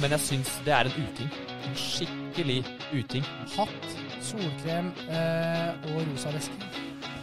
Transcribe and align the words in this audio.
men 0.00 0.16
jeg 0.16 0.24
syns 0.26 0.50
det 0.66 0.74
er 0.76 0.88
en 0.90 0.96
uting. 1.06 1.30
En 1.66 1.78
skikkelig 1.80 2.58
uting. 2.94 3.24
Hatt, 3.56 3.94
solkrem 4.24 4.92
eh, 5.08 5.70
og 5.92 6.02
rosa 6.10 6.34
veske. 6.34 6.72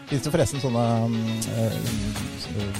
Fins 0.10 0.26
det 0.26 0.34
forresten 0.34 0.62
sånne 0.62 0.84
eh, 1.58 1.78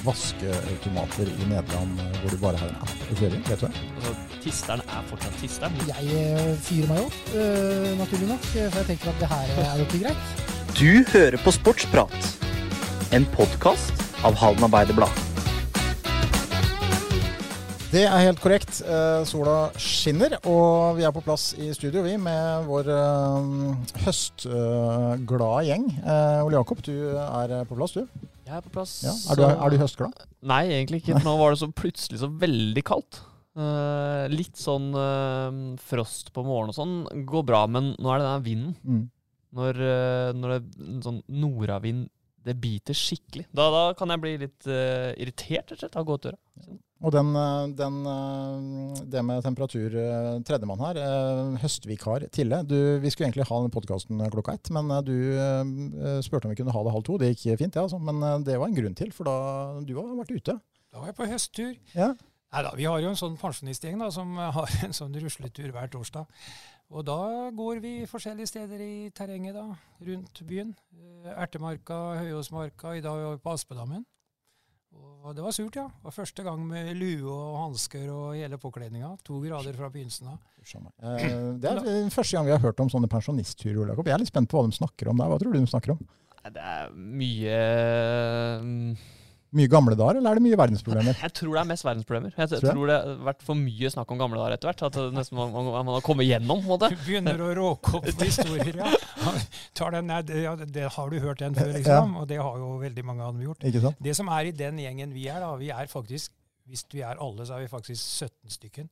vaskeautomater 0.06 1.32
i 1.32 1.48
Nederland 1.50 2.02
eh, 2.04 2.18
hvor 2.22 2.36
du 2.36 2.40
bare 2.44 2.62
har 2.62 2.74
en 2.74 2.84
app 2.84 3.08
å 3.10 3.18
kjøre 3.18 3.40
i? 3.40 3.44
Vet 3.48 3.64
du 3.64 3.68
det? 3.68 3.84
Altså, 3.96 4.14
Tisteren 4.44 4.84
er 4.86 5.10
fortsatt 5.10 5.38
tisteren. 5.42 5.78
Jeg 5.88 6.56
fyrer 6.68 6.92
meg 6.92 7.04
opp, 7.08 7.20
eh, 7.34 7.92
naturlig 8.02 8.32
nok, 8.34 8.50
for 8.52 8.82
jeg 8.82 8.90
tenker 8.92 9.14
at 9.14 9.24
det 9.24 9.32
her 9.34 9.54
er 9.66 9.82
jo 9.82 9.90
ikke 9.90 10.04
greit. 10.06 10.48
Du 10.74 10.90
hører 11.14 11.40
på 11.46 11.54
Sportsprat, 11.56 12.32
en 13.16 13.30
podkast 13.38 14.10
av 14.28 14.36
Halden 14.42 14.68
Arbeiderblad. 14.68 15.23
Det 17.94 18.08
er 18.10 18.24
helt 18.26 18.40
korrekt. 18.42 18.80
Eh, 18.82 19.22
sola 19.30 19.68
skinner, 19.78 20.34
og 20.50 20.96
vi 20.98 21.04
er 21.06 21.12
på 21.14 21.22
plass 21.22 21.52
i 21.62 21.68
studio 21.78 22.02
vi 22.02 22.16
med 22.18 22.64
vår 22.66 22.88
eh, 22.90 24.00
høstglade 24.08 25.50
gjeng. 25.68 25.86
Eh, 26.02 26.40
Ole 26.42 26.58
Jakob, 26.58 26.82
du 26.82 26.96
er 27.22 27.54
på 27.70 27.78
plass, 27.78 27.94
du. 27.94 28.08
Jeg 28.48 28.56
er 28.58 28.66
på 28.66 28.74
plass. 28.74 28.96
Ja. 29.06 29.14
Er, 29.14 29.38
du 29.38 29.46
er 29.46 29.76
du 29.76 29.78
høstglad? 29.84 30.26
Nei, 30.42 30.64
egentlig 30.72 31.04
ikke. 31.04 31.22
Nå 31.22 31.36
var 31.38 31.54
det 31.54 31.62
så 31.62 31.70
plutselig 31.70 32.24
så 32.24 32.32
veldig 32.34 32.86
kaldt. 32.88 33.22
Litt 34.34 34.58
sånn 34.58 34.90
frost 35.86 36.34
på 36.34 36.42
morgenen 36.48 36.74
og 36.74 36.80
sånn 36.80 37.26
går 37.30 37.46
bra, 37.46 37.62
men 37.70 37.94
nå 38.02 38.10
er 38.10 38.24
det 38.24 38.32
den 38.32 38.48
vinden. 38.48 38.76
Mm. 38.82 39.04
Når, 39.54 39.84
når 40.40 40.56
det 40.56 40.60
en 40.82 41.06
sånn 41.06 41.22
nordavind 41.30 42.08
det 42.46 42.56
biter 42.62 42.98
skikkelig. 42.98 43.48
Da, 43.56 43.68
da 43.74 43.84
kan 43.98 44.14
jeg 44.14 44.24
bli 44.24 44.34
litt 44.46 44.68
uh, 44.70 45.12
irritert 45.20 45.72
rett 45.72 45.78
og 45.78 45.84
slett 45.84 46.00
av 46.00 46.08
gåtøra. 46.08 46.40
Og 47.04 47.12
den, 47.12 47.34
eh, 47.36 47.66
den, 47.76 47.96
eh, 48.08 49.00
det 49.12 49.20
med 49.28 49.42
temperatur 49.44 49.92
Tredjemann 50.48 50.80
her, 50.80 51.00
høstvikar 51.60 52.30
Tille. 52.32 52.62
Du, 52.64 52.78
vi 53.04 53.12
skulle 53.12 53.28
egentlig 53.28 53.50
ha 53.50 53.58
den 53.60 53.74
podkasten 53.76 54.24
klokka 54.32 54.54
ett, 54.56 54.72
men 54.72 54.88
du 55.04 55.12
spurte 56.24 56.48
om 56.48 56.54
vi 56.54 56.62
kunne 56.62 56.72
ha 56.72 56.84
det 56.86 56.94
halv 56.96 57.04
to. 57.04 57.18
Det 57.20 57.34
gikk 57.34 57.60
fint, 57.60 57.76
ja, 57.76 57.84
altså. 57.84 58.00
men 58.00 58.46
det 58.48 58.56
var 58.56 58.72
en 58.72 58.78
grunn 58.78 58.96
til, 58.96 59.12
for 59.12 59.28
da 59.28 59.84
du 59.84 59.98
har 60.00 60.16
vært 60.22 60.32
ute. 60.32 60.56
Da 60.94 61.02
var 61.02 61.12
jeg 61.12 61.18
på 61.20 61.28
høsttur. 61.28 61.76
Ja. 61.92 62.14
Neida, 62.54 62.72
vi 62.80 62.88
har 62.88 63.04
jo 63.04 63.12
en 63.12 63.20
sånn 63.20 63.36
pensjonistgjeng 63.42 64.00
da, 64.00 64.08
som 64.14 64.40
har 64.40 64.80
en 64.88 64.96
sånn 64.96 65.20
rusletur 65.20 65.76
hver 65.76 65.92
torsdag. 65.92 66.24
Og 66.94 67.02
da 67.08 67.50
går 67.58 67.80
vi 67.82 67.92
forskjellige 68.10 68.52
steder 68.52 68.82
i 68.86 69.10
terrenget 69.18 69.56
da, 69.58 69.64
rundt 70.06 70.42
byen. 70.46 70.76
Eh, 70.94 71.32
Ertemarka, 71.42 71.96
Høyåsmarka, 72.20 72.94
i 72.98 73.02
dag 73.02 73.18
var 73.18 73.34
vi 73.38 73.42
på 73.42 73.54
Aspedammen. 73.56 74.04
Og 75.24 75.32
det 75.34 75.42
var 75.42 75.56
surt, 75.56 75.74
ja. 75.80 75.88
Det 75.90 76.06
var 76.06 76.14
første 76.14 76.44
gang 76.46 76.62
med 76.68 76.92
lue 77.00 77.32
og 77.32 77.56
hansker 77.64 78.10
og 78.14 78.36
hele 78.38 78.60
påkledninga. 78.62 79.14
To 79.26 79.40
grader 79.42 79.74
fra 79.74 79.90
begynnelsen 79.90 80.28
av. 80.36 80.38
Eh, 80.62 81.58
Det 81.58 81.70
er 81.72 81.80
den 81.82 82.12
første 82.14 82.38
gang 82.38 82.46
vi 82.46 82.54
har 82.54 82.62
hørt 82.62 82.80
om 82.84 82.92
sånne 82.92 83.10
pensjonistturer. 83.10 83.88
Jakob. 83.90 84.06
Jeg 84.06 84.14
er 84.14 84.22
litt 84.22 84.30
spent 84.34 84.52
på 84.52 84.60
hva 84.62 84.70
de 84.70 84.78
snakker 84.78 85.10
om 85.10 85.18
der. 85.18 85.32
Hva 85.32 85.40
tror 85.42 85.54
du 85.56 85.60
de 85.60 85.72
snakker 85.74 85.96
om? 85.96 86.04
Det 86.44 86.60
er 86.62 86.92
mye 86.94 87.58
Mye 89.54 89.70
gamle 89.70 89.94
dager, 89.94 90.18
eller 90.18 90.34
er 90.34 90.40
det 90.40 90.44
mye 90.48 90.58
verdensproblemer? 90.58 91.18
Jeg 91.22 91.34
tror 91.38 91.52
det 91.54 91.60
er 91.62 91.68
mest 91.70 91.86
verdensproblemer. 91.86 92.32
Jeg 92.38 92.50
Tror 92.50 92.64
jeg. 92.66 92.74
tror 92.74 92.90
det 92.90 92.96
har 92.98 93.20
vært 93.28 93.44
for 93.46 93.60
mye 93.60 93.92
snakk 93.94 94.14
om 94.16 94.22
gamle 94.24 94.40
dager 94.42 94.56
etter 94.56 94.70
hvert. 94.72 94.84
At 94.88 94.96
det 94.98 95.04
nesten 95.14 95.38
man, 95.38 95.52
man, 95.54 95.70
man 95.86 95.92
har 96.00 96.06
kommet 96.06 96.26
gjennom. 96.26 96.64
på 96.64 96.66
en 96.66 96.72
måte. 96.74 96.90
Du 96.90 97.04
begynner 97.06 97.44
å 97.46 97.50
råke 97.60 97.94
opp 98.00 98.08
på 98.10 98.26
historier, 98.32 98.80
ja. 98.82 98.90
Tar 99.78 99.94
den, 100.00 100.10
ja. 100.42 100.56
Det 100.66 100.88
har 100.98 101.14
du 101.14 101.20
hørt 101.22 101.44
den 101.46 101.54
før, 101.60 101.70
liksom. 101.78 102.18
Og 102.24 102.28
det 102.34 102.42
har 102.42 102.58
jo 102.64 102.72
veldig 102.82 103.06
mange 103.12 103.30
andre 103.30 103.46
gjort. 103.52 103.64
Ikke 103.70 103.84
sant? 103.86 104.02
Det 104.10 104.18
som 104.18 104.34
er 104.34 104.50
i 104.50 104.56
den 104.64 104.82
gjengen 104.82 105.14
vi 105.14 105.28
er, 105.30 105.40
da, 105.46 105.54
vi 105.62 105.70
er 105.76 105.90
faktisk 105.92 106.34
Hvis 106.72 106.86
vi 106.94 107.02
er 107.04 107.20
alle, 107.20 107.46
så 107.46 107.58
er 107.58 107.66
vi 107.66 107.72
faktisk 107.72 108.02
17 108.26 108.54
stykken. 108.58 108.90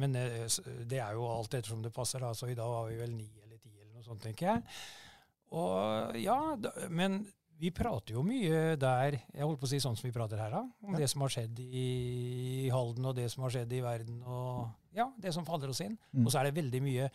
Men 0.00 0.14
eh, 0.16 0.44
det 0.88 0.98
er 1.00 1.12
jo 1.16 1.26
alt 1.28 1.52
ettersom 1.54 1.82
det 1.84 1.92
passer. 1.94 2.20
da, 2.24 2.34
så 2.34 2.48
I 2.50 2.54
dag 2.58 2.68
var 2.68 2.86
vi 2.90 2.96
vel 3.00 3.12
ni 3.14 3.26
eller 3.44 3.58
ti, 3.62 3.70
eller 3.76 3.92
noe 3.94 4.04
sånt, 4.04 4.22
tenker 4.24 4.46
jeg. 4.50 4.62
Og 5.56 6.16
ja, 6.20 6.38
da, 6.58 6.72
Men 6.90 7.20
vi 7.58 7.70
prater 7.72 8.14
jo 8.16 8.22
mye 8.26 8.76
der 8.76 9.16
Jeg 9.32 9.42
holdt 9.46 9.60
på 9.62 9.64
å 9.64 9.70
si 9.70 9.78
sånn 9.80 9.96
som 9.96 10.06
vi 10.08 10.12
prater 10.14 10.36
her, 10.40 10.50
da. 10.52 10.60
Om 10.84 10.92
Ja. 10.94 10.98
det 11.00 11.08
som 11.10 11.22
har 11.24 11.32
skjedd 11.32 11.58
i 11.60 12.68
Halden, 12.72 13.04
og 13.06 13.14
det 13.16 13.30
som 13.32 13.42
har 13.46 13.50
skjedd 13.54 13.72
i 13.72 13.80
verden, 13.80 14.22
og 14.24 14.68
ja, 14.96 15.06
det 15.18 15.32
som 15.34 15.44
faller 15.46 15.68
oss 15.72 15.80
inn. 15.80 15.96
Mm. 16.12 16.26
Og 16.26 16.32
så 16.32 16.40
er 16.40 16.50
det 16.50 16.58
veldig 16.62 16.82
mye 16.82 17.10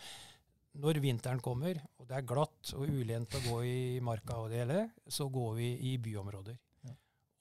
Når 0.74 1.02
vinteren 1.04 1.42
kommer, 1.44 1.76
og 2.00 2.08
det 2.08 2.16
er 2.16 2.22
glatt 2.24 2.70
og 2.78 2.88
ulendt 2.88 3.34
å 3.36 3.42
gå 3.44 3.58
i 3.68 4.00
marka 4.00 4.38
og 4.40 4.50
det 4.54 4.62
hele, 4.62 4.86
så 5.06 5.26
går 5.30 5.56
vi 5.58 5.66
i 5.92 5.98
byområder. 5.98 6.56
Ja. 6.88 6.94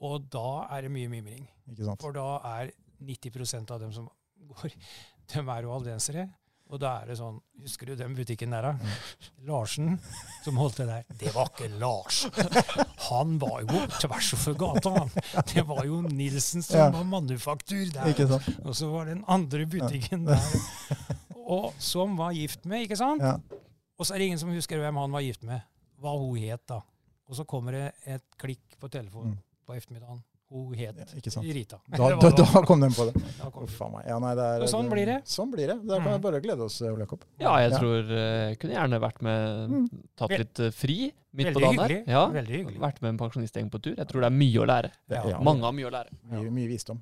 Og 0.03 0.25
da 0.29 0.67
er 0.75 0.83
det 0.83 0.91
mye 0.91 1.09
mimring. 1.09 1.47
For 2.01 2.11
da 2.11 2.41
er 2.59 2.73
90% 3.01 3.71
av 3.71 3.79
dem 3.85 3.93
som 3.93 4.09
går, 4.37 4.75
de 5.31 5.39
er 5.47 5.63
jo 5.63 5.71
aldensere. 5.77 6.27
Og 6.71 6.79
da 6.79 7.01
er 7.03 7.09
det 7.11 7.17
sånn 7.19 7.41
Husker 7.61 7.91
du 7.91 7.97
den 7.99 8.15
butikken 8.17 8.55
der, 8.55 8.63
da? 8.63 8.93
Larsen 9.45 9.99
som 10.45 10.57
holdt 10.57 10.79
det 10.81 10.87
der. 10.89 11.03
Det 11.21 11.33
var 11.35 11.51
ikke 11.51 11.67
Lars. 11.81 12.23
Han 13.11 13.35
var 13.43 13.61
jo 13.67 13.81
tvers 14.01 14.31
over 14.39 14.55
gata, 14.63 14.93
han. 14.95 15.11
Det 15.51 15.65
var 15.69 15.83
jo 15.85 15.99
Nilsen 16.07 16.63
som 16.65 16.79
Ja. 16.79 16.87
var 16.95 17.05
manufaktur 17.05 17.91
der. 17.93 18.15
Og 18.65 18.73
så 18.79 18.89
var 18.93 19.05
det 19.11 19.17
den 19.19 19.25
andre 19.29 19.67
butikken 19.67 20.25
der. 20.31 20.41
Og 21.51 21.75
som 21.83 22.17
var 22.17 22.33
gift 22.33 22.65
med, 22.65 22.87
ikke 22.87 22.97
sant? 22.97 23.21
Ja. 23.21 23.35
Og 23.99 24.07
så 24.09 24.15
er 24.15 24.19
det 24.23 24.31
ingen 24.31 24.39
som 24.41 24.55
husker 24.55 24.79
hvem 24.81 24.97
han 25.03 25.13
var 25.13 25.21
gift 25.27 25.43
med. 25.45 25.61
Hva 26.01 26.15
hun 26.17 26.39
het 26.41 26.65
da. 26.71 26.81
Og 27.29 27.37
så 27.37 27.45
kommer 27.45 27.77
det 27.77 27.93
et 28.07 28.25
klikk 28.41 28.79
på 28.81 28.89
telefonen 28.89 29.35
Mm. 29.37 29.39
på 29.67 29.75
ettermiddagen. 29.77 30.23
Hun 30.51 30.75
het 30.75 30.97
Ja, 30.99 31.05
ikke 31.15 31.31
sant. 31.31 31.47
Rita. 31.47 31.79
Da, 31.97 32.09
da, 32.19 32.31
da 32.35 32.63
kom 32.67 32.81
den 32.83 32.91
på 32.91 33.05
det. 33.07 33.15
Ja, 34.11 34.19
nei, 34.19 34.33
det 34.35 34.47
er, 34.47 34.65
sånn 34.67 34.89
blir 34.91 35.07
det. 35.07 35.19
Sånn 35.31 35.53
blir 35.53 35.69
det. 35.71 35.77
Da 35.87 36.01
kan 36.01 36.09
Mm. 36.11 36.17
vi 36.17 36.23
bare 36.25 36.41
glede 36.43 36.65
oss, 36.67 36.81
Ole 36.83 37.05
Jakob. 37.07 37.23
Ja, 37.39 37.53
jeg 37.63 37.71
Ja. 37.71 37.79
tror 37.79 38.11
eh, 38.11 38.49
jeg 38.51 38.59
kunne 38.59 38.75
gjerne 38.75 39.01
vært 39.01 39.23
med 39.23 39.71
Mm. 39.71 39.89
Tatt 40.19 40.31
litt 40.35 40.59
eh, 40.61 40.71
fri 40.75 41.13
midt 41.33 41.53
på 41.55 41.61
Veldig 41.61 41.63
dagen 41.63 41.79
her. 41.79 41.89
hyggelig. 41.89 42.09
Ja, 42.09 42.27
Veldig 42.35 42.55
hyggelig. 42.59 42.79
Vært 42.83 43.01
med 43.03 43.09
en 43.15 43.19
pensjonistgjeng 43.19 43.71
på 43.71 43.81
tur. 43.83 43.95
Jeg 43.97 44.09
tror 44.11 44.21
det 44.21 44.27
er 44.33 44.37
mye 44.43 44.59
å 44.59 44.67
lære. 44.67 44.91
Ja. 45.09 45.23
ja, 45.29 45.39
Mange 45.41 45.63
har 45.63 45.73
mye 45.73 45.87
å 45.87 45.95
lære. 45.95 46.11
Mye, 46.33 46.51
mye 46.51 46.69
visdom. 46.69 47.01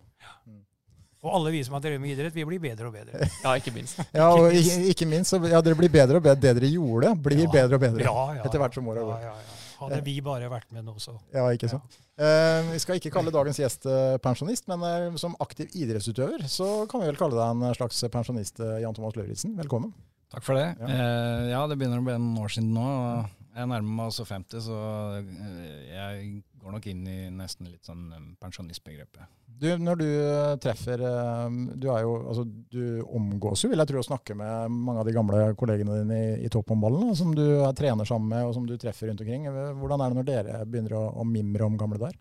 Og 1.19 1.33
alle 1.35 1.51
vi 1.51 1.65
som 1.67 1.75
har 1.75 1.81
drevet 1.83 1.99
med 2.01 2.13
idrett, 2.15 2.33
vi 2.33 2.45
blir 2.47 2.61
bedre 2.63 2.87
og 2.87 2.93
bedre. 2.95 3.27
Ja, 3.43 3.57
ikke 3.59 3.73
minst. 3.75 3.99
Ja, 4.15 4.29
og 4.31 4.53
ikke, 4.55 4.77
ikke 4.93 5.07
minst, 5.11 5.33
så 5.33 5.41
ja, 5.51 5.59
dere 5.67 5.75
blir 5.75 5.91
bedre 5.91 6.21
og 6.21 6.23
bedre. 6.23 6.39
Det 6.39 6.53
dere 6.61 6.71
gjorde, 6.71 7.11
blir 7.25 7.41
Ja. 7.43 7.51
bedre 7.51 7.75
og 7.75 7.81
bedre. 7.83 8.05
Ja, 8.07 8.35
ja, 8.37 8.43
Etter 8.47 8.61
hvert 8.63 8.75
som 8.77 8.87
åra 8.87 9.03
ja, 9.03 9.07
går. 9.09 9.48
Ja, 9.79 9.87
ja. 9.87 9.95
Hadde 9.95 10.05
vi 10.07 10.17
bare 10.25 10.51
vært 10.51 10.71
med 10.75 10.85
nå, 10.85 10.95
så 10.99 11.15
Ja, 11.35 11.47
ikke 11.55 11.71
sant. 11.71 11.99
Eh, 12.19 12.73
vi 12.73 12.79
skal 12.83 12.99
ikke 12.99 13.13
kalle 13.15 13.31
dagens 13.35 13.61
gjest 13.63 13.87
eh, 13.87 14.17
pensjonist, 14.23 14.67
men 14.69 14.83
eh, 14.83 15.17
som 15.23 15.37
aktiv 15.41 15.71
idrettsutøver 15.79 16.45
så 16.51 16.87
kan 16.91 17.01
vi 17.05 17.11
vel 17.13 17.21
kalle 17.21 17.39
deg 17.39 17.63
en 17.69 17.79
slags 17.79 18.03
pensjonist, 18.11 18.59
eh, 18.61 18.81
Jan 18.83 18.97
Thomas 18.97 19.15
Lauritzen. 19.19 19.55
Velkommen. 19.59 19.95
Takk 20.35 20.45
for 20.45 20.59
det. 20.59 20.67
Ja. 20.81 20.89
Eh, 20.93 21.49
ja, 21.55 21.63
det 21.71 21.79
begynner 21.79 22.03
å 22.03 22.05
bli 22.09 22.17
en 22.19 22.33
år 22.43 22.53
siden 22.53 22.75
nå. 22.75 22.85
og 22.85 23.55
Jeg 23.55 23.71
nærmer 23.71 23.95
meg 24.01 24.11
også 24.11 24.27
50, 24.29 24.61
så 24.67 24.81
eh, 25.23 25.87
jeg 25.95 26.43
går 26.69 26.77
nok 26.77 26.87
inn 26.91 27.05
i 27.09 27.19
nesten 27.33 27.71
litt 27.71 27.89
sånn 27.89 28.09
eh, 28.13 28.25
pensjonistbegrepet. 28.43 29.25
Du, 29.59 29.69
når 29.81 29.99
du 29.99 30.07
eh, 30.07 30.55
treffer 30.63 31.01
eh, 31.03 31.55
Du 31.81 31.89
er 31.91 32.05
jo, 32.05 32.13
altså 32.29 32.45
du 32.45 33.01
omgås 33.03 33.65
jo, 33.65 33.71
vil 33.73 33.81
jeg 33.81 33.91
tro, 33.91 34.03
å 34.03 34.09
snakke 34.11 34.37
med 34.39 34.75
mange 34.75 35.03
av 35.03 35.09
de 35.09 35.15
gamle 35.17 35.45
kollegene 35.59 36.03
dine 36.03 36.19
i, 36.19 36.33
i 36.45 36.51
topphåndballen, 36.53 37.15
som 37.19 37.33
du 37.37 37.45
er 37.65 37.73
trener 37.79 38.09
sammen 38.09 38.29
med, 38.35 38.45
og 38.47 38.53
som 38.57 38.69
du 38.69 38.77
treffer 38.77 39.09
rundt 39.09 39.25
omkring. 39.25 39.49
Hvordan 39.49 40.05
er 40.05 40.13
det 40.13 40.21
når 40.21 40.29
dere 40.29 40.61
begynner 40.69 40.99
å, 41.01 41.07
å 41.23 41.27
mimre 41.29 41.71
om 41.71 41.81
gamle 41.81 42.03
der? 42.05 42.19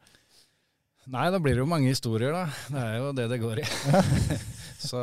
Nei, 1.07 1.27
da 1.31 1.39
blir 1.39 1.55
det 1.55 1.63
jo 1.63 1.69
mange 1.71 1.91
historier, 1.91 2.33
da. 2.35 2.47
Det 2.67 2.81
er 2.83 2.97
jo 2.99 3.11
det 3.15 3.29
det 3.31 3.39
går 3.39 3.61
i. 3.63 3.67
så 4.89 4.99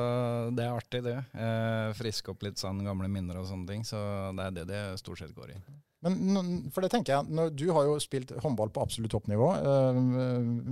det 0.52 0.66
er 0.66 0.74
artig, 0.74 1.00
det. 1.06 1.16
Eh, 1.32 1.94
friske 1.96 2.32
opp 2.32 2.44
litt 2.44 2.60
sånn 2.60 2.82
gamle 2.84 3.08
minner 3.12 3.40
og 3.40 3.48
sånne 3.48 3.70
ting. 3.70 3.86
Så 3.88 4.00
det 4.36 4.50
er 4.50 4.58
det 4.58 4.66
det 4.68 4.82
stort 5.00 5.22
sett 5.22 5.32
går 5.36 5.54
i. 5.54 5.62
Men 6.04 6.48
for 6.74 6.84
det 6.84 6.90
tenker 6.92 7.14
jeg, 7.14 7.28
når, 7.32 7.54
Du 7.56 7.68
har 7.72 7.86
jo 7.88 7.94
spilt 8.02 8.34
håndball 8.42 8.72
på 8.74 8.82
absolutt 8.84 9.14
toppnivå, 9.14 9.48
eh, 9.56 10.02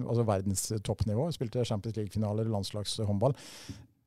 altså 0.05 0.27
verdens 0.29 0.67
toppnivå. 0.85 1.31
Spilte 1.33 1.65
Champions 1.65 1.97
League-finaler, 1.97 2.51
landslagshåndball. 2.53 3.37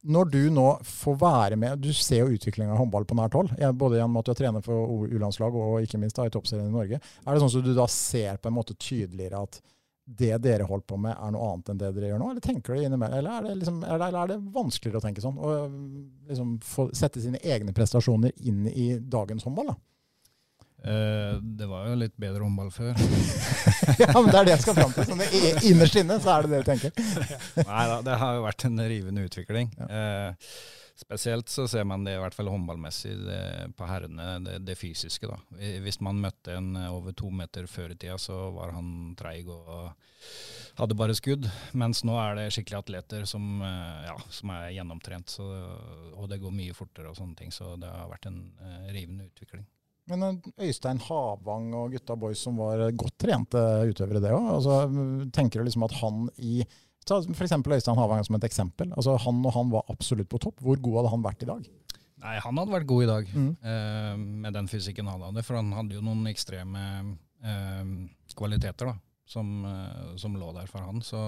Når 0.05 0.27
du 0.29 0.41
nå 0.53 0.65
får 0.85 1.15
være 1.17 1.57
med, 1.57 1.79
du 1.81 1.89
ser 1.97 2.21
jo 2.21 2.35
utviklinga 2.35 2.75
av 2.75 2.83
håndball 2.83 3.07
på 3.09 3.17
nært 3.17 3.33
hold, 3.33 3.55
både 3.73 3.97
gjennom 3.97 4.19
at 4.21 4.27
du 4.27 4.33
er 4.35 4.37
trener 4.37 4.65
for 4.65 5.07
U-landslag 5.09 5.55
og 5.57 5.79
ikke 5.81 5.97
minst 6.01 6.19
da 6.19 6.27
i 6.27 6.33
toppserien 6.33 6.69
i 6.69 6.75
Norge. 6.75 6.99
Er 7.01 7.31
det 7.31 7.41
sånn 7.41 7.49
at 7.49 7.65
du 7.65 7.73
da 7.73 7.87
ser 7.89 8.37
på 8.37 8.51
en 8.51 8.57
måte 8.59 8.77
tydeligere 8.77 9.41
at 9.47 9.57
det 10.05 10.37
dere 10.43 10.67
holder 10.69 10.85
på 10.85 10.99
med 11.01 11.15
er 11.17 11.31
noe 11.33 11.47
annet 11.49 11.71
enn 11.71 11.79
det 11.81 11.89
dere 11.95 12.11
gjør 12.11 12.19
nå, 12.21 12.27
eller 12.29 12.45
tenker 12.45 12.75
du 12.75 12.83
innimellom, 12.85 13.17
eller 13.17 13.39
er 13.39 13.47
det, 13.47 13.55
liksom, 13.63 13.79
er 13.81 14.01
det, 14.01 14.09
er 14.21 14.29
det 14.29 14.37
vanskeligere 14.53 15.01
å 15.01 15.05
tenke 15.07 15.23
sånn? 15.23 15.39
Og 15.41 16.29
liksom 16.29 16.51
få 16.61 16.85
sette 16.93 17.23
sine 17.23 17.41
egne 17.41 17.73
prestasjoner 17.73 18.35
inn 18.45 18.67
i 18.69 18.91
dagens 19.01 19.47
håndball, 19.47 19.73
da? 19.73 19.77
Eh, 20.85 21.35
det 21.41 21.67
var 21.69 21.89
jo 21.89 21.97
litt 21.97 22.15
bedre 22.21 22.45
håndball 22.45 22.71
før. 22.73 22.93
ja, 24.03 24.11
men 24.13 24.29
det 24.29 24.39
er 24.39 24.47
det 24.47 24.55
jeg 24.55 24.63
skal 24.67 24.79
fram 24.79 24.95
til. 24.95 25.09
Sånn, 25.09 25.25
innerst 25.71 25.99
inne 26.01 26.19
så 26.21 26.35
er 26.35 26.45
det 26.45 26.53
det 26.53 26.63
du 26.63 26.71
tenker. 26.71 27.05
Nei 27.73 27.85
da, 27.91 27.99
det 28.05 28.17
har 28.21 28.39
jo 28.39 28.47
vært 28.47 28.67
en 28.69 28.87
rivende 28.93 29.27
utvikling. 29.27 29.73
Ja. 29.81 29.91
Eh, 29.99 30.49
Spesielt 30.95 31.49
så 31.51 31.65
ser 31.67 31.83
man 31.83 32.05
det 32.07 32.13
i 32.15 32.19
hvert 32.21 32.35
fall 32.37 32.47
håndballmessig 32.47 33.17
det, 33.25 33.39
på 33.75 33.87
herrene, 33.89 34.37
det, 34.45 34.53
det, 34.63 34.77
fysiske. 34.79 35.27
da. 35.27 35.35
Hvis 35.83 35.99
man 35.99 36.21
møtte 36.23 36.55
en 36.55 36.69
over 36.87 37.11
to 37.11 37.27
meter 37.35 37.67
før 37.67 37.91
i 37.91 37.97
tida, 37.99 38.15
så 38.15 38.37
var 38.55 38.71
han 38.77 39.11
treig 39.19 39.49
og 39.51 39.91
hadde 40.79 40.95
bare 40.95 41.17
skudd. 41.19 41.49
Mens 41.75 42.05
nå 42.07 42.15
er 42.21 42.39
det 42.39 42.47
skikkelig 42.55 42.79
atleter 42.79 43.27
som, 43.27 43.43
eh, 43.59 44.05
ja, 44.07 44.15
som 44.31 44.55
er 44.55 44.71
gjennomtrent, 44.77 45.35
så, 45.35 45.49
og 46.15 46.31
det 46.31 46.39
går 46.39 46.55
mye 46.55 46.77
fortere 46.77 47.11
og 47.11 47.19
sånne 47.19 47.35
ting. 47.43 47.51
Så 47.51 47.75
det 47.81 47.91
har 47.91 48.07
vært 48.11 48.29
en 48.31 48.39
uh, 48.63 48.87
rivende 48.95 49.27
utvikling. 49.27 49.67
Men 50.11 50.25
eh, 50.27 50.49
Øystein 50.67 50.99
Havang 51.07 51.71
og 51.77 51.95
gutta 51.95 52.17
boys 52.19 52.41
som 52.45 52.59
var 52.61 52.83
godt 52.97 53.17
trente 53.21 53.61
utøvere, 53.89 54.21
det 54.23 54.33
òg. 54.35 54.49
Altså, 54.57 54.81
tenker 55.35 55.61
du 55.61 55.69
liksom 55.69 55.87
at 55.87 55.95
han 56.01 56.27
i 56.37 56.59
Ta 57.05 57.19
f.eks. 57.21 57.51
Øystein 57.53 57.99
Havang 57.99 58.23
som 58.25 58.35
et 58.39 58.45
eksempel. 58.47 58.89
Altså, 58.97 59.13
han 59.21 59.43
og 59.45 59.53
han 59.53 59.69
var 59.69 59.91
absolutt 59.93 60.29
på 60.31 60.39
topp. 60.41 60.63
Hvor 60.65 60.79
god 60.81 60.95
hadde 60.97 61.11
han 61.13 61.25
vært 61.25 61.43
i 61.45 61.49
dag? 61.51 61.67
Nei, 62.25 62.35
Han 62.41 62.57
hadde 62.57 62.73
vært 62.73 62.89
god 62.89 63.03
i 63.03 63.09
dag 63.09 63.27
mm. 63.29 63.49
uh, 63.61 64.15
med 64.17 64.55
den 64.57 64.69
fysikken 64.71 65.09
han 65.11 65.25
hadde. 65.27 65.43
For 65.45 65.59
han 65.59 65.69
hadde 65.77 65.99
jo 65.99 66.01
noen 66.05 66.25
ekstreme 66.31 66.85
uh, 67.45 67.83
kvaliteter 68.33 68.89
da, 68.89 68.95
som, 69.29 69.51
uh, 69.67 70.15
som, 70.21 70.37
lå 70.39 70.49
der 70.55 70.71
for 70.71 70.81
han. 70.81 71.03
Så, 71.05 71.21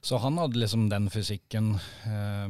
så, 0.00 0.20
han 0.24 0.40
hadde 0.40 0.62
liksom 0.62 0.88
den 0.88 1.10
fysikken 1.12 1.74
eh, 2.08 2.48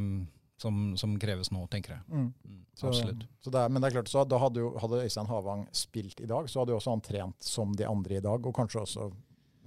som, 0.58 0.96
som, 0.98 1.14
kreves 1.20 1.52
nå, 1.54 1.62
tenker 1.70 1.96
jeg. 1.96 2.02
Mm. 2.10 2.26
Mm, 2.44 2.60
absolutt. 2.82 3.22
Så, 3.22 3.46
så 3.46 3.54
det 3.54 3.62
er, 3.62 3.72
men 3.72 3.82
det 3.82 3.90
er 3.90 3.96
klart, 3.98 4.10
så 4.10 4.24
da 4.26 4.40
hadde, 4.42 4.64
jo, 4.64 4.72
hadde 4.82 5.02
Øystein 5.04 5.30
Havang 5.30 5.64
spilt 5.76 6.20
i 6.24 6.28
dag, 6.30 6.50
så 6.50 6.62
hadde 6.62 6.74
jo 6.74 6.80
også 6.80 6.94
han 6.96 7.04
trent 7.04 7.48
som 7.48 7.74
de 7.78 7.86
andre 7.88 8.18
i 8.18 8.24
dag, 8.24 8.46
og 8.46 8.56
kanskje 8.56 8.82
også 8.82 9.08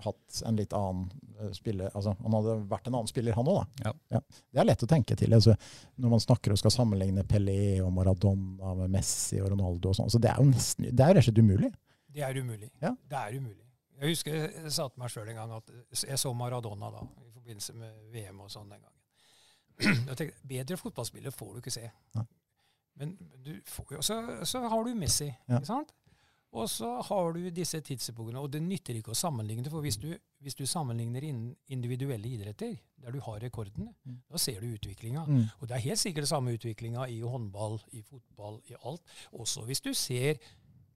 hatt 0.01 0.41
en 0.45 0.57
litt 0.57 0.73
annen 0.73 1.11
uh, 1.39 1.51
spiller 1.53 1.91
altså 1.93 2.15
Han 2.23 2.33
hadde 2.33 2.55
vært 2.69 2.87
en 2.89 2.95
annen 2.97 3.09
spiller, 3.09 3.35
han 3.37 3.49
òg, 3.49 3.59
da. 3.61 3.89
Ja. 3.89 4.17
Ja. 4.17 4.21
Det 4.51 4.61
er 4.61 4.67
lett 4.67 4.85
å 4.85 4.89
tenke 4.89 5.17
til. 5.19 5.33
Altså, 5.37 5.55
når 6.01 6.15
man 6.15 6.23
snakker 6.23 6.55
og 6.55 6.61
skal 6.61 6.73
sammenligne 6.73 7.25
Pelé 7.29 7.81
og 7.85 7.91
Maradona 7.95 8.75
med 8.81 8.95
Messi 8.97 9.41
og 9.41 9.51
Ronaldo 9.53 9.91
og 9.91 9.99
sånn. 9.99 10.11
Så 10.11 10.21
det 10.21 10.31
er 10.33 10.41
jo 10.41 10.49
nesten 10.49 10.89
Det 10.89 11.05
er 11.05 11.13
rett 11.13 11.23
og 11.23 11.29
slett 11.29 11.43
umulig. 11.43 11.71
Det 12.11 12.25
er 12.27 12.41
umulig. 12.41 12.71
Ja. 12.81 12.95
Det 13.09 13.19
er 13.19 13.37
umulig. 13.37 13.61
Jeg 14.01 14.15
husker 14.15 14.39
jeg 14.41 14.73
sa 14.73 14.87
til 14.89 15.03
meg 15.03 15.13
sjøl 15.13 15.29
en 15.29 15.37
gang 15.37 15.53
at 15.59 15.75
jeg 16.01 16.17
så 16.17 16.33
Maradona 16.33 16.89
da, 16.93 17.05
i 17.21 17.29
forbindelse 17.35 17.77
med 17.77 18.09
VM 18.13 18.41
og 18.41 18.49
sånn 18.49 18.71
den 18.71 18.81
gangen. 18.81 19.00
Jeg 19.81 20.17
tenker, 20.17 20.37
Bedre 20.47 20.77
fotballspiller 20.77 21.33
får 21.35 21.53
du 21.53 21.63
ikke 21.63 21.73
se. 21.73 21.89
Men 22.99 23.15
du 23.45 23.55
får 23.65 23.97
jo, 23.97 24.05
så, 24.05 24.21
så 24.45 24.61
har 24.67 24.83
du 24.85 24.93
Messi. 24.95 25.29
ikke 25.49 25.65
sant? 25.69 25.93
Og 26.51 26.67
så 26.67 26.87
har 27.07 27.31
du 27.31 27.45
disse 27.55 27.79
tidsepokene, 27.79 28.39
og 28.43 28.49
det 28.51 28.59
nytter 28.63 28.97
ikke 28.99 29.13
å 29.13 29.17
sammenligne. 29.17 29.69
For 29.71 29.83
hvis 29.85 29.95
du, 30.01 30.09
hvis 30.43 30.57
du 30.59 30.65
sammenligner 30.67 31.23
innen 31.23 31.53
individuelle 31.71 32.27
idretter, 32.27 32.73
der 32.99 33.15
du 33.15 33.21
har 33.23 33.39
rekordene, 33.39 33.93
mm. 34.03 34.17
da 34.27 34.41
ser 34.41 34.59
du 34.59 34.73
utviklinga. 34.75 35.23
Mm. 35.29 35.45
Og 35.61 35.69
det 35.69 35.77
er 35.77 35.85
helt 35.85 36.01
sikkert 36.01 36.27
samme 36.27 36.57
utviklinga 36.57 37.07
i 37.07 37.21
håndball, 37.23 37.79
i 37.95 38.03
fotball, 38.03 38.59
i 38.67 38.75
alt. 38.83 39.15
Også 39.31 39.63
hvis 39.69 39.83
du 39.85 39.93
ser 39.95 40.43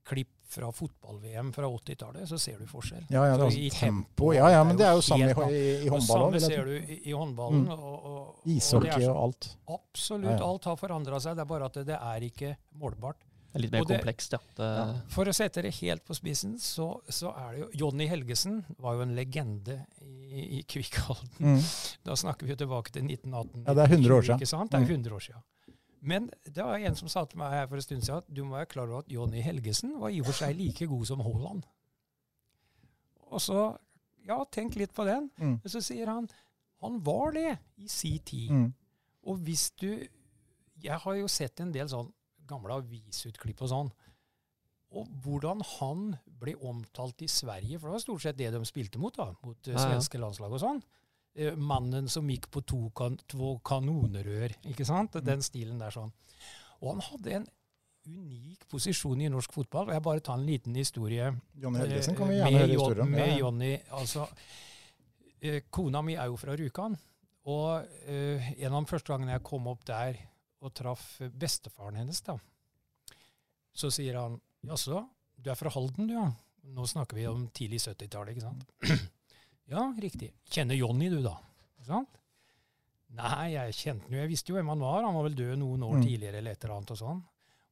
klipp 0.06 0.32
fra 0.48 0.70
fotball-VM 0.72 1.52
fra 1.52 1.68
80-tallet, 1.68 2.28
så 2.28 2.38
ser 2.38 2.60
du 2.62 2.66
forskjell. 2.70 3.04
Ja, 3.10 3.24
ja, 3.26 3.34
det 3.34 3.42
er 3.42 3.46
altså 3.48 3.78
tempo. 3.80 4.30
Ja, 4.34 4.48
ja, 4.54 4.62
men 4.64 4.78
det 4.78 4.86
er 4.86 4.94
jo 4.94 5.04
samme 5.04 5.28
i, 5.28 5.58
i, 5.58 5.62
i 5.86 5.90
håndball 5.90 6.26
òg. 6.28 6.36
Samme 6.38 6.42
ser 6.44 6.68
du 6.68 6.74
i, 6.78 6.98
i 7.02 7.14
håndballen. 7.14 7.64
Mm. 7.66 7.72
Og, 7.76 8.10
og, 8.10 8.50
Ishockey 8.54 9.08
og, 9.08 9.16
alt. 9.24 9.48
Absolutt. 9.76 10.44
Alt 10.48 10.68
har 10.70 10.78
forandra 10.80 11.20
seg. 11.22 11.38
Det 11.38 11.42
er 11.42 11.50
bare 11.50 11.70
at 11.70 11.80
det, 11.80 11.86
det 11.90 11.98
er 11.98 12.28
ikke 12.28 12.52
målbart. 12.78 13.26
Det 13.56 13.58
er 13.58 13.64
litt 13.64 13.72
mer 13.72 13.84
det, 13.88 13.96
komplekst, 13.96 14.34
ja. 14.36 14.40
Det, 14.58 14.70
ja. 14.78 14.86
For 15.14 15.30
å 15.30 15.34
sette 15.34 15.62
det 15.64 15.70
helt 15.78 16.04
på 16.04 16.14
spissen, 16.18 16.58
så, 16.60 16.90
så, 17.08 17.30
er 17.40 17.54
det 17.54 17.60
jo 17.62 17.68
Jonny 17.82 18.06
Helgesen 18.10 18.58
var 18.84 18.98
jo 18.98 19.06
en 19.06 19.14
legende 19.16 19.78
i, 20.04 20.58
i 20.58 20.62
Kvikkhalden. 20.68 21.30
Mm. 21.40 21.62
Da 22.04 22.18
snakker 22.20 22.46
vi 22.46 22.52
jo 22.52 22.60
tilbake 22.60 22.92
til 22.92 23.06
1918. 23.08 23.64
Ja, 23.64 23.76
det 23.78 23.86
er 23.86 23.94
100 23.96 24.16
år 24.18 24.26
siden. 24.28 24.42
Ikke 24.42 24.50
sant? 24.52 24.74
Det 24.74 24.82
er 24.82 24.90
100 24.90 25.08
mm. 25.08 25.16
år 25.16 25.24
siden. 25.30 25.46
Men 26.06 26.28
det 26.44 26.62
var 26.62 26.78
en 26.78 26.96
som 26.98 27.10
sa 27.10 27.24
til 27.26 27.40
meg 27.40 27.54
her 27.54 27.66
for 27.66 27.80
en 27.80 27.84
stund 27.84 28.04
siden 28.06 28.22
at 28.22 28.28
du 28.30 28.44
må 28.46 28.56
være 28.56 28.70
klar 28.70 28.86
over 28.86 29.02
at 29.02 29.10
Jonny 29.10 29.42
Helgesen 29.42 29.96
var 30.00 30.14
i 30.14 30.20
og 30.22 30.28
for 30.30 30.38
seg 30.38 30.54
like 30.58 30.86
god 30.86 31.06
som 31.08 31.24
Haaland. 31.26 31.66
Og 33.32 33.42
så 33.42 33.66
Ja, 34.26 34.40
tenk 34.50 34.74
litt 34.74 34.90
på 34.94 35.04
den. 35.06 35.28
Mm. 35.38 35.60
Og 35.62 35.70
så 35.70 35.80
sier 35.84 36.08
han 36.10 36.26
han 36.82 36.98
var 37.04 37.32
det 37.32 37.56
i 37.80 37.88
si 37.88 38.18
tid. 38.18 38.50
Mm. 38.50 38.72
Og 39.26 39.42
hvis 39.46 39.70
du 39.80 40.06
Jeg 40.82 40.98
har 41.00 41.14
jo 41.16 41.28
sett 41.28 41.60
en 41.60 41.72
del 41.72 41.88
sånn 41.88 42.10
gamle 42.46 42.74
avisutklipp 42.76 43.62
og 43.64 43.70
sånn. 43.70 43.88
Og 44.92 45.08
hvordan 45.24 45.62
han 45.78 46.02
ble 46.38 46.52
omtalt 46.60 47.24
i 47.24 47.28
Sverige, 47.32 47.78
for 47.80 47.88
det 47.88 47.96
var 47.96 48.02
stort 48.04 48.22
sett 48.22 48.36
det 48.38 48.52
de 48.52 48.60
spilte 48.68 49.00
mot, 49.02 49.16
da, 49.16 49.32
mot 49.42 49.70
uh, 49.72 49.78
svenske 49.80 50.20
landslag 50.20 50.52
og 50.52 50.62
sånn. 50.62 50.82
Uh, 51.36 51.52
mannen 51.60 52.08
som 52.08 52.28
gikk 52.30 52.48
på 52.52 52.62
to, 52.64 52.86
kan, 52.96 53.18
to 53.28 53.56
kanonerør, 53.66 54.54
ikke 54.70 54.86
sant? 54.88 55.18
Mm. 55.18 55.26
Den 55.26 55.44
stilen 55.44 55.82
der 55.82 55.94
sånn. 55.94 56.12
Og 56.80 56.94
han 56.94 57.02
hadde 57.04 57.34
en 57.40 57.48
unik 58.06 58.68
posisjon 58.70 59.24
i 59.24 59.28
norsk 59.32 59.52
fotball. 59.52 59.90
og 59.90 59.96
Jeg 59.96 60.04
bare 60.06 60.22
tar 60.24 60.38
en 60.38 60.46
liten 60.46 60.76
historie. 60.78 61.32
Johnny 61.58 61.82
Helgesen 61.82 62.16
kan 62.16 62.30
vi 62.30 62.38
gjerne 62.38 62.62
høre 62.62 62.72
historien 62.72 63.04
om. 63.04 63.12
Med 63.16 63.34
Jonny, 63.40 63.72
altså, 63.98 64.28
uh, 64.28 65.60
Kona 65.70 66.02
mi 66.06 66.16
er 66.16 66.30
jo 66.32 66.40
fra 66.40 66.56
Rjukan. 66.56 66.96
Og 67.46 67.86
en 68.10 68.72
av 68.74 68.80
de 68.82 68.90
første 68.90 69.12
gangene 69.12 69.36
jeg 69.36 69.44
kom 69.46 69.68
opp 69.70 69.84
der 69.86 70.16
og 70.66 70.72
traff 70.74 71.20
bestefaren 71.30 72.00
hennes, 72.00 72.18
da. 72.26 72.34
Så 73.70 73.92
sier 73.94 74.18
han 74.18 74.40
jaså, 74.66 75.04
du 75.36 75.52
er 75.52 75.58
fra 75.58 75.70
Halden, 75.70 76.08
du, 76.08 76.16
ja? 76.16 76.26
Nå 76.74 76.86
snakker 76.90 77.20
vi 77.20 77.26
om 77.30 77.46
tidlig 77.54 77.78
70-tallet, 77.84 78.34
ikke 78.34 78.48
sant? 78.48 78.66
ja, 79.72 79.86
riktig. 80.02 80.32
Kjenner 80.50 80.78
Jonny, 80.78 81.08
du, 81.12 81.20
da? 81.24 81.36
Ikke 81.76 81.88
sant? 81.88 82.20
Nei, 83.16 83.54
jeg 83.54 83.74
kjente 83.78 84.10
jo, 84.12 84.18
jeg 84.18 84.30
visste 84.30 84.52
jo 84.52 84.58
hvem 84.58 84.70
han 84.74 84.82
var. 84.82 85.04
Han 85.06 85.16
var 85.16 85.26
vel 85.28 85.38
død 85.38 85.58
noen 85.62 85.84
år 85.86 85.98
mm. 85.98 86.04
tidligere 86.04 86.40
eller 86.42 86.56
et 86.56 86.64
eller 86.64 86.76
annet 86.76 86.92
og 86.96 87.00
sånn. 87.00 87.20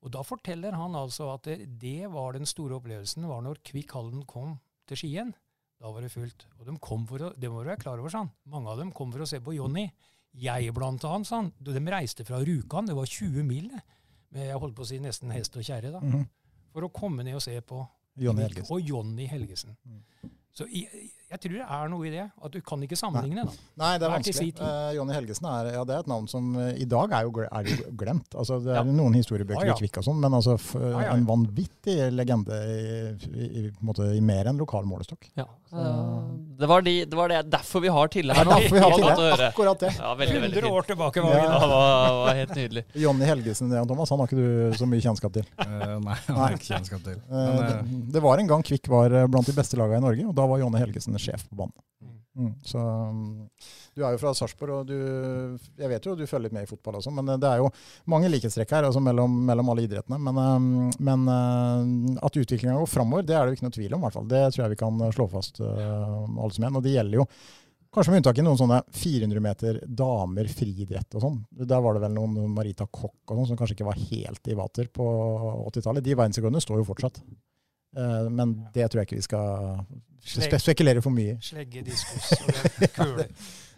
Og 0.04 0.12
da 0.12 0.22
forteller 0.24 0.76
han 0.76 0.96
altså 0.98 1.30
at 1.32 1.48
det, 1.48 1.58
det 1.80 2.10
var 2.12 2.36
den 2.36 2.48
store 2.48 2.78
opplevelsen 2.78 3.26
var 3.28 3.42
når 3.44 3.60
Kvikk 3.64 3.96
Halden 3.96 4.24
kom 4.28 4.56
til 4.88 5.00
Skien. 5.00 5.32
Da 5.80 5.90
var 5.92 6.04
det 6.04 6.12
fullt. 6.12 6.46
Og 6.58 6.68
de 6.68 6.76
kom 6.80 7.04
for 7.08 7.28
å, 7.28 7.32
det 7.36 7.50
må 7.50 7.62
du 7.62 7.70
være 7.72 7.82
klar 7.82 8.00
over, 8.00 8.12
sånn. 8.12 8.30
Mange 8.52 8.72
av 8.72 8.80
dem 8.80 8.92
kom 8.96 9.12
for 9.12 9.24
å 9.24 9.28
se 9.28 9.40
på 9.44 9.56
Jonny. 9.56 9.88
Jeg 10.40 10.72
blant 10.76 11.04
annet, 11.08 11.28
sa 11.28 11.42
han. 11.42 11.52
De 11.62 11.82
reiste 11.92 12.26
fra 12.26 12.40
Rjukan, 12.42 12.88
det 12.88 12.96
var 12.96 13.08
20 13.10 13.46
mil, 13.48 13.68
jeg 14.34 14.58
holdt 14.58 14.74
på 14.74 14.82
å 14.82 14.88
si 14.88 14.96
nesten 14.98 15.30
hest 15.30 15.54
og 15.54 15.62
kjerre, 15.62 15.92
da, 15.94 16.00
mm 16.02 16.24
for 16.74 16.88
å 16.88 16.92
komme 16.94 17.24
ned 17.26 17.38
og 17.38 17.44
se 17.44 17.54
på 17.62 17.80
Jonny 18.18 18.48
Helgesen. 18.48 18.72
Og 18.74 18.88
Jonny 18.90 19.28
Helgesen. 19.30 19.76
Mm. 19.86 20.32
Så 20.54 20.66
jeg, 20.70 21.10
jeg, 21.34 21.40
tror 21.42 21.54
det 21.56 21.64
er 21.76 21.90
noe 21.90 22.06
i 22.06 22.12
det. 22.12 22.24
At 22.46 22.54
du 22.54 22.60
kan 22.64 22.82
ikke 22.86 22.98
sammenligne. 22.98 23.44
Nei, 23.46 23.56
Nei 23.80 23.92
det 23.98 24.06
er 24.06 24.14
vanskelig. 24.14 24.52
Uh, 24.60 24.90
Jonny 24.94 25.16
Helgesen 25.16 25.48
er, 25.50 25.70
ja, 25.74 25.82
det 25.88 25.96
er 25.96 26.04
et 26.04 26.10
navn 26.10 26.28
som 26.30 26.52
uh, 26.56 26.70
i 26.78 26.86
dag 26.88 27.14
er 27.18 27.26
jo, 27.26 27.32
er 27.48 27.70
jo 27.70 27.90
glemt. 27.98 28.30
Altså, 28.38 28.60
det 28.62 28.74
er 28.74 28.80
ja. 28.80 28.96
noen 29.00 29.18
historiebøker 29.18 29.66
ja, 29.70 29.74
i 29.74 29.82
Kvikk 29.82 30.00
og 30.02 30.08
sånn, 30.08 30.20
men 30.22 30.38
altså, 30.38 30.56
en 31.04 31.26
vanvittig 31.28 31.98
legende 32.14 32.60
i, 32.70 32.86
i, 33.34 33.50
i, 33.64 33.66
måte, 33.84 34.08
i 34.14 34.22
mer 34.24 34.50
enn 34.50 34.60
lokal 34.60 34.86
målestokk. 34.88 35.28
Ja. 35.38 35.48
Uh, 35.74 36.22
det, 36.58 36.68
var 36.70 36.84
de, 36.86 36.94
det, 37.04 37.16
var 37.18 37.32
det, 37.32 37.40
derfor 37.50 37.82
vi 37.82 37.90
har 37.90 38.10
Tille 38.14 38.36
her 38.36 38.46
nå. 38.46 38.54
Derfor 38.54 38.76
vi 38.76 38.82
har 38.84 38.94
Tille, 38.94 39.48
Akkurat 39.48 39.80
det. 39.82 39.90
Ja, 39.98 40.12
veldig, 40.14 40.40
veldig 40.44 40.60
100 40.62 40.78
år 40.78 40.88
tilbake 40.92 41.24
var 41.24 41.34
vi 41.34 41.40
da. 41.42 41.58
Det 41.64 41.70
var, 41.72 42.18
var 42.20 42.38
helt 42.38 42.54
nydelig. 42.60 42.84
Jonny 43.04 43.26
Helgesen, 43.26 43.74
Jan 43.74 43.90
Thomas, 43.90 44.12
han 44.14 44.22
har 44.22 44.30
ikke 44.30 44.38
du 44.38 44.78
så 44.78 44.86
mye 44.86 45.02
kjennskap 45.02 45.34
til? 45.34 45.48
nei, 45.58 46.18
han 46.28 46.38
har 46.38 46.54
ikke 46.54 46.68
kjennskap 46.70 47.02
til. 47.08 47.18
Men, 47.32 47.58
det, 47.64 47.98
det, 48.14 48.22
var 48.22 48.38
en 48.38 48.52
gang 48.54 48.62
Kvikk 48.66 48.86
var 48.92 49.16
blant 49.30 49.50
de 49.50 49.56
beste 49.56 49.78
lagene 49.80 49.98
i 49.98 50.06
Norge, 50.06 50.28
og 50.30 50.38
da 50.38 50.46
var 50.52 50.62
Jonny 50.62 50.82
Helgesen 50.84 51.18
sjef 51.24 51.48
på 51.48 51.58
banen. 51.58 51.74
Mm. 52.04 52.16
mm. 52.36 52.52
Så 52.68 52.78
um, 52.78 53.48
Du 53.94 54.02
er 54.04 54.12
jo 54.14 54.20
fra 54.20 54.34
Sarpsborg, 54.36 54.82
og 54.82 54.90
du, 54.90 55.58
jeg 55.80 55.90
vet 55.94 56.06
jo 56.06 56.16
du 56.18 56.26
følger 56.26 56.48
litt 56.48 56.56
med 56.56 56.66
i 56.66 56.70
fotball 56.70 56.98
også, 57.00 57.14
men 57.14 57.32
eh, 57.32 57.40
det 57.40 57.50
er 57.50 57.62
jo 57.62 57.70
mange 58.12 58.30
likhetstrekk 58.32 58.76
her 58.76 58.88
altså 58.90 59.00
mellom, 59.04 59.36
mellom, 59.48 59.72
alle 59.72 59.86
idrettene. 59.86 60.20
Men, 60.28 60.40
um, 60.44 60.70
men 61.08 61.26
uh, 61.30 62.22
at 62.26 62.40
utviklinga 62.40 62.76
går 62.80 62.90
framover, 62.90 63.26
det 63.26 63.38
er 63.38 63.44
det 63.44 63.54
jo 63.54 63.60
ikke 63.60 63.68
noe 63.68 63.78
tvil 63.78 63.96
om. 63.96 64.06
hvert 64.06 64.18
fall. 64.18 64.30
Det 64.30 64.46
tror 64.48 64.64
jeg 64.64 64.74
vi 64.76 64.80
kan 64.84 65.04
slå 65.16 65.28
fast 65.32 65.60
alle 65.64 66.50
som 66.54 66.66
en. 66.68 66.80
Og 66.80 66.84
det 66.84 66.96
gjelder 66.96 67.22
jo 67.22 67.28
Kanskje 67.94 68.10
med 68.10 68.18
unntak 68.18 68.38
i 68.40 68.42
noen 68.42 68.58
sånne 68.58 68.80
400 68.90 69.42
meter 69.42 69.76
damer 69.86 70.48
friidrett 70.50 71.14
og 71.14 71.22
sånn. 71.22 71.36
Der 71.54 71.82
var 71.84 71.94
det 71.94 72.02
vel 72.02 72.16
noen 72.16 72.50
Marita 72.50 72.88
Kokk 72.90 73.30
og 73.30 73.36
sånn 73.36 73.52
som 73.52 73.58
kanskje 73.60 73.76
ikke 73.76 73.86
var 73.86 74.00
helt 74.00 74.50
i 74.50 74.56
vater 74.58 74.88
på 74.90 75.04
80-tallet. 75.68 76.02
De 76.02 76.16
verdensrekordene 76.18 76.62
står 76.64 76.80
jo 76.80 76.88
fortsatt. 76.88 77.20
Uh, 77.94 78.26
men 78.30 78.56
det 78.74 78.88
tror 78.90 79.02
jeg 79.02 79.10
ikke 79.10 79.20
vi 79.20 79.26
skal 79.26 79.78
spe 80.24 80.60
spekulere 80.62 81.02
for 81.04 81.14
mye. 81.14 81.36
Slegge, 81.44 81.84
diskus 81.86 82.32
og 82.38 82.88
kule. 82.96 83.28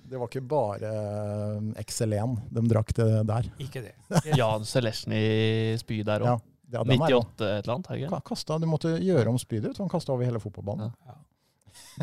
det 0.07 0.21
var 0.21 0.31
ikke 0.31 0.45
bare 0.47 0.91
eh, 0.91 1.83
XL1 1.83 2.37
de 2.55 2.63
drakk 2.71 2.93
det 2.95 3.09
der. 3.27 3.49
Ikke 3.63 3.83
det. 3.89 3.95
Jan 4.39 4.67
Selesny 4.69 5.75
spy 5.81 6.03
der 6.07 6.23
òg. 6.23 6.45
Ja, 6.73 6.83
98 6.83 7.47
et 7.47 7.67
eller 7.67 7.75
annet? 7.77 8.15
Kasta, 8.27 8.59
du 8.63 8.67
måtte 8.71 8.97
gjøre 9.03 9.31
om 9.31 9.39
spydet. 9.39 9.79
Han 9.83 9.91
kasta 9.91 10.15
over 10.15 10.27
hele 10.27 10.41
fotballbanen. 10.43 10.95
Ja. 11.07 11.19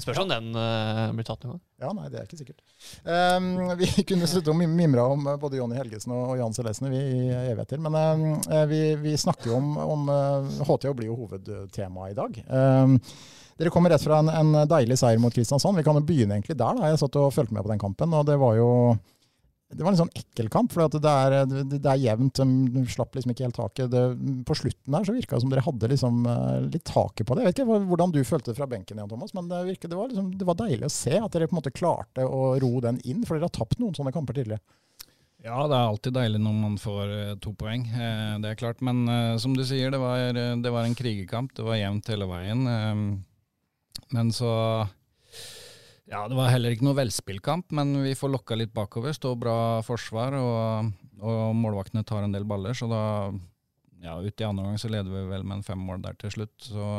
Spørs 0.02 0.24
om 0.24 0.30
den 0.30 0.56
uh, 0.58 1.12
blir 1.14 1.26
tatt 1.28 1.44
noen 1.46 1.58
gang. 1.58 1.62
Ja, 1.84 1.92
nei, 1.94 2.08
det 2.10 2.18
er 2.20 2.26
ikke 2.26 2.40
sikkert. 2.40 2.64
Um, 3.06 3.76
vi 3.78 3.90
kunne 4.10 4.30
sittet 4.30 4.50
og 4.50 4.58
mimra 4.58 5.06
om 5.14 5.28
eh, 5.30 5.38
både 5.42 5.60
Jonny 5.60 5.78
Helgesen 5.78 6.16
og 6.16 6.34
Jan 6.40 6.56
Selesny 6.56 6.90
i 6.98 7.28
evigheter. 7.30 7.82
Men 7.84 8.00
uh, 8.00 8.64
vi, 8.70 8.82
vi, 9.04 9.14
snakker 9.20 9.52
jo 9.52 9.60
om, 9.60 9.76
om 9.78 10.10
uh, 10.10 10.66
HTH 10.66 10.96
blir 10.98 11.12
jo 11.12 11.20
hovedtema 11.22 12.10
i 12.10 12.18
dag. 12.18 12.42
Um, 12.50 12.98
dere 13.60 13.70
kommer 13.74 13.94
rett 13.94 14.02
fra 14.02 14.24
en, 14.24 14.32
en, 14.34 14.64
deilig 14.70 14.98
seier 14.98 15.22
mot 15.22 15.34
Kristiansand. 15.34 15.78
Vi 15.78 15.86
kan 15.86 16.00
jo 16.00 16.06
begynne 16.08 16.40
egentlig 16.40 16.58
der. 16.58 16.80
da. 16.80 16.90
Jeg 16.90 17.04
satt 17.04 17.20
og 17.22 17.34
fulgte 17.36 17.54
med 17.54 17.66
på 17.66 17.74
den 17.76 17.84
kampen, 17.84 18.18
og 18.18 18.26
det 18.30 18.40
var 18.42 18.58
jo 18.58 18.70
det 19.74 19.84
var 19.84 19.94
en 19.94 20.00
sånn 20.00 20.14
ekkel 20.16 20.50
kamp, 20.54 20.74
for 20.74 20.92
det 20.92 21.10
er, 21.10 21.36
det, 21.50 21.80
er 21.82 22.02
jevnt. 22.02 22.40
De 22.40 22.84
slapp 22.92 23.16
liksom 23.18 23.34
ikke 23.34 23.48
helt 23.48 23.58
taket. 23.58 23.90
Det, 23.94 24.04
på 24.48 24.58
slutten 24.58 24.96
der 24.96 25.08
så 25.08 25.16
virka 25.16 25.36
det 25.36 25.44
som 25.44 25.52
dere 25.54 25.66
hadde 25.66 25.90
liksom 25.92 26.22
eh, 26.30 26.60
litt 26.74 26.86
taket 26.88 27.28
på 27.28 27.36
det. 27.36 27.44
Jeg 27.44 27.52
vet 27.52 27.62
ikke 27.64 27.80
hvordan 27.92 28.14
du 28.14 28.22
følte 28.28 28.52
det 28.52 28.60
fra 28.60 28.70
benken, 28.70 29.02
Jan 29.02 29.12
Thomas, 29.12 29.34
men 29.38 29.50
det, 29.52 29.64
virket, 29.68 29.90
det, 29.92 30.00
var 30.00 30.12
liksom, 30.12 30.32
det 30.40 30.48
var 30.48 30.60
deilig 30.62 30.88
å 30.88 30.94
se 30.94 31.18
at 31.20 31.36
dere 31.36 31.50
på 31.50 31.56
en 31.56 31.62
måte 31.62 31.76
klarte 31.76 32.26
å 32.28 32.54
ro 32.64 32.72
den 32.86 33.02
inn. 33.04 33.26
For 33.28 33.36
dere 33.38 33.50
har 33.50 33.58
tapt 33.58 33.82
noen 33.82 33.98
sånne 33.98 34.16
kamper 34.16 34.40
tidligere. 34.40 34.64
Ja, 35.44 35.66
det 35.68 35.76
er 35.76 35.90
alltid 35.90 36.16
deilig 36.16 36.40
når 36.40 36.58
man 36.62 36.80
får 36.80 37.14
eh, 37.18 37.36
to 37.44 37.54
poeng, 37.60 37.86
eh, 37.92 38.34
det 38.44 38.54
er 38.54 38.60
klart. 38.60 38.84
Men 38.86 39.04
som 39.44 39.58
du 39.58 39.66
sier, 39.68 39.92
det 39.92 40.02
var, 40.02 40.34
det 40.34 40.74
var 40.74 40.88
en 40.88 40.98
krigerkamp. 40.98 41.56
Det 41.58 41.68
var 41.68 41.82
jevnt 41.82 42.14
hele 42.14 42.30
veien. 42.30 42.68
Men 44.14 44.30
så 44.36 44.52
ja, 46.10 46.28
Det 46.28 46.36
var 46.36 46.52
heller 46.52 46.76
ikke 46.76 46.86
noe 46.88 46.98
velspillkamp, 46.98 47.72
men 47.78 47.96
vi 48.04 48.14
får 48.18 48.32
lokka 48.34 48.58
litt 48.60 48.74
bakover. 48.76 49.16
Står 49.16 49.38
bra 49.40 49.58
forsvar, 49.88 50.36
og, 50.36 50.92
og 51.24 51.56
målvaktene 51.56 52.04
tar 52.08 52.26
en 52.26 52.36
del 52.36 52.46
baller. 52.48 52.76
Så 52.76 52.90
da, 52.92 53.04
ja, 54.04 54.18
ut 54.20 54.42
i 54.42 54.48
andre 54.48 54.68
gang 54.68 54.82
så 54.82 54.92
leder 54.92 55.08
vi 55.14 55.24
vel 55.30 55.46
med 55.48 55.62
en 55.62 55.66
femmål 55.66 56.04
der 56.04 56.18
til 56.20 56.34
slutt. 56.36 56.56
Så, 56.60 56.90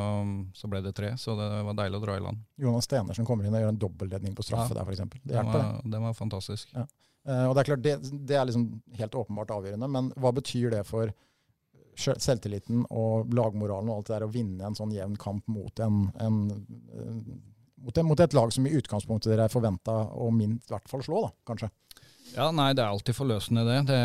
så, 0.56 0.70
ble 0.73 0.80
det 0.87 0.94
tre, 0.96 1.12
så 1.20 1.37
det 1.37 1.50
var 1.68 1.76
deilig 1.82 2.00
å 2.00 2.04
dra 2.06 2.16
i 2.16 2.25
land. 2.25 2.40
Jonas 2.64 2.88
Stenersen 2.88 3.28
kommer 3.28 3.44
inn 3.44 3.56
og 3.56 3.66
gjør 3.66 3.75
en 3.75 3.82
dobbeltredning 3.84 4.38
på 4.38 4.46
straffe 4.46 4.73
ja, 4.73 4.80
der, 4.80 4.88
f.eks. 4.88 5.20
Det 5.20 5.37
hjelper, 5.37 5.61
det. 5.61 5.92
Det 5.92 6.04
var 6.06 6.16
fantastisk. 6.16 6.73
Ja. 6.73 6.88
Uh, 7.25 7.46
og 7.49 7.54
Det 7.56 7.61
er 7.61 7.68
klart, 7.70 7.84
det, 7.84 7.94
det, 8.28 8.37
er 8.40 8.49
liksom 8.49 8.66
helt 8.99 9.20
åpenbart 9.20 9.52
avgjørende, 9.52 9.88
men 9.92 10.11
hva 10.20 10.32
betyr 10.37 10.73
det 10.78 10.82
for 10.88 11.12
selvtilliten 11.94 12.82
og 12.90 13.30
lagmoralen 13.37 13.92
og 13.92 14.00
alt 14.00 14.08
det 14.08 14.16
der 14.16 14.25
å 14.26 14.32
vinne 14.32 14.66
en 14.66 14.75
sånn 14.75 14.92
jevn 14.92 15.14
kamp 15.20 15.44
mot 15.46 15.78
en, 15.84 16.08
en 16.18 16.40
mot, 17.85 18.03
mot, 18.11 18.21
et 18.21 18.37
lag 18.37 18.53
som 18.55 18.67
i 18.67 18.75
utgangspunktet 18.79 19.33
dere 19.33 19.49
er 19.49 19.53
forventa 19.53 19.97
å 20.17 20.31
minst 20.35 20.71
i 20.71 20.75
hvert 20.75 20.91
fall 20.91 21.05
slå, 21.05 21.26
da, 21.26 21.33
kanskje? 21.53 21.71
Ja, 22.35 22.49
nei, 22.50 22.73
det 22.75 22.83
er 22.83 22.91
alltid 22.91 23.17
forløsende, 23.17 23.67
det. 23.69 23.83
det 23.93 24.00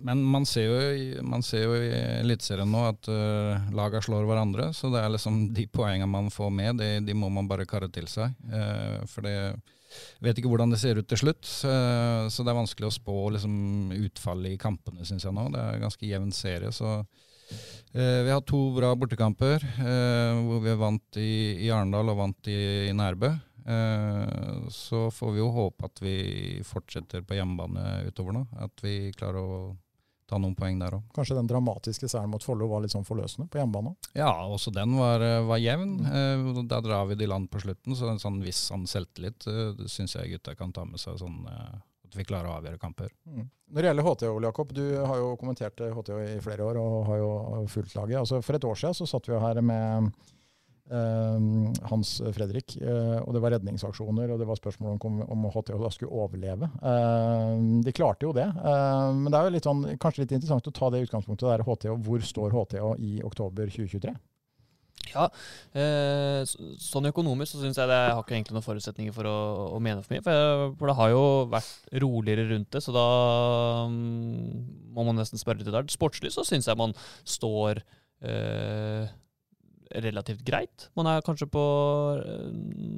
men 0.00 0.20
man 0.22 0.46
ser 0.46 0.68
jo, 0.68 1.22
man 1.26 1.42
ser 1.42 1.64
jo 1.64 1.74
i 1.74 1.88
Eliteserien 2.20 2.70
nå 2.70 2.84
at 2.86 3.08
uh, 3.10 3.70
lagene 3.74 4.04
slår 4.04 4.28
hverandre. 4.28 4.68
Så 4.76 4.92
det 4.92 5.00
er 5.02 5.10
liksom 5.10 5.40
de 5.56 5.64
poengene 5.74 6.06
man 6.10 6.30
får 6.30 6.52
med, 6.54 6.78
de, 6.78 6.92
de 7.02 7.16
må 7.18 7.30
man 7.34 7.48
bare 7.50 7.66
karre 7.68 7.90
til 7.90 8.06
seg. 8.10 8.36
Uh, 8.46 9.02
for 9.10 9.26
det 9.26 9.34
vet 10.22 10.38
ikke 10.38 10.50
hvordan 10.52 10.70
det 10.70 10.78
ser 10.82 11.00
ut 11.00 11.08
til 11.10 11.18
slutt. 11.24 11.42
Så, 11.42 11.72
så 12.30 12.46
det 12.46 12.52
er 12.52 12.60
vanskelig 12.60 12.90
å 12.90 12.94
spå 12.94 13.16
liksom, 13.34 13.56
utfallet 14.06 14.54
i 14.54 14.60
kampene, 14.60 15.06
syns 15.08 15.26
jeg 15.26 15.34
nå. 15.34 15.48
Det 15.54 15.64
er 15.64 15.80
en 15.80 15.88
ganske 15.88 16.12
jevn 16.12 16.30
serie. 16.36 16.70
så 16.74 17.00
Eh, 17.48 17.56
vi 17.92 18.30
har 18.30 18.40
to 18.46 18.58
bra 18.76 18.92
bortekamper, 18.96 19.64
eh, 19.64 20.38
hvor 20.44 20.60
vi 20.64 20.74
vant 20.76 21.18
i, 21.20 21.32
i 21.64 21.70
Arendal 21.72 22.12
og 22.12 22.18
vant 22.20 22.50
i, 22.50 22.58
i 22.90 22.94
Nærbø. 22.96 23.32
Eh, 23.68 24.68
så 24.68 25.10
får 25.10 25.32
vi 25.34 25.42
jo 25.42 25.50
håpe 25.52 25.88
at 25.88 26.00
vi 26.04 26.16
fortsetter 26.64 27.24
på 27.24 27.36
hjemmebane 27.36 28.08
utover 28.08 28.36
nå. 28.36 28.46
At 28.64 28.84
vi 28.84 29.12
klarer 29.16 29.40
å 29.40 29.58
ta 30.28 30.36
noen 30.36 30.56
poeng 30.56 30.76
der 30.80 30.98
òg. 30.98 31.04
Kanskje 31.16 31.38
den 31.38 31.48
dramatiske 31.48 32.08
seieren 32.08 32.32
mot 32.32 32.44
Follo 32.44 32.68
var 32.68 32.82
litt 32.84 32.92
sånn 32.92 33.06
forløsende 33.08 33.48
på 33.48 33.60
hjemmebane? 33.60 33.94
Ja, 34.12 34.30
også 34.44 34.72
den 34.76 34.92
var, 35.00 35.24
var 35.48 35.60
jevn. 35.60 35.94
Mm. 36.04 36.50
Der 36.68 36.84
drar 36.84 37.08
vi 37.08 37.16
det 37.16 37.24
i 37.24 37.30
land 37.32 37.48
på 37.52 37.62
slutten, 37.64 37.96
så 37.96 38.12
en 38.12 38.20
sånn 38.20 38.42
viss 38.44 38.60
sånn 38.68 38.84
selvtillit 38.88 39.48
syns 39.88 40.18
jeg 40.18 40.34
gutta 40.36 40.56
kan 40.58 40.74
ta 40.76 40.84
med 40.84 41.00
seg. 41.00 41.16
sånn 41.22 41.40
at 42.08 42.16
vi 42.16 42.26
klarer 42.28 42.50
å 42.50 42.56
avgjøre 42.58 42.80
kamper. 42.80 43.12
Mm. 43.28 43.44
Når 43.68 43.84
det 43.84 43.90
gjelder 43.90 44.08
HTH, 44.08 44.32
Jakob, 44.48 44.72
du 44.76 44.84
har 44.96 45.20
jo 45.20 45.36
kommentert 45.40 45.84
HT 45.92 46.10
i 46.24 46.40
flere 46.44 46.64
år 46.64 46.80
og 46.80 46.96
har 47.10 47.20
jo 47.20 47.30
fulgt 47.68 47.94
laget. 47.98 48.22
Altså, 48.22 48.40
for 48.44 48.56
et 48.56 48.66
år 48.68 48.80
siden 48.80 48.96
så 48.96 49.08
satt 49.08 49.28
vi 49.28 49.34
jo 49.34 49.42
her 49.42 49.60
med 49.60 50.08
uh, 50.88 51.36
Hans 51.90 52.14
Fredrik, 52.32 52.78
og 52.80 53.28
det 53.36 53.42
var 53.44 53.54
redningsaksjoner 53.58 54.32
og 54.32 54.40
det 54.40 54.48
var 54.48 54.60
spørsmål 54.60 54.96
om, 54.96 55.20
om 55.28 55.46
HTH 55.52 55.76
da 55.84 55.92
skulle 55.92 56.24
overleve. 56.24 56.70
De 57.84 57.94
klarte 57.96 58.24
jo 58.28 58.32
det, 58.36 58.48
men 58.56 59.28
det 59.28 59.36
er 59.36 59.50
jo 59.50 59.54
litt 59.58 59.68
sånn, 59.68 59.84
kanskje 60.00 60.24
litt 60.24 60.34
interessant 60.38 60.72
å 60.72 60.74
ta 60.80 60.90
det 60.94 61.04
utgangspunktet 61.04 61.50
der 61.50 61.66
HTH. 61.68 61.94
Hvor 62.08 62.26
står 62.32 62.56
HTH 62.56 62.90
i 63.04 63.18
oktober 63.28 63.68
2023? 63.68 64.16
Ja, 65.12 65.26
eh, 65.78 66.42
sånn 66.82 67.10
økonomisk 67.10 67.54
så 67.54 67.62
syns 67.62 67.80
jeg 67.80 67.90
det 67.90 67.98
har 67.98 68.22
ikke 68.22 68.36
egentlig 68.36 68.56
noen 68.56 68.66
forutsetninger 68.66 69.14
for 69.16 69.28
å, 69.28 69.36
å 69.76 69.78
mene 69.82 70.02
for 70.04 70.14
mye. 70.16 70.24
For, 70.24 70.34
jeg, 70.34 70.72
for, 70.80 70.90
det 70.90 70.98
har 71.00 71.12
jo 71.14 71.22
vært 71.54 71.94
roligere 72.04 72.48
rundt 72.52 72.70
det, 72.74 72.82
så 72.84 72.94
da 72.96 73.06
um, 73.88 73.96
må 74.96 75.06
man 75.08 75.18
nesten 75.20 75.40
spørre 75.40 75.62
litt 75.62 75.72
der. 75.72 75.88
Sportslig 75.92 76.34
så 76.34 76.44
syns 76.46 76.68
jeg 76.70 76.80
man 76.80 76.94
står 77.28 77.82
eh, 78.24 79.08
relativt 80.04 80.44
greit. 80.46 80.88
Man 80.98 81.08
er 81.10 81.24
kanskje 81.24 81.48
på 81.50 81.64
eh, 82.20 82.46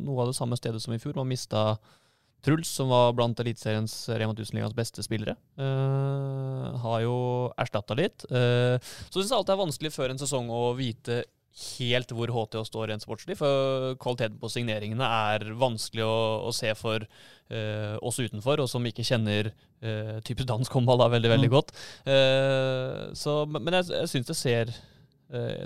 noe 0.05 0.25
av 0.25 0.31
det 0.31 0.39
samme 0.39 0.59
stedet 0.59 0.83
som 0.83 0.95
i 0.95 1.01
fjor. 1.03 1.17
Man 1.19 1.31
mista 1.31 1.75
Truls, 2.41 2.71
som 2.73 2.89
var 2.89 3.13
blant 3.13 3.41
Eliteseriens 3.43 3.93
Rema 4.17 4.33
1000-ligas 4.33 4.73
beste 4.77 5.05
spillere. 5.05 5.37
eh, 5.61 6.79
har 6.85 7.01
jo 7.05 7.17
erstatta 7.61 7.97
litt. 7.99 8.25
Uh, 8.31 8.81
så 9.11 9.21
syns 9.21 9.29
jeg 9.29 9.37
alltid 9.37 9.51
det 9.51 9.57
er 9.57 9.65
vanskelig 9.67 9.93
før 9.93 10.15
en 10.15 10.23
sesong 10.23 10.49
å 10.49 10.63
vite 10.79 11.25
helt 11.61 12.13
hvor 12.15 12.31
HTH 12.31 12.63
står 12.69 12.91
rent 12.93 13.05
sportslig, 13.05 13.37
for 13.41 13.97
kvaliteten 14.03 14.39
på 14.41 14.51
signeringene 14.53 15.07
er 15.31 15.49
vanskelig 15.59 16.07
å, 16.07 16.21
å 16.47 16.53
se 16.55 16.71
for 16.79 17.05
uh, 17.05 17.97
oss 18.07 18.21
utenfor, 18.23 18.63
og 18.63 18.71
som 18.71 18.87
ikke 18.87 19.07
kjenner 19.07 19.51
uh, 19.51 20.21
type 20.27 20.47
dansk 20.47 20.73
håndball 20.79 21.03
veldig 21.11 21.33
veldig 21.35 21.51
mm. 21.51 21.57
godt. 21.57 21.75
Uh, 22.07 23.11
så, 23.19 23.43
men 23.51 23.81
jeg, 23.81 23.91
jeg 23.99 24.13
syns 24.15 24.31
det 24.31 24.39
ser 24.39 24.75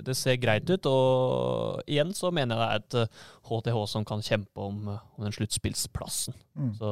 det 0.05 0.13
ser 0.17 0.37
greit 0.37 0.69
ut, 0.69 0.85
og 0.85 1.81
igjen 1.89 2.11
så 2.13 2.29
mener 2.35 2.59
jeg 2.59 2.83
det 2.91 3.01
er 3.01 3.07
et 3.07 3.17
HTH 3.49 3.79
som 3.89 4.05
kan 4.05 4.21
kjempe 4.25 4.61
om, 4.61 4.91
om 4.93 5.25
den 5.25 5.33
sluttspillsplassen. 5.33 6.37
Mm. 6.53 6.71
Så, 6.77 6.91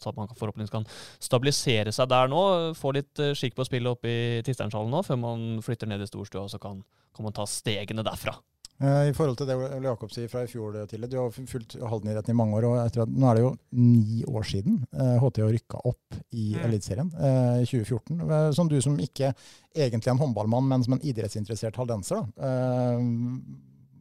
så, 0.00 0.10
at 0.10 0.18
man 0.18 0.32
forhåpentligvis 0.34 0.74
kan 0.74 0.88
stabilisere 1.22 1.94
seg 1.94 2.10
der 2.10 2.30
nå, 2.32 2.42
få 2.78 2.94
litt 2.96 3.22
skikk 3.38 3.54
på 3.58 3.66
spillet 3.68 3.94
oppe 3.94 4.10
i 4.10 4.44
Tisternshallen 4.46 4.90
nå, 4.92 5.04
før 5.06 5.20
man 5.22 5.48
flytter 5.64 5.90
ned 5.90 6.02
i 6.02 6.10
storstua 6.10 6.46
og 6.46 6.52
så 6.52 6.62
kan 6.62 6.82
kan 7.16 7.24
man 7.24 7.36
ta 7.36 7.46
stegene 7.48 8.04
derfra. 8.04 8.36
Eh, 8.76 9.08
I 9.08 9.12
forhold 9.16 9.38
til 9.40 9.48
det 9.48 9.54
Ole 9.56 9.88
Jakob 9.88 10.10
sier 10.12 10.28
fra 10.28 10.42
i 10.44 10.48
fjor 10.50 10.74
Tille, 10.90 11.08
du 11.08 11.16
har 11.16 11.30
fulgt 11.32 11.78
Halden-idretten 11.80 12.34
i 12.34 12.36
mange 12.36 12.58
år. 12.58 12.66
og 12.68 12.80
at, 12.82 12.98
Nå 13.08 13.30
er 13.30 13.38
det 13.38 13.44
jo 13.44 13.52
ni 13.72 14.24
år 14.28 14.44
siden 14.44 14.82
HT 14.92 15.22
HTH 15.22 15.46
rykka 15.54 15.80
opp 15.88 16.18
i 16.36 16.50
mm. 16.56 16.66
Eliteserien 16.66 17.12
eh, 17.16 17.62
i 17.62 17.64
eh, 17.64 17.70
2014. 17.70 18.20
Eh, 18.20 18.50
som 18.58 18.68
du 18.68 18.76
som 18.84 18.98
ikke 19.00 19.32
egentlig 19.72 20.10
er 20.10 20.16
en 20.16 20.20
håndballmann, 20.20 20.68
men 20.68 20.84
som 20.84 20.96
en 20.96 21.06
idrettsinteressert 21.08 21.78
haldenser. 21.80 22.20
Da. 22.20 22.50
Eh, 22.50 23.00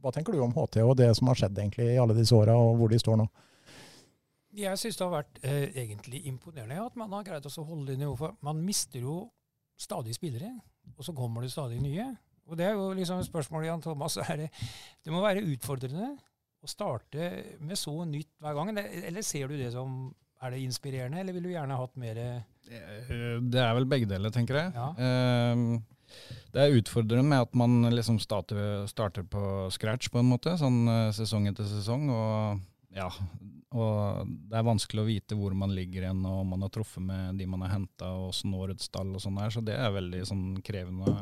hva 0.04 0.12
tenker 0.14 0.36
du 0.36 0.44
om 0.44 0.54
HT 0.54 0.82
og 0.84 0.98
det 1.00 1.10
som 1.18 1.32
har 1.32 1.40
skjedd 1.40 1.58
egentlig 1.58 1.88
i 1.94 2.00
alle 2.02 2.18
disse 2.18 2.36
åra, 2.36 2.58
og 2.60 2.76
hvor 2.82 2.92
de 2.92 3.00
står 3.00 3.22
nå? 3.22 3.30
Jeg 4.56 4.80
syns 4.80 5.00
det 5.00 5.04
har 5.04 5.16
vært 5.16 5.40
egentlig 5.44 6.22
imponerende 6.30 6.78
at 6.80 7.00
man 7.00 7.12
har 7.12 7.26
greid 7.28 7.48
å 7.48 7.64
holde 7.68 7.90
det 7.90 7.98
nivået. 8.00 8.38
Man 8.46 8.62
mister 8.64 9.04
jo 9.04 9.18
stadig 9.76 10.16
spillere, 10.16 10.54
og 10.96 11.04
så 11.04 11.16
kommer 11.16 11.44
det 11.44 11.52
stadig 11.52 11.82
nye. 11.84 12.06
Og 12.46 12.58
Det 12.60 12.68
er 12.68 12.76
jo 12.78 12.92
liksom 12.94 13.24
spørsmålet, 13.26 13.70
Jan 13.72 13.82
Thomas. 13.82 14.18
Det, 14.40 14.50
det 15.06 15.14
må 15.14 15.24
være 15.24 15.46
utfordrende 15.50 16.14
å 16.66 16.70
starte 16.70 17.32
med 17.62 17.78
så 17.80 17.94
nytt 18.10 18.32
hver 18.42 18.56
gang. 18.58 18.72
Eller 18.78 19.26
ser 19.26 19.50
du 19.50 19.58
det 19.60 19.72
som 19.76 20.14
Er 20.44 20.52
det 20.52 20.66
inspirerende, 20.66 21.22
eller 21.22 21.34
ville 21.34 21.48
du 21.48 21.54
gjerne 21.56 21.78
hatt 21.80 21.94
mer 21.98 22.18
eh, 22.20 23.40
Det 23.40 23.62
er 23.62 23.74
vel 23.78 23.88
begge 23.90 24.10
deler, 24.10 24.34
tenker 24.36 24.60
jeg. 24.60 24.74
Ja. 24.76 24.90
Ehm, 25.00 25.80
det 26.54 26.62
er 26.62 26.76
utfordrende 26.76 27.24
med 27.32 27.46
at 27.48 27.56
man 27.58 27.88
liksom 27.96 28.20
starter, 28.22 28.84
starter, 28.92 29.24
på 29.24 29.70
scratch, 29.74 30.12
på 30.12 30.20
en 30.22 30.30
måte, 30.30 30.54
sånn 30.60 30.84
eh, 30.92 31.14
sesong 31.16 31.48
etter 31.50 31.66
sesong. 31.70 32.10
Og, 32.14 32.60
ja, 32.96 33.08
og 33.76 34.32
det 34.50 34.58
er 34.58 34.66
vanskelig 34.66 35.04
å 35.04 35.08
vite 35.08 35.38
hvor 35.38 35.54
man 35.58 35.74
ligger 35.76 36.06
igjen, 36.06 36.24
og 36.26 36.42
om 36.44 36.54
man 36.56 36.66
har 36.66 36.72
truffet 36.74 37.04
med 37.04 37.40
de 37.40 37.48
man 37.50 37.66
har 37.66 37.76
henta, 37.76 38.14
og 38.16 38.32
åssen 38.32 38.56
årets 38.56 38.88
stall 38.90 39.12
og 39.14 39.24
sånn 39.24 39.42
er, 39.44 39.52
Så 39.54 39.64
det 39.66 39.76
er 39.76 39.94
veldig 39.96 40.24
sånn 40.30 40.48
krevende 40.66 41.14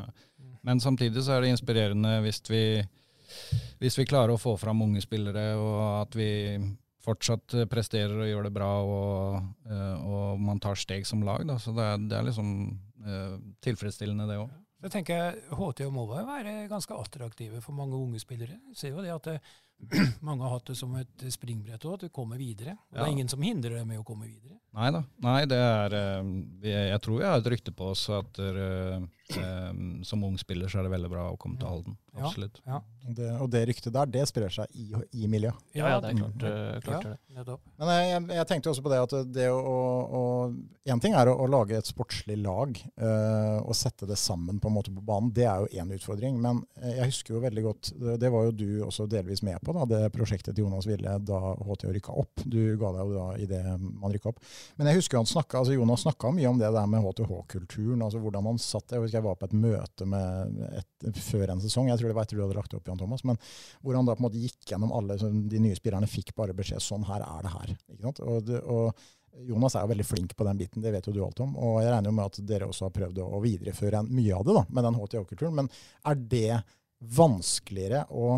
men 0.63 0.79
samtidig 0.79 1.23
så 1.23 1.35
er 1.35 1.43
det 1.43 1.51
inspirerende 1.51 2.13
hvis 2.23 2.39
vi, 2.47 2.63
hvis 3.81 3.97
vi 3.99 4.07
klarer 4.07 4.35
å 4.35 4.39
få 4.39 4.55
fram 4.59 4.83
unge 4.85 5.03
spillere, 5.03 5.53
og 5.59 5.79
at 6.05 6.15
vi 6.15 6.29
fortsatt 7.03 7.57
presterer 7.67 8.15
og 8.15 8.29
gjør 8.29 8.47
det 8.47 8.53
bra, 8.55 8.69
og, 8.87 9.49
eh, 9.67 10.05
og 10.07 10.39
man 10.39 10.61
tar 10.63 10.79
steg 10.79 11.03
som 11.07 11.25
lag. 11.27 11.43
Da. 11.49 11.57
Så 11.59 11.75
det 11.75 11.83
er, 11.83 12.05
det 12.07 12.15
er 12.15 12.27
liksom 12.29 12.53
uh, 13.03 13.35
tilfredsstillende, 13.65 14.29
det 14.29 14.39
òg. 14.39 14.53
Jeg 14.83 14.91
tenker 14.91 15.35
HT 15.51 15.83
og 15.85 15.93
må 15.95 16.05
være 16.11 16.65
ganske 16.71 16.95
attraktive 16.95 17.59
for 17.63 17.75
mange 17.75 17.99
unge 17.99 18.23
spillere. 18.23 18.55
Jeg 18.71 18.79
ser 18.79 18.95
jo 18.95 19.03
det 19.03 19.11
at 19.11 19.27
det, 19.27 19.35
mange 20.27 20.45
har 20.45 20.55
hatt 20.55 20.69
det 20.71 20.77
som 20.79 20.93
et 20.99 21.25
springbrett 21.33 21.85
òg, 21.85 21.97
at 21.97 22.05
du 22.07 22.13
kommer 22.13 22.39
videre. 22.39 22.77
Og 22.91 22.97
ja. 22.97 23.01
Det 23.01 23.07
er 23.07 23.15
ingen 23.15 23.31
som 23.31 23.43
hindrer 23.43 23.79
deg 23.79 23.89
med 23.89 24.01
å 24.01 24.05
komme 24.07 24.29
videre. 24.29 24.57
Nei 24.73 24.89
da. 24.95 25.03
Nei, 25.21 25.39
det 25.45 25.59
er 25.61 25.93
eh, 25.93 26.69
Jeg 26.71 27.01
tror 27.03 27.19
vi 27.19 27.27
har 27.27 27.41
et 27.41 27.51
rykte 27.53 27.73
på 27.77 27.91
oss 27.93 28.07
at 28.13 28.39
der, 28.39 30.01
som 30.03 30.23
ung 30.25 30.37
spiller 30.37 30.67
så 30.69 30.79
er 30.79 30.87
det 30.87 30.93
veldig 30.93 31.09
bra 31.11 31.27
å 31.31 31.37
komme 31.39 31.59
til 31.59 31.69
Halden. 31.69 31.95
Absolutt. 32.13 32.59
Ja, 32.65 32.79
ja. 32.79 33.13
Det, 33.17 33.29
og 33.41 33.49
det 33.51 33.63
ryktet 33.67 33.93
der, 33.95 34.07
det 34.07 34.23
sprer 34.29 34.51
seg 34.53 34.69
i, 34.79 34.85
i 35.17 35.27
miljøet. 35.27 35.57
Ja, 35.75 35.89
ja, 35.95 35.99
det 36.03 36.11
er 36.11 36.19
klart, 36.19 36.43
mm. 36.43 36.83
klart 36.85 37.07
det. 37.07 37.55
Men 37.81 37.91
jeg, 37.91 38.21
jeg, 38.37 38.47
tenkte 38.49 38.71
også 38.71 38.83
på 38.85 38.91
det 38.93 38.99
at 39.03 39.15
det 39.33 39.47
å, 39.51 39.73
Én 40.83 40.93
En 40.93 41.01
ting 41.03 41.15
er 41.17 41.31
å, 41.31 41.35
å, 41.43 41.47
lage 41.49 41.77
et 41.79 41.89
sportslig 41.89 42.37
lag 42.43 42.77
uh, 43.01 43.59
og 43.63 43.73
sette 43.77 44.07
det 44.09 44.17
sammen 44.19 44.59
på 44.61 44.69
en 44.69 44.75
måte 44.77 44.93
på 44.93 45.03
banen. 45.03 45.31
Det 45.35 45.47
er 45.49 45.63
jo 45.63 45.81
én 45.81 45.93
utfordring. 45.95 46.37
Men 46.43 46.61
jeg 46.79 47.09
husker 47.09 47.37
jo 47.37 47.43
veldig 47.43 47.65
godt, 47.65 47.91
det 48.21 48.31
var 48.31 48.47
jo 48.47 48.55
du 48.55 48.67
også 48.85 49.07
delvis 49.11 49.43
med 49.45 49.59
på, 49.63 49.72
da, 49.75 49.85
det 49.89 50.11
prosjektet 50.15 50.55
til 50.55 50.65
Jonas 50.65 50.87
Ville 50.89 51.15
da 51.25 51.39
HTH 51.53 51.93
rykka 51.95 52.15
opp. 52.23 52.43
Du 52.45 52.59
ga 52.79 52.91
deg 52.95 53.09
jo 53.11 53.15
da 53.17 53.27
i 53.39 53.47
det 53.49 53.61
man 53.77 54.13
rykka 54.13 54.31
opp. 54.33 54.43
Men 54.77 54.91
jeg 54.91 55.01
husker 55.01 55.19
han 55.19 55.29
snakket, 55.29 55.57
altså 55.61 55.77
Jonas 55.77 56.05
snakka 56.05 56.33
mye 56.35 56.51
om 56.51 56.61
det 56.61 56.69
der 56.75 56.91
med 56.91 57.05
HTH-kulturen. 57.05 58.01
altså 58.01 58.21
hvordan 58.23 58.51
han 58.51 58.61
satt, 58.61 58.91
Jeg 58.91 59.03
husker 59.03 59.19
jeg 59.19 59.27
var 59.27 59.39
på 59.39 59.49
et 59.49 59.57
møte 59.57 60.07
et, 60.83 61.17
før 61.23 61.55
en 61.55 61.63
sesong, 61.63 61.89
jeg 61.89 61.99
tror 61.99 62.11
det 62.11 62.17
var 62.17 62.27
etter 62.27 62.39
du 62.39 62.45
hadde 62.45 62.59
lagt 62.59 62.71
det 62.71 62.79
opp, 62.79 62.87
Jan 62.87 63.01
Thomas, 63.01 63.25
men 63.27 63.39
hvor 63.81 63.97
han 63.97 64.05
da 64.05 64.15
på 64.15 64.23
en 64.23 64.27
måte 64.29 64.41
gikk 64.41 64.69
gjennom 64.69 64.93
alle 64.95 65.17
De 65.17 65.59
nye 65.61 65.75
spillerne 65.77 66.09
fikk 66.09 66.33
bare 66.37 66.55
beskjed 66.55 66.81
sånn 66.83 67.05
her 67.07 67.25
er 67.25 67.43
det 67.45 67.51
her. 67.53 67.75
ikke 67.93 68.05
sant? 68.07 68.23
Og, 68.23 68.45
det, 68.47 68.61
og 68.63 68.93
Jonas 69.47 69.75
er 69.75 69.85
jo 69.85 69.91
veldig 69.93 70.05
flink 70.05 70.35
på 70.37 70.45
den 70.47 70.59
biten, 70.59 70.83
det 70.83 70.93
vet 70.93 71.07
jo 71.07 71.13
du 71.15 71.21
alt 71.25 71.41
om. 71.43 71.55
Og 71.57 71.79
jeg 71.81 71.91
regner 71.91 72.11
jo 72.11 72.17
med 72.17 72.29
at 72.29 72.41
dere 72.47 72.69
også 72.69 72.87
har 72.87 72.95
prøvd 72.95 73.21
å 73.23 73.41
videreføre 73.43 74.03
mye 74.09 74.35
av 74.37 74.45
det 74.47 74.57
da, 74.59 74.65
med 74.69 74.87
den 74.87 74.99
HTH-kulturen. 74.99 75.55
Men 75.61 75.71
er 76.09 76.19
det 76.35 76.59
vanskeligere 77.17 78.05
å 78.13 78.37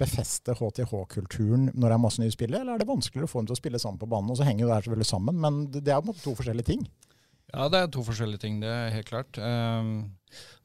befeste 0.00 0.54
HTH-kulturen 0.56 1.66
når 1.74 1.84
det 1.84 1.94
er 1.96 2.00
masse 2.00 2.22
nye 2.22 2.32
spillere, 2.32 2.62
eller 2.62 2.78
er 2.78 2.82
det 2.82 2.88
vanskeligere 2.88 3.28
å 3.28 3.32
få 3.32 3.42
dem 3.42 3.50
til 3.50 3.56
å 3.56 3.60
spille 3.60 3.80
sammen 3.82 4.00
på 4.00 4.08
banen? 4.08 4.30
Og 4.32 4.38
så 4.38 4.46
henger 4.48 4.64
jo 4.64 4.70
det 4.70 4.76
her 4.78 4.86
selvfølgelig 4.86 5.10
sammen, 5.10 5.40
men 5.44 5.58
det 5.74 5.82
er 5.84 6.00
på 6.00 6.06
en 6.06 6.12
måte 6.12 6.24
to 6.24 6.32
forskjellige 6.38 6.70
ting. 6.70 6.86
Ja, 7.52 7.66
det 7.68 7.82
er 7.82 7.90
to 7.92 8.02
forskjellige 8.06 8.40
ting, 8.46 8.60
det 8.62 8.70
er 8.72 8.94
helt 8.94 9.10
klart. 9.10 9.36
Um, 9.36 10.14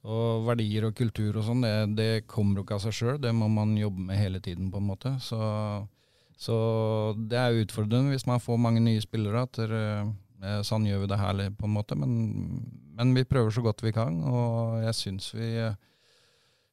og 0.08 0.46
verdier 0.48 0.88
og 0.88 0.96
kultur 0.96 1.36
og 1.36 1.44
sånn, 1.44 1.66
det, 1.66 1.74
det, 1.98 2.12
kommer 2.32 2.62
jo 2.62 2.64
ikke 2.64 2.78
av 2.78 2.86
seg 2.86 2.96
sjøl. 2.96 3.18
Det 3.20 3.34
må 3.36 3.50
man 3.52 3.76
jobbe 3.76 4.06
med 4.08 4.20
hele 4.20 4.40
tiden, 4.44 4.70
på 4.72 4.80
en 4.80 4.88
måte. 4.88 5.12
Så, 5.24 5.40
så 6.40 6.58
det 7.20 7.42
er 7.42 7.60
utfordrende 7.60 8.16
hvis 8.16 8.28
man 8.30 8.40
får 8.44 8.64
mange 8.64 8.86
nye 8.86 9.04
spillere. 9.04 9.44
at 9.44 9.60
det, 9.60 9.82
eh, 10.48 10.62
Sånn 10.64 10.88
gjør 10.88 11.04
vi 11.04 11.12
det 11.12 11.20
her, 11.20 11.44
på 11.60 11.68
en 11.68 11.76
måte. 11.76 12.00
Men, 12.00 12.16
men 12.96 13.12
vi 13.18 13.28
prøver 13.28 13.52
så 13.52 13.66
godt 13.66 13.84
vi 13.84 13.92
kan, 13.96 14.22
og 14.24 14.80
jeg 14.86 14.96
syns 15.02 15.34
vi 15.36 15.52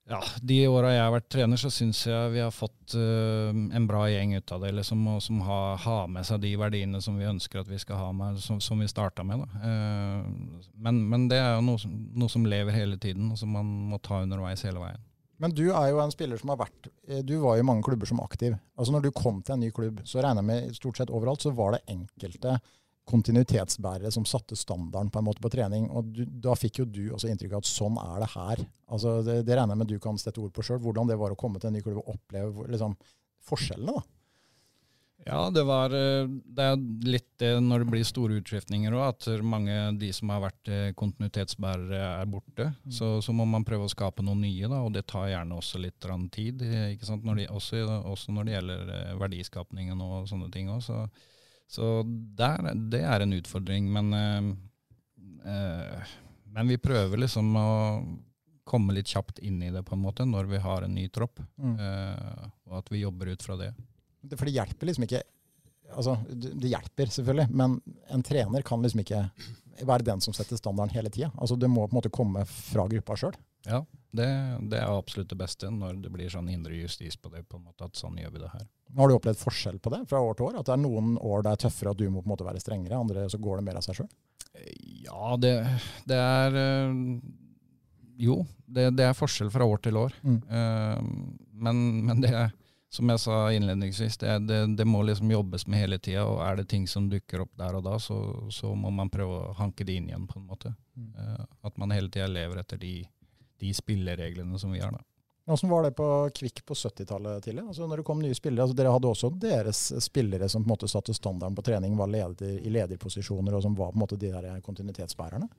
ja, 0.04 0.18
De 0.42 0.58
åra 0.68 0.90
jeg 0.92 1.00
har 1.00 1.12
vært 1.14 1.28
trener, 1.32 1.60
så 1.60 1.70
syns 1.72 2.02
jeg 2.04 2.32
vi 2.34 2.42
har 2.42 2.52
fått 2.52 2.92
uh, 2.92 3.48
en 3.48 3.86
bra 3.88 4.02
gjeng 4.12 4.34
ut 4.36 4.52
av 4.52 4.66
det. 4.66 4.74
Liksom, 4.76 5.00
og 5.14 5.22
som 5.24 5.40
har, 5.46 5.78
har, 5.80 6.10
med 6.12 6.28
seg 6.28 6.42
de 6.42 6.50
verdiene 6.60 7.00
som 7.04 7.16
vi 7.16 7.28
ønsker 7.28 7.62
at 7.62 7.70
vi 7.70 7.80
skal 7.80 8.02
ha 8.02 8.10
med, 8.16 8.36
som, 8.44 8.60
som 8.60 8.82
vi 8.84 8.90
starta 8.90 9.24
med. 9.24 9.46
Uh, 9.64 10.68
men, 10.76 11.00
men, 11.08 11.26
det 11.32 11.40
er 11.40 11.56
jo 11.56 11.64
noe 11.70 11.80
som, 11.80 11.96
noe 12.12 12.32
som, 12.32 12.44
lever 12.44 12.76
hele 12.76 13.00
tiden, 13.00 13.32
og 13.32 13.40
som 13.40 13.56
man 13.56 13.70
må 13.94 14.00
ta 14.04 14.20
underveis 14.26 14.66
hele 14.68 14.82
veien. 14.82 15.00
Men 15.40 15.56
du 15.56 15.64
er 15.72 15.88
jo 15.90 16.04
en 16.04 16.12
spiller 16.12 16.38
som 16.38 16.52
har 16.52 16.60
vært 16.60 16.86
eh, 17.08 17.24
Du 17.26 17.32
var 17.42 17.58
i 17.58 17.64
mange 17.66 17.82
klubber 17.82 18.06
som 18.06 18.20
aktiv. 18.22 18.54
Altså 18.78 18.94
Når 18.94 19.02
du 19.02 19.10
kom 19.16 19.40
til 19.42 19.56
en 19.56 19.64
ny 19.64 19.72
klubb, 19.74 19.98
så 20.06 20.22
regner 20.22 20.44
jeg 20.44 20.50
med 20.52 20.76
stort 20.76 21.00
sett 21.00 21.10
overalt 21.10 21.42
så 21.42 21.50
var 21.56 21.74
det 21.74 21.82
enkelte 21.90 22.54
kontinuitetsbærere 23.08 24.10
som 24.14 24.24
satte 24.28 24.56
standarden 24.56 25.10
på 25.12 25.20
en 25.20 25.26
måte 25.26 25.42
på 25.44 25.50
trening. 25.52 25.90
og 25.90 26.08
du, 26.14 26.24
Da 26.24 26.56
fikk 26.56 26.80
jo 26.80 26.88
du 26.88 27.02
også 27.12 27.28
inntrykk 27.28 27.56
av 27.58 27.64
at 27.64 27.70
sånn 27.70 28.00
er 28.00 28.24
det 28.24 28.30
her. 28.32 28.64
Altså 28.88 29.18
Det, 29.26 29.38
det 29.44 29.58
regner 29.58 29.76
jeg 29.76 29.82
med 29.82 29.92
du 29.92 29.98
kan 30.00 30.20
sette 30.20 30.40
ord 30.40 30.54
på 30.56 30.64
sjøl. 30.64 30.80
Hvordan 30.82 31.10
det 31.10 31.20
var 31.20 31.34
å 31.34 31.38
komme 31.38 31.60
til 31.60 31.70
en 31.70 31.78
ny 31.78 31.84
klubb 31.84 32.00
og 32.02 32.14
oppleve 32.16 32.68
liksom, 32.72 32.96
forskjellene. 33.44 33.98
da. 33.98 34.06
Ja, 35.24 35.50
det 35.50 35.62
var 35.64 35.92
eh, 35.96 36.26
det 36.28 36.64
er 36.68 36.80
litt 37.08 37.28
det 37.40 37.54
når 37.64 37.84
det 37.84 37.90
blir 37.94 38.06
store 38.06 38.36
utskiftninger 38.40 38.92
òg, 38.92 39.04
at 39.14 39.28
mange 39.44 39.72
av 39.86 39.96
de 39.96 40.10
som 40.12 40.28
har 40.34 40.42
vært 40.42 40.68
eh, 40.68 40.90
kontinuitetsbærere, 40.98 42.00
er 42.20 42.28
borte. 42.28 42.66
Mm. 42.84 42.92
Så, 42.92 43.08
så, 43.24 43.32
må 43.36 43.46
man 43.48 43.64
prøve 43.64 43.88
å 43.88 43.92
skape 43.92 44.24
noe 44.24 44.36
nye, 44.36 44.68
da, 44.68 44.82
og 44.84 44.92
det 44.96 45.06
tar 45.08 45.30
gjerne 45.32 45.56
også 45.56 45.80
litt 45.80 46.08
tid. 46.34 46.64
Når 46.64 47.40
de, 47.40 47.46
også, 47.48 47.84
også, 48.04 48.34
når 48.36 48.48
det 48.48 48.56
gjelder 48.58 48.92
eh, 48.98 49.14
verdiskapningen 49.22 50.04
og 50.04 50.28
sånne 50.28 50.50
ting 50.52 50.68
òg. 50.72 50.84
Så, 50.84 51.06
så 51.70 52.02
der, 52.38 52.70
det 52.90 53.02
er 53.02 53.24
en 53.24 53.34
utfordring. 53.36 53.88
Men, 53.92 54.12
eh, 55.44 56.14
men 56.54 56.70
vi 56.70 56.78
prøver 56.78 57.24
liksom 57.24 57.56
å 57.58 57.68
komme 58.64 58.96
litt 58.96 59.10
kjapt 59.12 59.38
inn 59.44 59.62
i 59.62 59.70
det 59.72 59.84
på 59.84 59.96
en 59.96 60.04
måte 60.04 60.24
når 60.24 60.48
vi 60.50 60.60
har 60.64 60.86
en 60.86 60.94
ny 60.96 61.08
tropp, 61.12 61.40
mm. 61.60 61.74
eh, 61.76 62.44
og 62.70 62.78
at 62.80 62.92
vi 62.92 63.02
jobber 63.04 63.34
ut 63.34 63.44
fra 63.44 63.58
det. 63.60 63.70
For 64.34 64.48
det 64.48 64.56
hjelper 64.58 64.90
liksom 64.90 65.08
ikke 65.08 65.24
Altså, 65.94 66.14
det 66.32 66.70
hjelper 66.72 67.10
selvfølgelig, 67.12 67.52
men 67.54 67.74
en 68.10 68.22
trener 68.24 68.64
kan 68.66 68.80
liksom 68.82 69.02
ikke 69.02 69.18
være 69.84 70.06
den 70.08 70.22
som 70.24 70.34
setter 70.34 70.56
standarden 70.58 70.94
hele 70.94 71.10
tida. 71.12 71.28
Altså, 71.36 71.58
det 71.60 71.68
må 71.70 71.84
på 71.84 71.92
en 71.92 71.98
måte 71.98 72.10
komme 72.10 72.40
fra 72.48 72.86
gruppa 72.90 73.18
sjøl. 73.20 73.36
Ja, 73.64 73.84
det, 74.14 74.26
det, 74.70 74.78
er 74.78 74.90
absolutt 74.92 75.30
det 75.30 75.38
beste 75.40 75.70
når 75.72 75.98
det 76.04 76.10
blir 76.12 76.30
sånn 76.30 76.50
indre 76.52 76.76
justis 76.76 77.16
på 77.16 77.32
det. 77.32 77.42
på 77.48 77.58
en 77.58 77.64
måte, 77.66 77.88
at 77.88 77.98
sånn 77.98 78.18
gjør 78.20 78.34
vi 78.34 78.42
det 78.42 78.50
her. 78.52 78.66
Har 78.98 79.10
du 79.10 79.16
opplevd 79.16 79.40
forskjell 79.40 79.80
på 79.82 79.90
det 79.94 80.02
fra 80.10 80.20
år 80.22 80.36
til 80.38 80.48
år? 80.48 80.58
At 80.60 80.68
det 80.68 80.76
er 80.76 80.82
noen 80.84 81.14
år 81.18 81.46
det 81.46 81.54
er 81.54 81.62
tøffere 81.64 81.94
at 81.94 82.00
du 82.00 82.04
må 82.10 82.22
på 82.22 82.28
en 82.28 82.34
måte 82.34 82.46
være 82.46 82.62
strengere, 82.62 83.00
andre 83.00 83.24
så 83.32 83.40
går 83.42 83.58
det 83.58 83.66
mer 83.68 83.80
av 83.80 83.86
seg 83.86 83.98
sjøl? 83.98 84.10
Ja, 85.04 85.34
det, 85.40 85.54
det, 86.06 86.18
er 86.18 86.58
eh, 86.60 86.92
Jo, 88.22 88.44
det, 88.66 88.92
det, 88.98 89.08
er 89.08 89.16
forskjell 89.18 89.50
fra 89.50 89.66
år 89.66 89.82
til 89.82 89.98
år. 89.98 90.14
Mm. 90.22 90.38
Uh, 90.46 91.40
men, 91.66 91.80
men 92.06 92.22
det 92.22 92.30
er 92.34 92.52
som 92.94 93.10
jeg 93.10 93.20
sa 93.24 93.38
innledningsvis, 93.50 94.16
det, 94.22 94.34
det, 94.46 94.58
det, 94.78 94.84
må 94.86 95.00
liksom 95.02 95.32
jobbes 95.32 95.66
med 95.66 95.80
hele 95.82 95.96
tida. 95.98 96.22
Og 96.30 96.38
er 96.46 96.60
det 96.60 96.68
ting 96.70 96.84
som 96.86 97.08
dukker 97.10 97.42
opp 97.42 97.50
der 97.58 97.74
og 97.74 97.82
da, 97.88 97.96
så, 97.98 98.18
så 98.54 98.70
må 98.78 98.92
man 98.94 99.10
prøve 99.10 99.40
å 99.40 99.54
hanke 99.58 99.86
det 99.86 99.96
inn 99.98 100.06
igjen, 100.12 100.28
på 100.30 100.38
en 100.38 100.46
måte. 100.46 100.70
Mm. 100.94 101.08
Uh, 101.18 101.42
at 101.66 101.80
man 101.80 101.94
hele 101.94 102.12
tida 102.14 102.28
lever 102.30 102.62
etter 102.62 102.78
de, 102.78 103.00
de, 103.60 103.74
spillereglene 103.74 104.58
som 104.58 104.72
vi 104.74 104.82
har. 104.82 104.94
da. 104.94 105.02
Hvordan 105.44 105.70
var 105.70 105.82
det 105.84 105.92
på 105.98 106.08
Kvikk 106.38 106.62
på 106.64 106.74
70-tallet 106.74 107.44
tidlig? 107.44 107.66
Altså 107.68 107.86
når 107.86 108.00
det 108.00 108.06
kom 108.08 108.22
nye 108.22 108.36
spillere, 108.36 108.64
altså 108.64 108.76
Dere 108.78 108.92
hadde 108.94 109.10
også 109.10 109.28
deres 109.42 109.80
spillere 110.00 110.48
som 110.48 110.64
på 110.64 110.70
en 110.70 110.72
måte 110.72 110.88
satte 110.88 111.14
standarden 111.16 111.56
på 111.58 111.64
trening, 111.66 111.96
var 112.00 112.08
leder, 112.08 112.54
i 112.64 112.72
lederposisjoner, 112.72 113.52
og 113.52 113.64
som 113.66 113.76
var 113.76 113.92
på 113.92 114.00
en 114.00 114.04
måte 114.06 114.20
de 114.20 114.32
der 114.32 114.62
kontinuitetsbærerne? 114.64 115.50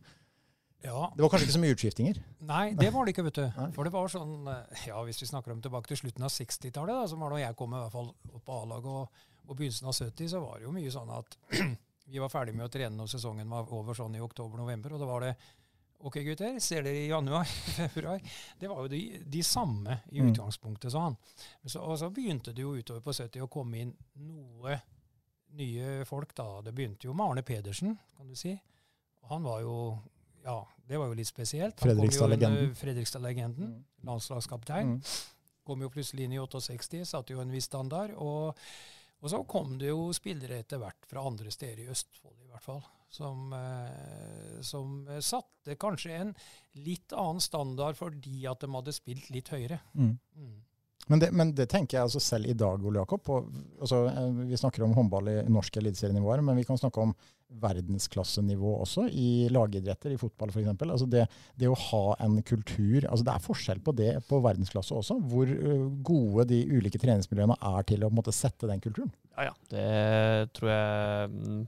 Ja. 0.86 1.12
Det 1.16 1.24
var 1.24 1.32
kanskje 1.34 1.48
ikke 1.48 1.56
så 1.56 1.62
mye 1.64 1.76
utskiftinger? 1.76 2.20
Nei, 2.46 2.66
det 2.78 2.92
var 2.94 3.06
det 3.06 3.16
ikke. 3.16 3.26
vet 3.26 3.40
du. 3.40 3.46
Nei. 3.58 3.70
For 3.74 3.88
det 3.88 3.94
var 3.94 4.12
sånn, 4.12 4.36
eh, 4.52 4.84
ja, 4.90 5.02
Hvis 5.04 5.22
vi 5.22 5.30
snakker 5.30 5.54
om 5.54 5.62
tilbake 5.62 5.90
til 5.90 5.98
slutten 5.98 6.26
av 6.26 6.34
60-tallet, 6.34 7.10
som 7.10 7.22
var 7.22 7.34
da 7.34 7.42
jeg 7.42 7.58
kom 7.58 7.74
i 7.74 7.82
hvert 7.82 7.96
fall 7.96 8.12
opp 8.34 8.46
på 8.46 8.60
A-laget, 8.62 8.86
og, 8.86 9.26
og, 9.48 9.56
begynnelsen 9.56 9.90
av 9.90 9.98
70, 9.98 10.30
så 10.30 10.42
var 10.44 10.60
det 10.60 10.68
jo 10.68 10.76
mye 10.76 10.94
sånn 10.94 11.10
at 11.10 11.38
vi 12.12 12.22
var 12.22 12.34
ferdig 12.34 12.54
med 12.58 12.68
å 12.68 12.74
trene 12.74 12.96
når 12.98 13.10
sesongen 13.16 13.50
var 13.50 13.72
over 13.74 13.98
sånn 13.98 14.18
i 14.18 14.22
oktober-november. 14.22 14.94
Og 14.94 15.02
da 15.02 15.10
var 15.10 15.26
det 15.26 15.34
OK, 16.06 16.20
gutter, 16.26 16.60
ser 16.60 16.84
dere 16.86 17.06
i 17.06 17.08
januar? 17.08 17.46
februar? 17.78 18.22
Det 18.60 18.68
var 18.70 18.84
jo 18.84 18.92
de, 18.92 19.02
de 19.26 19.44
samme 19.44 20.00
i 20.12 20.22
mm. 20.22 20.32
utgangspunktet, 20.32 20.92
sa 20.92 21.08
han. 21.08 21.16
Så, 21.66 21.80
og 21.80 22.00
så 22.00 22.10
begynte 22.14 22.54
det 22.54 22.66
jo 22.66 22.76
utover 22.76 23.02
på 23.06 23.16
70 23.16 23.46
å 23.46 23.52
komme 23.52 23.82
inn 23.82 23.96
noe 24.22 24.80
nye 25.56 26.06
folk. 26.06 26.36
da. 26.36 26.62
Det 26.66 26.76
begynte 26.76 27.08
jo 27.08 27.16
med 27.16 27.32
Arne 27.32 27.46
Pedersen, 27.48 27.96
kan 28.18 28.28
du 28.28 28.36
si. 28.38 28.54
Han 29.32 29.48
var 29.48 29.64
jo 29.66 29.78
ja, 30.46 30.60
det 30.86 30.98
var 31.02 31.10
jo 31.10 31.18
litt 31.18 31.30
spesielt. 31.30 31.80
Fredrikstad-legenden. 31.82 32.76
Fredrikstad-legenden, 32.78 33.72
mm. 33.72 33.86
landslagskaptein. 34.06 34.92
Mm. 35.00 35.00
Kom 35.66 35.82
jo 35.82 35.90
plutselig 35.90 36.28
inn 36.28 36.36
i 36.36 36.42
68, 36.42 37.02
satte 37.10 37.34
jo 37.34 37.42
en 37.42 37.54
viss 37.54 37.66
standard. 37.66 38.14
Og, 38.22 38.54
og, 39.18 39.30
så 39.32 39.42
kom 39.50 39.80
det 39.82 39.90
jo 39.90 40.12
spillere 40.14 40.62
etter 40.62 40.82
hvert 40.82 41.10
fra 41.10 41.26
andre 41.26 41.54
steder 41.54 41.82
i 41.82 41.90
Østfold, 41.90 42.38
i 42.46 42.52
hvert 42.52 42.66
fall. 42.66 42.84
Som, 43.16 43.54
eh, 43.56 44.62
som 44.66 45.06
satte 45.24 45.78
kanskje 45.80 46.18
en 46.18 46.34
litt 46.84 47.16
annen 47.16 47.40
standard 47.44 47.96
fordi 47.96 48.42
at 48.52 48.60
de 48.60 48.72
hadde 48.74 48.96
spilt 48.96 49.30
litt 49.32 49.52
høyere. 49.56 49.80
Mm. 49.96 50.18
mm. 50.36 50.56
Men 51.08 51.22
det, 51.22 51.28
men 51.38 51.52
det, 51.54 51.68
tenker 51.70 52.00
jeg 52.00 52.08
altså 52.08 52.20
selv 52.24 52.50
i 52.50 52.56
dag, 52.58 52.82
Ole 52.82 52.98
Jakob. 53.04 53.28
Og, 53.30 53.50
altså, 53.78 54.06
eh, 54.10 54.30
vi 54.50 54.58
snakker 54.58 54.86
om 54.86 54.96
håndball 54.98 55.30
i 55.30 55.36
norske 55.54 55.78
eliteserienivåer, 55.82 56.42
men 56.46 56.58
vi 56.58 56.66
kan 56.66 56.80
snakke 56.82 57.04
om 57.04 57.14
verdensklassenivå 57.62 58.72
også, 58.82 59.06
i 59.14 59.48
lagidretter, 59.54 60.16
i 60.16 60.20
fotball 60.20 60.50
f.eks. 60.50 60.72
Altså 60.82 61.06
det, 61.10 61.28
det 61.62 61.70
å 61.70 61.78
ha 61.78 62.16
en 62.26 62.40
kultur 62.42 63.06
altså 63.06 63.22
Det 63.28 63.36
er 63.36 63.44
forskjell 63.44 63.84
på 63.86 63.94
det 63.96 64.12
på 64.26 64.40
verdensklasse 64.44 64.98
også, 64.98 65.20
hvor 65.30 65.52
uh, 65.54 65.86
gode 66.06 66.48
de 66.50 66.64
ulike 66.74 67.00
treningsmiljøene 67.02 67.60
er 67.70 67.88
til 67.88 68.08
å 68.08 68.12
måte, 68.14 68.34
sette 68.36 68.70
den 68.70 68.82
kulturen. 68.84 69.14
Ja, 69.36 69.52
ja. 69.52 69.56
Det 69.72 70.54
tror 70.58 70.72
jeg 70.74 71.36
mm, 71.36 71.62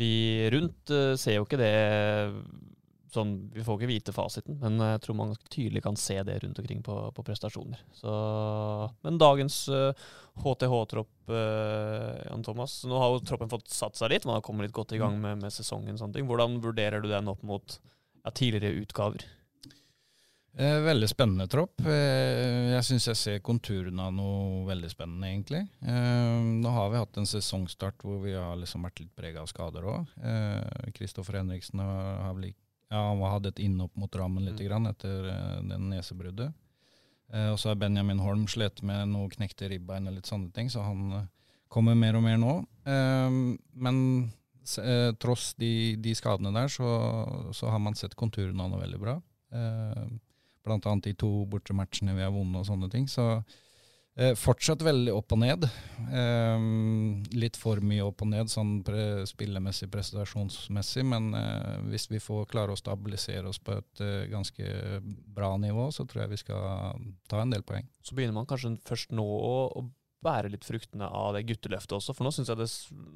Vi 0.00 0.48
rundt 0.54 0.92
uh, 0.94 1.14
ser 1.20 1.38
jo 1.38 1.46
ikke 1.46 1.60
det 1.60 1.74
sånn, 3.10 3.32
Vi 3.50 3.64
får 3.66 3.78
ikke 3.78 3.90
vite 3.90 4.12
fasiten, 4.14 4.58
men 4.62 4.78
jeg 4.78 5.00
tror 5.02 5.16
man 5.18 5.32
tydelig 5.50 5.82
kan 5.82 5.96
se 5.98 6.14
det 6.26 6.36
rundt 6.44 6.60
omkring 6.62 6.82
på, 6.86 6.96
på 7.16 7.24
prestasjoner. 7.26 7.80
Så, 7.98 8.12
men 9.02 9.18
dagens 9.18 9.64
uh, 9.72 9.90
HTH-tropp, 10.44 11.10
uh, 11.32 12.20
Jan 12.28 12.46
Thomas 12.46 12.76
Nå 12.86 13.00
har 13.02 13.10
jo 13.10 13.24
troppen 13.26 13.50
fått 13.50 13.66
satt 13.74 13.98
seg 13.98 14.14
litt, 14.14 14.28
man 14.28 14.38
har 14.38 14.46
kommet 14.46 14.68
litt 14.68 14.76
godt 14.76 14.94
i 14.94 15.02
gang 15.02 15.18
mm. 15.18 15.26
med, 15.26 15.42
med 15.42 15.54
sesongen. 15.54 15.98
sånne 15.98 16.20
ting. 16.20 16.30
Hvordan 16.30 16.60
vurderer 16.62 17.02
du 17.02 17.10
den 17.10 17.30
opp 17.32 17.42
mot 17.46 17.80
ja, 18.22 18.30
tidligere 18.30 18.78
utgaver? 18.84 19.26
Eh, 20.58 20.80
veldig 20.82 21.08
spennende 21.08 21.46
tropp. 21.48 21.78
Eh, 21.86 22.74
jeg 22.74 22.86
syns 22.88 23.06
jeg 23.06 23.18
ser 23.18 23.42
konturene 23.44 24.02
av 24.08 24.14
noe 24.14 24.64
veldig 24.66 24.90
spennende, 24.90 25.28
egentlig. 25.30 25.60
Eh, 25.86 26.38
nå 26.60 26.72
har 26.74 26.90
vi 26.90 26.98
hatt 26.98 27.20
en 27.20 27.28
sesongstart 27.28 28.02
hvor 28.02 28.18
vi 28.24 28.34
har 28.34 28.58
liksom 28.58 28.82
vært 28.84 29.04
litt 29.04 29.12
prega 29.16 29.44
av 29.44 29.50
skader 29.50 29.86
òg. 29.86 30.10
Kristoffer 30.96 31.38
Henriksen 31.38 31.82
har, 31.84 32.42
ja, 32.90 32.98
han 32.98 33.22
hadde 33.22 33.54
et 33.54 33.62
innhopp 33.62 33.94
mot 33.94 34.16
rammen 34.18 34.44
litt 34.48 34.58
mm. 34.58 34.66
grann 34.66 34.90
etter 34.90 35.30
den 35.70 35.88
nesebruddet. 35.94 36.50
Og 37.30 37.56
så 37.62 37.70
har 37.70 37.78
Benjamin 37.78 38.18
Holm 38.18 38.48
slitt 38.50 38.82
med 38.82 39.12
noe 39.12 39.30
knekte 39.30 39.68
ribbein 39.70 40.10
og 40.10 40.16
litt 40.16 40.26
sånne 40.26 40.50
ting, 40.50 40.66
så 40.66 40.82
han 40.82 41.28
kommer 41.70 41.94
mer 41.94 42.18
og 42.18 42.24
mer 42.24 42.40
nå. 42.42 42.54
men 43.86 44.00
tross 45.22 45.52
de, 45.62 45.94
de, 46.02 46.14
skadene 46.18 46.50
der, 46.56 46.66
så, 46.74 46.88
så, 47.54 47.70
har 47.70 47.78
man 47.78 47.94
sett 47.94 48.18
konturene 48.18 48.66
av 48.66 48.74
noe 48.74 48.82
veldig 48.82 48.98
bra. 48.98 49.14
Annet 50.68 51.04
de 51.04 51.14
to 51.14 51.46
bortematchene 51.50 52.14
vi 52.16 52.22
har 52.22 52.32
vunnet 52.34 52.60
og 52.60 52.68
sånne 52.68 52.90
ting. 52.92 53.08
Så 53.08 53.42
Eh, 54.20 54.34
fortsatt 54.36 54.82
veldig 54.82 55.12
opp 55.14 55.32
og 55.32 55.38
ned. 55.40 55.64
Eh, 56.10 56.64
litt 57.38 57.56
for 57.56 57.80
mye 57.80 58.02
opp 58.04 58.24
og 58.24 58.28
ned 58.32 58.50
sånn 58.52 58.80
pre 58.84 59.22
spillemessig, 59.28 59.88
prestasjonsmessig. 59.92 61.04
Men 61.08 61.30
eh, 61.38 61.76
hvis 61.92 62.08
vi 62.10 62.20
får 62.22 62.48
klare 62.50 62.74
å 62.74 62.80
stabilisere 62.80 63.48
oss 63.48 63.62
på 63.62 63.78
et 63.78 64.02
eh, 64.04 64.26
ganske 64.32 65.00
bra 65.30 65.54
nivå, 65.62 65.88
så 65.94 66.04
tror 66.04 66.24
jeg 66.24 66.34
vi 66.34 66.42
skal 66.42 67.06
ta 67.30 67.40
en 67.40 67.54
del 67.54 67.64
poeng. 67.64 67.86
Så 68.04 68.18
begynner 68.18 68.36
man 68.36 68.50
kanskje 68.50 68.74
først 68.88 69.14
nå 69.14 69.24
å 69.24 69.86
bære 70.24 70.50
litt 70.52 70.66
fruktene 70.66 71.08
av 71.08 71.34
det 71.36 71.46
gutteløftet 71.48 71.94
også. 71.96 72.14
For 72.16 72.26
nå 72.26 72.32
synes 72.34 72.50
jeg 72.52 72.60
det, 72.60 72.68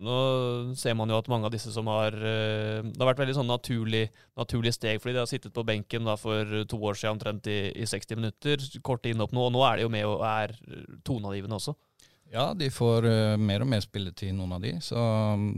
nå 0.04 0.18
ser 0.80 0.96
man 0.98 1.12
jo 1.12 1.18
at 1.20 1.30
mange 1.32 1.48
av 1.48 1.54
disse 1.54 1.72
som 1.74 1.88
har 1.92 2.16
eh, 2.16 2.80
Det 2.86 3.00
har 3.00 3.10
vært 3.10 3.22
veldig 3.24 3.36
sånn 3.38 3.50
naturlig, 3.50 4.06
naturlig 4.40 4.74
steg, 4.76 5.00
fordi 5.02 5.16
de 5.16 5.22
har 5.22 5.30
sittet 5.30 5.54
på 5.54 5.66
benken 5.68 6.08
da 6.08 6.16
for 6.20 6.64
to 6.70 6.80
år 6.80 6.98
siden 7.00 7.18
omtrent 7.18 7.48
i, 7.52 7.58
i 7.76 7.88
60 7.88 8.20
minutter. 8.20 8.68
Kort 8.86 9.06
innhopp 9.08 9.34
nå, 9.36 9.48
og 9.48 9.56
nå 9.56 9.64
er 9.68 9.78
de 9.78 9.86
jo 9.86 9.92
med 9.92 10.08
og 10.08 10.24
er 10.28 10.56
toneangivende 11.04 11.60
også. 11.60 11.76
Ja, 12.34 12.48
de 12.56 12.70
får 12.72 13.06
eh, 13.06 13.36
mer 13.38 13.62
og 13.62 13.70
mer 13.70 13.82
spilletid, 13.84 14.32
noen 14.34 14.56
av 14.56 14.64
de. 14.64 14.72
Så 14.82 14.98
mm, 14.98 15.52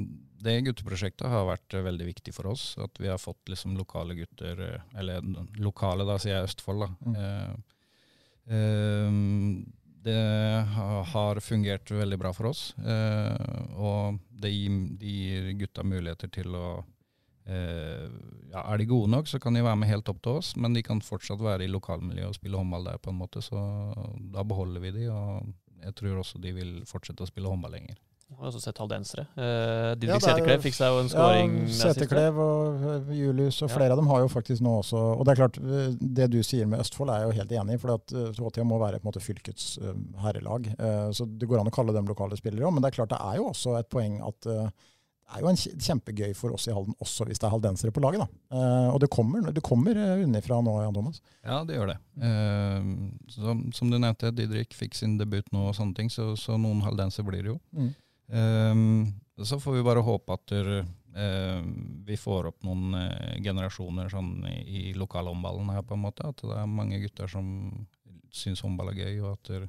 det 0.44 0.59
gutteprosjektet 0.66 1.30
har 1.30 1.46
vært 1.48 1.76
eh, 1.76 1.85
veldig 1.87 2.09
viktig 2.11 2.35
for 2.37 2.50
oss. 2.52 2.68
At 2.82 3.00
vi 3.00 3.09
har 3.09 3.22
fått 3.22 3.48
liksom 3.52 3.78
lokale 3.78 4.16
gutter, 4.18 4.61
eh, 4.66 4.85
eller 5.00 5.24
lokale, 5.62 6.06
da 6.09 6.18
sier 6.20 6.37
jeg 6.37 6.50
Østfold, 6.50 6.85
da. 6.85 6.90
Mm. 7.06 7.16
Eh, 7.22 8.59
eh, 8.59 9.86
det 10.07 10.66
har 11.12 11.40
fungert 11.42 11.90
veldig 11.90 12.19
bra 12.21 12.33
for 12.37 12.51
oss. 12.53 12.69
eh, 12.79 13.73
og 13.75 14.21
det 14.31 14.53
gir, 14.53 14.77
det 15.01 15.14
gir 15.16 15.49
gutta 15.62 15.85
muligheter 15.87 16.31
til 16.33 16.55
å 16.55 16.69
eh, 17.47 18.07
ja, 18.53 18.62
Er 18.62 18.79
de 18.79 18.88
gode 18.90 19.11
nok, 19.11 19.29
så 19.29 19.40
kan 19.42 19.55
de 19.55 19.64
være 19.66 19.81
med 19.83 19.90
helt 19.90 20.09
opp 20.12 20.23
til 20.23 20.40
oss, 20.40 20.55
men 20.57 20.77
de 20.77 20.85
kan 20.87 21.03
fortsatt 21.03 21.42
være 21.42 21.66
i 21.66 21.73
lokalmiljøet 21.73 22.31
og 22.31 22.38
spille 22.38 22.59
håndball 22.61 22.90
der, 22.90 23.03
på 23.03 23.12
en 23.12 23.21
måte. 23.21 23.42
Så 23.45 23.59
da 24.35 24.47
beholder 24.47 24.85
vi 24.85 24.95
de, 25.01 25.09
og 25.12 25.53
jeg 25.83 25.99
tror 25.99 26.23
også 26.23 26.42
de 26.42 26.55
vil 26.57 26.77
fortsette 26.88 27.27
å 27.27 27.31
spille 27.31 27.51
håndball 27.51 27.77
lenger. 27.79 27.99
Også 28.36 28.58
sett 28.60 28.76
haldensere. 28.82 29.22
Eh, 29.38 29.92
Didrik 29.96 30.16
Ja, 30.16 30.18
Seterklev 30.18 30.60
fikk 30.64 30.74
seg 30.74 30.90
jo 30.90 30.98
en 31.04 31.08
scoring 31.08 31.52
Ja. 31.62 31.92
Seterklev 31.92 32.40
og 32.42 32.82
øh, 32.82 33.12
Julius 33.14 33.60
og 33.62 33.70
Ja. 33.70 33.76
flere 33.76 33.92
av 33.94 34.00
dem 34.00 34.08
har 34.10 34.20
jo 34.24 34.28
faktisk 34.28 34.60
nå 34.66 34.72
også 34.82 34.98
Og 34.98 35.24
det 35.24 35.32
er 35.32 35.40
klart, 35.46 35.58
øh, 35.62 35.94
det 36.00 36.30
du 36.32 36.42
sier 36.42 36.66
med 36.66 36.80
Østfold 36.82 37.08
er 37.14 37.22
jeg 37.22 37.28
jo 37.30 37.36
helt 37.38 37.52
enig 37.52 37.74
i. 37.74 37.78
For 37.78 37.94
at 37.94 38.12
øh, 38.12 38.64
må 38.66 38.78
være 38.82 38.98
på 38.98 39.06
en 39.06 39.12
måte 39.12 39.22
fylkets 39.22 39.78
herrelag. 40.20 40.66
Eh, 40.78 41.10
Så 41.12 41.24
det 41.38 41.48
går 41.48 41.60
an 41.60 41.70
å 41.70 41.74
kalle 41.74 41.94
dem 41.94 42.04
lokale 42.06 42.36
spillere 42.36 42.66
òg. 42.66 42.74
Men 42.74 42.82
det 42.82 42.92
er 42.92 42.96
klart 42.98 43.10
det 43.14 43.20
er 43.22 43.36
jo 43.36 43.46
også 43.52 43.78
et 43.78 43.88
poeng 43.88 44.20
at 44.26 44.40
det 45.26 45.34
er 45.34 45.40
jo 45.42 45.48
en 45.48 45.56
kjempegøy 45.56 46.34
for 46.36 46.52
oss 46.54 46.68
i 46.68 46.72
Halden 46.72 46.94
også 47.02 47.24
hvis 47.26 47.38
det 47.38 47.46
er 47.48 47.50
haldensere 47.50 47.90
på 47.90 48.00
laget. 48.02 48.20
da. 48.20 48.26
Eh, 48.58 48.90
Og 48.94 49.00
det 49.00 49.08
kommer, 49.10 49.52
det 49.52 49.62
kommer 49.62 49.94
unnifra 50.22 50.60
nå, 50.62 50.82
Jan 50.82 50.94
Thomas. 50.94 51.20
Ja, 51.44 51.64
det 51.64 51.76
gjør 51.78 51.86
det. 51.94 51.96
Eh, 52.22 52.82
som, 53.30 53.72
som 53.72 53.90
du 53.90 53.98
nevnte, 53.98 54.30
Didrik 54.34 54.74
fikk 54.74 54.94
sin 54.94 55.16
debut 55.18 55.46
nå 55.52 55.68
og 55.70 55.74
sånne 55.74 55.94
ting, 55.94 56.10
så, 56.10 56.34
så 56.36 56.58
noen 56.58 56.82
haldenser 56.82 57.22
blir 57.26 57.42
det 57.42 57.54
jo. 57.54 57.60
Mm. 57.74 57.94
Eh, 58.28 58.74
så 59.44 59.60
får 59.60 59.72
vi 59.72 59.82
bare 59.82 60.04
håpe 60.04 60.32
at 60.32 60.52
eh, 60.52 61.60
vi 62.06 62.16
får 62.16 62.50
opp 62.50 62.64
noen 62.64 62.94
eh, 62.96 63.36
generasjoner 63.44 64.08
sånn 64.12 64.46
i, 64.48 64.92
lokalhåndballen 64.96 65.72
her, 65.74 65.84
på 65.84 65.96
en 65.96 66.04
måte. 66.06 66.28
At 66.28 66.40
det 66.44 66.56
er 66.56 66.70
mange 66.70 67.00
gutter 67.02 67.28
som 67.30 67.48
syns 68.32 68.62
håndball 68.64 68.92
er 68.92 69.02
gøy, 69.02 69.18
og 69.24 69.34
at, 69.34 69.68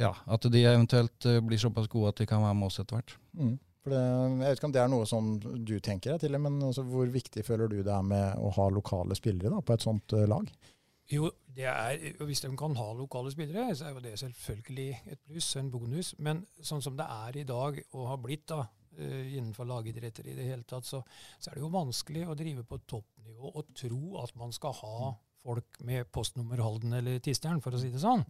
ja, 0.00 0.12
at 0.12 0.50
de 0.52 0.64
eventuelt 0.64 1.28
eh, 1.28 1.40
blir 1.44 1.60
såpass 1.60 1.88
gode 1.92 2.12
at 2.12 2.20
de 2.20 2.28
kan 2.28 2.44
være 2.44 2.58
med 2.58 2.68
oss 2.68 2.80
etter 2.82 3.00
hvert. 3.00 3.16
Mm. 3.36 3.56
Det, 3.86 3.98
jeg 4.02 4.38
vet 4.42 4.58
ikke 4.58 4.66
om 4.66 4.72
det 4.74 4.80
er 4.82 4.88
noe 4.90 5.06
som 5.06 5.26
du 5.40 5.76
tenker 5.78 6.12
deg 6.12 6.24
til, 6.24 6.36
men 6.42 6.56
altså, 6.68 6.82
hvor 6.90 7.06
viktig 7.06 7.44
føler 7.46 7.70
du 7.70 7.78
det 7.86 7.92
er 7.94 8.06
med 8.06 8.40
å 8.42 8.50
ha 8.56 8.66
lokale 8.74 9.14
spillere 9.14 9.52
da, 9.52 9.60
på 9.62 9.76
et 9.76 9.84
sånt 9.84 10.16
lag? 10.26 10.48
Jo, 11.08 11.28
det 11.54 11.64
er, 11.70 12.00
hvis 12.26 12.40
de 12.42 12.48
kan 12.58 12.74
ha 12.76 12.86
lokale 12.98 13.30
spillere, 13.30 13.74
så 13.78 13.86
er 13.86 13.92
jo 13.94 14.00
det 14.02 14.16
selvfølgelig 14.18 14.88
et 15.12 15.20
pluss, 15.28 15.52
en 15.60 15.70
bonus. 15.70 16.14
Men 16.18 16.40
sånn 16.66 16.82
som 16.82 16.96
det 16.98 17.06
er 17.06 17.36
i 17.38 17.44
dag, 17.46 17.78
og 17.94 18.08
har 18.10 18.18
blitt 18.24 18.46
da, 18.50 18.64
eh, 18.98 19.36
innenfor 19.36 19.68
lagidretter 19.70 20.26
i 20.26 20.34
det 20.34 20.48
hele 20.50 20.64
tatt, 20.66 20.84
så, 20.88 21.04
så 21.38 21.50
er 21.50 21.54
det 21.54 21.62
jo 21.62 21.70
vanskelig 21.70 22.26
å 22.26 22.34
drive 22.38 22.64
på 22.66 22.80
toppnivå 22.90 23.52
og 23.54 23.70
tro 23.78 24.16
at 24.24 24.34
man 24.36 24.50
skal 24.56 24.74
ha 24.80 25.12
folk 25.46 25.78
med 25.86 26.08
postnummer 26.10 26.58
Halden 26.58 26.92
eller 26.98 27.20
Tisteren, 27.22 27.60
for 27.62 27.70
å 27.70 27.78
si 27.78 27.92
det 27.94 28.00
sånn. 28.02 28.24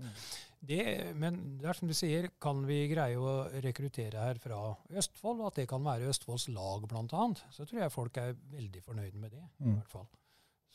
Det, 0.60 1.14
men 1.16 1.38
det 1.56 1.70
er 1.70 1.78
som 1.78 1.88
du 1.88 1.94
sier, 1.96 2.26
kan 2.42 2.60
vi 2.68 2.82
greie 2.90 3.16
å 3.16 3.46
rekruttere 3.64 4.20
her 4.20 4.36
fra 4.42 4.58
Østfold, 4.92 5.40
og 5.40 5.46
at 5.48 5.62
det 5.62 5.68
kan 5.70 5.80
være 5.86 6.10
Østfolds 6.12 6.50
lag 6.52 6.84
annet, 6.92 7.40
så 7.56 7.64
tror 7.64 7.80
jeg 7.86 7.94
folk 7.94 8.20
er 8.20 8.36
veldig 8.52 8.82
fornøyd 8.84 9.16
med 9.16 9.32
det, 9.32 9.40
i 9.62 9.64
Mm. 9.64 9.78
hvert 9.78 9.88
fall. 9.94 10.06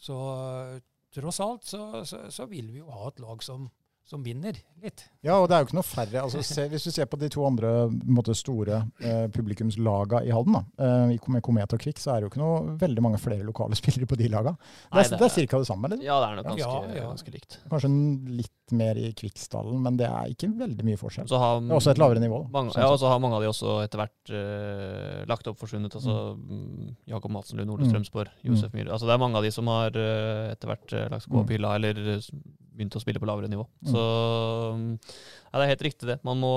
Så 0.02 0.18
tross 1.16 1.42
alt 1.44 1.68
så, 1.68 2.04
så, 2.08 2.24
så 2.32 2.48
vil 2.52 2.72
vi 2.74 2.82
jo 2.82 2.92
ha 2.94 3.10
et 3.10 3.20
lag 3.24 3.44
som, 3.44 3.70
som 4.12 4.24
vinner 4.26 4.60
litt. 4.82 5.06
Ja, 5.24 5.38
og 5.40 5.48
det 5.48 5.56
er 5.56 5.64
jo 5.64 5.70
ikke 5.70 5.78
noe 5.80 5.88
færre. 5.88 6.22
Altså, 6.26 6.42
se, 6.44 6.66
hvis 6.72 6.84
du 6.88 6.92
ser 6.92 7.08
på 7.08 7.18
de 7.22 7.30
to 7.32 7.44
andre 7.48 7.72
måte, 8.12 8.34
store 8.36 8.82
eh, 9.00 9.28
publikumslaga 9.32 10.24
i 10.28 10.32
Halden, 10.34 10.58
da, 10.58 10.62
eh, 10.84 11.14
i- 11.16 11.20
med 11.32 11.44
Komet 11.46 11.74
og 11.74 11.80
Kvikk, 11.80 12.00
så 12.02 12.12
er 12.16 12.22
det 12.22 12.28
jo 12.28 12.32
ikke 12.34 12.42
noe 12.44 12.78
veldig 12.82 13.04
mange 13.06 13.20
flere 13.22 13.46
lokale 13.48 13.78
spillere 13.82 14.08
på 14.10 14.18
de 14.20 14.28
laga. 14.34 14.56
Det 14.58 14.96
Nei, 14.98 15.04
er, 15.06 15.18
det 15.18 15.28
er 15.30 15.48
ca. 15.48 15.60
det 15.62 15.70
samme, 15.70 15.86
eller? 15.90 16.02
Ja, 16.04 16.18
det 16.20 16.30
er 16.32 16.36
nok 16.42 16.50
ganske, 16.52 16.66
Ja, 16.66 16.96
ja. 17.02 17.06
ganske 17.12 17.32
likt. 17.36 17.60
Kanskje 17.70 17.92
litt 18.42 18.52
mer 18.72 18.96
i 18.96 19.12
Kvikksdalen, 19.20 19.82
men 19.84 19.98
det 20.00 20.08
er 20.08 20.30
ikke 20.32 20.48
veldig 20.58 20.86
mye 20.88 20.98
forskjell. 21.00 21.28
Så 21.28 21.38
har, 21.42 21.60
Det 21.60 21.72
er 21.72 21.76
også 21.82 21.92
et 21.92 22.00
lavere 22.02 22.22
nivå. 22.24 22.42
Da, 22.48 22.52
Mange, 22.56 22.72
sånn 22.74 22.82
ja, 22.86 22.90
og 22.94 23.00
så 23.02 23.10
har 23.12 23.20
mange 23.20 23.36
av 23.36 23.44
de 23.44 23.50
også 23.52 23.78
etter 23.84 24.00
hvert 24.00 24.32
uh, 24.32 25.26
lagt 25.28 25.48
opp 25.52 25.60
forsvunnet. 25.60 25.94
Altså 26.00 26.16
mm, 26.40 26.96
Jakob 27.12 27.32
Madsen 27.36 27.60
Lund, 27.60 27.70
Ole 27.74 27.84
Mm. 27.86 27.92
Strømsborg, 27.92 28.32
Josef 28.48 28.72
Myhre. 28.74 28.92
Altså, 28.96 29.08
det 29.10 29.14
er 29.16 29.22
mange 29.24 29.36
av 29.40 29.44
de 29.44 29.52
som 29.52 29.68
har 29.68 29.92
uh, 29.98 30.52
etter 30.54 30.72
hvert 30.72 30.94
uh, 30.96 31.06
lagt 31.12 31.26
seg 31.28 31.34
på 31.36 31.44
Mm. 31.44 31.52
hylla, 31.52 31.76
eller 31.76 32.22
begynt 32.82 32.98
å 32.98 33.04
spille 33.04 33.22
på 33.22 33.30
lavere 33.30 33.52
nivå. 33.52 33.68
Mm. 33.86 33.94
Så 33.94 34.04
ja, 35.52 35.56
det 35.56 35.64
er 35.64 35.74
helt 35.76 35.88
riktig, 35.88 36.10
det. 36.10 36.20
Man 36.28 36.42
må 36.42 36.54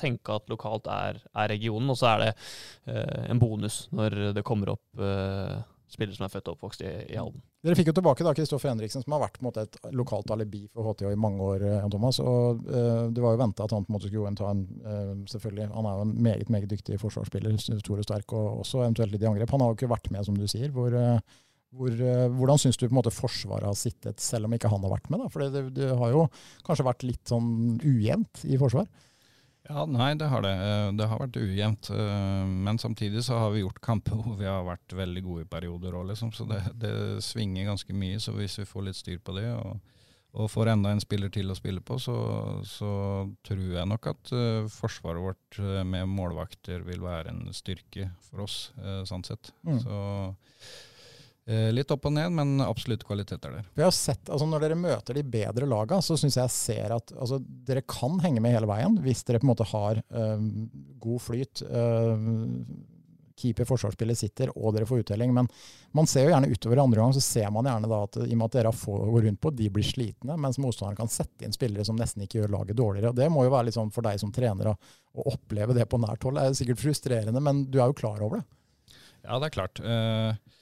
tenke 0.00 0.38
at 0.38 0.50
lokalt 0.52 0.88
er, 0.92 1.20
er 1.34 1.52
regionen, 1.52 1.90
og 1.90 1.98
så 2.00 2.14
er 2.14 2.24
det 2.24 2.32
eh, 2.94 3.30
en 3.32 3.42
bonus 3.42 3.84
når 3.94 4.34
det 4.36 4.46
kommer 4.46 4.74
opp 4.76 5.02
eh, 5.02 5.62
spillere 5.94 6.16
som 6.16 6.26
er 6.26 6.32
født 6.32 6.48
og 6.50 6.56
oppvokst 6.56 6.82
i, 6.84 6.92
i 7.12 7.18
Halden. 7.18 7.42
Dere 7.64 7.76
fikk 7.78 7.88
jo 7.88 7.94
tilbake 7.96 8.24
da 8.26 8.34
Kristoffer 8.36 8.68
Henriksen, 8.68 9.04
som 9.04 9.14
har 9.16 9.22
vært 9.22 9.38
måte 9.44 9.62
et 9.64 9.78
lokalt 9.96 10.28
alibi 10.34 10.64
for 10.72 10.90
HTH 10.90 11.12
i 11.14 11.20
mange 11.20 11.44
år. 11.44 11.64
eh, 11.64 11.78
Jan 11.78 11.92
Thomas, 11.92 12.18
og 12.20 12.66
eh, 12.68 13.06
Det 13.14 13.24
var 13.24 13.36
jo 13.36 13.40
venta 13.40 13.64
at 13.64 13.72
han 13.72 13.86
på 13.86 13.92
en 13.92 13.96
måte 13.96 14.10
skulle 14.10 14.34
ta 14.36 14.50
en 14.52 14.64
eh, 14.84 15.14
selvfølgelig, 15.32 15.70
Han 15.72 15.88
er 15.88 15.96
jo 15.96 16.06
en 16.08 16.14
meget 16.28 16.52
meget 16.52 16.68
dyktig 16.70 17.00
forsvarsspiller, 17.00 17.56
stor 17.60 18.02
og 18.02 18.04
sterk, 18.04 18.36
og 18.36 18.60
også 18.64 18.82
eventuelt 18.84 19.14
litt 19.14 19.24
i 19.24 19.30
angrep. 19.30 19.54
Han 19.56 19.64
har 19.64 19.72
jo 19.72 19.78
ikke 19.78 19.92
vært 19.94 20.10
med, 20.12 20.26
som 20.28 20.36
du 20.36 20.44
sier. 20.50 20.68
Hvor, 20.74 20.92
eh, 20.92 21.40
hvor, 21.74 21.90
eh, 21.94 22.26
hvordan 22.38 22.60
syns 22.62 22.76
du 22.78 22.86
på 22.86 22.92
en 22.92 22.98
måte 23.00 23.12
Forsvaret 23.14 23.66
har 23.68 23.78
sittet, 23.78 24.20
selv 24.22 24.46
om 24.48 24.54
ikke 24.56 24.70
han 24.72 24.82
har 24.86 24.92
vært 24.96 25.10
med? 25.10 25.24
da? 25.24 25.28
For 25.32 25.44
det, 25.46 25.64
det 25.76 25.90
har 25.98 26.12
jo 26.14 26.28
kanskje 26.66 26.86
vært 26.86 27.02
litt 27.06 27.24
sånn 27.32 27.80
ujevnt 27.82 28.44
i 28.46 28.58
forsvar? 28.60 28.86
Ja, 29.64 29.86
nei, 29.88 30.10
det 30.20 30.26
har 30.28 30.42
det. 30.44 30.50
Eh, 30.60 30.90
Det 30.92 31.06
har 31.08 31.18
vært 31.22 31.38
ujevnt. 31.40 31.88
eh, 31.90 32.44
Men 32.66 32.76
samtidig 32.78 33.22
så 33.24 33.38
har 33.40 33.50
vi 33.54 33.62
gjort 33.62 33.80
kamper 33.80 34.18
hvor 34.20 34.36
vi 34.36 34.44
har 34.44 34.62
vært 34.66 34.92
veldig 34.92 35.22
gode 35.24 35.46
i 35.46 35.48
perioder 35.48 35.96
òg, 35.96 36.10
liksom. 36.10 36.34
Så 36.36 36.44
det, 36.50 36.60
det 36.76 36.92
svinger 37.24 37.70
ganske 37.70 37.96
mye. 37.96 38.20
Så 38.20 38.34
hvis 38.36 38.58
vi 38.60 38.66
får 38.68 38.84
litt 38.90 38.98
styr 39.00 39.22
på 39.24 39.32
det, 39.38 39.46
og, 39.56 39.80
og 40.34 40.50
får 40.52 40.68
enda 40.74 40.92
en 40.92 41.00
spiller 41.00 41.32
til 41.32 41.48
å 41.48 41.56
spille 41.56 41.80
på, 41.80 41.96
så, 42.02 42.12
så 42.68 42.90
tror 43.46 43.64
jeg 43.78 43.88
nok 43.88 44.06
at 44.12 44.32
forsvaret 44.74 45.22
vårt 45.22 45.60
med 45.86 46.08
målvakter 46.12 46.84
vil 46.84 47.00
være 47.06 47.30
en 47.32 47.46
styrke 47.54 48.10
for 48.28 48.44
oss, 48.44 48.56
sånn 49.08 49.24
sett. 49.24 49.52
Mm. 49.64 49.78
Så 49.80 50.00
litt 51.44 51.90
opp 51.92 52.06
og 52.08 52.14
ned, 52.16 52.32
men 52.32 52.64
absolutt 52.64 53.02
kvalitet 53.04 53.44
er 53.44 53.58
der. 53.58 53.66
Vi 53.76 53.84
har 53.84 53.92
sett, 53.92 54.30
altså 54.32 54.46
Når 54.48 54.62
dere 54.64 54.78
møter 54.80 55.18
de 55.18 55.26
bedre 55.28 55.68
laga, 55.68 55.98
så 56.00 56.16
syns 56.16 56.38
jeg 56.40 56.52
ser 56.54 56.94
at 56.96 57.12
altså, 57.12 57.36
dere 57.68 57.82
kan 57.84 58.16
henge 58.24 58.40
med 58.40 58.56
hele 58.56 58.70
veien 58.70 58.96
hvis 59.04 59.20
dere 59.28 59.42
på 59.42 59.44
en 59.44 59.52
måte 59.52 59.66
har 59.68 60.00
øh, 60.00 60.46
god 61.04 61.20
flyt. 61.20 61.60
Øh, 61.68 62.24
keeper, 63.38 63.66
forsvarsspiller 63.68 64.16
sitter, 64.18 64.52
og 64.54 64.74
dere 64.74 64.88
får 64.88 65.02
uttelling. 65.04 65.34
Men 65.34 65.48
man 65.96 66.08
ser 66.10 66.26
jo 66.26 66.32
gjerne 66.32 66.50
utover 66.52 66.78
i 66.78 66.84
andre 66.84 67.02
gang, 67.02 67.14
så 67.16 67.22
ser 67.24 67.52
man 67.54 67.68
gjerne 67.68 67.90
da 67.90 68.00
at 68.06 68.18
i 68.22 68.30
og 68.30 68.40
med 68.40 68.46
at 68.46 68.56
dere 68.58 68.72
har 68.72 68.78
få 68.78 68.96
å 68.96 69.12
gå 69.14 69.24
rundt 69.26 69.42
på, 69.42 69.52
de 69.58 69.70
blir 69.74 69.86
slitne, 69.86 70.38
mens 70.40 70.60
motstanderen 70.62 71.02
kan 71.02 71.12
sette 71.12 71.46
inn 71.46 71.54
spillere 71.54 71.86
som 71.86 71.98
nesten 71.98 72.24
ikke 72.24 72.40
gjør 72.40 72.54
laget 72.56 72.78
dårligere. 72.80 73.12
Og 73.12 73.20
Det 73.20 73.30
må 73.32 73.46
jo 73.46 73.54
være 73.54 73.68
litt 73.68 73.78
sånn 73.78 73.92
for 73.94 74.06
deg 74.06 74.20
som 74.22 74.32
trener 74.34 74.72
å, 74.72 74.76
oppleve 75.30 75.76
det 75.76 75.86
på 75.86 76.00
nært 76.02 76.24
hold. 76.26 76.40
Det 76.40 76.50
er 76.50 76.56
sikkert 76.58 76.80
frustrerende, 76.82 77.42
men 77.42 77.60
du 77.70 77.78
er 77.78 77.86
jo 77.90 77.94
klar 77.94 78.22
over 78.24 78.40
det. 78.40 78.96
Ja, 79.22 79.38
det 79.38 79.46
er 79.46 79.54
klart. 79.54 79.78
Eh, 79.78 80.32
øh, 80.34 80.53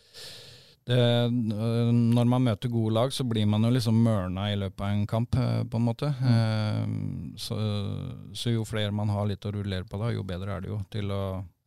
når 0.91 2.27
man 2.27 2.43
møter 2.43 2.69
gode 2.69 2.95
lag, 2.95 3.13
så 3.15 3.25
blir 3.25 3.47
man 3.47 3.63
jo 3.63 3.71
liksom 3.71 3.99
mørna 4.03 4.49
i 4.51 4.57
løpet 4.59 4.81
av 4.83 4.91
en 4.91 5.07
kamp, 5.07 5.35
eh, 5.39 5.63
på 5.65 5.79
en 5.79 5.87
måte. 5.87 6.11
Mm. 6.21 7.37
Så, 7.39 7.59
så 8.35 8.51
jo 8.51 8.65
flere 8.67 8.91
man 8.91 9.13
har 9.13 9.29
litt 9.31 9.47
å 9.47 9.53
rullere 9.55 9.87
på 9.87 10.01
da, 10.01 10.11
jo 10.13 10.25
bedre 10.27 10.57
er 10.57 10.65
det 10.65 10.73
jo 10.73 10.81
til 10.91 11.13
å 11.15 11.23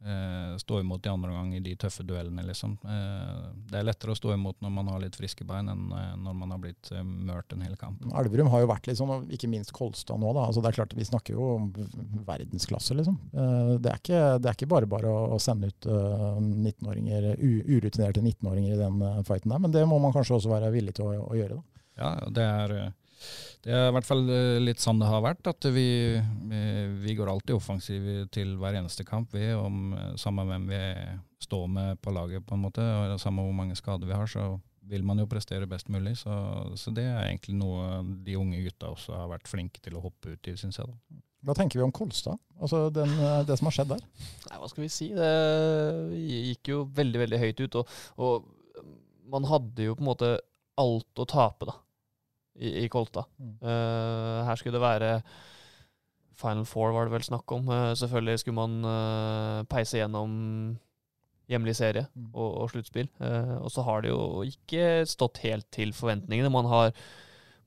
eh, 0.05 0.55
stå 0.61 0.79
imot 0.79 1.05
i 1.05 1.09
andre 1.11 1.31
omgang 1.33 1.53
i 1.57 1.61
de 1.65 1.73
tøffe 1.81 2.03
duellene, 2.07 2.43
liksom. 2.47 2.77
Eh, 2.85 3.41
Det 3.71 3.79
er 3.79 3.87
lettere 3.87 4.13
å 4.13 4.17
stå 4.19 4.33
imot 4.35 4.61
når 4.61 4.71
man 4.71 4.87
har 4.93 5.01
litt 5.03 5.15
friske 5.17 5.45
bein, 5.47 5.67
enn 5.71 5.91
eh, 5.91 6.13
når 6.21 6.37
man 6.41 6.51
har 6.55 6.61
blitt 6.63 6.91
eh, 6.93 7.03
mørt 7.03 7.51
en 7.53 7.61
hel 7.65 7.75
kamp. 7.81 8.01
Elverum 8.21 8.49
har 8.53 8.63
jo 8.63 8.69
vært 8.71 8.87
litt 8.87 8.99
sånn, 9.01 9.11
og 9.17 9.33
ikke 9.33 9.49
minst 9.51 9.73
Kolstad 9.75 10.21
nå. 10.21 10.31
da, 10.37 10.45
altså 10.47 10.61
det 10.63 10.71
er 10.71 10.77
klart 10.79 10.93
Vi 10.95 11.05
snakker 11.09 11.33
jo 11.35 11.49
om 11.55 11.69
verdensklasse, 12.27 12.95
liksom. 12.97 13.17
Eh, 13.33 13.73
Det 13.81 13.91
er 13.91 13.99
ikke, 14.01 14.21
det 14.39 14.49
er 14.51 14.57
ikke 14.59 14.71
bare 14.71 14.87
bare 14.89 15.09
å, 15.09 15.39
sende 15.41 15.67
ut 15.69 15.85
uh, 15.89 16.37
19-åringer, 16.39 17.35
urutinerte 17.41 18.21
19-åringer 18.23 18.73
i 18.75 18.79
den 18.79 19.01
eh, 19.01 19.21
fighten 19.27 19.51
der, 19.51 19.59
men 19.61 19.73
det 19.73 19.83
må 19.89 19.99
man 20.01 20.13
kanskje 20.15 20.37
også 20.39 20.51
være 20.51 20.71
villig 20.73 20.95
til 20.97 21.09
å, 21.09 21.25
å 21.29 21.35
gjøre. 21.37 21.57
da. 21.59 21.81
Ja, 21.99 22.09
det 22.35 22.43
er, 22.43 22.73
eh, 22.85 22.91
Det 23.65 23.73
er 23.73 23.87
i 23.89 23.93
hvert 23.95 24.05
fall 24.05 24.23
eh, 24.29 24.59
litt 24.61 24.81
sånn 24.83 24.99
det 25.01 25.07
har 25.09 25.23
vært. 25.25 25.47
At 25.49 25.65
vi, 25.73 25.85
vi- 27.01 27.15
går 27.17 27.31
alltid 27.31 27.55
offensive 27.55 28.27
til 28.35 28.55
hver 28.61 28.77
eneste 28.77 29.05
kamp, 29.07 29.31
vi. 29.33 29.47
Om, 29.57 29.93
eh, 29.97 30.11
samme 30.21 30.45
hvem 30.45 30.67
vi 30.69 30.81
står 31.45 31.67
med 31.69 32.01
på 32.01 32.13
laget, 32.13 32.45
på 32.45 32.53
en 32.57 32.61
måte. 32.67 32.81
Og 33.15 33.19
samme 33.21 33.41
hvor 33.45 33.55
mange 33.57 33.75
skader 33.79 34.05
vi 34.09 34.13
har, 34.17 34.27
så 34.29 34.59
vil 34.85 35.01
man 35.03 35.17
jo 35.17 35.25
prestere 35.25 35.65
best 35.65 35.89
mulig. 35.89 36.13
Så, 36.21 36.29
så 36.77 36.93
det 36.93 37.07
er 37.09 37.23
egentlig 37.31 37.55
noe 37.57 38.03
de 38.25 38.35
unge 38.37 38.61
gutta 38.67 38.91
også 38.93 39.15
har 39.17 39.31
vært 39.33 39.49
flinke 39.49 39.81
til 39.81 39.97
å 39.97 40.03
hoppe 40.05 40.35
ut 40.35 40.47
i, 40.51 40.53
syns 40.61 40.77
jeg. 40.77 40.85
da. 40.91 41.21
Hva 41.45 41.53
tenker 41.57 41.77
vi 41.77 41.83
om 41.85 41.91
Kolstad? 41.93 42.37
Altså 42.61 42.87
den, 42.93 43.11
eh, 43.21 43.41
det 43.45 43.57
som 43.57 43.67
har 43.69 43.75
skjedd 43.79 43.91
der? 43.95 44.03
Nei, 44.49 44.59
hva 44.61 44.69
skal 44.69 44.85
vi 44.85 44.89
si? 44.93 45.09
Det 45.13 45.31
gikk 46.17 46.71
jo 46.73 46.83
veldig, 46.97 47.19
veldig 47.25 47.39
høyt 47.41 47.63
ut. 47.65 47.79
Og, 47.81 47.97
og 48.17 48.85
man 49.33 49.45
hadde 49.49 49.89
jo 49.89 49.95
på 49.97 50.05
en 50.05 50.09
måte 50.11 50.31
alt 50.81 51.21
å 51.21 51.25
tape, 51.29 51.65
da, 51.69 51.75
i, 52.55 52.85
i 52.85 52.87
Kolta. 52.91 53.25
Mm. 53.39 53.57
Uh, 53.61 54.45
her 54.47 54.55
skulle 54.59 54.77
det 54.77 54.83
være 54.83 55.11
Final 56.35 56.65
Four, 56.67 56.91
var 56.95 57.07
det 57.07 57.15
vel 57.15 57.27
snakk 57.27 57.51
om. 57.55 57.69
Uh, 57.71 57.93
selvfølgelig 57.95 58.41
skulle 58.41 58.59
man 58.59 58.87
uh, 58.87 59.63
peise 59.71 59.99
gjennom 59.99 60.33
hjemlig 61.51 61.75
serie 61.77 62.07
Mm. 62.15 62.31
og, 62.33 62.49
og 62.63 62.71
sluttspill. 62.71 63.07
Og 63.61 63.69
så 63.69 63.83
har 63.85 64.01
det 64.01 64.09
jo 64.09 64.41
ikke 64.41 65.05
stått 65.05 65.43
helt 65.43 65.67
til 65.71 65.91
forventningene. 65.93 66.49
Man 66.49 66.65
har 66.65 66.89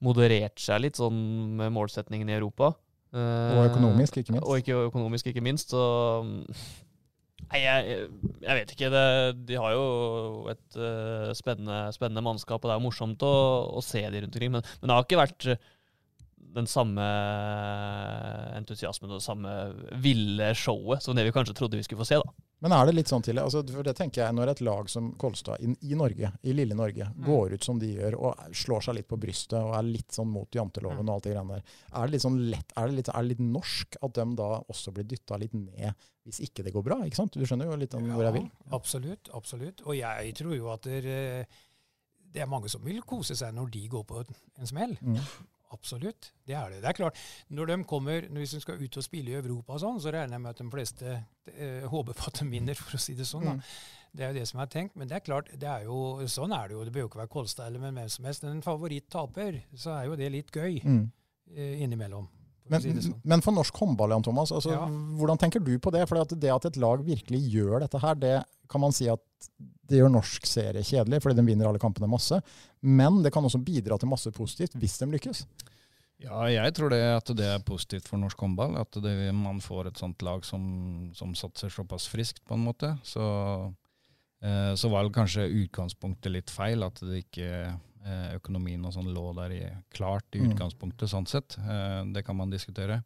moderert 0.02 0.58
seg 0.58 0.82
litt 0.82 0.98
sånn 0.98 1.54
med 1.60 1.70
målsetningen 1.76 2.28
i 2.28 2.34
Europa. 2.34 2.72
Og 3.14 3.60
økonomisk, 3.68 4.18
ikke 4.18 4.34
minst. 4.34 4.48
Og 4.48 4.58
ikke 4.58 4.80
økonomisk, 4.88 5.30
ikke 5.30 5.44
minst. 5.46 5.70
Så 5.70 5.84
mm, 6.26 6.42
Nei, 7.48 7.62
jeg, 7.62 8.04
jeg 8.42 8.58
vet 8.58 8.74
ikke. 8.74 8.90
Det, 8.92 9.06
de 9.48 9.56
har 9.56 9.72
jo 9.72 9.86
et 10.52 10.76
uh, 10.76 11.30
spennende, 11.36 11.80
spennende 11.96 12.24
mannskap, 12.24 12.60
og 12.60 12.68
det 12.68 12.74
er 12.74 12.80
jo 12.80 12.86
morsomt 12.90 13.24
å, 13.24 13.34
å 13.78 13.84
se 13.84 14.02
de 14.04 14.22
rundt 14.24 14.36
omkring. 14.36 14.54
Men, 14.58 14.66
men 14.80 14.90
det 14.90 14.96
har 14.96 15.06
ikke 15.06 15.20
vært 15.22 15.48
eh, 15.54 15.70
den 16.58 16.68
samme 16.68 17.04
entusiasmen 18.56 19.10
og 19.10 19.20
det 19.20 19.24
samme 19.24 19.54
ville 20.02 20.52
showet 20.56 21.04
som 21.04 21.16
det 21.16 21.26
vi 21.28 21.32
kanskje 21.34 21.56
trodde 21.56 21.78
vi 21.78 21.86
skulle 21.86 22.02
få 22.02 22.08
se. 22.08 22.20
da. 22.20 22.46
Men 22.64 22.74
er 22.74 22.88
det 22.88 22.96
litt 22.96 23.10
sånn 23.10 23.22
til, 23.22 23.38
altså, 23.38 23.62
for 23.70 23.86
det 23.86 23.94
tenker 23.94 24.24
jeg 24.24 24.34
Når 24.34 24.50
et 24.50 24.62
lag 24.66 24.88
som 24.90 25.12
Kolstad 25.20 25.62
i, 25.62 25.70
i 25.92 25.98
Norge, 25.98 26.32
i 26.42 26.54
lille 26.56 26.74
Norge, 26.78 27.06
går 27.26 27.54
ut 27.54 27.64
som 27.64 27.78
de 27.78 27.92
gjør 27.94 28.16
og 28.18 28.48
slår 28.56 28.88
seg 28.88 28.98
litt 28.98 29.08
på 29.10 29.20
brystet 29.20 29.60
og 29.60 29.76
er 29.78 29.86
litt 29.86 30.16
sånn 30.16 30.30
mot 30.32 30.58
janteloven 30.58 31.06
og 31.06 31.14
alt 31.14 31.28
det 31.28 31.36
greiene 31.36 31.60
der, 31.60 31.76
er 31.92 32.08
det 32.08 32.16
litt 32.16 32.26
sånn 32.26 32.40
lett, 32.50 32.74
er 32.74 32.90
det 32.90 32.98
litt, 32.98 33.12
er 33.12 33.22
det 33.22 33.34
litt 33.34 33.44
norsk 33.44 34.00
at 34.02 34.18
de 34.18 34.26
da 34.40 34.50
også 34.66 34.94
blir 34.96 35.06
dytta 35.08 35.38
litt 35.40 35.54
ned 35.54 36.08
hvis 36.28 36.40
ikke 36.44 36.62
det 36.66 36.72
går 36.76 36.84
bra? 36.86 37.00
ikke 37.08 37.16
sant? 37.22 37.34
Du 37.34 37.44
skjønner 37.48 37.70
jo 37.70 37.76
litt 37.80 37.94
om 37.98 38.06
hvor 38.12 38.26
jeg 38.28 38.36
vil. 38.38 38.48
Absolutt. 38.76 39.30
absolutt. 39.34 39.80
Og 39.88 39.96
jeg 39.98 40.34
tror 40.38 40.54
jo 40.56 40.68
at 40.74 40.84
det, 40.88 41.46
det 42.34 42.42
er 42.44 42.50
mange 42.50 42.68
som 42.68 42.84
vil 42.84 43.00
kose 43.08 43.36
seg 43.38 43.54
når 43.56 43.70
de 43.72 43.86
går 43.88 44.04
på 44.08 44.22
en 44.24 44.68
smell. 44.68 44.96
Mm. 45.00 45.16
Absolutt. 45.72 46.30
Det 46.48 46.54
er 46.56 46.70
det. 46.72 46.78
Det 46.80 46.88
er 46.88 46.96
klart, 46.96 47.18
når 47.52 47.66
de 47.68 47.74
kommer, 47.84 48.24
hvis 48.38 48.54
de 48.56 48.60
skal 48.62 48.80
ut 48.80 48.96
og 48.96 49.04
spille 49.04 49.34
i 49.34 49.36
Europa 49.36 49.74
og 49.76 49.82
sånn, 49.82 49.98
så 50.00 50.12
regner 50.14 50.38
jeg 50.38 50.44
med 50.46 50.54
at 50.54 50.62
de 50.62 50.68
fleste 50.72 51.10
eh, 51.52 51.84
håper 51.92 52.16
på 52.16 52.30
at 52.30 52.40
de 52.40 52.46
vinner, 52.48 52.78
for 52.78 52.96
å 52.96 53.00
si 53.02 53.12
det 53.18 53.26
sånn. 53.28 53.44
Mm. 53.44 53.58
da. 53.60 54.06
Det 54.16 54.24
er 54.24 54.32
jo 54.32 54.38
det 54.38 54.46
som 54.48 54.62
er 54.64 54.70
tenkt. 54.72 54.96
Men 54.96 55.10
det 55.10 55.18
er 55.18 55.26
klart, 55.26 55.50
det 55.60 55.68
er 55.68 55.84
jo, 55.84 55.98
sånn 56.32 56.54
er 56.56 56.70
det 56.70 56.78
jo. 56.78 56.84
Det 56.88 56.94
bør 56.96 57.04
jo 57.04 57.10
ikke 57.10 57.20
være 57.20 57.32
Kolstad 57.34 57.68
eller 57.68 57.84
hvem 57.84 58.00
som 58.14 58.24
helst. 58.30 58.46
Når 58.46 58.54
en 58.56 58.64
favoritt 58.64 59.10
taper, 59.12 59.60
så 59.76 59.92
er 59.98 60.08
jo 60.08 60.16
det 60.16 60.30
litt 60.32 60.52
gøy 60.56 60.80
Mm. 60.88 61.02
eh, 61.52 61.82
innimellom. 61.84 62.28
Men, 62.70 62.82
si 62.84 62.92
sånn. 63.08 63.14
men 63.24 63.40
for 63.44 63.52
norsk 63.56 63.74
håndball, 63.82 64.10
Jan 64.10 64.22
Thomas, 64.26 64.52
altså, 64.52 64.72
Ja. 64.74 64.86
hvordan 64.88 65.38
tenker 65.40 65.64
du 65.64 65.78
på 65.78 65.92
det? 65.94 66.06
For 66.08 66.24
det 66.34 66.50
at 66.54 66.64
et 66.66 66.76
lag 66.76 67.04
virkelig 67.04 67.40
gjør 67.52 67.80
dette 67.80 68.00
her, 68.02 68.14
det 68.14 68.44
kan 68.68 68.80
man 68.80 68.92
si 68.92 69.08
at 69.08 69.20
det 69.88 69.98
gjør 70.02 70.10
norsk 70.12 70.44
serie 70.46 70.82
kjedelig, 70.84 71.22
fordi 71.22 71.36
de 71.36 71.46
vinner 71.46 71.66
alle 71.66 71.80
kampene 71.80 72.08
masse. 72.10 72.42
Men 72.82 73.22
det 73.22 73.32
kan 73.32 73.42
også 73.42 73.62
bidra 73.64 73.98
til 73.98 74.08
masse 74.10 74.30
positivt 74.36 74.76
hvis 74.76 74.98
de 74.98 75.06
lykkes. 75.06 75.46
Ja, 76.20 76.42
jeg 76.50 76.74
tror 76.74 76.90
det 76.90 76.98
at 77.00 77.30
det 77.38 77.46
er 77.46 77.60
positivt 77.62 78.08
for 78.10 78.18
norsk 78.18 78.36
håndball. 78.42 78.76
At 78.76 78.90
det, 79.00 79.32
man 79.32 79.60
får 79.60 79.86
et 79.92 80.00
sånt 80.00 80.20
lag 80.26 80.44
som, 80.44 81.12
som 81.14 81.32
satser 81.38 81.70
såpass 81.70 82.08
friskt, 82.10 82.42
på 82.44 82.54
en 82.58 82.64
måte. 82.66 82.90
Så, 83.06 83.22
eh, 84.42 84.74
så 84.74 84.90
var 84.90 85.06
det 85.06 85.14
kanskje 85.14 85.46
utgangspunktet 85.62 86.32
litt 86.34 86.50
feil. 86.50 86.82
At 86.82 86.98
det 87.00 87.22
ikke 87.24 87.78
økonomien 88.36 88.84
og 88.86 88.92
sånn 88.94 89.08
lå 89.14 89.34
der 89.36 89.50
i, 89.56 89.62
klart 89.90 90.24
i 90.34 90.38
Mm. 90.40 90.52
utgangspunktet, 90.54 91.08
sånn 91.10 91.26
sett. 91.26 91.56
Eh, 91.58 92.04
det 92.12 92.24
kan 92.24 92.36
man 92.36 92.50
diskutere. 92.50 93.02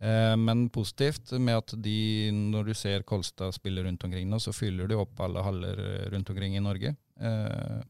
Eh, 0.00 0.34
men 0.36 0.68
positivt 0.70 1.32
med 1.38 1.56
at 1.58 1.74
de, 1.82 2.30
når 2.32 2.64
du 2.66 2.74
ser 2.74 3.02
Kolstad 3.02 3.52
spille 3.52 3.82
rundt 3.84 4.02
omkring 4.04 4.28
nå, 4.30 4.38
så 4.40 4.52
fyller 4.52 4.88
de 4.88 4.94
opp 4.96 5.20
alle 5.20 5.42
haller 5.42 5.78
eh, 5.78 6.10
rundt 6.10 6.30
omkring 6.30 6.56
i 6.56 6.60
Norge. 6.60 6.96
Eh, 7.20 7.82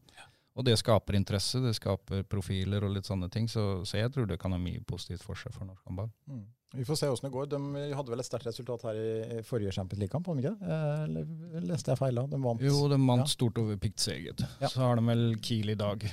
og 0.53 0.65
det 0.65 0.77
skaper 0.77 1.15
interesse, 1.15 1.61
det 1.63 1.73
skaper 1.77 2.23
profiler 2.27 2.83
og 2.83 2.91
litt 2.97 3.05
sånne 3.07 3.29
ting. 3.31 3.47
Så, 3.47 3.85
så 3.87 3.97
jeg 4.01 4.11
tror 4.11 4.27
det 4.27 4.37
kan 4.41 4.51
ha 4.51 4.57
mye 4.59 4.81
positivt 4.83 5.23
for 5.23 5.35
seg 5.39 5.53
for 5.55 5.63
norsk 5.65 5.85
håndball. 5.87 6.09
Mm. 6.27 6.41
Vi 6.73 6.83
får 6.87 6.95
se 6.99 7.07
åssen 7.11 7.27
det 7.27 7.31
går. 7.33 7.47
De 7.51 7.93
hadde 7.95 8.11
vel 8.11 8.19
et 8.19 8.27
sterkt 8.27 8.45
resultat 8.47 8.83
her 8.87 8.95
i 8.95 9.41
forrige 9.43 9.71
Champions 9.75 9.99
League-kamp, 9.99 10.27
hadde 10.27 10.41
de 10.41 10.47
ikke 10.47 10.59
det? 10.59 10.67
Eh, 10.67 11.01
Eller 11.03 11.65
leste 11.71 11.91
jeg 11.91 11.99
feil 11.99 12.15
da? 12.15 12.25
De 12.27 12.37
vant. 12.43 12.61
Jo, 12.63 12.87
de 12.91 12.99
vant 12.99 13.23
Ja. 13.23 13.31
stort 13.31 13.57
over 13.63 13.75
Pikt 13.77 13.99
Seget. 13.99 14.43
Ja. 14.61 14.67
Så 14.67 14.79
har 14.83 14.95
de 14.95 15.01
vel 15.07 15.35
Kiel 15.43 15.69
i 15.69 15.75
dag 15.75 16.03
eh, 16.03 16.11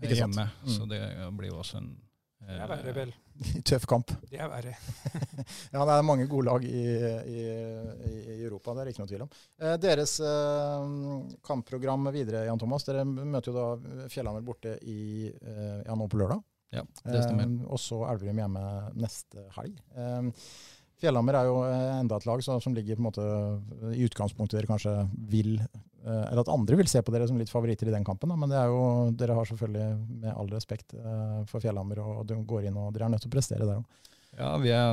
Ikke 0.00 0.16
hjemme. 0.22 0.46
Mm. 0.64 0.70
Så 0.74 0.86
det 0.90 1.00
blir 1.38 1.52
jo 1.52 1.58
også 1.60 1.80
en 1.80 1.90
Det 2.40 2.56
er 2.56 2.70
verre, 2.70 2.92
vel. 2.96 3.10
Tøff 3.68 3.84
kamp. 3.88 4.12
Det 4.30 4.40
er 4.40 4.48
verre. 4.50 4.76
Ja, 5.74 5.84
det 5.86 5.94
er 5.94 6.04
mange 6.06 6.26
gode 6.28 6.48
lag 6.48 6.64
i, 6.66 6.84
i, 7.30 7.42
i 8.34 8.38
Europa, 8.42 8.74
det 8.74 8.82
er 8.82 8.90
ikke 8.92 9.02
noe 9.02 9.10
tvil 9.10 9.24
om. 9.24 9.30
Eh, 9.60 9.76
deres 9.80 10.16
eh, 10.24 10.88
kampprogram 11.46 12.08
videre, 12.14 12.46
Jan 12.48 12.60
Thomas. 12.60 12.84
Dere 12.88 13.04
møter 13.06 13.52
jo 13.52 13.56
da 13.56 14.08
Fjellhammer 14.12 14.44
borte 14.46 14.76
i, 14.82 15.28
eh, 15.30 15.78
ja, 15.84 15.96
nå 15.96 16.08
på 16.10 16.20
lørdag. 16.20 16.42
Ja, 16.70 16.84
det 17.02 17.22
stemmer. 17.24 17.48
Eh, 17.48 17.64
og 17.66 17.80
så 17.82 18.00
Elverum 18.12 18.40
hjemme 18.42 18.64
neste 18.98 19.46
helg. 19.56 19.80
Eh, 19.98 20.28
Fjellhammer 21.00 21.38
er 21.38 21.48
jo 21.48 21.60
eh, 21.64 21.86
enda 22.00 22.18
et 22.20 22.26
lag 22.28 22.42
som 22.44 22.74
ligger 22.76 22.98
på 22.98 23.02
en 23.02 23.08
måte 23.08 23.24
i 23.96 24.04
utgangspunktet 24.04 24.58
dere 24.58 24.68
kanskje 24.68 24.92
vil 25.32 25.54
eh, 25.60 26.24
Eller 26.26 26.42
at 26.42 26.52
andre 26.52 26.76
vil 26.80 26.90
se 26.90 27.02
på 27.02 27.14
dere 27.14 27.28
som 27.30 27.40
litt 27.40 27.52
favoritter 27.52 27.88
i 27.88 27.94
den 27.94 28.04
kampen. 28.04 28.32
Da. 28.32 28.36
Men 28.40 28.52
jo, 28.52 28.84
dere 29.16 29.38
har 29.38 29.48
selvfølgelig, 29.48 29.88
med 30.26 30.34
all 30.34 30.52
respekt 30.52 30.94
eh, 30.98 31.40
for 31.50 31.64
Fjellhammer, 31.64 32.02
og 32.04 32.22
de 32.28 32.38
går 32.44 32.68
inn 32.68 32.78
og 32.80 32.92
dere 32.94 33.08
er 33.08 33.14
nødt 33.16 33.24
til 33.24 33.32
å 33.32 33.36
prestere 33.38 33.68
der 33.68 33.80
òg. 33.80 33.98
Ja, 34.38 34.54
vi 34.62 34.70
er 34.70 34.92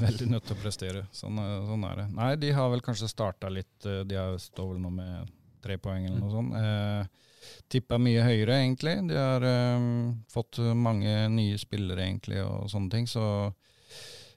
veldig 0.00 0.26
nødt 0.32 0.48
til 0.48 0.56
å 0.56 0.60
prestere. 0.60 1.04
Sånn, 1.14 1.38
sånn 1.68 1.84
er 1.86 2.00
det. 2.00 2.06
Nei, 2.16 2.32
de 2.42 2.50
har 2.56 2.72
vel 2.72 2.82
kanskje 2.84 3.10
starta 3.10 3.52
litt 3.52 3.86
eh, 3.86 4.02
De 4.08 4.18
står 4.42 4.72
vel 4.72 4.82
nå 4.82 4.90
med 4.96 5.34
tre 5.64 5.78
poeng 5.80 6.08
eller 6.08 6.20
noe 6.20 6.32
sånt. 6.32 6.56
Eh, 6.58 7.20
Tippa 7.68 7.98
mye 8.00 8.22
høyere, 8.24 8.56
egentlig. 8.62 8.94
De 9.08 9.16
har 9.18 9.44
eh, 9.44 9.86
fått 10.32 10.60
mange 10.76 11.12
nye 11.32 11.60
spillere, 11.60 12.06
egentlig, 12.06 12.40
og 12.44 12.70
sånne 12.72 12.92
ting. 12.92 13.08
Så 13.10 13.24
eh, 13.44 13.52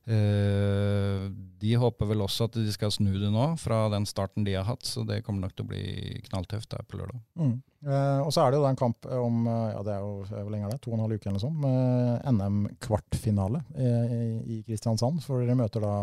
de 0.08 1.72
håper 1.82 2.08
vel 2.08 2.22
også 2.24 2.46
at 2.48 2.56
de 2.56 2.72
skal 2.72 2.91
snu 2.93 3.10
det 3.20 3.32
nå, 3.34 3.48
fra 3.60 3.88
den 3.91 4.06
starten 4.08 4.46
de 4.48 4.54
har 4.56 4.63
hatt. 4.70 4.86
Så 4.88 5.04
det 5.08 5.24
kommer 5.26 5.43
nok 5.48 5.56
til 5.58 5.65
å 5.65 5.72
bli 5.72 5.84
knalltøft 6.30 6.70
der 6.72 6.86
på 6.88 7.00
lørdag. 7.02 7.20
Mm. 7.39 7.58
Eh, 7.88 8.20
og 8.24 8.32
så 8.34 8.41
er 8.41 8.52
det 8.52 8.58
jo 8.58 8.63
da 8.65 8.72
en 8.74 8.80
kamp 8.80 9.06
om 9.06 9.43
eh, 9.48 9.67
ja 9.76 9.82
det 9.86 9.91
er 9.93 10.00
jo, 10.02 10.13
hvor 10.32 10.50
lenge 10.54 10.65
er 10.65 10.72
det? 10.74 10.80
To 10.82 10.91
og 10.91 10.96
en 10.98 11.04
halv 11.06 11.17
uke 11.20 11.30
eller 11.30 11.43
sånn, 11.43 11.60
med 11.62 12.24
NM-kvartfinale 12.34 13.62
eh, 13.78 14.15
i 14.50 14.62
Kristiansand. 14.67 15.22
For 15.26 15.43
dere 15.43 15.58
møter 15.60 15.84
da 15.86 15.93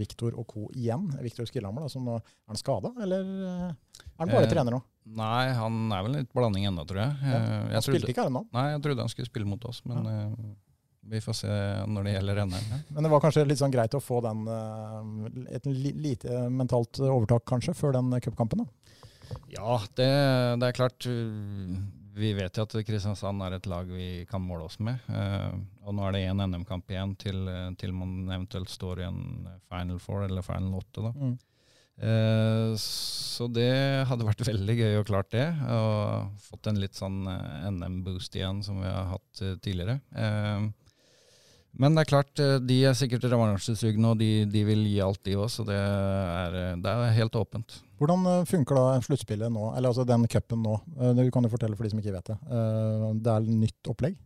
Viktor 0.00 0.34
og 0.38 0.48
co. 0.50 0.66
igjen. 0.74 1.06
Viktor 1.22 1.46
Skillhammer, 1.48 1.86
da, 1.86 1.92
som 1.92 2.08
nå 2.08 2.16
er 2.18 2.24
han 2.50 2.58
skada, 2.60 2.90
eller 3.04 3.22
eh, 3.22 3.68
er 3.68 4.24
han 4.24 4.32
bare 4.34 4.48
Eh, 4.48 4.50
trener 4.54 4.74
nå? 4.78 4.82
Nei, 5.18 5.48
han 5.58 5.78
er 5.94 6.02
vel 6.06 6.12
litt 6.20 6.28
blanding 6.34 6.66
ennå, 6.70 6.84
tror 6.86 7.00
jeg. 7.04 7.14
Ja, 7.26 7.38
Eh, 7.38 7.48
Han 7.52 7.72
jeg 7.72 7.82
trodde, 7.82 7.86
spilte 7.88 8.12
ikke 8.14 8.22
her 8.24 8.30
ennå. 8.30 8.44
Nei, 8.54 8.66
jeg 8.70 8.82
trodde 8.84 9.02
han 9.06 9.10
skulle 9.10 9.30
spille 9.30 9.48
mot 9.50 9.64
oss, 9.70 9.80
men 9.88 10.06
eh, 10.06 10.28
vi 11.02 11.20
får 11.20 11.34
se 11.34 11.54
når 11.90 12.04
det 12.06 12.12
gjelder 12.14 12.42
NM. 12.46 12.52
Ja. 12.70 12.78
Men 12.94 13.02
det 13.06 13.10
var 13.10 13.20
kanskje 13.24 13.46
litt 13.48 13.58
sånn 13.60 13.72
greit 13.74 13.94
å 13.98 14.00
få 14.02 14.20
den, 14.22 14.44
eh, 14.48 15.56
et 15.56 15.66
lite 15.66 16.44
mentalt 16.50 17.00
overtak 17.02 17.44
kanskje, 17.48 17.74
før 17.74 17.96
den 17.98 18.12
cupkampen? 18.22 18.66
Ja, 19.52 19.80
det, 19.96 20.10
det 20.60 20.68
er 20.68 20.76
klart. 20.76 21.06
uh, 21.08 21.76
Vi 22.14 22.34
vet 22.36 22.58
jo 22.58 22.66
at 22.66 22.74
Kristiansand 22.84 23.40
er 23.46 23.54
et 23.56 23.66
lag 23.66 23.88
vi 23.88 24.26
kan 24.28 24.42
måle 24.44 24.66
oss 24.68 24.76
med. 24.78 24.98
eh, 25.08 25.54
Og 25.86 25.94
nå 25.96 26.04
er 26.04 26.12
det 26.12 26.20
én 26.28 26.42
NM-kamp 26.44 26.90
igjen 26.92 27.14
til, 27.16 27.48
eh, 27.48 27.70
til 27.80 27.94
man 27.96 28.28
eventuelt 28.28 28.68
står 28.68 29.00
i 29.00 29.06
en 29.08 29.48
Final 29.70 29.98
Four 29.98 30.26
eller 30.26 30.42
Final 30.44 30.74
8. 30.82 31.06
Da. 31.06 31.12
Mm. 31.16 31.38
Eh, 32.02 32.74
Så 32.76 33.48
det 33.52 34.04
hadde 34.10 34.26
vært 34.28 34.44
veldig 34.52 34.76
gøy 34.76 34.98
å 35.00 35.06
klart 35.08 35.30
det. 35.32 35.46
Og 35.72 36.36
fått 36.50 36.68
en 36.68 36.80
litt 36.82 36.94
sånn 37.00 37.22
eh, 37.32 37.70
NM-boost 37.72 38.36
igjen 38.36 38.60
som 38.62 38.82
vi 38.84 38.88
har 38.92 39.08
hatt 39.14 39.40
eh, 39.40 39.56
tidligere. 39.64 40.00
Men 41.82 41.96
det 41.96 42.04
er 42.04 42.10
klart, 42.12 42.32
eh, 42.38 42.58
de 42.62 42.76
er 42.86 42.94
sikkert 42.94 43.24
revansjesugne, 43.26 44.12
og 44.12 44.20
de, 44.20 44.30
de 44.50 44.60
vil 44.68 44.84
gi 44.86 45.00
alt, 45.02 45.18
de 45.26 45.34
òg. 45.34 45.48
Så 45.50 45.64
det 45.66 45.78
er, 45.78 46.58
eh, 46.60 46.74
det 46.82 46.92
er 46.92 47.16
helt 47.16 47.38
åpent. 47.38 47.80
Hvordan 47.98 48.26
eh, 48.30 48.44
funker 48.50 48.78
da 48.78 49.00
sluttspillet 49.02 49.50
nå, 49.50 49.72
eller 49.76 49.90
altså 49.90 50.06
den 50.06 50.28
cupen 50.30 50.62
nå? 50.62 50.76
Du 51.18 51.24
kan 51.34 51.42
jo 51.42 51.50
fortelle 51.50 51.78
for 51.78 51.86
de 51.86 51.90
som 51.94 52.02
ikke 52.02 52.14
vet 52.14 52.30
det. 52.30 52.38
Det 53.22 53.34
er 53.34 53.48
nytt 53.50 53.90
opplegg. 53.90 54.20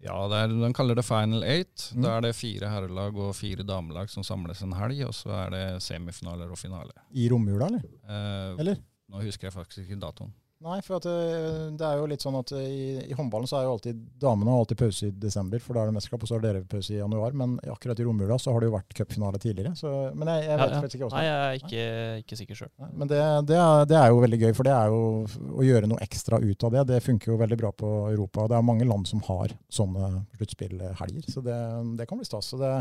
Ja, 0.00 0.16
det 0.32 0.38
er, 0.38 0.52
de 0.62 0.70
kaller 0.72 0.96
det 0.96 1.04
Final 1.04 1.42
Eight. 1.44 1.90
Mm. 1.92 2.04
Da 2.06 2.12
er 2.16 2.24
det 2.24 2.36
fire 2.38 2.70
herrelag 2.72 3.18
og 3.20 3.34
fire 3.36 3.66
damelag 3.68 4.08
som 4.08 4.24
samles 4.24 4.62
en 4.64 4.72
helg, 4.78 5.02
og 5.10 5.12
så 5.16 5.34
er 5.42 5.50
det 5.52 5.64
semifinaler 5.84 6.48
og 6.48 6.60
finale. 6.60 6.94
I 7.12 7.26
romjula, 7.32 7.68
eller? 7.68 7.84
Eh, 8.06 8.54
Eller? 8.62 8.80
Nå 9.10 9.20
husker 9.26 9.48
jeg 9.50 9.56
faktisk 9.56 9.82
ikke 9.84 10.00
datoen. 10.00 10.30
Nei, 10.60 10.76
for 10.84 10.98
at 10.98 11.06
eh, 11.08 11.70
det 11.72 11.84
er 11.88 11.96
jo 11.96 12.08
litt 12.10 12.20
sånn 12.20 12.34
at 12.36 12.50
i, 12.52 12.98
i 13.08 13.14
håndballen 13.16 13.48
så 13.48 13.56
er 13.56 13.62
jo 13.64 13.70
alltid 13.78 14.00
damene 14.20 14.52
har 14.52 14.60
alltid 14.60 14.78
pause 14.82 15.06
i 15.08 15.12
desember, 15.16 15.62
for 15.64 15.72
da 15.72 15.86
er 15.86 15.88
det 15.88 15.94
mesterskap, 15.96 16.26
og 16.26 16.28
så 16.28 16.36
har 16.36 16.42
dere 16.44 16.60
pause 16.68 16.92
i 16.92 16.98
januar. 16.98 17.32
Men 17.40 17.54
akkurat 17.72 18.02
i 18.02 18.04
romjula 18.04 18.36
så 18.36 18.52
har 18.52 18.60
det 18.60 18.68
jo 18.68 18.74
vært 18.74 18.92
cupfinale 18.98 19.40
tidligere. 19.40 19.72
Så, 19.78 19.88
men 20.12 20.28
jeg, 20.28 20.44
jeg 20.50 20.60
vet 20.60 20.66
Ja, 20.66 20.74
ja. 20.74 20.82
faktisk 20.84 20.98
ikke 20.98 21.08
Nei, 21.14 21.22
jeg 21.24 21.38
er 21.46 21.62
ikke, 21.62 21.86
ikke 22.26 22.38
sikker 22.42 22.60
sjøl. 22.60 22.72
Men 22.92 23.12
det, 23.14 23.22
det, 23.48 23.56
er, 23.56 23.88
det 23.88 23.98
er 24.02 24.12
jo 24.12 24.20
veldig 24.26 24.40
gøy, 24.42 24.52
for 24.58 24.68
det 24.68 24.76
er 24.76 24.92
jo 24.92 25.00
å 25.62 25.66
gjøre 25.70 25.90
noe 25.94 26.04
ekstra 26.04 26.42
ut 26.44 26.68
av 26.68 26.76
det. 26.76 26.84
Det 26.92 27.00
funker 27.08 27.32
jo 27.32 27.40
veldig 27.40 27.60
bra 27.64 27.72
på 27.80 27.94
Europa. 28.12 28.44
Det 28.52 28.60
er 28.60 28.68
mange 28.74 28.90
land 28.92 29.08
som 29.08 29.24
har 29.30 29.56
sånne 29.72 30.12
sluttspillhelger, 30.36 31.24
så 31.32 31.46
det, 31.48 31.58
det 32.02 32.10
kan 32.10 32.20
bli 32.20 32.28
stas. 32.28 32.52
Så 32.52 32.60
det, 32.60 32.74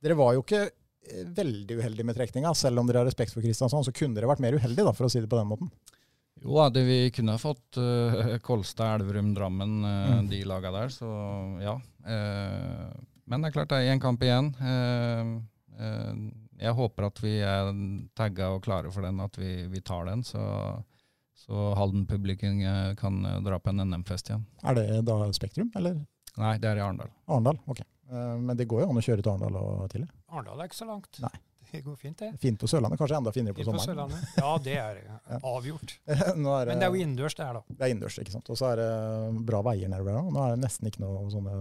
dere 0.00 0.16
var 0.16 0.38
jo 0.38 0.48
ikke 0.48 0.64
eh, 0.70 1.22
veldig 1.36 1.82
uheldige 1.84 2.08
med 2.08 2.16
trekninga. 2.16 2.56
Selv 2.56 2.80
om 2.80 2.88
dere 2.88 3.04
har 3.04 3.12
respekt 3.12 3.36
for 3.36 3.44
Kristiansand, 3.44 3.84
så 3.84 3.92
kunne 3.92 4.16
dere 4.16 4.32
vært 4.32 4.40
mer 4.40 4.56
uheldige, 4.56 4.88
da, 4.88 4.96
for 4.96 5.04
å 5.04 5.12
si 5.12 5.20
det 5.20 5.28
på 5.28 5.36
den 5.36 5.52
måten. 5.52 5.68
Jo 6.40 6.56
da, 6.56 6.68
det, 6.72 6.82
vi 6.88 6.98
kunne 7.12 7.34
ha 7.36 7.40
fått 7.42 7.76
uh, 7.76 8.36
Kolstad, 8.44 9.00
Elverum, 9.00 9.34
Drammen, 9.36 9.78
uh, 9.84 10.18
Mm. 10.20 10.28
de 10.30 10.42
laga 10.48 10.70
der, 10.72 10.88
så 10.94 11.08
ja. 11.60 11.74
Uh, 12.06 12.90
men 13.30 13.42
det 13.44 13.50
er 13.50 13.54
klart 13.58 13.68
det 13.70 13.78
er 13.84 13.92
én 13.92 14.00
kamp 14.02 14.22
igjen. 14.26 14.48
Eh, 14.58 15.28
eh, 15.78 16.14
jeg 16.64 16.72
håper 16.74 17.04
at 17.06 17.20
vi 17.22 17.36
er 17.46 17.68
tagga 18.18 18.48
og 18.56 18.64
klare 18.64 18.90
for 18.90 19.06
den, 19.06 19.20
at 19.22 19.36
vi, 19.38 19.52
vi 19.70 19.80
tar 19.86 20.08
den. 20.08 20.24
Så, 20.26 20.40
så 21.38 21.68
Halden-publikum 21.78 22.58
kan 22.98 23.20
dra 23.46 23.60
på 23.62 23.70
en 23.70 23.84
NM-fest 23.86 24.32
igjen. 24.32 24.42
Er 24.66 24.74
det 24.80 25.04
da 25.06 25.20
Spektrum, 25.36 25.70
eller 25.78 26.00
Nei, 26.40 26.56
det 26.58 26.72
er 26.72 26.80
i 26.80 26.82
Arendal. 26.82 27.12
Arendal? 27.30 27.60
Ok. 27.70 27.84
Eh, 28.10 28.34
Men 28.42 28.56
det 28.58 28.66
går 28.66 28.82
jo 28.82 28.90
an 28.90 28.98
å 28.98 29.06
kjøre 29.06 29.22
til 29.22 29.30
Arendal 29.36 29.60
og 29.62 29.86
til? 29.94 30.08
Arendal 30.32 30.58
er 30.64 30.72
ikke 30.72 30.80
så 30.82 30.90
langt. 30.90 31.22
Nei. 31.22 31.32
Det 31.70 31.80
går 31.86 31.96
fint, 31.96 32.18
det. 32.18 32.32
Fint 32.42 32.58
på 32.60 32.68
Sørlandet, 32.70 32.98
kanskje 32.98 33.18
enda 33.20 33.32
finere 33.34 33.54
på 33.54 33.66
sommeren. 33.66 33.86
Sørlandet. 33.86 34.34
Ja, 34.40 34.52
det 34.64 34.76
er. 34.82 35.00
Ja. 35.06 35.40
Avgjort. 35.52 35.96
Nå 36.42 36.54
er 36.56 36.66
det, 36.66 36.74
Men 36.74 36.82
det 36.82 36.88
er 36.88 36.94
jo 36.94 37.00
innendørs, 37.04 37.36
det 37.38 37.46
her, 37.46 37.60
da. 37.60 37.76
det 37.78 37.86
er 37.86 37.94
innendørs, 37.94 38.18
ikke 38.22 38.34
sant. 38.34 38.50
Og 38.50 38.58
så 38.58 38.72
er 38.72 38.82
det 38.82 38.90
bra 39.48 39.62
veier 39.70 39.92
nedover 39.92 40.18
der. 40.18 40.30
Nå 40.34 40.44
er 40.46 40.56
det 40.56 40.62
nesten 40.64 40.90
ikke 40.90 41.04
noe 41.04 41.26
sånne 41.32 41.56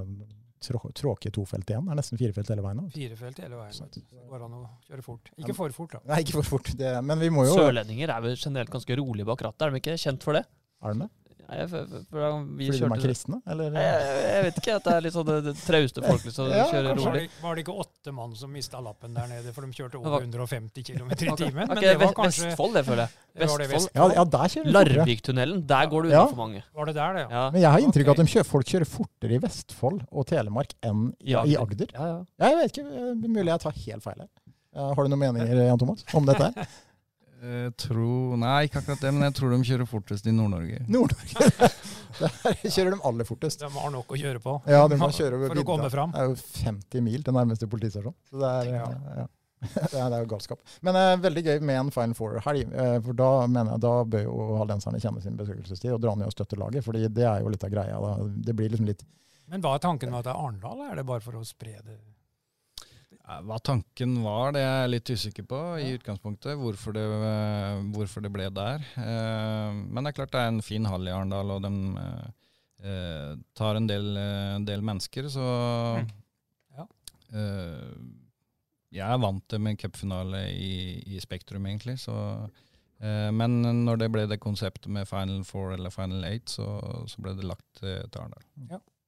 tråkige 0.59 1.31
tofelt 1.35 1.69
igjen. 1.71 1.85
Det 1.87 1.93
er 1.93 1.99
nesten 2.01 2.19
firefelt 2.19 2.49
hele 2.51 2.63
veien. 2.65 2.81
Firefelt 2.93 3.39
hele 3.43 3.59
veien. 3.61 3.75
Så 3.75 3.87
det 3.93 4.25
går 4.27 4.43
an 4.47 4.57
å 4.59 4.63
kjøre 4.89 5.05
fort. 5.05 5.31
Ikke 5.39 5.55
for 5.55 5.75
fort, 5.75 5.95
da. 5.95 6.01
Nei, 6.11 6.21
ikke 6.25 6.39
for 6.41 6.49
fort. 6.57 6.71
Det, 6.79 6.91
men 7.05 7.21
vi 7.21 7.29
må 7.33 7.45
jo 7.47 7.55
Sørlendinger 7.55 8.11
er 8.15 8.25
vel 8.25 8.35
generelt 8.39 8.73
ganske 8.73 8.99
rolig 8.99 9.27
bak 9.29 9.45
rattet, 9.47 9.67
er 9.67 9.75
de 9.75 9.83
ikke 9.83 9.97
kjent 10.01 10.25
for 10.25 10.39
det? 10.39 10.43
Er 10.83 10.95
de 10.95 11.05
det? 11.05 11.09
Nei, 11.49 11.63
for, 11.65 11.85
for, 11.89 12.01
for 12.11 12.25
Fordi 12.45 12.67
de 12.69 12.85
er 12.85 13.01
kristne, 13.01 13.37
eller? 13.49 13.73
Jeg, 13.73 14.09
jeg 14.29 14.43
vet 14.45 14.57
ikke, 14.61 14.73
at 14.77 14.83
det 14.85 14.91
er 14.93 15.01
litt 15.01 15.15
sånn 15.15 15.25
det- 15.25 15.37
det 15.47 15.53
trauste 15.63 16.03
folk 16.05 16.25
som 16.35 16.49
Ja, 16.53 16.65
kjører 16.69 16.89
Var 16.89 16.99
rolig. 16.99 17.21
det, 17.25 17.39
var 17.41 17.55
det 17.57 17.63
ikke 17.65 17.75
åtte 17.83 18.13
mann 18.13 18.35
som 18.37 18.51
mista 18.53 18.81
lappen 18.85 19.13
der 19.17 19.27
nede, 19.31 19.53
for 19.55 19.65
de 19.65 19.71
kjørte 19.73 19.97
over 19.97 20.21
150 20.21 20.83
km 20.85 21.09
i 21.09 21.15
timen? 21.15 21.33
Okay. 21.33 21.51
Men 21.57 21.81
det 21.81 21.95
var 21.97 22.05
Vest- 22.05 22.15
kanskje 22.19 22.45
Vestfold, 22.51 22.73
det 22.77 22.85
føler 22.85 23.01
jeg. 23.07 23.09
Vestfold. 23.41 23.67
Vest- 23.73 23.89
Ja, 23.95 24.07
ja, 24.13 24.23
der 24.37 24.53
kjører. 24.53 24.71
Larviktunnelen, 24.77 25.65
der 25.67 25.89
går 25.89 26.03
det 26.05 26.11
unna 26.11 26.19
Ja. 26.21 26.25
for 26.27 26.35
mange. 26.43 26.63
Var 26.75 26.85
det 26.85 26.95
der, 26.95 27.13
det, 27.13 27.23
ja? 27.25 27.29
Ja. 27.39 27.45
Men 27.51 27.61
jeg 27.65 27.71
har 27.71 27.79
inntrykk 27.87 28.07
av 28.07 28.13
okay. 28.13 28.21
at 28.21 28.27
de 28.29 28.33
kjører, 28.35 28.49
folk 28.53 28.65
kjører 28.75 28.89
fortere 28.93 29.33
i 29.33 29.41
Vestfold 29.47 30.05
og 30.11 30.27
Telemark 30.29 30.75
enn 30.85 31.07
i, 31.19 31.31
I 31.33 31.33
i 31.33 31.57
Agder. 31.57 31.65
Agder. 31.65 31.87
Ja, 31.97 32.05
ja. 32.13 32.19
Ja, 32.39 32.51
jeg 32.53 32.57
vet 32.61 32.77
ikke, 32.77 32.85
er 33.09 33.15
mulig 33.25 33.49
jeg 33.55 33.59
tar 33.65 33.71
helt 33.85 34.03
feil 34.05 34.21
her. 34.21 34.29
Eh, 34.75 34.93
Har 34.93 35.01
du 35.01 35.09
noen 35.09 35.19
meninger 35.33 35.65
Jan 35.65 35.79
Thomas, 35.81 36.05
om 36.13 36.25
dette 36.29 36.51
her? 36.53 36.69
Jeg 37.39 37.71
tror, 37.79 38.35
nei, 38.41 38.65
ikke 38.67 38.81
akkurat 38.81 39.03
det, 39.05 39.11
men 39.15 39.23
jeg 39.29 39.35
tror 39.37 39.53
de 39.53 39.59
kjører 39.69 39.87
fortest 39.87 40.27
i 40.27 40.33
Nord-Norge. 40.35 40.81
Nord-Norge. 40.91 41.69
Der 42.19 42.57
kjører 42.67 42.95
de 42.95 42.99
aller 43.07 43.27
fortest. 43.29 43.61
De 43.63 43.69
har 43.71 43.91
nok 43.93 44.11
å 44.11 44.17
kjøre 44.19 44.41
på 44.43 44.55
Ja, 44.67 44.81
de 44.91 44.97
må 44.99 45.07
kjøre 45.15 45.37
over 45.39 45.53
for 45.53 45.61
å 45.61 45.67
komme 45.69 45.91
fram. 45.93 46.11
Det 46.15 46.19
er 46.25 46.31
jo 46.33 46.39
50 46.65 47.05
mil 47.05 47.23
til 47.23 47.37
nærmeste 47.37 47.69
politistasjon. 47.71 48.15
Så 48.31 48.41
det 48.41 48.49
er, 48.57 48.71
Ja. 48.75 48.87
ja. 49.23 49.27
Det 49.69 49.97
er, 49.99 50.05
det 50.07 50.15
er 50.15 50.21
jo 50.23 50.27
galskap. 50.31 50.59
Men 50.87 50.95
eh, 50.95 51.17
veldig 51.19 51.41
gøy 51.43 51.57
med 51.67 51.75
en 51.81 51.89
Final 51.91 52.13
Four-helg. 52.15 52.69
Eh, 52.71 52.93
for 53.03 53.17
da 53.19 53.29
mener 53.47 53.73
jeg, 53.73 53.81
da 53.83 53.93
bør 54.07 54.21
jo 54.23 54.35
hallenserne 54.61 55.01
kjenne 55.03 55.23
sin 55.23 55.35
besøkelsestid 55.39 55.91
og 55.95 55.99
dra 56.03 56.13
ned 56.15 56.29
og 56.29 56.35
støtte 56.35 56.59
laget. 56.59 56.83
fordi 56.85 57.01
det 57.11 57.25
er 57.27 57.41
jo 57.43 57.51
litt 57.51 57.65
av 57.67 57.73
greia. 57.73 57.97
da. 57.99 58.13
Det 58.47 58.55
blir 58.55 58.71
liksom 58.71 58.87
litt 58.87 59.03
Men 59.51 59.63
hva 59.65 59.73
er 59.75 59.83
tanken 59.83 60.11
med 60.13 60.21
at 60.21 60.29
det 60.29 60.31
er 60.35 60.39
Arendal? 60.45 60.85
Er 60.87 60.95
det 61.01 61.05
bare 61.09 61.23
for 61.25 61.35
å 61.39 61.43
spre 61.47 61.75
det? 61.83 61.97
Ja, 63.29 63.35
Hva 63.45 63.59
tanken 63.61 64.15
var, 64.25 64.55
det 64.55 64.61
er 64.65 64.79
jeg 64.83 64.91
litt 64.95 65.09
usikker 65.13 65.45
på 65.45 65.57
i 65.83 65.91
utgangspunktet. 65.99 66.55
Hvorfor 66.57 66.95
det, 66.95 67.03
eh, 67.05 67.81
hvorfor 67.93 68.23
det 68.25 68.31
ble 68.33 68.47
der. 68.49 68.81
Eh, 68.97 69.75
Men 69.85 70.01
det 70.03 70.09
er 70.11 70.17
klart 70.17 70.33
det 70.33 70.41
er 70.41 70.49
en 70.55 70.63
fin 70.65 70.87
hall 70.89 71.05
i 71.05 71.13
Arendal, 71.13 71.51
og 71.53 71.61
de 71.61 71.71
eh, 72.81 73.35
tar 73.59 73.77
en 73.77 73.87
del, 73.89 74.17
en 74.17 74.65
del 74.65 74.81
mennesker, 74.81 75.29
så 75.29 75.45
Mm. 75.99 76.07
Ja. 76.79 76.85
Jeg 78.91 79.05
er 79.05 79.19
vant 79.21 79.43
til 79.47 79.59
med 79.61 79.77
cupfinale 79.77 80.47
i, 80.49 81.03
i 81.13 81.19
Spektrum, 81.21 81.67
egentlig. 81.69 81.99
Så, 82.01 82.15
men 83.35 83.61
når 83.85 83.99
det 84.01 84.07
ble 84.11 84.23
det 84.31 84.39
konseptet 84.41 84.89
med 84.89 85.05
Final 85.07 85.43
Four 85.45 85.75
eller 85.75 85.93
Final 85.93 86.23
Eight, 86.25 86.49
så, 86.49 86.65
så 87.05 87.21
ble 87.21 87.35
det 87.37 87.45
lagt 87.45 87.67
til 87.83 88.01
Arendal. 88.17 88.47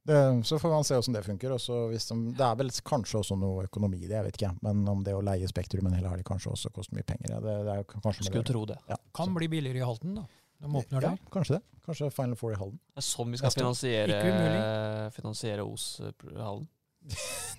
Det, 0.08 0.46
Så 0.48 0.58
får 0.60 0.70
man 0.74 0.84
se 0.88 0.96
hvordan 0.98 1.14
det 1.18 1.24
funker. 1.26 1.52
Og 1.56 1.92
hvis 1.92 2.08
de, 2.10 2.18
det 2.38 2.46
er 2.46 2.56
vel 2.58 2.70
kanskje 2.88 3.20
også 3.22 3.38
noe 3.38 3.66
økonomi 3.68 4.00
i 4.02 4.08
det, 4.08 4.18
jeg 4.18 4.28
vet 4.30 4.40
ikke. 4.40 4.52
Men 4.66 4.84
om 4.90 5.04
det 5.06 5.14
å 5.14 5.22
leie 5.26 5.48
Spektrum 5.48 5.88
en 5.88 5.94
hel 5.98 6.08
helg 6.10 6.26
kanskje 6.28 6.52
også 6.56 6.72
koster 6.74 6.98
mye 6.98 7.06
penger. 7.08 7.38
Det, 7.42 7.58
det 7.68 7.76
er 7.78 7.84
kanskje 7.94 8.26
Skulle 8.30 8.44
tro 8.48 8.66
det. 8.66 8.78
Ja, 8.90 8.98
Kan 9.14 9.30
så- 9.30 9.38
bli 9.38 9.48
billigere 9.48 9.84
i 9.84 9.86
Halden, 9.86 10.16
da. 10.16 10.26
De 10.62 10.68
åpner 10.68 11.02
ja, 11.02 11.10
der. 11.10 11.18
kanskje 11.34 11.58
det. 11.58 11.62
Kanskje 11.86 12.12
Final 12.14 12.36
Four 12.38 12.52
i 12.54 12.58
Halden. 12.60 12.78
Det 12.94 13.02
er 13.02 13.08
sånn 13.08 13.32
vi 13.32 13.38
skal 13.42 13.52
finansiere, 13.56 15.10
finansiere, 15.16 15.64
Os 15.66 15.88
umulig. 16.02 16.68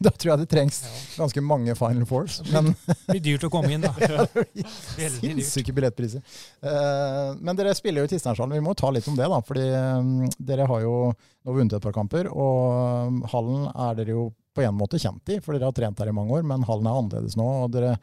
Da 0.03 0.11
tror 0.11 0.33
jeg 0.33 0.43
det 0.43 0.49
trengs 0.51 0.79
ganske 1.19 1.43
mange 1.45 1.75
Final 1.79 2.07
Fours. 2.09 2.41
Men 2.51 2.73
Det 2.73 2.97
blir 3.11 3.23
dyrt 3.27 3.47
å 3.47 3.51
komme 3.53 3.73
inn, 3.75 3.85
da. 3.85 3.93
Dyrt. 4.99 5.19
Sinnssyke 5.19 5.75
billettpriser. 5.77 6.25
Eh, 6.63 7.33
men 7.39 7.59
dere 7.59 7.75
spiller 7.79 8.03
jo 8.03 8.11
i 8.11 8.13
Tisteinshallen. 8.15 8.57
Vi 8.57 8.65
må 8.65 8.75
ta 8.79 8.91
litt 8.95 9.09
om 9.11 9.19
det, 9.19 9.29
da. 9.31 9.41
Fordi 9.47 9.67
eh, 9.69 10.35
dere 10.43 10.69
har 10.71 10.85
jo 10.85 10.97
nå 11.13 11.57
vunnet 11.57 11.79
et 11.79 11.85
par 11.85 11.95
kamper. 11.95 12.31
Og 12.33 13.09
um, 13.13 13.23
hallen 13.35 13.69
er 13.71 13.99
dere 13.99 14.17
jo 14.17 14.29
på 14.53 14.65
en 14.67 14.77
måte 14.77 15.01
kjent 15.01 15.33
i, 15.33 15.41
for 15.41 15.57
dere 15.57 15.71
har 15.71 15.77
trent 15.77 16.03
her 16.03 16.11
i 16.11 16.17
mange 16.17 16.35
år. 16.39 16.47
Men 16.47 16.67
hallen 16.69 16.89
er 16.89 16.99
annerledes 16.99 17.39
nå. 17.39 17.49
og 17.65 17.73
dere 17.75 17.97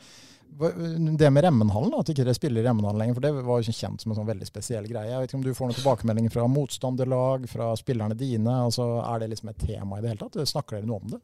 det 0.60 1.30
med 1.32 1.46
Remmenhallen, 1.46 1.94
at 1.96 2.10
ikke 2.12 2.26
dere 2.26 2.36
spiller 2.36 2.62
i 2.62 2.66
Remmenhallen 2.68 3.00
lenger, 3.00 3.16
for 3.16 3.24
det 3.24 3.32
var 3.48 3.62
jo 3.62 3.76
kjent 3.76 4.04
som 4.04 4.12
en 4.12 4.18
sånn 4.18 4.28
veldig 4.28 4.48
spesiell 4.50 4.90
greie. 4.90 5.12
Jeg 5.14 5.22
vet 5.22 5.32
ikke 5.32 5.40
om 5.40 5.46
du 5.46 5.54
får 5.56 5.70
noen 5.70 5.78
tilbakemeldinger 5.78 6.34
fra 6.34 6.48
motstanderlag, 6.52 7.46
fra 7.52 7.70
spillerne 7.80 8.18
dine. 8.20 8.58
altså 8.66 8.90
Er 9.06 9.24
det 9.24 9.32
liksom 9.32 9.54
et 9.54 9.64
tema 9.64 10.00
i 10.00 10.04
det 10.04 10.12
hele 10.12 10.26
tatt? 10.26 10.36
Snakker 10.52 10.80
dere 10.80 10.90
noe 10.90 11.00
om 11.00 11.16
det? 11.16 11.22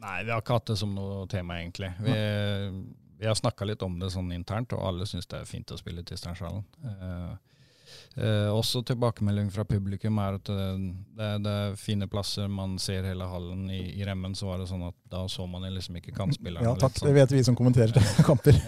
Nei, 0.00 0.16
vi 0.24 0.32
har 0.32 0.40
ikke 0.40 0.56
hatt 0.56 0.72
det 0.72 0.78
som 0.80 0.94
noe 0.96 1.26
tema, 1.28 1.58
egentlig. 1.60 1.92
Vi, 2.00 2.16
vi 3.20 3.28
har 3.28 3.36
snakka 3.36 3.68
litt 3.68 3.82
om 3.84 3.98
det 4.00 4.08
sånn 4.14 4.32
internt, 4.32 4.72
og 4.72 4.86
alle 4.88 5.08
syns 5.08 5.28
det 5.28 5.42
er 5.42 5.48
fint 5.48 5.74
å 5.74 5.76
spille 5.76 6.04
til 6.08 6.16
Steinshallen. 6.16 6.64
Eh, 6.88 7.32
eh, 8.16 8.48
også 8.50 8.82
tilbakemelding 8.88 9.50
fra 9.54 9.64
publikum 9.68 10.18
er 10.22 10.38
at 10.38 10.50
det, 10.50 10.68
det, 11.18 11.30
det 11.44 11.54
er 11.64 11.76
fine 11.80 12.08
plasser. 12.10 12.48
Man 12.48 12.78
ser 12.82 13.06
hele 13.08 13.28
hallen. 13.30 13.68
I, 13.70 13.82
I 14.00 14.06
Remmen 14.08 14.34
så 14.38 14.50
var 14.50 14.62
det 14.62 14.70
sånn 14.70 14.86
at 14.88 14.96
da 15.10 15.26
så 15.30 15.46
man 15.50 15.66
liksom 15.68 16.00
ikke 16.00 16.16
kantspillerne. 16.16 16.66
Ja 16.66 16.74
takk, 16.78 16.98
sånn. 16.98 17.10
det 17.10 17.20
vet 17.20 17.36
vi 17.38 17.44
som 17.46 17.58
kommenterer 17.58 18.10
kamper. 18.28 18.58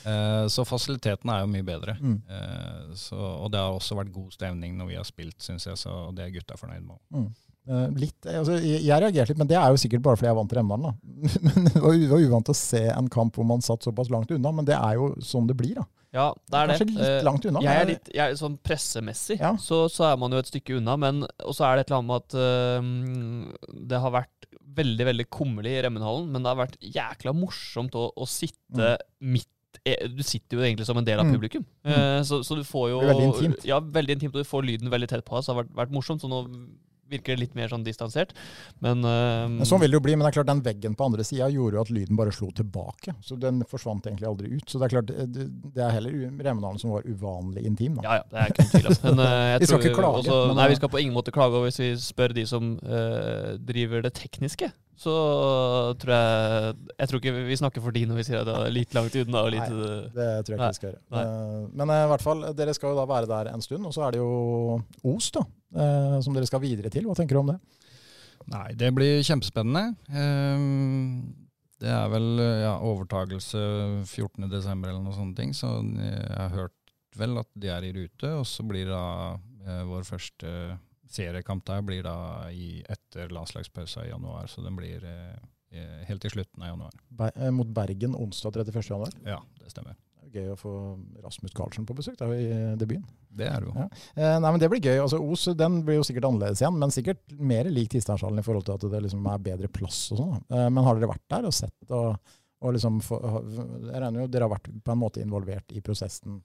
Eh, 0.00 0.46
så 0.48 0.64
fasiliteten 0.64 1.28
er 1.28 1.44
jo 1.44 1.52
mye 1.52 1.66
bedre. 1.66 1.96
Mm. 2.00 2.16
Eh, 2.24 2.96
så, 2.96 3.18
og 3.18 3.52
det 3.52 3.60
har 3.60 3.76
også 3.76 3.98
vært 3.98 4.14
god 4.14 4.32
stemning 4.32 4.78
når 4.78 4.92
vi 4.92 4.98
har 5.00 5.06
spilt, 5.08 5.36
syns 5.44 5.68
jeg, 5.68 5.76
så 5.76 6.06
det 6.16 6.24
er 6.24 6.34
gutta 6.38 6.56
fornøyd 6.60 6.86
med. 6.86 7.00
Mm. 7.12 7.30
Eh, 7.70 7.86
litt, 8.00 8.26
altså, 8.26 8.56
jeg, 8.64 8.88
reagerte 8.88 9.34
litt, 9.34 9.40
men 9.42 9.50
det 9.50 9.58
er 9.60 9.68
jo 9.70 9.80
sikkert 9.82 10.02
bare 10.02 10.18
fordi 10.18 10.30
jeg 10.30 10.34
er 10.34 10.38
vant 10.40 10.50
til 10.50 10.58
Remdalen. 10.58 10.96
Men 11.46 11.68
det 11.68 11.82
var 11.82 12.24
uvant 12.24 12.50
å 12.50 12.56
se 12.56 12.82
en 12.88 13.10
kamp 13.12 13.36
hvor 13.36 13.46
man 13.46 13.62
satt 13.64 13.84
såpass 13.84 14.10
langt 14.10 14.32
unna, 14.34 14.52
men 14.54 14.66
det 14.68 14.76
er 14.78 14.96
jo 14.96 15.12
sånn 15.24 15.46
det 15.50 15.56
blir. 15.58 15.76
da. 15.76 15.84
Ja, 16.12 16.28
det 16.50 16.58
er 16.58 16.66
det. 16.66 16.76
Kanskje 16.80 16.86
litt 16.90 17.04
Eh, 17.06 17.20
langt 17.22 17.44
unna. 17.46 17.60
Jeg 17.62 17.80
er 17.82 17.86
litt, 17.86 18.08
jeg 18.14 18.24
er 18.32 18.38
sånn 18.40 18.56
pressemessig, 18.66 19.36
Ja. 19.40 19.52
så, 19.62 19.84
så 19.92 20.08
er 20.12 20.16
man 20.18 20.32
jo 20.34 20.38
et 20.42 20.50
stykke 20.50 20.76
unna. 20.80 20.96
Men 20.98 21.20
så 21.54 21.68
er 21.68 21.76
det 21.76 21.84
et 21.86 21.92
eller 21.92 22.00
annet 22.00 22.10
med 22.10 22.18
at 22.18 22.34
uh, 22.34 23.78
det 23.92 24.00
har 24.02 24.10
vært 24.16 24.48
veldig 24.80 25.06
veldig 25.06 25.26
kummerlig 25.30 25.72
i 25.78 25.80
Remmenhallen, 25.86 26.28
men 26.32 26.42
det 26.42 26.50
har 26.52 26.58
vært 26.64 26.76
jækla 26.82 27.32
morsomt 27.34 27.94
å, 27.98 28.08
å 28.14 28.26
sitte 28.30 28.96
midt 29.20 29.48
eh, 29.84 30.06
Du 30.10 30.22
sitter 30.26 30.58
jo 30.58 30.62
egentlig 30.66 30.86
som 30.86 30.98
en 30.98 31.04
del 31.06 31.18
av 31.22 31.26
Mm. 31.26 31.32
publikum. 31.34 31.64
Eh, 31.84 32.20
så, 32.26 32.42
så 32.46 32.54
du 32.58 32.62
får 32.66 32.90
jo 32.90 33.00
veldig 33.06 33.26
intimt. 33.30 33.64
Ja, 33.66 33.78
veldig 33.80 34.16
intimt, 34.18 34.34
og 34.34 34.42
du 34.44 34.50
får 34.50 34.66
lyden 34.66 34.90
veldig 34.90 35.08
tett 35.10 35.24
på 35.26 35.34
deg, 35.38 35.44
så 35.46 35.52
det 35.52 35.56
har 35.56 35.62
vært, 35.64 35.74
vært 35.84 35.94
morsomt. 35.94 36.22
Så 36.22 36.30
nå 36.30 36.42
virker 37.10 37.34
det 37.34 37.44
litt 37.44 37.56
mer 37.58 37.70
sånn 37.72 37.84
distansert. 37.86 38.34
Men, 38.84 39.04
uh, 39.04 39.64
sånn 39.68 39.82
vil 39.82 39.92
det 39.92 40.00
jo 40.00 40.04
bli, 40.04 40.16
men 40.16 40.26
det 40.26 40.32
er 40.32 40.38
klart 40.40 40.50
den 40.52 40.64
veggen 40.64 40.96
på 40.98 41.08
andre 41.10 41.26
sida 41.26 41.50
gjorde 41.52 41.78
jo 41.78 41.84
at 41.84 41.92
lyden 41.94 42.18
bare 42.18 42.34
slo 42.34 42.50
tilbake. 42.56 43.14
Så 43.26 43.38
den 43.40 43.62
forsvant 43.68 44.06
egentlig 44.08 44.28
aldri 44.30 44.52
ut. 44.54 44.66
Så 44.70 44.80
det 44.80 44.88
er 44.88 44.96
klart, 44.96 45.10
det, 45.10 45.48
det 45.74 45.84
er 45.84 45.96
heller 45.96 46.16
Remedalen 46.30 46.80
som 46.80 46.94
var 46.94 47.06
uvanlig 47.08 47.64
intim. 47.68 47.98
da. 47.98 48.06
Ja, 48.06 48.20
ja, 48.20 48.28
det 48.30 48.42
er 48.42 48.54
ikke 48.54 48.68
tvil 48.74 48.90
om. 48.90 49.00
Men, 49.06 49.24
uh, 49.24 49.56
Vi 49.60 49.66
skal 49.66 49.74
tror 49.74 49.86
ikke 49.86 49.98
klage, 49.98 50.22
Også, 50.22 50.38
nei, 50.54 50.64
eh, 50.64 50.72
vi 50.72 50.78
skal 50.80 50.92
på 50.92 51.02
ingen 51.02 51.16
måte 51.16 51.34
klage. 51.34 51.64
Hvis 51.66 51.80
vi 51.82 51.90
spør 52.00 52.36
de 52.36 52.46
som 52.48 52.72
uh, 52.84 53.56
driver 53.70 54.06
det 54.06 54.14
tekniske, 54.18 54.70
så 55.00 55.12
tror 55.96 56.12
jeg 56.12 56.74
Jeg 57.00 57.08
tror 57.08 57.20
ikke 57.22 57.32
vi 57.48 57.56
snakker 57.56 57.80
for 57.84 57.94
de 57.96 58.02
når 58.10 58.18
vi 58.20 58.24
sier 58.28 58.42
at 58.42 58.48
det 58.50 58.56
er 58.58 58.74
litt 58.74 58.92
langt 58.96 59.14
unna 59.22 59.42
og 59.46 59.50
litt 59.54 59.64
nei, 59.72 60.10
Det 60.12 60.26
tror 60.44 60.52
jeg 60.52 60.58
ikke 60.58 60.60
Nei. 60.60 60.68
vi 60.74 60.78
skal 60.80 60.90
gjøre. 60.90 61.02
Nei. 61.16 61.22
Eh, 61.24 61.66
Men 61.80 61.92
eh, 61.94 62.02
i 62.04 62.10
hvert 62.12 62.24
fall, 62.26 62.42
dere 62.58 62.74
skal 62.76 62.92
jo 62.92 62.98
da 63.00 63.06
være 63.08 63.30
der 63.30 63.50
en 63.54 63.64
stund, 63.64 63.86
og 63.88 63.94
så 63.96 64.04
er 64.06 64.16
det 64.16 64.20
jo 64.20 64.80
Os, 65.14 65.30
da. 65.32 65.44
eh, 65.76 66.16
Som 66.26 66.36
dere 66.36 66.46
skal 66.50 66.60
videre 66.64 66.92
til. 66.92 67.08
Hva 67.08 67.16
tenker 67.16 67.38
du 67.38 67.42
om 67.44 67.52
det? 67.54 67.58
Nei, 68.50 68.66
det 68.76 68.90
blir 68.96 69.20
kjempespennende. 69.24 69.94
Ehm, 70.16 71.32
Det 71.80 71.88
er 71.88 72.08
vel 72.12 72.28
ja, 72.60 72.74
overtagelse 72.84 73.56
14.12. 74.04 74.84
eller 74.84 75.00
noe 75.00 75.16
sånne 75.16 75.36
ting, 75.36 75.54
så 75.56 75.78
jeg 75.80 76.36
har 76.36 76.52
hørt 76.52 76.76
vel 77.16 77.38
at 77.40 77.48
de 77.56 77.68
er 77.72 77.86
i 77.88 77.92
rute, 77.96 78.28
og 78.36 78.44
så 78.46 78.62
blir 78.68 78.90
da 78.92 79.00
eh, 79.64 79.80
vår 79.88 80.04
første 80.04 80.50
seriekamp 81.12 81.64
der 81.68 81.82
blir 81.86 82.04
da 82.06 82.16
i, 82.54 82.82
etter 82.88 83.32
landslagspausa 83.34 84.06
i 84.06 84.12
januar, 84.12 84.46
så 84.50 84.62
den 84.64 84.76
blir 84.78 85.04
eh, 85.06 85.40
eh, 85.74 86.04
helt 86.08 86.22
til 86.24 86.36
slutten 86.36 86.62
av 86.62 86.74
januar. 86.74 87.00
Ber 87.08 87.34
eh, 87.36 87.50
mot 87.54 87.68
Bergen 87.74 88.14
onsdag 88.18 88.60
31. 88.62 88.82
januar. 88.92 89.16
Ja, 89.26 89.40
det 89.60 89.72
stemmer. 89.74 89.98
Det 90.20 90.28
er 90.28 90.44
Gøy 90.44 90.52
å 90.52 90.58
få 90.58 90.72
Rasmus 91.24 91.54
Karlsen 91.56 91.86
på 91.88 91.96
besøk 91.98 92.18
der 92.20 92.34
i 92.36 92.44
eh, 92.54 92.74
debuten. 92.78 93.06
Det 93.30 93.46
er 93.46 93.62
det 93.62 93.70
jo. 93.70 93.74
Ja. 93.78 93.86
Eh, 94.14 94.36
nei, 94.42 94.50
men 94.50 94.60
Det 94.62 94.68
blir 94.70 94.82
gøy. 94.82 94.98
Altså, 95.02 95.18
Os 95.22 95.48
den 95.58 95.80
blir 95.86 95.98
jo 96.00 96.04
sikkert 96.06 96.28
annerledes 96.28 96.62
igjen, 96.62 96.78
men 96.78 96.94
sikkert 96.94 97.22
mer 97.38 97.70
lik 97.70 97.90
Tisteinshallen 97.94 98.42
i 98.42 98.46
forhold 98.46 98.68
til 98.68 98.78
at 98.78 98.86
det 98.92 99.02
liksom 99.06 99.26
er 99.30 99.42
bedre 99.50 99.70
plass 99.72 100.04
og 100.14 100.22
sånn. 100.22 100.36
Eh, 100.50 100.68
men 100.70 100.86
har 100.86 100.98
dere 100.98 101.10
vært 101.14 101.26
der 101.34 101.50
og 101.50 101.56
sett 101.56 101.94
og, 101.96 102.36
og 102.60 102.76
liksom 102.76 103.00
få, 103.02 103.18
Jeg 103.88 104.02
regner 104.04 104.22
jo 104.24 104.30
dere 104.30 104.46
har 104.46 104.54
vært 104.54 104.70
på 104.84 104.94
en 104.94 105.02
måte 105.02 105.22
involvert 105.24 105.74
i 105.74 105.82
prosessen. 105.82 106.38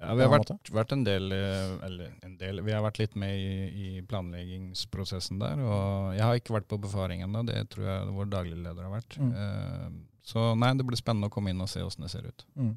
Ja, 0.00 0.14
vi 0.14 0.22
har 0.22 0.30
vært, 0.30 0.70
vært 0.70 0.92
en 0.94 1.02
del, 1.04 1.32
eh, 1.34 1.72
eller 1.86 2.12
en 2.22 2.36
del, 2.38 2.60
vi 2.62 2.72
har 2.72 2.82
vært 2.84 3.00
litt 3.00 3.16
med 3.18 3.34
i, 3.34 3.54
i 3.98 4.02
planleggingsprosessen 4.06 5.40
der. 5.42 5.58
Og 5.64 6.12
jeg 6.14 6.22
har 6.22 6.38
ikke 6.38 6.54
vært 6.54 6.68
på 6.70 6.78
befaring 6.84 7.24
ennå, 7.26 7.42
det 7.48 7.64
tror 7.72 7.88
jeg 7.88 8.12
vår 8.14 8.30
daglige 8.30 8.62
leder 8.62 8.86
har 8.86 8.92
vært. 8.94 9.16
Mm. 9.18 9.32
Uh, 9.34 10.20
så 10.28 10.52
nei, 10.60 10.70
det 10.78 10.86
blir 10.86 11.00
spennende 11.00 11.30
å 11.30 11.34
komme 11.34 11.50
inn 11.50 11.64
og 11.64 11.70
se 11.72 11.82
åssen 11.82 12.04
det 12.06 12.12
ser 12.12 12.28
ut. 12.28 12.44
Mm. 12.54 12.72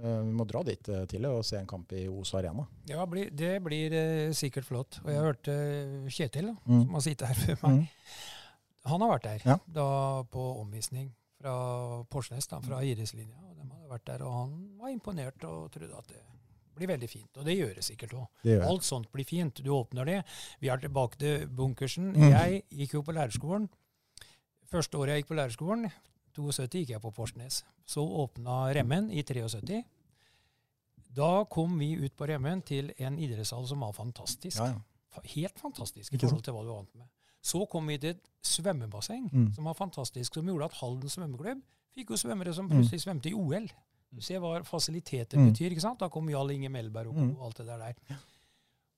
Eh, 0.00 0.18
vi 0.24 0.32
må 0.36 0.46
dra 0.48 0.62
dit 0.64 0.90
til 1.10 1.26
og 1.28 1.42
se 1.44 1.58
en 1.58 1.66
kamp 1.68 1.90
i 1.96 2.06
Os 2.08 2.30
Arena. 2.38 2.66
Ja, 2.88 3.02
bli, 3.08 3.26
det 3.36 3.54
blir 3.64 3.96
sikkert 4.36 4.68
flott. 4.68 5.00
Og 5.04 5.10
jeg 5.12 5.20
hørte 5.26 5.52
eh, 5.56 6.10
Kjetil, 6.12 6.52
da, 6.52 6.56
Mm. 6.70 6.84
som 6.86 6.94
har 6.96 7.04
sittet 7.04 7.28
her 7.32 7.40
før 7.56 7.58
meg. 7.66 7.80
Mm. 7.80 7.86
Han 8.94 9.02
har 9.04 9.10
vært 9.18 9.26
der 9.28 9.42
Ja. 9.44 9.58
da 9.66 9.88
på 10.30 10.46
omvisning 10.62 11.10
fra 11.40 12.04
Porsnes, 12.12 12.46
da, 12.48 12.60
fra 12.64 12.78
idrettslinja. 12.84 13.36
Og 13.48 13.56
de 13.58 13.66
hadde 13.68 13.90
vært 13.90 14.06
der, 14.08 14.22
og 14.24 14.32
han 14.38 14.54
var 14.80 14.94
imponert 14.94 15.44
og 15.48 15.70
trodde 15.74 15.96
at 15.98 16.08
det 16.08 16.20
blir 16.74 16.88
veldig 16.88 17.08
fint. 17.10 17.36
Og 17.36 17.44
det 17.44 17.56
gjør 17.58 17.74
det 17.74 17.84
sikkert 17.84 18.14
òg. 18.14 18.26
Alt 18.66 18.82
sånt 18.84 19.10
blir 19.12 19.24
fint. 19.24 19.54
Du 19.64 19.70
åpner 19.70 20.04
det. 20.06 20.24
Vi 20.60 20.68
er 20.68 20.76
tilbake 20.78 21.18
til 21.18 21.46
bunkersen. 21.48 22.12
Mm. 22.16 22.30
Jeg 22.30 22.62
gikk 22.70 22.92
jo 22.94 23.02
på 23.02 23.12
lærerskolen. 23.12 23.68
Første 24.70 24.98
året 24.98 25.08
jeg 25.16 25.22
gikk 25.24 25.28
på 25.32 25.34
lærerskolen, 25.40 25.90
72, 26.36 26.78
gikk 26.78 26.90
jeg 26.94 27.00
på 27.02 27.10
Porsnes. 27.10 27.64
Så 27.86 28.00
åpna 28.06 28.72
Remmen 28.74 29.10
i 29.10 29.22
73. 29.22 29.82
Da 31.16 31.44
kom 31.50 31.78
vi 31.78 31.92
ut 31.98 32.14
på 32.16 32.26
Remmen 32.30 32.62
til 32.62 32.92
en 33.02 33.16
idrettshall 33.18 33.66
som 33.66 33.80
var 33.82 33.92
fantastisk. 33.96 34.60
Ja, 34.60 34.66
ja. 34.76 35.22
Helt 35.34 35.58
fantastisk 35.58 36.14
i 36.14 36.18
forhold 36.22 36.44
til 36.46 36.54
hva 36.54 36.62
du 36.62 36.68
var 36.70 36.84
vant 36.84 36.94
med. 37.00 37.08
Så 37.42 37.64
kom 37.72 37.88
vi 37.90 37.96
til 37.98 38.10
et 38.14 38.28
svømmebasseng 38.46 39.30
Mm. 39.32 39.52
som 39.54 39.64
var 39.64 39.74
fantastisk, 39.74 40.34
som 40.34 40.46
gjorde 40.46 40.64
at 40.64 40.72
Halden 40.80 41.08
svømmeklubb 41.08 41.62
fikk 41.96 42.10
jo 42.10 42.16
svømmere 42.16 42.54
som 42.54 42.66
Mm. 42.66 42.70
plutselig 42.76 43.00
svømte 43.00 43.28
i 43.30 43.34
OL. 43.34 43.66
Du 44.12 44.20
ser 44.20 44.38
hva 44.42 44.62
fasiliteter 44.66 45.38
Mm. 45.38 45.52
betyr. 45.52 45.70
ikke 45.70 45.80
sant? 45.80 45.98
Da 46.00 46.08
kom 46.08 46.28
Jarl 46.28 46.50
Inge 46.50 46.68
Melberg 46.68 47.08
og, 47.08 47.14
Mm. 47.14 47.36
og 47.38 47.46
alt 47.46 47.56
det 47.58 47.66
der. 47.66 47.94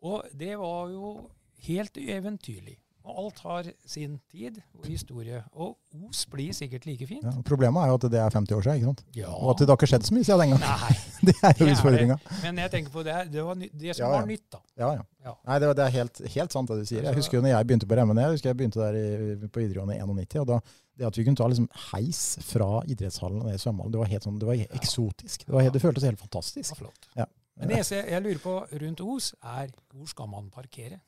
Og 0.02 0.24
det 0.36 0.58
var 0.58 0.88
jo 0.90 1.30
helt 1.58 1.96
eventyrlig. 1.98 2.78
Og 3.04 3.16
alt 3.24 3.38
har 3.42 3.66
sin 3.86 4.18
tid 4.30 4.60
og 4.78 4.84
historie. 4.86 5.40
Og 5.58 5.76
Os 6.08 6.20
blir 6.30 6.52
sikkert 6.54 6.84
like 6.86 7.06
fint. 7.06 7.24
Ja, 7.26 7.32
problemet 7.44 7.82
er 7.82 7.88
jo 7.90 7.96
at 7.98 8.04
det 8.12 8.20
er 8.22 8.30
50 8.30 8.54
år 8.56 8.62
siden, 8.62 8.76
ikke 8.78 8.90
sant? 8.92 9.02
Ja. 9.18 9.28
og 9.34 9.50
at 9.50 9.58
det 9.62 9.66
har 9.68 9.76
ikke 9.76 9.88
skjedd 9.90 10.06
så 10.06 10.14
mye 10.14 10.24
siden 10.28 10.40
den 10.44 10.52
gang. 10.54 10.62
Nei, 10.62 10.92
Det 11.28 11.34
er 11.42 11.58
jo 11.58 11.66
utfordringa. 11.72 12.16
men 12.42 12.58
jeg 12.62 12.70
tenker 12.76 12.92
på 12.94 13.02
det, 13.06 13.16
det 13.32 13.44
var 13.46 13.54
det 13.58 13.96
som 13.96 14.04
Ja, 14.04 14.08
ja. 14.08 14.12
var 14.20 14.26
nytt, 14.30 14.46
da. 14.54 14.60
Ja, 14.78 14.92
ja. 14.96 15.02
Ja. 15.26 15.34
Nei, 15.50 15.58
det, 15.62 15.72
det 15.78 15.84
er 15.88 15.92
helt, 15.98 16.22
helt 16.36 16.54
sant 16.56 16.70
det 16.72 16.78
du 16.80 16.86
sier. 16.88 17.02
Jeg 17.06 17.14
husker 17.18 17.38
jo 17.38 17.42
når 17.44 17.52
jeg 17.56 17.66
begynte 17.68 17.86
på 17.90 17.98
Remmen, 17.98 18.18
jeg 18.22 18.36
husker 18.36 18.50
jeg 18.50 18.56
begynte 18.62 18.80
der 18.82 18.96
i, 18.98 19.36
på 19.46 19.60
videregående 19.62 19.98
i 19.98 20.02
91, 20.02 20.40
og 20.42 20.48
da 20.54 20.60
det 20.98 21.06
at 21.08 21.16
vi 21.18 21.24
kunne 21.24 21.38
ta 21.40 21.46
liksom 21.48 21.68
heis 21.92 22.22
fra 22.44 22.66
idrettshallen 22.90 23.38
og 23.40 23.46
ned 23.48 23.54
i 23.56 23.62
svømmehallen, 23.62 23.92
det 23.94 24.00
var 24.02 24.10
helt 24.10 24.26
sånn, 24.26 24.40
det 24.42 24.48
var 24.50 24.58
eksotisk. 24.76 25.46
Det, 25.46 25.54
var, 25.54 25.62
helt- 25.64 25.72
det 25.78 25.80
føltes 25.82 26.04
helt 26.04 26.18
Det 26.18 26.26
fantastisk. 26.26 26.74
var 26.74 26.80
flott. 26.82 27.06
Ja. 27.16 27.26
Men 27.56 27.68
det 27.70 27.76
eneste 27.78 28.00
jeg 28.02 28.22
lurer 28.24 28.42
på 28.42 28.52
rundt 28.82 29.00
Os, 29.04 29.30
er 29.44 29.70
hvor 29.92 30.08
skal 30.10 30.28
man 30.32 30.50
parkere? 30.52 30.98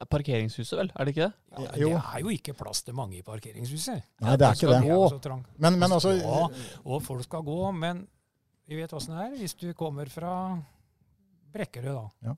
Er 0.00 0.08
Parkeringshuset, 0.08 0.78
vel? 0.78 0.92
Er 0.96 1.04
det 1.04 1.12
ikke 1.14 1.26
det? 1.26 1.32
Ja, 1.52 1.64
Det 1.74 1.90
er 1.92 2.20
jo 2.24 2.30
ikke 2.32 2.54
plass 2.56 2.82
til 2.86 2.94
mange 2.96 3.18
i 3.18 3.22
parkeringshuset. 3.22 4.00
Nei, 4.24 4.36
det 4.40 4.46
er 4.46 4.56
ikke 4.56 4.70
det. 4.70 4.82
Det 4.86 4.94
jo 4.94 5.08
så 5.12 5.18
trangt. 5.20 5.50
Men, 5.60 5.78
men 5.78 5.92
altså 5.92 6.14
Ja, 6.16 6.46
og 6.84 7.02
folk 7.04 7.26
skal 7.26 7.44
gå, 7.44 7.58
men 7.76 8.06
vi 8.68 8.78
vet 8.80 8.92
åssen 8.96 9.16
det 9.16 9.26
er. 9.26 9.34
Hvis 9.42 9.54
du 9.60 9.72
kommer 9.76 10.08
fra 10.08 10.32
Brekkerød, 11.52 11.98
da, 12.22 12.36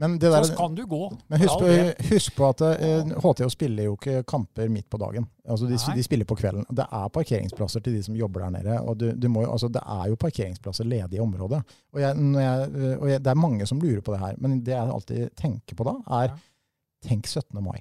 men 0.00 0.18
det 0.18 0.30
så 0.46 0.56
kan 0.56 0.74
du 0.74 0.86
gå. 0.86 1.12
Men 1.28 1.40
husk 1.42 1.58
på, 1.60 1.66
husk 2.14 2.36
på 2.36 2.46
at 2.48 2.62
eh, 2.64 3.10
HTH 3.20 3.48
spiller 3.52 3.84
jo 3.84 3.96
ikke 3.98 4.22
kamper 4.24 4.70
midt 4.72 4.86
på 4.90 4.96
dagen. 5.00 5.26
Altså 5.44 5.68
de, 5.68 5.76
de 5.76 6.04
spiller 6.04 6.24
på 6.24 6.38
kvelden. 6.40 6.64
Det 6.72 6.86
er 6.88 7.10
parkeringsplasser 7.12 7.84
til 7.84 7.98
de 7.98 8.02
som 8.06 8.16
jobber 8.16 8.46
der 8.46 8.54
nede. 8.54 8.78
og 8.80 8.96
du, 8.96 9.10
du 9.12 9.28
må, 9.28 9.44
altså 9.44 9.68
Det 9.68 9.82
er 9.84 10.08
jo 10.08 10.16
parkeringsplasser 10.16 10.88
ledig 10.88 11.18
i 11.18 11.20
området. 11.20 11.60
Og, 11.92 12.00
jeg, 12.00 12.16
når 12.16 12.40
jeg, 12.40 12.70
eh, 12.70 12.94
og 12.96 13.10
jeg, 13.10 13.24
Det 13.24 13.34
er 13.34 13.42
mange 13.42 13.66
som 13.68 13.80
lurer 13.80 14.00
på 14.00 14.14
det 14.16 14.20
her. 14.24 14.38
Men 14.38 14.60
det 14.64 14.72
jeg 14.72 14.94
alltid 14.96 15.36
tenker 15.36 15.76
på 15.76 15.84
da, 15.90 15.96
er 16.22 16.30
Ja. 16.30 16.38
Tenk 17.06 17.26
17. 17.30 17.60
mai. 17.64 17.80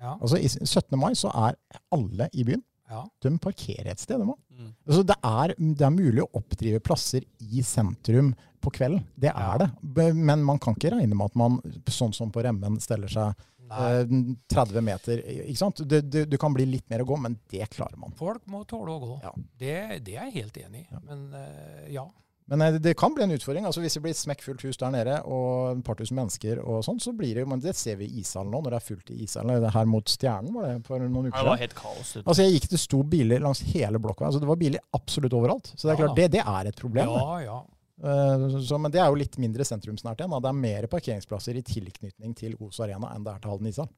Ja, 0.00 0.16
Altså 0.20 0.38
I 0.38 0.46
17. 0.48 0.98
mai 0.98 1.12
så 1.18 1.30
er 1.34 1.56
alle 1.92 2.28
i 2.32 2.44
byen. 2.46 2.62
ja. 2.88 3.02
De 3.20 3.32
parkerer 3.38 3.90
et 3.92 3.98
sted. 4.00 4.18
De. 4.22 4.24
Mm. 4.58 4.70
Altså 4.86 5.02
det, 5.06 5.16
er, 5.24 5.54
det 5.58 5.84
er 5.86 5.90
mulig 5.90 6.22
å 6.24 6.30
oppdrive 6.38 6.80
plasser 6.80 7.24
i 7.40 7.60
sentrum 7.66 8.30
på 8.62 8.70
kvelden. 8.74 9.04
Det 9.18 9.28
er 9.30 9.58
Ja. 9.58 9.58
det. 9.58 10.14
Men 10.14 10.42
man 10.44 10.58
kan 10.58 10.74
ikke 10.74 10.94
regne 10.94 11.14
med 11.14 11.26
at 11.26 11.36
man, 11.36 11.58
sånn 11.86 12.14
som 12.14 12.30
på 12.32 12.42
Remmen, 12.42 12.78
steller 12.80 13.08
seg 13.08 13.34
Nei. 13.68 13.90
eh, 14.00 14.06
30 14.48 14.80
meter. 14.82 15.20
Ikke 15.44 15.56
sant? 15.60 15.82
Du, 15.86 16.00
du, 16.00 16.24
du 16.24 16.38
kan 16.38 16.54
bli 16.54 16.64
litt 16.66 16.88
mer 16.90 17.02
å 17.04 17.06
gå, 17.10 17.18
men 17.20 17.36
det 17.50 17.68
klarer 17.70 17.98
man. 17.98 18.14
Folk 18.16 18.46
må 18.46 18.64
tåle 18.66 18.94
å 18.94 18.98
gå. 19.02 19.20
Ja. 19.22 19.32
Det, 19.58 19.76
det 20.06 20.16
er 20.16 20.30
jeg 20.30 20.38
helt 20.44 20.56
enig 20.62 20.86
i. 20.86 20.88
Ja. 20.94 21.00
Men 21.10 21.26
eh, 21.34 21.92
ja. 21.98 22.06
Men 22.48 22.62
det, 22.72 22.80
det 22.84 22.94
kan 22.96 23.12
bli 23.14 23.26
en 23.26 23.34
utfordring. 23.34 23.66
altså 23.68 23.82
Hvis 23.84 23.98
det 23.98 24.02
blir 24.04 24.14
et 24.14 24.20
smekkfullt 24.20 24.62
hus 24.64 24.78
der 24.80 24.92
nede, 24.94 25.18
og 25.28 25.76
et 25.76 25.82
par 25.84 25.98
tusen 25.98 26.16
mennesker, 26.16 26.62
og 26.64 26.80
sånn, 26.86 27.00
så 27.02 27.12
blir 27.16 27.36
det 27.36 27.44
jo 27.44 27.50
Men 27.50 27.60
det 27.64 27.74
ser 27.76 27.98
vi 28.00 28.08
i 28.08 28.22
ishallen 28.22 28.52
nå, 28.54 28.62
når 28.64 28.74
det 28.76 28.80
er 28.80 28.86
fullt 28.88 29.12
i 29.12 29.18
ishallen. 29.26 29.62
Det 29.64 29.72
Her 29.74 29.90
mot 29.90 30.08
Stjernen 30.08 30.54
var 30.56 30.68
det 30.70 30.76
for 30.88 31.04
noen 31.04 31.28
uker 31.28 31.36
uker 31.36 31.44
det 31.44 31.52
var 31.52 31.62
helt 31.62 31.76
kaos. 31.78 32.12
Ut. 32.16 32.22
Altså 32.24 32.46
Jeg 32.46 32.56
gikk 32.56 32.70
det 32.72 32.80
sto 32.80 33.02
biler 33.16 33.44
langs 33.44 33.60
hele 33.72 34.00
blokka. 34.02 34.28
altså 34.28 34.40
Det 34.40 34.48
var 34.48 34.60
biler 34.60 34.80
absolutt 34.96 35.36
overalt. 35.36 35.72
Så 35.74 35.88
det 35.88 35.94
er 35.94 36.00
klart, 36.02 36.16
det, 36.16 36.30
det 36.38 36.44
er 36.44 36.70
et 36.72 36.80
problem. 36.80 37.12
Ja, 37.12 37.36
ja. 37.44 37.58
Eh, 37.98 38.58
Så, 38.62 38.78
men 38.78 38.92
det 38.94 39.00
er 39.02 39.08
jo 39.10 39.18
litt 39.18 39.38
mindre 39.42 39.64
sentrumsnært 39.66 40.20
igjen. 40.20 40.30
Da. 40.30 40.38
Det 40.44 40.50
er 40.52 40.58
mer 40.60 40.86
parkeringsplasser 40.90 41.56
i 41.58 41.62
tilknytning 41.66 42.34
til 42.38 42.54
Os 42.62 42.78
Arena 42.84 43.10
enn 43.14 43.24
det 43.26 43.32
er 43.34 43.40
til 43.42 43.50
Halden 43.50 43.70
ishall. 43.72 43.88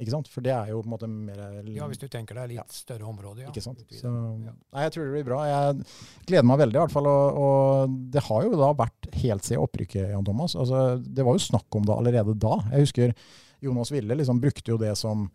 Ikke 0.00 0.12
sant? 0.12 0.28
For 0.32 0.44
det 0.44 0.52
er 0.56 0.70
jo 0.72 0.82
på 0.82 0.88
en 0.88 0.92
måte 0.94 1.08
mer 1.08 1.40
ja, 1.68 1.86
hvis 1.88 2.00
du 2.00 2.06
tenker 2.08 2.34
deg 2.38 2.48
litt 2.54 2.58
Ja. 2.60 2.64
større 2.72 3.04
område. 3.08 3.42
Ja. 3.44 3.48
Ikke 3.52 3.62
sant? 3.64 3.80
Så, 3.92 4.08
nei, 4.10 4.84
jeg 4.86 4.92
tror 4.94 5.04
det 5.08 5.14
blir 5.16 5.26
bra. 5.30 5.40
Jeg 5.48 5.80
gleder 6.28 6.48
meg 6.48 6.60
veldig 6.64 6.78
i 6.78 6.82
hvert 6.84 6.94
fall. 6.96 7.08
Og, 7.10 7.40
og 7.46 7.96
det 8.12 8.22
har 8.28 8.44
jo 8.46 8.52
da 8.60 8.70
vært 8.76 9.10
helt 9.22 9.44
siden 9.48 9.64
opprykket, 9.64 10.10
Jan 10.12 10.24
Thomas. 10.24 10.56
Altså, 10.56 10.84
det 11.00 11.24
var 11.24 11.36
jo 11.36 11.44
snakk 11.48 11.80
om 11.80 11.84
det 11.88 11.96
allerede 11.96 12.36
da. 12.40 12.56
Jeg 12.72 12.86
husker 12.88 13.16
Jonas 13.64 13.92
Ville 13.92 14.16
liksom 14.16 14.40
brukte 14.40 14.72
jo 14.72 14.76
det 14.80 14.92
som 15.00 15.26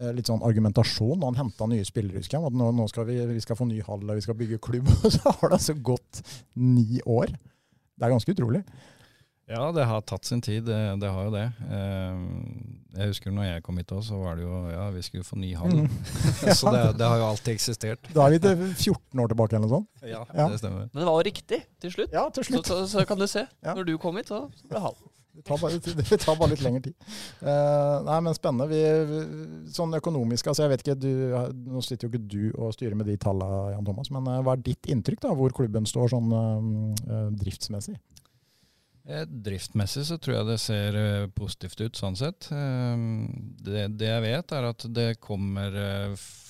eh, 0.00 0.12
litt 0.16 0.28
sånn 0.28 0.44
argumentasjon 0.44 1.20
da 1.20 1.28
han 1.32 1.40
henta 1.44 1.68
nye 1.68 1.84
spillere. 1.84 2.20
husker 2.20 2.38
jeg, 2.38 2.46
At 2.52 2.56
nå, 2.56 2.70
nå 2.76 2.88
skal 2.92 3.04
vi, 3.08 3.18
vi 3.32 3.40
skal 3.44 3.56
få 3.60 3.68
ny 3.68 3.80
hall 3.84 4.00
vi 4.16 4.24
skal 4.24 4.36
bygge 4.40 4.60
klubb. 4.64 4.88
Og 5.04 5.12
så 5.12 5.24
har 5.28 5.48
det 5.52 5.58
altså 5.60 5.76
gått 5.76 6.22
ni 6.56 7.00
år. 7.04 7.32
Det 7.96 8.04
er 8.06 8.12
ganske 8.12 8.32
utrolig. 8.36 8.62
Ja, 9.46 9.68
det 9.70 9.84
har 9.86 10.00
tatt 10.02 10.26
sin 10.26 10.40
tid, 10.42 10.64
det, 10.66 10.76
det 10.98 11.06
har 11.14 11.28
jo 11.28 11.30
det. 11.30 11.44
Eh, 11.70 12.16
Jeg 12.98 13.10
husker 13.12 13.30
når 13.30 13.44
jeg 13.46 13.62
kom 13.62 13.76
hit 13.78 13.92
òg, 13.94 14.00
så 14.02 14.18
var 14.18 14.34
det 14.40 14.42
jo 14.42 14.56
ja, 14.72 14.88
vi 14.90 15.02
skulle 15.06 15.22
få 15.28 15.36
ny 15.38 15.52
hall. 15.54 15.70
Mm. 15.84 15.90
så 16.58 16.72
det, 16.74 16.80
det 16.98 17.06
har 17.06 17.20
jo 17.20 17.28
alltid 17.28 17.52
eksistert. 17.54 18.08
Da 18.16 18.24
er 18.26 18.34
vi 18.34 18.40
til 18.42 18.64
14 18.72 19.22
år 19.22 19.30
tilbake 19.30 19.54
eller 19.54 19.68
noe 19.68 19.74
sånt. 19.76 19.90
Ja, 20.02 20.24
Ja. 20.34 20.48
det 20.50 20.58
stemmer. 20.58 20.88
Men 20.90 20.98
det 20.98 21.06
var 21.06 21.20
jo 21.20 21.26
riktig 21.28 21.60
til 21.84 21.94
slutt. 21.94 22.10
Ja, 22.16 22.24
til 22.34 22.48
slutt. 22.48 22.66
så, 22.72 22.80
så 22.90 23.04
kan 23.06 23.22
du 23.22 23.26
se. 23.30 23.46
Ja. 23.62 23.76
Når 23.78 23.86
du 23.86 23.94
kom 24.02 24.18
hit, 24.18 24.32
så 24.34 24.48
så 24.50 24.66
ble 24.66 24.80
det 24.80 24.82
halv. 24.88 24.98
Det 25.36 25.44
tar 25.44 25.60
bare, 25.60 25.78
det 26.10 26.18
tar 26.22 26.36
bare 26.38 26.52
litt 26.54 26.64
lengre 26.64 26.82
tid. 26.88 26.96
Uh, 27.42 28.02
nei, 28.06 28.18
men 28.24 28.36
spennende. 28.36 28.68
Vi, 28.70 29.70
sånn 29.76 29.96
økonomisk, 29.98 30.48
altså 30.50 30.64
jeg 30.64 30.72
vet 30.72 30.84
ikke, 30.84 30.98
du, 31.02 31.10
Nå 31.76 31.82
sitter 31.84 32.06
jo 32.06 32.12
ikke 32.12 32.24
du 32.24 32.42
og 32.54 32.74
styrer 32.76 32.96
med 32.98 33.10
de 33.10 33.18
tallene, 33.20 33.74
Jan 33.74 33.86
Thomas, 33.86 34.10
men 34.14 34.28
eh, 34.32 34.42
hva 34.44 34.56
er 34.56 34.62
ditt 34.64 34.88
inntrykk 34.90 35.24
da, 35.26 35.32
hvor 35.36 35.52
klubben 35.56 35.88
står 35.88 36.12
sånn 36.14 36.32
eh, 36.32 37.26
driftsmessig? 37.42 37.98
Driftmessig 39.06 40.02
så 40.08 40.16
tror 40.18 40.40
jeg 40.40 40.46
det 40.48 40.56
ser 40.58 40.96
positivt 41.36 41.78
ut, 41.84 41.98
sånn 41.98 42.16
sett. 42.18 42.48
Det, 42.50 43.84
det 43.94 44.08
jeg 44.08 44.24
vet, 44.24 44.54
er 44.56 44.66
at 44.72 44.86
det 44.90 45.06
kommer 45.22 45.76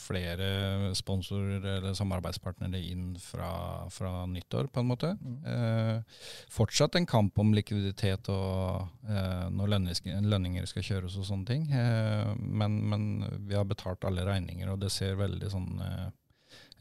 flere 0.06 0.92
sponsorer 0.96 1.64
eller 1.76 1.96
samarbeidspartnere 1.96 2.80
inn 2.92 3.14
fra, 3.20 3.50
fra 3.92 4.12
nyttår, 4.30 4.70
på 4.72 4.82
en 4.82 4.90
måte. 4.90 5.12
Eh, 5.50 6.20
fortsatt 6.52 6.98
en 6.98 7.08
kamp 7.10 7.38
om 7.42 7.54
likviditet 7.56 8.30
og 8.32 8.86
eh, 9.08 9.48
når 9.52 9.72
lønninger, 9.74 10.28
lønninger 10.34 10.70
skal 10.70 10.86
kjøres 10.86 11.18
og 11.20 11.28
sånne 11.28 11.50
ting. 11.50 11.66
Eh, 11.74 12.32
men, 12.38 12.78
men 12.92 13.10
vi 13.48 13.58
har 13.58 13.66
betalt 13.68 14.06
alle 14.08 14.26
regninger, 14.28 14.70
og 14.72 14.80
det 14.82 14.92
ser 14.94 15.18
veldig 15.20 15.52
sånn 15.52 15.82
eh, 15.82 16.06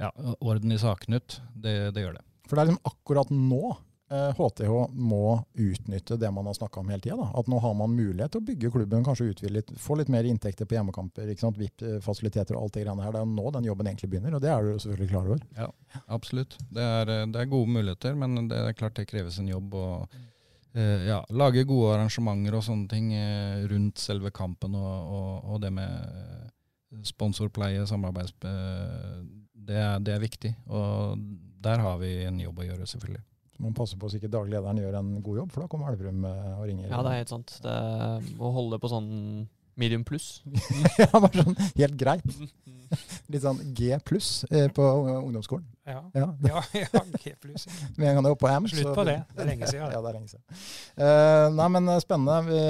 ja, 0.02 0.12
orden 0.40 0.74
i 0.76 0.80
sakene 0.82 1.22
ut. 1.22 1.40
Det, 1.54 1.76
det 1.96 2.06
gjør 2.06 2.20
det. 2.20 2.26
For 2.46 2.58
det 2.58 2.64
er 2.64 2.72
liksom 2.72 2.94
akkurat 2.94 3.32
nå 3.34 3.76
HTH 4.10 4.74
må 4.94 5.40
utnytte 5.58 6.18
det 6.22 6.30
man 6.32 6.46
har 6.46 6.54
snakka 6.54 6.80
om 6.80 6.90
hele 6.94 7.02
tida. 7.02 7.26
At 7.34 7.48
nå 7.50 7.58
har 7.64 7.74
man 7.74 7.96
mulighet 7.98 8.36
til 8.36 8.44
å 8.44 8.46
bygge 8.46 8.70
klubben, 8.76 9.06
kanskje 9.06 9.32
utvide 9.32 9.54
litt, 9.56 9.72
få 9.82 9.98
litt 9.98 10.12
mer 10.14 10.28
inntekter 10.30 10.70
på 10.70 10.78
hjemmekamper. 10.78 11.32
ikke 11.32 11.42
sant, 11.42 11.58
VIP-fasiliteter 11.58 12.54
og 12.58 12.68
alt 12.68 12.78
det 12.78 12.86
greiene 12.86 13.02
her. 13.02 13.16
Det 13.16 13.24
er 13.24 13.32
nå 13.32 13.56
den 13.56 13.66
jobben 13.66 13.90
egentlig 13.90 14.12
begynner, 14.14 14.38
og 14.38 14.46
det 14.46 14.54
er 14.54 14.62
du 14.62 14.78
selvfølgelig 14.78 15.10
klar 15.10 15.32
over. 15.32 15.42
Ja, 15.58 15.72
Absolutt. 16.20 16.58
Det 16.70 16.86
er, 16.86 17.10
eh, 17.16 17.26
det 17.34 17.42
er 17.42 17.52
gode 17.52 17.74
muligheter, 17.80 18.16
men 18.16 18.48
det 18.52 18.62
er 18.62 18.78
klart 18.78 18.96
det 19.00 19.10
kreves 19.10 19.40
en 19.42 19.50
jobb. 19.50 19.74
og 19.74 20.18
eh, 20.76 21.08
ja, 21.10 21.24
lage 21.30 21.66
gode 21.66 21.96
arrangementer 21.96 22.60
og 22.60 22.66
sånne 22.68 22.90
ting 22.92 23.14
eh, 23.18 23.66
rundt 23.72 23.98
selve 23.98 24.30
kampen, 24.30 24.76
og, 24.76 25.16
og, 25.18 25.54
og 25.56 25.62
det 25.66 25.74
med 25.74 25.90
eh, 25.90 27.02
sponsorpleie, 27.04 27.88
samarbeids... 27.90 28.38
eh, 28.46 29.24
det, 29.66 29.82
det 30.06 30.14
er 30.14 30.22
viktig. 30.22 30.52
Og 30.70 31.18
der 31.66 31.82
har 31.82 31.98
vi 31.98 32.20
en 32.28 32.38
jobb 32.40 32.60
å 32.62 32.68
gjøre, 32.68 32.86
selvfølgelig. 32.86 33.24
Så 33.56 33.64
man 33.64 33.76
passer 33.78 34.00
på 34.00 34.10
så 34.12 34.20
ikke 34.20 34.32
daglig 34.32 34.58
lederen 34.58 34.80
gjør 34.84 34.98
en 35.00 35.12
god 35.24 35.38
jobb, 35.44 35.52
for 35.56 35.64
da 35.64 35.72
kommer 35.72 35.94
Elverum 35.94 36.26
eh, 36.28 36.56
og 36.60 36.66
ringer. 36.68 36.90
Ja, 36.92 37.04
det 37.06 37.12
er 37.14 37.22
helt 37.22 37.32
sant. 37.32 37.54
Det 37.64 37.76
å 38.44 38.50
holde 38.52 38.80
på 38.84 38.90
sånn 38.92 39.12
medium 39.80 40.04
pluss. 40.08 40.42
ja, 41.02 41.08
bare 41.12 41.44
sånn 41.44 41.56
helt 41.76 41.96
greit. 42.00 42.28
Litt 43.32 43.44
sånn 43.44 43.58
G 43.76 43.96
pluss 44.08 44.44
eh, 44.52 44.68
på 44.76 44.84
ungdomsskolen. 44.84 45.66
Ja, 45.88 46.02
Ja, 46.16 46.28
ja, 46.52 46.62
ja 46.76 47.02
G 47.22 47.34
pluss. 47.44 47.66
Med 47.96 48.10
en 48.10 48.18
gang 48.18 48.28
det 48.28 48.32
er 48.32 48.36
oppe 48.36 48.46
på 48.46 48.52
M. 48.52 48.68
Slutt 48.72 48.90
så- 48.90 48.94
på 48.98 49.08
det. 49.08 49.18
Det 49.32 49.44
er 49.44 49.50
lenge 49.52 49.72
siden. 49.72 49.96
Ja, 49.96 50.04
det 50.04 50.12
er 50.12 50.18
lenge 50.20 50.32
siden. 50.32 50.62
Uh, 51.00 51.48
nei, 51.56 51.68
men 51.76 51.92
spennende. 52.04 52.38
Vi, 52.48 52.62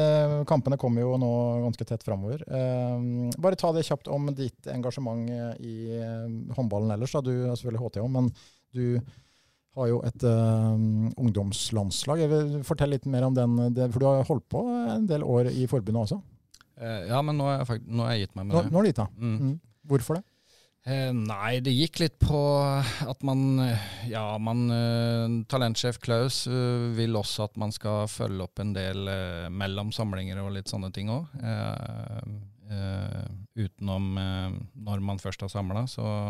kampene 0.50 0.80
kommer 0.82 1.06
jo 1.06 1.18
nå 1.22 1.32
ganske 1.66 1.90
tett 1.90 2.06
framover. 2.06 2.42
Uh, 2.46 3.30
bare 3.42 3.58
ta 3.60 3.74
det 3.74 3.86
kjapt 3.90 4.10
om 4.14 4.30
ditt 4.38 4.70
engasjement 4.74 5.30
i 5.62 5.78
håndballen 6.58 6.94
ellers. 6.98 7.14
Da. 7.18 7.26
Du 7.26 7.34
er 7.36 7.54
selvfølgelig 7.54 7.86
HTH, 7.86 8.10
men 8.18 8.34
du 8.76 8.98
har 9.76 9.89
jo 9.91 9.97
et 10.07 10.23
uh, 10.23 10.76
ungdomslandslag. 11.19 12.21
Jeg 12.23 12.32
vil 12.32 12.63
fortelle 12.67 12.95
litt 12.95 13.07
mer 13.11 13.26
om 13.28 13.36
den, 13.36 13.57
det, 13.76 13.89
for 13.93 14.03
du 14.03 14.07
har 14.07 14.28
holdt 14.30 14.47
på 14.51 14.61
en 14.95 15.07
del 15.09 15.26
år 15.28 15.51
i 15.51 15.67
forbundet 15.71 16.05
også. 16.05 16.21
Eh, 16.76 17.05
ja, 17.09 17.19
men 17.23 17.38
nå 17.39 17.47
har 17.47 17.61
jeg, 17.63 17.84
jeg 17.88 18.26
gitt 18.26 18.34
meg 18.36 18.47
med 18.47 18.55
Nå, 18.55 18.63
det. 18.63 18.71
nå 18.71 18.80
har 18.80 18.84
du 18.86 18.89
gitt, 18.89 19.01
deg. 19.03 19.19
Mm. 19.19 19.36
Mm. 19.39 19.59
Hvorfor 19.91 20.17
det? 20.19 20.26
Eh, 20.86 21.11
nei, 21.17 21.51
det 21.65 21.73
gikk 21.73 22.01
litt 22.03 22.17
på 22.21 22.39
at 22.61 23.23
man 23.26 23.39
Ja, 24.05 24.26
man 24.38 24.67
eh, 24.69 25.38
Talentsjef 25.49 25.97
Klaus 26.03 26.43
vil 26.97 27.17
også 27.17 27.47
at 27.47 27.55
man 27.57 27.73
skal 27.73 28.05
følge 28.11 28.45
opp 28.45 28.61
en 28.61 28.76
del 28.76 29.07
mellom 29.55 29.89
samlinger 29.95 30.43
og 30.43 30.53
litt 30.57 30.69
sånne 30.69 30.91
ting 30.93 31.09
òg. 31.13 31.32
Eh, 31.41 33.26
utenom 33.56 34.18
eh, 34.20 34.58
når 34.88 35.03
man 35.06 35.22
først 35.22 35.45
har 35.45 35.51
samla. 35.53 35.86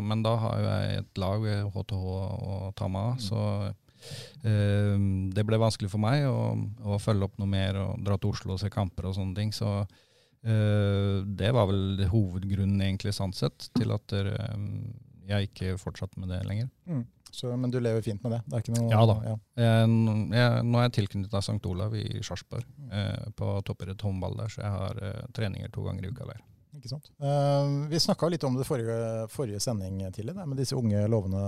Men 0.06 0.24
da 0.26 0.36
har 0.44 0.62
jo 0.62 0.70
jeg 0.70 1.02
et 1.04 1.22
lag, 1.22 1.50
HTH 1.74 2.88
meg 2.94 3.02
av. 3.02 3.20
så 3.24 3.44
eh, 4.46 4.96
det 5.36 5.46
ble 5.46 5.62
vanskelig 5.62 5.92
for 5.94 6.04
meg 6.04 6.28
å, 6.30 6.56
å 6.86 7.00
følge 7.02 7.30
opp 7.30 7.40
noe 7.42 7.50
mer 7.50 7.82
og 7.82 8.04
dra 8.06 8.18
til 8.20 8.36
Oslo 8.36 8.56
og 8.56 8.62
se 8.62 8.72
kamper 8.74 9.10
og 9.10 9.18
sånne 9.18 9.40
ting. 9.40 9.56
Så 9.56 9.84
Eh, 10.46 11.24
det 11.26 11.52
var 11.52 11.66
vel 11.72 12.06
hovedgrunnen 12.12 12.82
egentlig 12.86 13.16
sånn 13.18 13.34
sett 13.34 13.72
til 13.74 13.90
at 13.96 14.14
eh, 14.14 14.56
jeg 15.26 15.50
ikke 15.50 15.78
fortsatte 15.82 16.22
med 16.22 16.30
det 16.30 16.44
lenger. 16.46 16.70
Så, 17.36 17.50
men 17.58 17.72
du 17.74 17.80
lever 17.82 18.04
fint 18.06 18.22
med 18.24 18.36
det? 18.36 18.42
det 18.54 18.76
noe, 18.78 18.92
Ja 18.94 19.02
da. 19.10 19.16
Jeg, 19.26 19.40
jeg, 20.38 20.60
nå 20.70 20.80
er 20.80 20.86
jeg 20.86 20.94
tilknyttet 21.00 21.40
St. 21.42 21.58
Olav 21.68 21.98
i 21.98 22.06
Sarpsborg, 22.24 22.68
eh, 22.94 23.26
på 23.36 23.56
toppidrett 23.66 24.06
håndball 24.06 24.38
der, 24.44 24.54
så 24.54 24.62
jeg 24.62 24.76
har 24.76 25.02
eh, 25.02 25.26
treninger 25.36 25.74
to 25.74 25.88
ganger 25.88 26.06
i 26.06 26.14
uka 26.14 26.30
der. 26.30 26.46
Ikke 26.76 26.92
sant? 26.92 27.10
Uh, 27.22 27.88
vi 27.92 28.00
snakka 28.04 28.30
litt 28.30 28.44
om 28.48 28.56
det 28.60 28.66
forrige, 28.68 29.28
forrige 29.34 29.60
sending 29.64 30.02
tidlig, 30.14 30.36
med 30.36 30.58
disse 30.60 30.76
unge, 30.78 31.06
lovende 31.12 31.42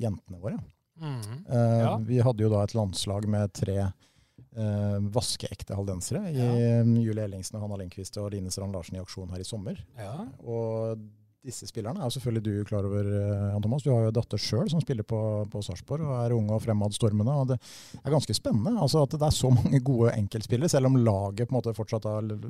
jentene 0.00 0.40
våre. 0.40 0.58
Mhm. 1.00 1.44
uh, 1.48 1.80
Ja. 1.82 1.96
Vi 1.98 2.20
hadde 2.22 2.44
jo 2.44 2.50
da 2.52 2.62
et 2.64 2.74
landslag 2.76 3.26
med 3.28 3.52
tre 3.56 3.78
uh, 3.86 4.98
vaskeekte 5.14 5.74
haldensere. 5.78 6.26
I 6.32 6.36
Ja. 6.38 6.82
Julie 6.84 7.24
Ellingsen, 7.24 7.60
Hanna 7.60 7.76
Lindqvist 7.80 8.16
og 8.20 8.30
Line 8.32 8.50
Strand 8.50 8.72
Larsen 8.76 8.96
i 8.96 9.00
aksjon 9.02 9.30
her 9.30 9.40
i 9.40 9.48
sommer. 9.48 9.78
Ja. 9.98 10.26
Og 10.44 10.98
disse 11.42 11.66
spillerne 11.66 12.04
er 12.04 12.12
selvfølgelig 12.14 12.42
du 12.46 12.66
klar 12.68 12.86
over, 12.86 13.06
eh, 13.06 13.46
Jan 13.50 13.62
Thomas. 13.64 13.82
Du 13.82 13.90
har 13.90 14.04
jo 14.06 14.14
datter 14.14 14.38
sjøl 14.40 14.68
som 14.70 14.82
spiller 14.82 15.06
på, 15.06 15.18
på 15.50 15.62
Sarpsborg 15.66 16.04
og 16.06 16.14
er 16.20 16.34
ung 16.36 16.50
og 16.54 16.62
fremadstormende. 16.62 17.34
og 17.34 17.48
Det 17.50 17.58
er 17.98 18.14
ganske 18.14 18.36
spennende 18.38 18.76
altså 18.78 19.02
at 19.02 19.16
det 19.16 19.26
er 19.26 19.34
så 19.34 19.50
mange 19.50 19.80
gode 19.82 20.14
enkeltspillere. 20.14 20.70
Selv 20.70 20.90
om 20.90 21.00
laget 21.02 21.48
på 21.48 21.54
en 21.54 21.58
måte 21.58 21.74
fortsatt 21.76 22.06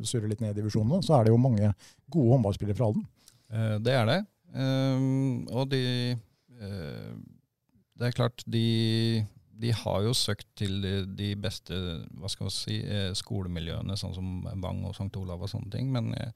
surrer 0.08 0.28
litt 0.28 0.44
ned 0.44 0.52
i 0.52 0.60
divisjonene, 0.60 1.00
så 1.04 1.16
er 1.18 1.26
det 1.26 1.32
jo 1.32 1.40
mange 1.40 1.72
gode 2.12 2.36
håndballspillere 2.36 2.76
fra 2.76 2.90
Halden. 2.90 3.06
Eh, 3.52 3.76
det 3.86 3.96
er 3.96 4.08
det. 4.10 4.18
Ehm, 4.52 5.46
og 5.48 5.70
de 5.72 5.84
eh, 6.12 7.12
Det 7.96 8.08
er 8.08 8.16
klart, 8.16 8.42
de, 8.50 9.24
de 9.62 9.70
har 9.76 10.02
jo 10.02 10.12
søkt 10.16 10.48
til 10.58 10.80
de, 10.82 11.32
beste 11.38 11.76
hva 12.18 12.30
skal 12.30 12.48
man 12.48 12.54
si, 12.54 12.80
eh, 12.82 13.12
skolemiljøene, 13.16 13.96
sånn 13.98 14.14
som 14.16 14.30
Vang 14.62 14.82
og 14.88 14.96
St. 14.96 15.10
Olav 15.20 15.44
og 15.44 15.50
sånne 15.52 15.70
ting. 15.74 15.92
Men 15.94 16.10
jeg, 16.16 16.32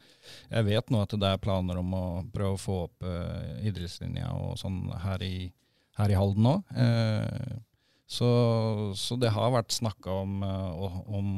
jeg 0.53 0.69
vet 0.69 0.93
nå 0.95 1.03
at 1.03 1.17
det 1.19 1.33
er 1.33 1.43
planer 1.43 1.81
om 1.83 1.95
å 1.97 2.07
prøve 2.35 2.55
å 2.55 2.63
få 2.63 2.81
opp 2.87 3.07
eh, 3.07 3.67
idrettslinja 3.71 4.31
og 4.39 4.55
sånn 4.61 4.85
her 5.03 5.25
i, 5.27 5.49
her 5.99 6.15
i 6.15 6.19
Halden 6.19 6.51
òg. 6.53 6.77
Eh, 6.79 7.57
så, 8.07 8.29
så 8.95 9.19
det 9.19 9.35
har 9.35 9.55
vært 9.55 9.75
snakka 9.75 10.21
om, 10.23 10.37
eh, 10.47 11.01
om 11.11 11.31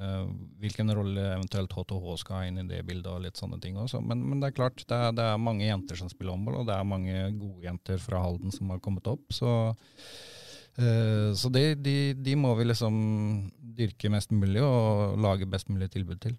eh, 0.00 0.22
hvilken 0.62 0.94
rolle 0.96 1.26
eventuelt 1.34 1.74
HTH 1.76 2.14
skal 2.22 2.38
ha 2.38 2.46
inn 2.48 2.62
i 2.62 2.68
det 2.70 2.80
bildet 2.88 3.10
og 3.12 3.26
litt 3.26 3.36
sånne 3.36 3.60
ting 3.60 3.76
også. 3.80 4.00
Men, 4.00 4.24
men 4.24 4.40
det 4.40 4.50
er 4.50 4.56
klart, 4.56 4.80
det 4.88 4.96
er, 4.96 5.12
det 5.16 5.26
er 5.28 5.42
mange 5.42 5.68
jenter 5.68 6.00
som 6.00 6.08
spiller 6.12 6.32
håndball, 6.32 6.62
og 6.62 6.70
det 6.70 6.78
er 6.78 6.88
mange 6.88 7.20
gode 7.36 7.68
jenter 7.68 8.00
fra 8.00 8.24
Halden 8.24 8.54
som 8.54 8.72
har 8.72 8.80
kommet 8.84 9.12
opp. 9.12 9.28
Så, 9.36 9.52
eh, 9.76 10.32
så 10.76 11.48
de, 11.54 11.62
de, 11.80 11.96
de 12.20 12.34
må 12.36 12.50
vi 12.58 12.66
liksom 12.68 12.96
dyrke 13.76 14.10
mest 14.12 14.30
mulig 14.32 14.60
og 14.64 15.16
lage 15.20 15.46
best 15.48 15.68
mulig 15.72 15.88
tilbud 15.92 16.18
til. 16.20 16.34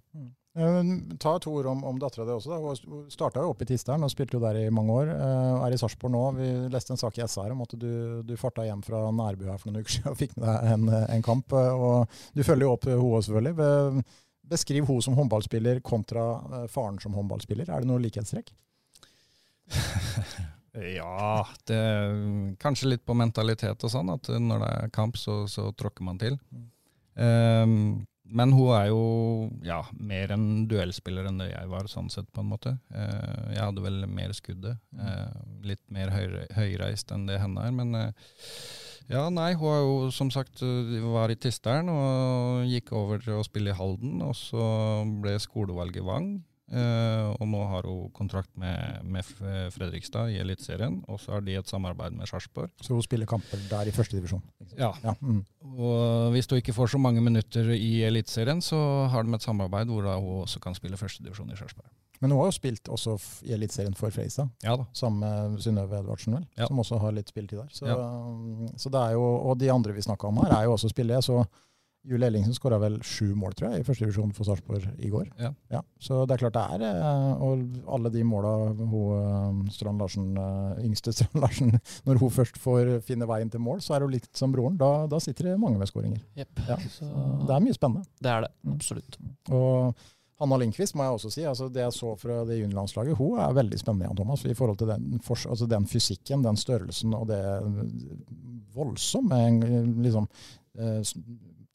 Eh, 0.58 0.92
Ta 1.22 1.36
to 1.42 1.52
ord 1.60 1.68
om, 1.70 1.84
om 1.86 1.98
dattera 2.02 2.26
di 2.26 2.34
også. 2.34 2.50
Da. 2.50 2.58
Hun 2.62 3.08
starta 3.14 3.42
jo 3.46 3.52
opp 3.54 3.62
i 3.62 3.68
Tisteren 3.70 4.02
og 4.06 4.10
spilte 4.14 4.38
jo 4.38 4.42
der 4.42 4.58
i 4.64 4.70
mange 4.74 4.94
år. 4.94 5.12
eh, 5.14 5.52
og 5.58 5.66
er 5.68 5.76
i 5.76 5.78
Sarpsborg 5.82 6.14
nå. 6.16 6.22
Vi 6.38 6.48
leste 6.74 6.94
en 6.96 7.02
sak 7.02 7.18
i 7.18 7.26
SR 7.26 7.54
om 7.54 7.62
at 7.66 7.76
du, 7.78 7.90
du 8.26 8.34
farta 8.42 8.66
hjem 8.66 8.82
fra 8.86 9.04
Nærbu 9.14 9.46
her 9.50 9.58
for 9.62 9.70
noen 9.70 9.82
uker 9.86 9.96
siden 9.98 10.14
og 10.14 10.18
fikk 10.22 10.34
med 10.38 10.48
deg 10.50 10.72
en, 10.74 10.88
en 11.18 11.26
kamp. 11.26 11.54
eh, 11.54 11.74
og 11.90 12.18
Du 12.38 12.42
følger 12.46 12.66
jo 12.66 12.74
opp 12.78 12.90
hun 12.90 13.06
òg, 13.12 13.22
selvfølgelig. 13.28 14.04
Beskriv 14.48 14.86
hun 14.88 15.02
som 15.04 15.18
håndballspiller 15.20 15.82
kontra 15.86 16.28
eh, 16.62 16.68
faren 16.74 16.98
som 17.04 17.14
håndballspiller. 17.18 17.70
Er 17.70 17.84
det 17.86 17.90
noe 17.90 18.02
likhetstrekk? 18.06 18.54
Ja, 20.78 21.47
det 21.69 21.80
kanskje 22.61 22.91
litt 22.91 23.05
på 23.07 23.15
mentalitet 23.17 23.82
og 23.84 23.91
sånn, 23.91 24.11
at 24.13 24.30
når 24.30 24.61
det 24.61 24.69
er 24.75 24.93
kamp, 24.93 25.17
så, 25.17 25.41
så 25.49 25.71
tråkker 25.78 26.05
man 26.05 26.19
til. 26.21 26.38
Um, 27.17 28.05
men 28.28 28.51
hun 28.51 28.73
er 28.75 28.89
jo 28.91 29.03
ja, 29.65 29.80
mer 29.95 30.34
en 30.36 30.67
duellspiller 30.69 31.30
enn 31.30 31.39
det 31.39 31.49
jeg 31.49 31.69
var, 31.71 31.88
sånn 31.89 32.11
sett, 32.13 32.28
på 32.36 32.43
en 32.43 32.51
måte. 32.51 32.75
Uh, 32.91 33.53
jeg 33.55 33.63
hadde 33.63 33.86
vel 33.86 34.03
mer 34.11 34.36
skuddet. 34.38 34.82
Uh, 34.97 35.32
litt 35.65 35.84
mer 35.93 36.11
høyre, 36.13 36.43
høyreist 36.57 37.13
enn 37.15 37.25
det 37.30 37.39
henne 37.41 37.63
er. 37.63 37.73
Men 37.73 37.95
uh, 37.95 38.36
ja, 39.07 39.23
nei, 39.32 39.53
hun 39.57 39.71
er 39.71 39.82
jo 39.86 39.95
som 40.11 40.32
sagt 40.34 40.61
var 41.07 41.32
i 41.32 41.39
Tisteren 41.39 41.89
og 41.93 42.67
gikk 42.67 42.91
over 42.97 43.23
til 43.23 43.39
å 43.39 43.47
spille 43.47 43.71
i 43.71 43.80
Halden. 43.80 44.19
Og 44.28 44.36
så 44.38 44.67
ble 45.23 45.38
skolevalget 45.41 46.05
Vang. 46.05 46.34
Eh, 46.68 47.28
og 47.39 47.47
nå 47.47 47.61
har 47.72 47.86
hun 47.88 48.09
kontrakt 48.11 48.49
med, 48.59 48.99
med 49.07 49.24
Fredrikstad 49.72 50.34
i 50.34 50.39
Eliteserien. 50.41 50.97
Og 51.07 51.20
så 51.24 51.38
har 51.38 51.41
de 51.45 51.55
et 51.55 51.70
samarbeid 51.70 52.11
med 52.18 52.28
Sarpsborg. 52.28 52.72
Så 52.84 52.93
hun 52.93 53.03
spiller 53.05 53.26
kamper 53.30 53.61
der 53.70 53.88
i 53.88 53.93
førstedivisjon. 53.95 54.43
Ja. 54.78 54.91
Ja, 55.03 55.13
mm. 55.22 55.43
Og 55.78 56.32
hvis 56.36 56.49
hun 56.51 56.59
ikke 56.59 56.76
får 56.76 56.91
så 56.95 56.99
mange 56.99 57.22
minutter 57.24 57.72
i 57.76 58.01
Eliteserien, 58.07 58.59
så 58.61 58.80
har 59.13 59.24
de 59.24 59.34
et 59.38 59.45
samarbeid 59.47 59.88
hvor 59.93 60.03
hun 60.09 60.43
også 60.43 60.59
kan 60.63 60.76
spille 60.76 60.97
førstedivisjon 60.99 61.53
i 61.53 61.55
Sarpsborg. 61.59 61.88
Men 62.20 62.32
hun 62.34 62.39
har 62.41 62.47
jo 62.49 62.55
spilt 62.55 62.89
også 62.89 63.13
i 63.45 63.51
Eliteserien 63.53 63.93
for 63.93 64.09
Fredrikstad. 64.09 64.49
Ja 64.65 64.74
da. 64.76 64.88
Sammen 64.97 65.20
med 65.22 65.59
Synnøve 65.61 65.99
Edvardsen, 65.99 66.34
vel, 66.34 66.47
Ja. 66.57 66.65
som 66.65 66.80
også 66.82 66.97
har 66.99 67.11
litt 67.13 67.30
spilletid 67.30 67.59
der. 67.61 67.68
Så, 67.72 67.86
Ja. 67.86 67.95
så 68.76 68.89
det 68.89 69.01
er 69.03 69.11
jo, 69.13 69.22
og 69.22 69.59
de 69.59 69.70
andre 69.72 69.93
vi 69.93 70.01
snakka 70.01 70.28
om 70.28 70.38
her, 70.41 70.51
er 70.57 70.63
jo 70.65 70.74
også 70.74 70.89
spillere. 70.89 71.22
Så 71.22 71.45
Julie 72.08 72.28
Ellingsen 72.30 72.55
skåra 72.55 72.78
vel 72.80 72.97
sju 73.03 73.34
mål, 73.36 73.55
tror 73.58 73.74
jeg, 73.74 73.82
i 73.82 73.86
første 73.88 74.05
divisjon 74.05 74.32
for 74.36 74.47
Sarpsborg 74.47 74.88
i 75.03 75.10
går. 75.12 75.28
Ja. 75.41 75.82
Så 75.99 76.22
det 76.28 76.38
er 76.38 76.43
klart 76.45 76.55
det 76.55 76.64
er 76.78 76.84
eh, 76.88 77.43
Og 77.43 77.64
alle 77.97 78.12
de 78.14 78.24
måla 78.28 78.53
hun 78.78 79.64
eh, 79.68 79.72
Strand 79.76 79.99
Larsen, 79.99 80.30
eh, 80.39 80.84
yngste 80.88 81.14
Strand 81.18 81.41
Larsen, 81.43 81.74
når 82.08 82.22
hun 82.24 82.34
først 82.34 82.60
får 82.64 82.97
finne 83.08 83.28
veien 83.30 83.51
til 83.51 83.64
mål, 83.64 83.82
så 83.84 83.97
er 83.97 84.05
hun 84.05 84.14
litt 84.16 84.30
som 84.38 84.53
broren. 84.55 84.78
Da, 84.80 84.91
da 85.12 85.20
sitter 85.24 85.51
det 85.51 85.58
mange 85.62 85.82
med 85.82 85.89
skåringer. 85.91 86.22
Yep. 86.39 86.62
Ja. 86.70 86.78
Det 86.80 87.58
er 87.58 87.66
mye 87.66 87.76
spennende. 87.76 88.08
det 88.24 88.32
er 88.32 88.47
det. 88.47 88.53
Mm. 88.64 88.78
Absolutt. 88.78 89.20
Og 89.51 90.08
Hanna 90.38 90.60
Lindqvist 90.62 90.95
må 90.95 91.03
jeg 91.03 91.18
også 91.18 91.32
si, 91.34 91.43
altså 91.49 91.68
det 91.74 91.82
jeg 91.82 91.95
så 91.97 92.14
fra 92.22 92.43
det 92.45 92.60
juniorlandslaget, 92.60 93.18
hun 93.18 93.39
er 93.41 93.55
veldig 93.58 93.80
spennende, 93.82 94.05
Jan 94.05 94.20
Thomas, 94.20 94.45
i 94.45 94.55
forhold 94.58 94.78
til 94.80 94.91
den, 94.91 95.20
altså 95.28 95.68
den 95.70 95.88
fysikken, 95.89 96.45
den 96.45 96.60
størrelsen 96.62 97.16
og 97.18 97.26
det 97.32 97.41
voldsomme 98.78 99.39
liksom, 100.05 100.30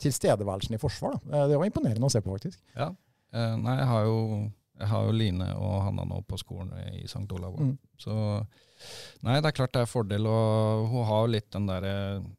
tilstedeværelsen 0.03 0.75
i 0.77 0.83
forsvar. 0.83 1.19
Da. 1.23 1.39
Eh, 1.43 1.47
Det 1.53 1.59
var 1.61 1.69
imponerende 1.71 2.09
å 2.09 2.13
se 2.13 2.21
på, 2.25 2.35
faktisk. 2.35 2.61
Ja. 2.77 2.91
Eh, 3.33 3.55
nei, 3.57 3.79
jeg 3.79 3.89
har, 3.89 4.05
jo, 4.11 4.19
jeg 4.83 4.89
har 4.91 5.07
jo 5.07 5.15
Line 5.17 5.47
og 5.57 5.79
Hanna 5.87 6.05
nå 6.09 6.21
på 6.29 6.37
skolen 6.41 6.73
i 6.93 7.05
St. 7.07 7.25
Olav. 7.33 7.57
Mm. 7.61 7.77
Så 8.03 8.15
nei, 9.23 9.37
det 9.39 9.47
er 9.53 9.55
klart 9.57 9.73
det 9.77 9.85
er 9.85 9.91
fordel. 9.91 10.27
Og 10.27 10.89
hun 10.91 11.05
har 11.09 11.23
jo 11.25 11.31
litt 11.37 11.49
den 11.55 11.69
derre 11.71 11.95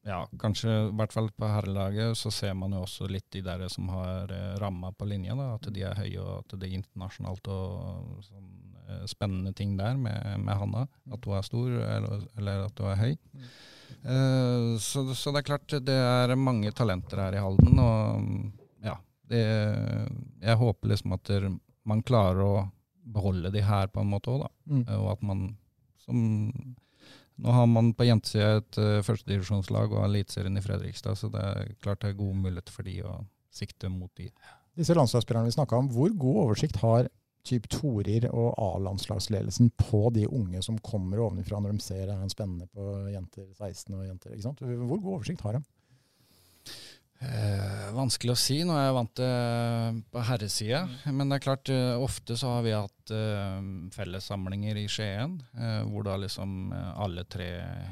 Ja, 0.05 0.19
kanskje 0.41 0.73
i 0.89 0.91
hvert 0.99 1.15
fall 1.15 1.29
på 1.39 1.49
herrelaget 1.49 2.17
så 2.19 2.31
ser 2.35 2.53
man 2.59 2.75
jo 2.75 2.83
også 2.83 3.07
litt 3.09 3.29
de 3.31 3.41
der 3.45 3.63
som 3.71 3.87
har 3.93 4.29
eh, 4.33 4.53
ramma 4.61 4.91
på 4.91 5.07
linja. 5.09 5.35
da, 5.39 5.53
At 5.55 5.71
de 5.73 5.85
er 5.87 5.95
høye, 5.97 6.19
og 6.21 6.43
at 6.43 6.59
det 6.59 6.69
er 6.69 6.77
internasjonalt 6.81 7.47
og 7.47 8.23
sånn 8.27 8.49
eh, 8.89 9.05
spennende 9.09 9.53
ting 9.55 9.77
der 9.79 9.95
med, 9.97 10.19
med 10.43 10.59
Hanna. 10.59 10.85
At 11.11 11.25
hun 11.25 11.37
er 11.39 11.47
stor, 11.47 11.69
eller, 11.97 12.27
eller 12.37 12.67
at 12.67 12.83
hun 12.83 12.91
er 12.91 13.01
høy. 13.05 13.13
Eh, 13.15 13.53
så, 14.81 15.03
så 15.15 15.31
det 15.33 15.41
er 15.41 15.47
klart 15.47 15.75
det 15.85 15.95
er 15.95 16.35
mange 16.39 16.71
talenter 16.75 17.21
her 17.23 17.37
i 17.37 17.43
Halden. 17.43 17.79
Og 17.79 18.85
ja, 18.85 18.97
det, 19.31 19.43
jeg 20.43 20.59
håper 20.61 20.93
liksom 20.93 21.15
at 21.17 21.31
man 21.87 22.03
klarer 22.05 22.43
å 22.45 22.53
beholde 23.03 23.51
de 23.51 23.63
her 23.63 23.89
på 23.91 24.03
en 24.03 24.11
måte 24.13 24.31
òg, 24.31 24.45
da. 24.45 24.49
Mm. 24.71 24.85
Eh, 24.87 25.01
Og 25.01 25.11
at 25.17 25.27
man 25.27 25.43
som 26.03 26.23
Nå 27.43 27.49
har 27.49 27.65
man 27.65 27.87
på 27.97 28.05
jentesida 28.05 28.59
et 28.59 28.77
uh, 28.77 28.99
førstedivisjonslag 29.01 29.95
og 29.95 30.03
Eliteserien 30.05 30.59
i 30.59 30.61
Fredrikstad, 30.61 31.17
så 31.17 31.31
det 31.33 31.41
er 31.41 31.71
klart 31.81 32.03
det 32.03 32.11
er 32.11 32.19
god 32.19 32.35
mulighet 32.43 32.69
for 32.69 32.85
de 32.85 32.93
å 33.09 33.13
sikte 33.49 33.89
mot 33.89 34.11
de. 34.21 34.27
Disse 34.77 34.93
landslagsspillerne 34.93 35.49
vi 35.49 35.55
snakka 35.55 35.79
om, 35.81 35.87
hvor 35.95 36.13
god 36.13 36.37
oversikt 36.43 36.77
har 36.83 37.09
typ 37.47 37.67
Torir 37.71 38.29
og 38.31 38.53
A-landslagsledelsen 38.61 39.71
på 39.79 40.07
de 40.15 40.25
unge 40.29 40.61
som 40.63 40.79
kommer 40.83 41.21
ovenfra 41.25 41.59
når 41.59 41.75
de 41.75 41.83
ser 41.83 42.05
det 42.07 42.15
er 42.15 42.23
en 42.23 42.31
spennende 42.31 42.69
på 42.71 43.09
jenter 43.11 43.49
16 43.51 43.97
og 43.97 44.05
jenter? 44.07 44.33
ikke 44.33 44.47
sant? 44.47 44.63
Hvor 44.63 44.95
god 44.95 45.17
oversikt 45.17 45.43
har 45.45 45.57
de? 45.57 45.63
Eh, 47.23 47.91
vanskelig 47.95 48.33
å 48.33 48.39
si. 48.39 48.57
Nå 48.67 48.75
er 48.75 48.87
jeg 48.87 48.95
vant 48.97 49.11
til 49.17 49.99
på 50.11 50.23
herresida. 50.27 50.81
Men 51.07 51.29
det 51.31 51.37
er 51.37 51.43
klart, 51.45 51.69
eh, 51.71 51.95
ofte 52.01 52.35
så 52.39 52.55
har 52.57 52.65
vi 52.65 52.73
hatt 52.75 53.13
eh, 53.15 53.59
fellessamlinger 53.95 54.79
i 54.81 54.85
Skien, 54.91 55.37
eh, 55.55 55.79
hvor 55.87 56.05
da 56.07 56.17
liksom 56.19 56.73
eh, 56.75 56.89
alle 57.05 57.23
tre 57.25 57.49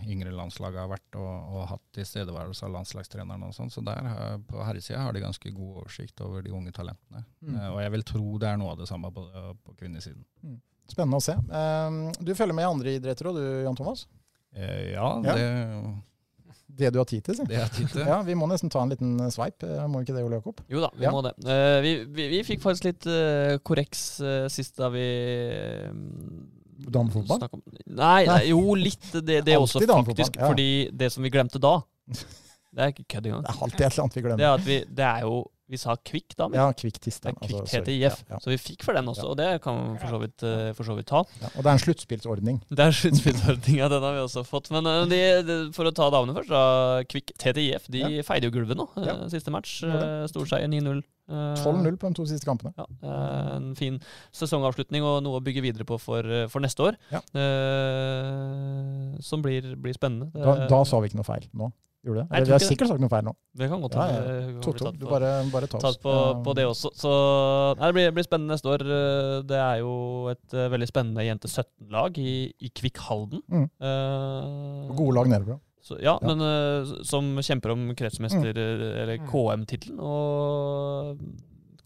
yngre 0.09 0.33
landslag 0.35 0.75
har 0.81 0.91
vært 0.91 1.19
og, 1.19 1.31
og 1.55 1.67
hatt 1.71 1.83
tilstedeværelse 1.97 2.67
av 2.67 2.75
landslagstreneren 2.75 3.47
og 3.47 3.55
sånn. 3.55 3.71
Så 3.73 3.83
der 3.85 4.39
på 4.49 4.63
herresida 4.67 5.03
har 5.05 5.15
de 5.15 5.23
ganske 5.23 5.53
god 5.55 5.83
oversikt 5.85 6.21
over 6.25 6.43
de 6.45 6.53
unge 6.55 6.73
talentene. 6.75 7.23
Mm. 7.41 7.55
Eh, 7.55 7.69
og 7.71 7.81
jeg 7.85 7.95
vil 7.97 8.07
tro 8.13 8.25
det 8.41 8.51
er 8.51 8.61
noe 8.61 8.75
av 8.75 8.83
det 8.83 8.89
samme 8.91 9.13
på, 9.15 9.27
på 9.63 9.77
kvinnesiden. 9.79 10.25
Spennende 10.91 11.21
å 11.21 11.23
se. 11.23 11.37
Du 12.19 12.33
følger 12.35 12.57
med 12.57 12.65
i 12.65 12.71
andre 12.73 12.97
idretter 12.97 13.29
òg 13.29 13.37
du, 13.39 13.45
Jan 13.63 13.77
Thomas? 13.79 14.07
Eh, 14.55 14.91
ja, 14.91 15.07
Ja. 15.23 15.35
Det, 16.71 16.87
Det 16.87 16.93
du 16.95 16.99
har 16.99 17.05
tid 17.09 17.21
til, 17.25 17.35
si. 17.35 17.43
det 17.49 17.57
er 17.59 17.67
tid 17.75 17.87
til. 17.91 18.01
Ja, 18.07 18.21
vi 18.23 18.33
må 18.39 18.47
nesten 18.49 18.69
ta 18.71 18.81
en 18.85 18.89
liten 18.93 19.17
sveip, 19.33 19.61
eh, 19.67 19.83
må 19.91 20.01
ikke 20.01 20.15
det, 20.15 20.23
Ole 20.23 20.39
Jakob? 20.39 20.61
Jo 20.71 20.81
da, 20.85 20.89
vi 20.95 21.03
Ja. 21.05 21.11
må 21.11 21.21
det. 21.25 21.33
Uh, 21.43 21.81
vi, 21.83 21.91
vi, 22.15 22.27
vi 22.37 22.43
fikk 22.47 22.61
faktisk 22.63 22.87
litt 22.87 23.07
uh, 23.11 23.57
korreks 23.67 24.03
uh, 24.23 24.47
sist 24.49 24.77
da 24.79 24.89
vi 24.93 25.05
Damefotball? 26.91 27.43
Nei, 27.93 28.25
nei, 28.25 28.39
jo 28.49 28.73
litt 28.79 29.11
det, 29.21 29.41
det 29.45 29.57
også, 29.59 29.83
faktisk. 29.85 30.37
ja. 30.39 30.47
Fordi 30.49 30.69
det 30.97 31.11
som 31.13 31.23
vi 31.23 31.29
glemte 31.33 31.59
da 31.61 31.75
Det 32.71 32.79
er 32.85 32.93
ikke 32.93 33.03
kødd 33.17 33.25
engang. 33.27 33.43
Det 33.43 33.51
er 33.51 33.63
alltid 33.65 33.81
et 33.83 33.91
eller 33.91 34.03
annet 34.05 34.15
vi 34.15 34.21
Det 34.21 34.27
glemmer. 34.29 34.43
er 34.47 34.53
at 34.55 34.65
vi 34.65 34.77
Det 34.95 35.03
er 35.05 35.25
jo 35.27 35.33
Vi 35.71 35.79
sa 35.79 35.95
Kvikk 35.95 36.35
da, 36.35 36.49
men 36.51 36.59
Ja, 36.59 36.65
Kvikk 36.75 36.97
er 36.99 37.31
Kvikk 37.31 37.61
altså. 37.61 37.79
TTIF. 37.81 38.17
Ja, 38.27 38.35
ja. 38.35 38.39
Så 38.43 38.51
vi 38.51 38.57
fikk 38.59 38.83
for 38.83 38.97
den 38.97 39.07
også, 39.07 39.29
og 39.31 39.37
det 39.39 39.47
kan 39.63 39.77
vi 39.93 40.01
for 40.01 40.11
så 40.11 40.19
vidt, 40.19 40.43
eh, 40.43 40.71
for 40.75 40.87
så 40.89 40.97
vidt 40.97 41.07
ta. 41.07 41.21
Ja, 41.39 41.51
og 41.55 41.63
det 41.63 41.69
er 41.71 41.77
en 41.77 41.83
sluttspillsordning. 41.85 42.59
Det 42.81 42.85
er 42.87 42.97
sluttspillsordninga, 42.97 43.87
den 43.93 44.03
har 44.03 44.17
vi 44.17 44.23
også 44.25 44.43
fått. 44.47 44.67
Men 44.75 44.89
eh, 44.91 45.05
de, 45.11 45.21
de, 45.47 45.57
for 45.75 45.87
å 45.87 45.93
ta 45.95 46.09
damene 46.11 46.35
først, 46.35 46.51
da. 46.51 46.63
Kvikk 47.11 47.31
TTIF 47.39 47.87
de 47.93 48.03
feide 48.27 48.49
jo 48.49 48.55
gulvet 48.57 48.79
nå, 48.79 48.89
eh, 48.99 49.07
Ja. 49.07 49.17
siste 49.31 49.53
match. 49.53 49.79
Storseier 50.31 50.67
9-0. 50.71 51.01
Eh, 51.31 51.53
12-0 51.63 51.95
på 52.01 52.09
de 52.11 52.17
to 52.19 52.25
siste 52.27 52.47
kampene. 52.49 52.73
Ja, 52.75 52.87
en 53.55 53.71
fin 53.79 54.01
sesongavslutning 54.35 55.05
og 55.07 55.21
noe 55.23 55.39
å 55.39 55.43
bygge 55.45 55.63
videre 55.63 55.87
på 55.87 55.95
for, 56.01 56.27
for 56.51 56.63
neste 56.63 56.89
år. 56.89 56.97
Ja. 57.13 57.21
Eh, 57.31 59.15
som 59.23 59.43
blir, 59.45 59.71
blir 59.79 59.95
spennende. 59.95 60.31
Da, 60.35 60.67
da 60.71 60.81
sa 60.87 60.99
vi 60.99 61.11
ikke 61.11 61.21
noe 61.21 61.27
feil 61.31 61.47
nå. 61.55 61.71
Gjorde 62.01 62.21
det? 62.23 62.27
Jeg 62.31 62.37
Eller 62.37 62.45
tror 62.47 62.53
har 62.55 62.59
ikke 62.63 62.69
sikkert 62.71 62.89
sagt 62.89 63.01
noe 63.03 63.09
feil 63.13 63.25
nå. 63.27 63.31
det 63.61 63.67
kan 63.69 63.81
godt 63.83 63.95
hende 63.99 64.13
ja. 64.17 64.37
ja. 64.49 64.61
Toto, 64.65 64.91
du 64.97 65.03
bare, 65.05 65.31
bare 65.53 65.67
ta 65.69 65.77
oss. 65.77 65.83
tatt 65.85 65.99
på, 66.01 66.13
på 66.47 66.55
det 66.57 66.65
også. 66.65 66.89
Så 66.97 67.11
nei, 67.77 67.85
det, 67.91 67.93
blir, 67.93 68.11
blir 68.17 68.25
spennende 68.25 68.55
neste 68.55 68.71
år. 68.73 68.81
Eh, 68.81 69.35
Det 69.51 69.59
er 69.61 69.75
jo 69.83 69.91
et 70.33 70.55
eh, 70.57 70.69
veldig 70.73 70.87
spennende 70.89 71.25
jente 71.27 71.47
17-lag 71.51 72.17
i, 72.17 72.33
i 72.57 72.71
Kvikk 72.73 72.97
Halden. 73.05 73.43
Mm. 73.53 73.67
Uh, 73.77 74.95
Gode 74.97 75.13
lag 75.19 75.29
nedenfra. 75.29 75.59
Så, 75.81 75.97
ja, 76.01 76.17
Ja. 76.21 76.27
men 76.29 76.41
uh, 76.41 76.89
som 77.05 77.35
kjemper 77.41 77.71
om 77.73 77.87
kretsmester- 77.97 78.57
eller 78.57 79.17
Mm. 79.21 79.27
KM-tittelen. 79.29 80.01
Og 80.01 81.21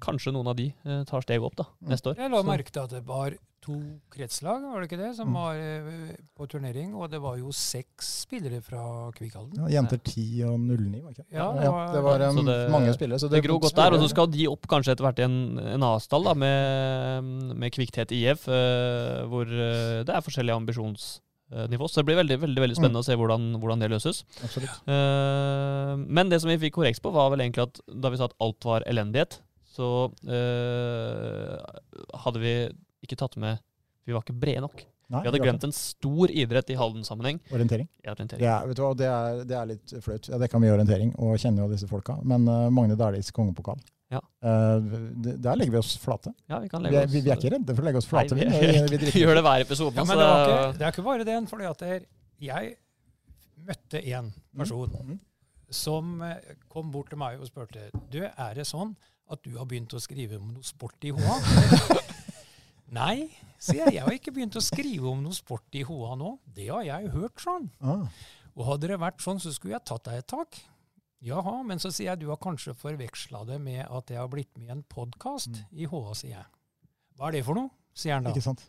kanskje 0.03 0.31
noen 0.35 0.47
av 0.51 0.55
de 0.59 0.69
uh, 0.85 1.03
tar 1.07 1.23
steget 1.23 1.43
opp 1.47 1.55
da, 1.59 1.67
Mm. 1.81 1.89
neste 1.91 2.11
år. 2.11 2.17
Jeg 2.23 2.31
la 2.31 2.41
merke 2.43 2.71
til 2.71 2.83
at 2.83 2.89
det 2.95 3.03
var 3.07 3.35
to 3.65 3.75
kretslag, 4.13 4.61
var 4.69 4.83
det 4.83 4.87
ikke 4.91 4.99
det, 5.01 5.09
som 5.17 5.27
Mm. 5.31 5.35
var 5.39 5.55
eh, 5.57 6.15
på 6.37 6.47
turnering. 6.51 6.93
Og 6.95 7.09
det 7.11 7.19
var 7.23 7.37
jo 7.41 7.49
seks 7.51 8.11
spillere 8.25 8.61
fra 8.61 9.11
Kvikalden. 9.17 9.57
Ja, 9.65 9.81
jenter 9.81 9.97
10 9.97 10.43
og 10.45 10.59
09, 10.59 11.01
var 11.01 11.11
det 11.11 11.17
ikke? 11.25 11.27
Ja, 11.33 11.47
det 11.57 11.71
var, 11.73 11.93
det 11.95 12.03
var 12.05 12.25
um, 12.29 12.45
det- 12.45 12.71
mange 12.71 12.93
spillere. 12.93 13.19
Så 13.19 13.29
Det 13.29 13.43
gror 13.43 13.59
godt 13.65 13.75
der, 13.75 13.93
og 13.97 13.99
så 14.05 14.09
skal 14.13 14.27
de 14.31 14.47
opp 14.47 14.67
kanskje 14.69 14.93
etter 14.93 15.03
hvert 15.07 15.19
i 15.19 15.25
en, 15.27 15.59
en 15.59 15.83
avstall 15.89 16.23
da, 16.29 16.33
med, 16.33 17.55
med 17.57 17.71
Kvikthet 17.73 18.11
IF, 18.15 18.47
uh, 18.47 19.25
hvor 19.27 19.45
uh, 19.49 20.03
det 20.05 20.13
er 20.13 20.21
forskjellige 20.21 20.55
ambisjonsnivå. 20.61 21.89
Så 21.89 22.01
det 22.01 22.05
blir 22.09 22.21
veldig 22.21 22.39
veldig, 22.41 22.61
veldig 22.63 22.77
spennende 22.77 23.01
å 23.01 23.05
se 23.07 23.15
hvordan, 23.17 23.49
hvordan 23.61 23.81
det 23.83 23.89
løses. 23.91 24.23
Absolutt. 24.43 24.77
Eh, 24.89 25.91
men 25.97 26.29
det 26.31 26.39
som 26.41 26.49
vi 26.49 26.57
fikk 26.61 26.73
korreks 26.79 26.99
på, 27.01 27.11
var 27.13 27.29
vel 27.33 27.43
egentlig 27.45 27.65
at 27.67 27.81
da 28.01 28.09
vi 28.09 28.17
sa 28.17 28.25
at 28.29 28.37
alt 28.41 28.65
var 28.65 28.85
elendighet, 28.89 29.39
så 29.75 30.07
uh, 30.09 31.57
hadde 32.23 32.39
vi 32.39 32.53
ikke 33.07 33.17
tatt 33.23 33.37
med 33.41 33.61
Vi 34.05 34.13
var 34.13 34.21
ikke 34.25 34.35
brede 34.37 34.61
nok. 34.65 34.83
Nei, 35.09 35.19
Vi 35.21 35.27
hadde 35.29 35.39
glemt 35.43 35.63
en 35.67 35.71
stor 35.73 36.31
idrett 36.33 36.69
i 36.73 36.75
Halden-sammenheng. 36.77 37.39
Orientering. 37.53 37.87
Ja, 38.03 38.13
orientering. 38.15 38.41
Det 38.41 38.47
er, 38.49 38.63
vet 38.71 38.77
du 38.77 38.81
hva, 38.81 38.93
det 38.97 39.05
er, 39.09 39.41
det 39.45 39.55
er 39.59 39.67
litt 39.69 39.93
flaut. 40.01 40.29
Jeg 40.31 40.41
dekka 40.41 40.61
mye 40.63 40.71
orientering 40.73 41.11
og 41.21 41.35
kjenner 41.41 41.61
jo 41.65 41.67
disse 41.75 41.85
folka. 41.89 42.15
Men 42.25 42.47
uh, 42.49 42.69
Magne 42.73 42.97
Dæhlies 42.97 43.29
kongepokal, 43.35 43.77
Ja. 44.13 44.19
Uh, 44.45 44.81
det- 45.25 45.35
der 45.45 45.55
legger 45.61 45.75
vi 45.75 45.77
oss 45.81 45.91
flate. 46.01 46.33
Ja, 46.49 46.57
vi 46.63 46.69
kan 46.69 46.81
legge 46.85 47.03
oss... 47.03 47.11
vi, 47.13 47.21
vi 47.21 47.29
er 47.33 47.37
ikke 47.37 47.53
redde 47.53 47.75
for 47.77 47.81
å 47.81 47.85
legge 47.89 48.01
oss 48.01 48.09
flate. 48.09 48.33
Nei, 48.37 48.45
vi, 48.49 48.65
vi, 48.65 48.81
vi, 48.89 48.97
vi 49.05 49.11
vi 49.13 49.21
gjør 49.23 49.37
det. 49.37 49.45
hver 49.45 49.65
episode. 49.67 49.95
Ja, 49.97 50.05
men 50.09 50.17
det, 50.17 50.25
var 50.25 50.41
det- 50.41 50.57
ikke, 50.57 50.77
det 50.81 50.85
er 50.89 50.95
ikke 50.95 51.05
bare 51.11 51.29
den. 51.29 51.47
fordi 51.53 51.69
at 51.69 51.85
det 51.85 52.01
jeg 52.49 52.75
møtte 53.69 54.01
en 54.17 54.33
person 54.57 54.97
Mm. 55.05 55.19
som 55.69 56.21
eh, 56.21 56.53
kom 56.69 56.91
bort 56.93 57.09
til 57.09 57.17
meg 57.17 57.39
og 57.41 57.47
spurte 57.49 57.87
Du, 58.13 58.19
er 58.25 58.53
det 58.57 58.65
sånn 58.69 58.95
at 59.31 59.41
du 59.45 59.55
har 59.57 59.65
begynt 59.65 59.93
å 59.97 60.01
skrive 60.01 60.37
om 60.37 60.51
noe 60.53 60.63
sport 60.65 61.01
i 61.05 61.13
HA? 61.13 61.37
Nei, 62.95 63.27
sier 63.59 63.83
jeg. 63.85 63.97
Jeg 63.97 64.05
har 64.05 64.15
ikke 64.15 64.33
begynt 64.35 64.55
å 64.59 64.63
skrive 64.63 65.09
om 65.11 65.23
noe 65.25 65.35
sport 65.35 65.75
i 65.75 65.83
HA 65.87 66.15
nå. 66.19 66.35
Det 66.55 66.69
har 66.71 66.85
jeg 66.87 67.11
hørt 67.15 67.43
sånn. 67.43 67.69
Ah, 67.83 68.05
Og 68.55 68.69
hadde 68.69 68.87
det 68.93 68.99
vært 69.01 69.19
sånn, 69.25 69.41
så 69.43 69.51
skulle 69.51 69.75
jeg 69.75 69.85
tatt 69.89 70.05
deg 70.07 70.21
et 70.21 70.27
tak. 70.31 70.59
Jaha, 71.25 71.55
men 71.65 71.79
så 71.81 71.89
sier 71.91 72.11
jeg 72.13 72.21
du 72.21 72.27
har 72.29 72.37
kanskje 72.39 72.75
forveksla 72.77 73.41
det 73.49 73.57
med 73.63 73.81
at 73.87 74.11
jeg 74.13 74.19
har 74.21 74.29
blitt 74.29 74.51
med 74.59 74.67
i 74.69 74.73
en 74.75 74.83
podkast 74.91 75.63
i 75.73 75.87
HA, 75.89 76.03
sier 76.15 76.35
jeg. 76.37 76.45
Hva 77.17 77.29
er 77.31 77.37
det 77.39 77.45
for 77.47 77.57
noe? 77.57 77.71
sier 77.95 78.11
han 78.17 78.25
da. 78.27 78.31
ikke 78.35 78.43
sant? 78.43 78.59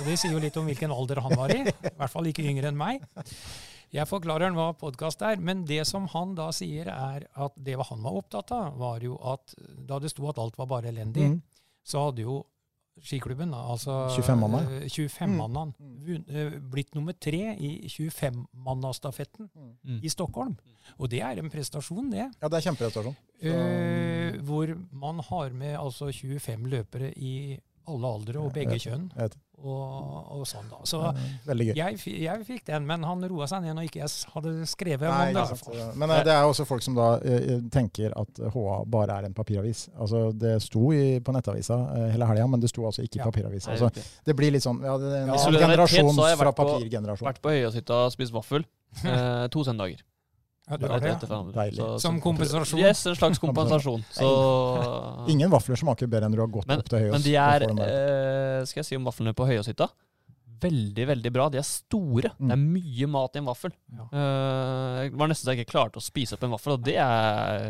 Og 0.00 0.08
det 0.08 0.16
sier 0.18 0.32
jo 0.34 0.40
litt 0.42 0.56
om 0.58 0.66
hvilken 0.66 0.90
alder 0.90 1.20
han 1.22 1.36
var 1.38 1.52
i. 1.54 1.60
I 1.70 1.92
hvert 2.00 2.10
fall 2.10 2.26
ikke 2.26 2.42
yngre 2.50 2.66
enn 2.72 2.78
meg. 2.80 3.04
Jeg 3.94 4.08
forklarer 4.10 4.48
han 4.48 4.56
hva 4.58 4.72
podkast 4.74 5.22
er, 5.22 5.38
men 5.38 5.60
det 5.68 5.84
som 5.86 6.08
han 6.10 6.32
da 6.34 6.48
sier, 6.54 6.90
er 6.90 7.28
at 7.38 7.54
det 7.54 7.76
han 7.78 8.02
var 8.02 8.16
opptatt 8.18 8.50
av, 8.56 8.72
var 8.80 8.98
jo 9.06 9.14
at 9.22 9.54
da 9.86 10.00
det 10.02 10.10
sto 10.10 10.26
at 10.32 10.40
alt 10.42 10.58
var 10.58 10.66
bare 10.74 10.90
elendig, 10.90 11.28
Mm. 11.30 11.38
så 11.86 12.08
hadde 12.08 12.26
jo 12.26 12.40
skiklubben, 13.02 13.50
da, 13.52 13.58
altså 13.72 14.08
25-manna. 14.16 14.60
eh, 14.82 14.88
25-mannaen, 14.88 15.74
Mm. 15.78 16.24
eh, 16.28 16.50
blitt 16.60 16.94
nummer 16.94 17.12
tre 17.12 17.54
i 17.58 17.86
25-mannastafetten 17.88 19.48
Mm. 19.84 20.00
i 20.02 20.08
Stockholm. 20.08 20.56
Og 20.98 21.08
det 21.10 21.20
er 21.20 21.38
en 21.38 21.50
prestasjon, 21.50 22.10
det. 22.10 22.30
Ja, 22.42 22.48
det 22.48 22.54
er 22.64 22.70
kjempeprestasjon. 22.70 23.16
Uh, 23.42 24.40
hvor 24.42 24.66
man 24.92 25.18
har 25.20 25.50
med 25.50 25.76
altså 25.78 26.10
25 26.12 26.66
løpere 26.70 27.12
i 27.16 27.58
alle 27.88 28.06
aldre 28.06 28.40
og 28.40 28.52
begge 28.54 28.78
kjønn. 28.80 29.10
Jeg 29.14 29.22
vet 29.22 29.32
det. 29.32 29.40
Og, 29.64 30.26
og 30.36 30.42
sånn 30.46 30.66
da. 30.68 30.76
Så 30.84 30.98
Eh, 31.08 31.54
gøy. 31.56 31.74
jeg, 31.74 31.96
jeg 32.22 32.42
fikk 32.44 32.66
den, 32.66 32.84
men 32.86 33.02
han 33.08 33.22
roa 33.24 33.46
seg 33.48 33.62
ned 33.64 33.74
når 33.78 33.86
ikke 33.88 34.02
jeg 34.02 34.30
hadde 34.34 34.52
skrevet 34.68 35.08
Nei, 35.08 35.30
om 35.32 35.48
det. 35.72 35.86
Men 35.96 36.10
eh, 36.12 36.22
det 36.28 36.32
er 36.34 36.44
også 36.44 36.66
folk 36.68 36.82
som 36.84 36.94
da 36.94 37.06
eh, 37.24 37.60
tenker 37.72 38.12
at 38.20 38.40
HA 38.52 38.76
bare 38.92 39.16
er 39.16 39.24
en 39.30 39.34
papiravis. 39.34 39.86
Altså, 39.98 40.26
Det 40.36 40.58
sto 40.62 40.90
i, 40.92 41.20
på 41.24 41.32
nettavisa 41.32 41.78
eh, 41.96 42.10
hele 42.12 42.28
helga, 42.28 42.46
men 42.52 42.60
det 42.60 42.68
sto 42.70 42.84
altså 42.84 43.02
ikke 43.06 43.16
i 43.16 43.22
Ja. 43.24 43.30
papiravisa. 43.30 43.72
Altså, 43.72 43.90
det 44.26 44.36
blir 44.36 44.52
litt 44.52 44.62
sånn 44.66 44.82
ja, 44.84 44.98
det 45.00 45.12
er 45.14 45.22
en 45.24 45.32
Ja, 45.34 45.60
generasjon 45.66 46.12
fra 46.14 46.52
papirgenerasjon 46.52 47.16
jeg 47.16 47.18
fra 47.24 47.32
vært 47.32 47.40
på- 47.42 47.54
Høyahytta 47.56 48.02
og 48.04 48.12
spist 48.12 48.32
vaffel 48.36 48.64
eh, 49.04 49.48
to 49.48 49.64
søndager. 49.64 50.04
Ja, 50.66 50.76
du 50.76 50.86
har 50.90 50.98
det, 50.98 51.12
ja. 51.22 51.42
Deilig. 51.54 51.84
Som 52.02 52.16
kompensasjon. 52.20 52.80
Yes, 52.82 53.04
en 53.06 53.14
slags 53.14 53.38
kompensasjon. 53.38 54.02
Så 54.16 54.30
Ingen 55.30 55.52
vafler 55.52 55.78
smaker 55.78 56.10
bedre 56.10 56.26
enn 56.26 56.34
du 56.34 56.42
har 56.42 56.50
gått 56.50 56.66
Men- 56.66 56.82
opp 56.82 56.90
til 56.90 57.04
Høyås. 57.04 57.12
Men 57.14 57.22
de 57.22 57.36
er, 57.38 57.68
eh, 57.70 58.64
skal 58.66 58.82
jeg 58.82 58.88
si 58.90 58.98
om 58.98 59.06
vaflene 59.06 59.34
på 59.36 59.46
Høyåshytta, 59.46 59.86
veldig, 60.60 61.04
veldig 61.10 61.30
bra. 61.32 61.46
De 61.52 61.58
er 61.60 61.66
store. 61.68 62.30
Mm. 62.38 62.48
Det 62.48 62.54
er 62.56 62.60
mye 62.62 63.08
mat 63.12 63.36
i 63.36 63.40
en 63.42 63.46
vaffel. 63.46 63.72
Ja. 63.92 64.06
Uh, 64.10 65.00
det 65.06 65.20
var 65.20 65.30
nesten 65.30 65.46
så 65.46 65.54
jeg 65.54 65.62
ikke 65.62 65.74
klarte 65.74 66.00
å 66.00 66.04
spise 66.04 66.36
opp 66.36 66.46
en 66.48 66.54
vaffel, 66.56 66.74
og 66.76 66.84
det 66.86 66.96
er 66.96 67.66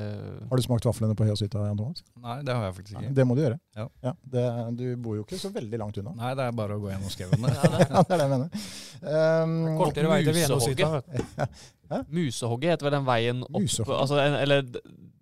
Har 0.49 0.57
du 0.57 0.65
smakt 0.65 0.87
vaflene 0.89 1.17
på 1.19 1.27
Høyåshytta, 1.27 1.67
Jan 1.69 1.81
Thomas? 1.81 2.05
Nei, 2.23 2.39
det 2.47 2.55
har 2.57 2.69
jeg 2.69 2.77
faktisk 2.79 2.97
ikke. 3.01 3.15
Det 3.19 3.27
må 3.29 3.37
du 3.37 3.43
gjøre. 3.43 3.59
Ja. 3.77 4.15
det, 4.37 4.47
du 4.79 4.87
bor 5.03 5.19
jo 5.19 5.27
ikke 5.27 5.41
så 5.41 5.51
veldig 5.55 5.83
langt 5.83 5.99
unna. 6.01 6.15
Nei, 6.17 6.33
det 6.39 6.47
er 6.47 6.57
bare 6.63 6.79
å 6.79 6.83
gå 6.83 6.93
gjennom 6.95 7.13
skauen. 7.17 7.45
Ja, 7.45 7.67
det 7.77 8.07
er 8.07 8.15
det 8.15 8.21
jeg 8.23 8.33
mener. 8.37 8.69
Um, 9.03 9.57
Kortere 9.83 10.13
vei 10.15 10.21
til 10.25 10.39
musehogget. 10.41 11.51
Musehogget 12.11 12.70
heter 12.76 12.87
vel 12.89 12.97
den 12.99 13.07
veien 13.07 13.43
opp 13.47 13.61
Musehogget. 13.62 14.01
altså, 14.01 14.18
en, 14.22 14.34
Eller 14.43 14.62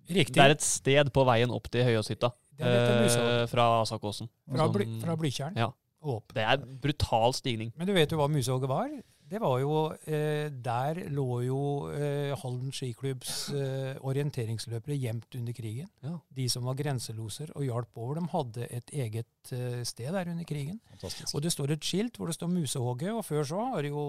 Riktig. 0.08 0.34
det 0.34 0.42
er 0.44 0.50
et 0.54 0.62
sted 0.62 1.10
på 1.12 1.24
veien 1.26 1.50
opp 1.50 1.68
til 1.70 1.84
Høyåshytta. 1.84 2.30
Eh, 2.60 3.46
fra 3.50 3.82
Asakåsen. 3.82 4.28
Fra, 4.48 4.66
Sånn- 4.68 4.72
bly, 4.76 4.84
fra 5.02 5.16
Blykjern 5.16 5.56
Ja. 5.56 5.70
opp. 6.02 6.32
Det 6.34 6.42
er 6.44 6.56
brutal 6.80 7.32
stigning. 7.34 7.72
Men 7.76 7.86
du 7.88 7.92
vet 7.92 8.10
jo 8.12 8.18
hva 8.18 8.28
musehogget 8.28 8.68
var? 8.68 8.88
Det 9.24 9.38
var 9.40 9.54
jo 9.62 9.70
eh, 10.04 10.50
Der 10.62 10.98
lå 11.10 11.24
jo 11.46 11.58
eh, 11.96 12.34
Halden 12.42 12.70
skiklubbs 12.76 13.48
eh, 13.56 13.94
orienteringsløpere 14.04 14.96
gjemt 15.00 15.34
under 15.38 15.54
krigen. 15.56 15.88
Ja. 16.04 16.12
De 16.36 16.44
som 16.52 16.66
var 16.68 16.76
grenseloser 16.78 17.48
og 17.56 17.64
hjalp 17.64 17.96
over, 17.96 18.18
de 18.20 18.26
hadde 18.34 18.68
et 18.68 18.92
eget 18.92 19.52
eh, 19.56 19.80
sted 19.88 20.12
der 20.12 20.28
under 20.30 20.44
krigen. 20.44 20.76
Fantastisk. 20.92 21.32
Og 21.34 21.42
det 21.46 21.52
står 21.54 21.72
et 21.74 21.88
skilt 21.88 22.18
hvor 22.20 22.28
det 22.30 22.36
står 22.36 22.52
Musehogget, 22.52 23.14
og 23.16 23.24
før 23.24 23.48
så 23.48 23.64
har 23.72 23.88
jo 23.88 24.04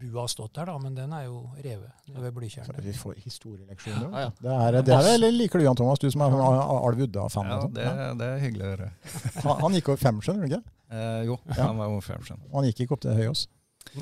bua 0.00 0.24
stått 0.32 0.54
der, 0.56 0.70
da, 0.72 0.78
men 0.82 0.96
den 0.96 1.12
er 1.12 1.26
jo 1.28 1.42
revet 1.60 2.16
ved 2.16 2.32
Blykjernet. 2.38 2.80
Vi 2.86 2.94
får 2.96 3.20
historieleksjoner. 3.26 4.08
Ja, 4.08 4.24
ja. 4.24 4.30
Det 4.40 4.54
er, 4.56 4.78
det 4.88 4.96
er, 4.96 5.10
eller 5.18 5.36
liker 5.36 5.60
du 5.60 5.66
Jan 5.68 5.76
Thomas, 5.78 6.00
du 6.02 6.08
som 6.10 6.24
er 6.24 6.38
Alv 6.40 7.04
Udda-fan? 7.06 7.52
Ja, 7.52 7.60
det, 7.76 7.86
det 8.22 8.30
er 8.32 8.40
hyggelig 8.46 8.64
å 8.64 8.72
høre. 8.72 8.88
Han, 9.44 9.60
han 9.66 9.76
gikk 9.78 9.92
over 9.92 10.00
fem, 10.08 10.24
skjønner 10.24 10.46
du 10.48 10.54
ikke? 10.56 10.62
Eh, 10.96 11.20
jo, 11.28 11.36
Ja. 11.52 11.66
han 11.68 11.76
var 11.80 11.92
jo 11.92 12.00
fem 12.08 12.24
skjønn. 12.24 12.40
Og 12.50 12.60
han 12.62 12.68
gikk 12.70 12.84
ikke 12.86 12.96
opp 12.96 13.04
til 13.04 13.16
Høyås. 13.20 13.46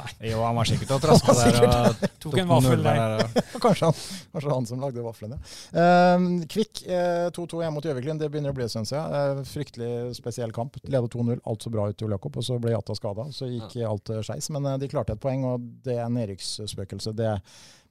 Jo, 0.31 0.41
han 0.45 0.57
var 0.57 0.69
sikkert 0.69 0.95
og 0.97 1.03
traska 1.05 1.35
der. 1.41 1.59
Og 1.69 2.05
Tok 2.25 2.39
en 2.41 2.51
vaffel 2.55 2.85
der. 2.85 3.17
der. 3.21 3.49
Kanskje 3.63 3.91
han, 3.91 3.99
kanskje 4.33 4.53
han 4.55 4.69
som 4.71 4.83
lagde 4.83 5.05
vaflene. 5.05 5.39
Uh, 5.75 6.27
Kvikk 6.51 6.85
eh, 6.89 7.29
2-2 7.35 7.63
hjemme 7.63 7.75
mot 7.77 7.87
Gjøviklin. 7.89 8.21
Det 8.21 8.31
begynner 8.33 8.55
å 8.55 8.57
bli 8.57 8.67
en 8.67 8.73
stund 8.73 8.91
siden. 8.91 9.15
Eh, 9.19 9.43
fryktelig 9.51 9.93
spesiell 10.19 10.55
kamp. 10.57 10.79
Leda 10.85 11.07
2-0. 11.11 11.41
Alt 11.51 11.67
så 11.67 11.73
bra 11.75 11.89
ut 11.91 11.99
til 12.01 12.13
Jakob, 12.15 12.41
og 12.41 12.47
så 12.47 12.59
ble 12.63 12.75
Jata 12.75 12.97
skada. 12.99 13.29
Så 13.35 13.49
gikk 13.51 13.79
alt 13.89 14.13
eh, 14.15 14.23
skeis. 14.27 14.51
Men 14.55 14.67
eh, 14.73 14.79
de 14.83 14.91
klarte 14.93 15.17
et 15.17 15.23
poeng, 15.23 15.47
og 15.55 15.71
det 15.87 15.99
er 16.01 16.13
nedrykksspøkelse. 16.13 17.15
Det 17.19 17.33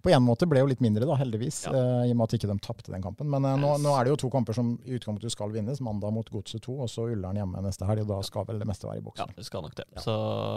på 0.03 0.11
en 0.11 0.23
måte 0.25 0.45
ble 0.49 0.59
jo 0.59 0.67
litt 0.67 0.81
mindre, 0.83 1.05
da, 1.07 1.15
heldigvis, 1.15 1.61
Ja. 1.65 1.71
uh, 1.71 2.03
i 2.05 2.11
og 2.11 2.17
med 2.19 2.25
at 2.27 2.33
ikke 2.37 2.49
de 2.51 2.57
tapte 2.59 2.91
den 2.91 3.01
kampen. 3.01 3.29
Men 3.31 3.45
uh, 3.47 3.55
nå, 3.55 3.77
nå 3.79 3.93
er 3.95 4.03
det 4.03 4.11
jo 4.13 4.17
to 4.25 4.29
kamper 4.33 4.53
som 4.57 4.73
i 4.83 4.97
utgangspunktet 4.97 5.31
skal 5.31 5.49
vinnes. 5.55 5.79
Mandag 5.81 6.11
mot 6.13 6.27
Godset 6.29 6.61
2, 6.67 6.75
og 6.83 6.89
så 6.91 7.05
Ullern 7.13 7.35
hjemme 7.39 7.61
neste 7.63 7.87
helg. 7.87 8.01
og 8.03 8.07
Da 8.11 8.21
skal 8.27 8.45
vel 8.49 8.59
det 8.59 8.67
meste 8.67 8.83
være 8.89 8.99
i 8.99 9.05
boksen. 9.05 9.31
Ja, 9.31 9.37
det 9.37 9.45
skal 9.47 9.61
nok 9.63 9.75
det. 9.79 9.85
Ja. 9.95 10.01
Så 10.03 10.15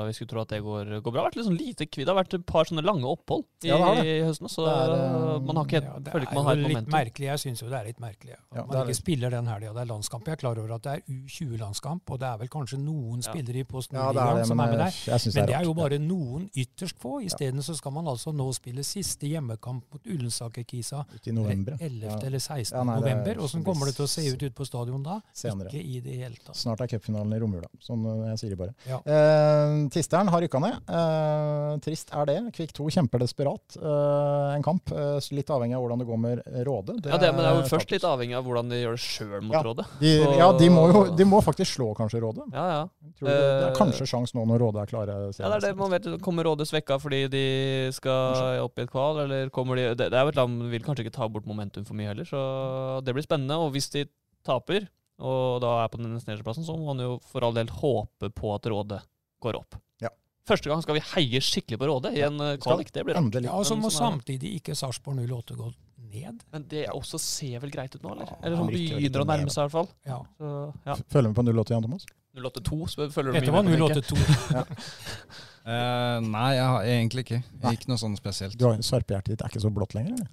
vi 0.09 0.12
skulle 0.18 0.28
tro 0.34 0.40
at 0.42 0.49
det 0.49 0.61
går, 0.66 0.90
går 1.01 1.12
bra. 1.12 1.14
Det 1.16 1.22
har 1.22 1.28
vært 1.30 1.36
litt 1.38 1.47
sånn 1.47 1.61
lite 1.61 1.86
kvidd. 1.86 2.07
Det 2.07 2.14
har 2.14 2.18
vært 2.24 2.34
et 2.40 2.47
par 2.47 2.64
sånne 2.68 2.82
lange 2.84 3.07
opphold 3.07 3.44
i, 3.62 3.68
Ja, 3.70 3.78
det 3.78 4.03
det. 4.03 4.16
i 4.16 4.26
høsten. 4.26 4.51
Så 4.51 4.66
Det 4.66 4.74
er, 4.74 4.97
uh, 4.97 5.38
man 5.47 5.57
har 5.57 5.64
ikke 5.70 5.78
helt, 5.80 5.86
Ja, 5.92 5.99
det 6.03 6.12
føler 6.16 6.26
ikke 6.26 6.34
man 6.40 6.44
har 6.51 6.53
et 6.53 6.59
litt 6.66 6.72
momentum. 6.76 6.92
merkelig. 6.99 7.26
Jeg 7.30 7.38
syns 7.47 7.62
jo 7.62 7.68
det 7.70 7.78
er 7.80 7.86
litt 7.92 8.01
merkelig. 8.03 8.34
At 8.34 8.57
Ja, 8.59 8.64
man 8.66 8.76
ikke 8.82 8.86
litt... 8.90 8.97
spiller 9.01 9.30
den 9.30 9.47
helga 9.47 9.72
det 9.76 9.82
er 9.86 9.90
landskamp. 9.94 10.24
Jeg 10.26 10.32
er 10.36 10.42
klar 10.42 10.59
over 10.59 10.74
at 10.74 10.82
det 10.82 10.92
er 10.97 11.03
U20-landskamp, 11.07 12.11
og 12.11 12.18
det 12.20 12.26
er 12.32 12.38
vel 12.42 12.49
kanskje 12.53 12.78
noen 12.82 13.22
Ja. 13.22 13.30
spillere 13.30 13.61
i 13.62 13.64
Post 13.64 13.92
Ja, 13.92 14.11
det 14.12 14.20
er 14.22 14.34
det, 14.40 14.47
som 14.47 14.57
men 14.57 14.66
er 14.68 14.70
med 14.72 14.78
der. 14.80 14.92
Men 15.07 15.42
er 15.42 15.47
det 15.47 15.55
er 15.57 15.64
jo 15.64 15.74
bare 15.74 15.99
noen 16.03 16.51
ytterst 16.57 16.99
få. 16.99 17.20
Isteden 17.24 17.62
så 17.62 17.74
skal 17.76 17.92
man 17.92 18.05
altså 18.07 18.32
nå 18.34 18.51
spille 18.55 18.82
siste 18.84 19.26
hjemmekamp 19.37 19.84
mot 19.93 20.03
Ullensaker-Kisa 20.07 21.05
Ute 21.14 21.30
i 21.30 21.32
november. 21.37 21.76
11. 21.80 22.07
Ja. 22.07 22.18
eller 22.26 22.39
16. 22.43 22.76
Ja, 22.76 22.82
nei, 22.84 22.97
det 23.01 23.11
er- 23.11 23.16
november. 23.16 23.43
Åssen 23.47 23.64
kommer 23.64 23.87
det 23.87 23.95
til 23.97 24.05
å 24.05 24.09
se 24.09 24.24
ut 24.26 24.43
ute 24.43 24.55
på 24.57 24.66
stadion 24.66 25.03
da? 25.03 25.20
Senere. 25.34 25.68
Ikke 25.70 25.84
i 25.84 26.01
det 26.01 26.16
hele 26.20 26.37
tatt. 26.45 26.57
Snart 26.57 26.80
er 26.80 26.91
cupfinalen 26.93 27.32
i 27.37 27.41
romjula. 27.43 27.68
Sånn 27.80 28.05
eh, 28.07 28.30
jeg 28.34 28.39
sier 28.43 28.51
det 28.57 28.59
bare. 28.59 28.74
Ja. 28.89 28.99
Eh, 29.07 29.89
Tisteren 29.93 30.28
har 30.32 30.41
rykka 30.43 30.61
ned. 30.61 30.76
Eh, 30.89 31.78
trist 31.84 32.11
er 32.14 32.26
det. 32.28 32.37
Kvikk 32.57 32.72
2 32.76 32.89
kjemper 32.97 33.22
desperat 33.22 33.76
eh, 33.78 34.55
en 34.57 34.62
kamp. 34.66 34.91
Eh, 34.93 35.18
litt 35.37 35.51
avhengig 35.53 35.76
av 35.76 35.82
hvordan 35.84 35.99
det 36.03 36.07
går 36.09 36.20
med 36.22 36.43
Råde. 36.66 36.97
Ja, 37.07 37.18
det, 37.20 37.32
men 37.34 37.43
det 37.45 37.51
er 37.51 37.61
jo 37.61 37.68
først 37.70 37.91
litt 37.93 38.07
avhengig 38.07 38.37
av 38.39 38.45
hvordan 38.47 38.70
de 38.72 38.80
gjør 38.82 38.97
det 38.97 39.03
sjøl 39.05 39.43
mot 39.43 39.57
Ja. 39.57 39.62
Rådet. 39.66 39.87
de, 40.01 40.12
Ja, 40.39 40.51
de 40.57 40.68
må 40.72 40.87
jo 40.93 41.05
de 41.16 41.24
må 41.28 41.41
faktisk 41.45 41.76
slå 41.78 41.91
kanskje 41.97 42.20
Råde. 42.22 42.47
Ja, 42.53 42.66
ja. 42.76 42.82
Tror 43.18 43.26
du, 43.28 43.32
det 43.32 43.37
er 43.37 43.66
Eh, 43.66 43.74
kanskje 43.76 44.07
sjans 44.09 44.32
nå 44.37 44.45
når 44.47 44.59
Råde 44.61 44.82
er 44.82 44.87
klare. 44.91 45.16
Ja, 45.39 45.49
det 45.51 45.57
er 45.64 45.66
det 45.68 45.76
man 45.76 45.91
vet. 45.91 46.07
Kommer 46.22 46.45
Råde 46.45 46.66
svekka 46.68 46.99
fordi 47.01 47.24
de 47.32 47.45
skal 47.93 48.61
opp 48.64 48.78
i 48.78 48.82
et 48.82 48.91
kval, 48.91 49.18
eller 49.27 49.51
kommer 49.55 49.79
de 49.79 49.89
Det, 49.95 50.11
det 50.12 50.18
er 50.18 50.27
jo 50.27 50.33
et 50.33 50.39
land 50.39 50.59
man 50.61 50.70
vil 50.72 50.85
kanskje 50.85 51.07
ikke 51.07 51.16
ta 51.16 51.29
bort 51.31 51.49
momentum 51.49 51.87
for 51.89 51.99
mye 51.99 52.11
heller, 52.11 52.29
så 52.29 52.41
det 53.05 53.14
blir 53.16 53.27
spennende. 53.27 53.59
Og 53.61 53.74
hvis 53.74 53.91
de 53.95 54.07
taper, 54.47 54.89
og 55.18 55.61
da 55.64 55.72
er 55.83 55.91
på 55.93 56.01
den 56.01 56.12
nederste 56.12 56.47
plassen, 56.47 56.66
så 56.66 56.77
må 56.77 56.93
man 56.93 57.03
jo 57.05 57.16
for 57.31 57.47
all 57.47 57.57
del 57.57 57.70
håpe 57.72 58.31
på 58.37 58.55
at 58.55 58.68
Rådet 58.72 59.01
går 59.43 59.59
opp. 59.59 59.79
Ja. 60.05 60.12
Første 60.49 60.70
gang 60.70 60.85
skal 60.85 60.99
vi 60.99 61.05
heie 61.14 61.43
skikkelig 61.43 61.81
på 61.81 61.89
Rådet 61.91 62.14
i 62.18 62.22
en 62.27 62.39
eh, 62.43 62.55
kvalik. 62.62 62.93
Det 62.95 63.05
blir 63.07 63.16
rart. 63.16 63.24
Endelig. 63.24 63.51
Ja, 63.51 63.57
og 63.59 63.66
så 63.68 63.79
må 63.79 63.91
samtidig 63.93 64.55
ikke 64.61 64.77
Sarpsborg 64.79 65.22
08 65.24 65.59
gå 65.59 65.72
ned. 66.12 66.45
Men 66.53 66.68
det 66.70 66.87
også 66.93 67.20
ser 67.22 67.59
vel 67.64 67.72
greit 67.74 67.97
ut 67.97 68.05
nå, 68.05 68.14
eller? 68.14 68.37
Eller 68.43 68.61
sånn 68.61 68.70
begynner 68.72 69.24
å 69.24 69.29
nærme 69.33 69.53
seg, 69.53 69.59
i 69.59 69.66
hvert 69.66 69.77
fall. 69.79 69.91
Ja. 70.07 70.20
Så, 70.39 70.55
ja. 70.87 71.01
Følger 71.12 71.33
vi 71.33 71.39
på 71.41 71.47
08 71.51 71.77
Jan 71.77 71.89
Thomas? 71.89 72.09
082 72.37 72.87
så 72.93 73.07
følger 73.09 73.33
du 73.33 73.39
Dette 73.41 73.53
var 73.55 73.64
med 73.64 73.79
tenker 73.81 73.97
jeg. 73.97 74.05
082. 74.05 75.47
Eh, 75.67 76.19
nei, 76.23 76.49
jeg 76.55 76.67
har 76.71 76.85
egentlig 76.87 77.25
ikke. 77.27 77.41
Ikke 77.73 77.89
noe 77.91 77.99
sånn 77.99 78.17
spesielt. 78.19 78.55
Du 78.59 78.67
har 78.69 78.79
Sarpehjertet 78.87 79.33
ditt 79.35 79.43
er 79.43 79.51
ikke 79.51 79.64
så 79.64 79.73
blått 79.75 79.97
lenger? 79.99 80.14
eller? 80.21 80.29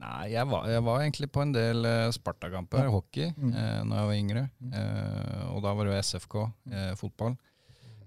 Nei, 0.00 0.30
jeg 0.32 0.46
var, 0.48 0.64
jeg 0.72 0.80
var 0.86 1.02
egentlig 1.02 1.28
på 1.30 1.42
en 1.44 1.50
del 1.52 1.84
uh, 1.84 2.08
Sparta-kamper, 2.16 2.86
Ja. 2.86 2.90
hockey, 2.94 3.26
Mm. 3.36 3.50
eh, 3.52 3.82
når 3.84 3.96
jeg 4.00 4.06
var 4.08 4.14
yngre. 4.16 4.44
Mm. 4.64 4.72
Eh, 4.72 5.42
og 5.52 5.62
da 5.62 5.74
var 5.76 5.84
det 5.84 5.92
jo 5.92 5.98
SFK, 6.02 6.36
eh, 6.72 6.94
fotball. 6.96 7.36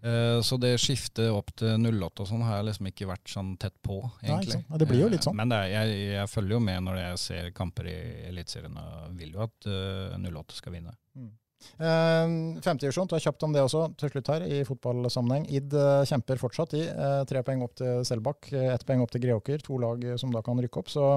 Eh, 0.04 0.40
så 0.44 0.58
det 0.60 0.74
skiftet 0.82 1.30
opp 1.32 1.54
til 1.56 1.78
08 1.78 2.26
og 2.26 2.28
sånn 2.28 2.42
har 2.44 2.58
jeg 2.58 2.66
liksom 2.72 2.88
ikke 2.90 3.08
vært 3.08 3.30
sånn 3.32 3.54
tett 3.62 3.78
på, 3.86 4.02
egentlig. 4.24 4.58
Nei, 4.58 4.66
Ja, 4.74 4.78
det 4.82 4.88
blir 4.90 5.00
jo 5.06 5.08
litt 5.14 5.22
sånn. 5.24 5.36
Men 5.38 5.48
det 5.54 5.60
er, 5.62 5.70
jeg, 5.86 6.02
jeg 6.18 6.28
følger 6.34 6.58
jo 6.58 6.60
med 6.60 6.84
når 6.84 6.98
jeg 6.98 7.18
ser 7.20 7.52
kamper 7.52 7.86
i 7.88 7.96
Eliteserien, 8.34 8.76
og 8.76 9.14
vil 9.16 9.32
jo 9.38 9.44
at 9.46 9.70
eh, 9.70 10.18
08 10.18 10.58
skal 10.58 10.74
vinne. 10.74 10.98
Eh, 11.16 11.30
Femtedivisjon, 11.78 13.08
ta 13.10 13.20
kjapt 13.22 13.44
om 13.48 13.54
det 13.56 13.64
også 13.64 13.86
til 14.00 14.12
slutt 14.14 14.30
her 14.34 14.46
i 14.48 14.62
fotballsammenheng. 14.68 15.46
Id 15.54 15.74
eh, 15.78 16.04
kjemper 16.10 16.40
fortsatt 16.42 16.76
i. 16.78 16.84
eh, 16.90 17.24
tre 17.30 17.42
poeng 17.46 17.64
opp 17.66 17.76
til 17.80 18.04
Selbakk, 18.08 18.50
eh, 18.54 18.70
ett 18.74 18.86
poeng 18.88 19.04
opp 19.04 19.12
til 19.14 19.24
Greåker. 19.26 19.64
To 19.66 19.78
lag 19.82 20.04
eh, 20.04 20.18
som 20.22 20.32
da 20.34 20.42
kan 20.46 20.60
rykke 20.62 20.82
opp. 20.84 20.92
Så 20.92 21.08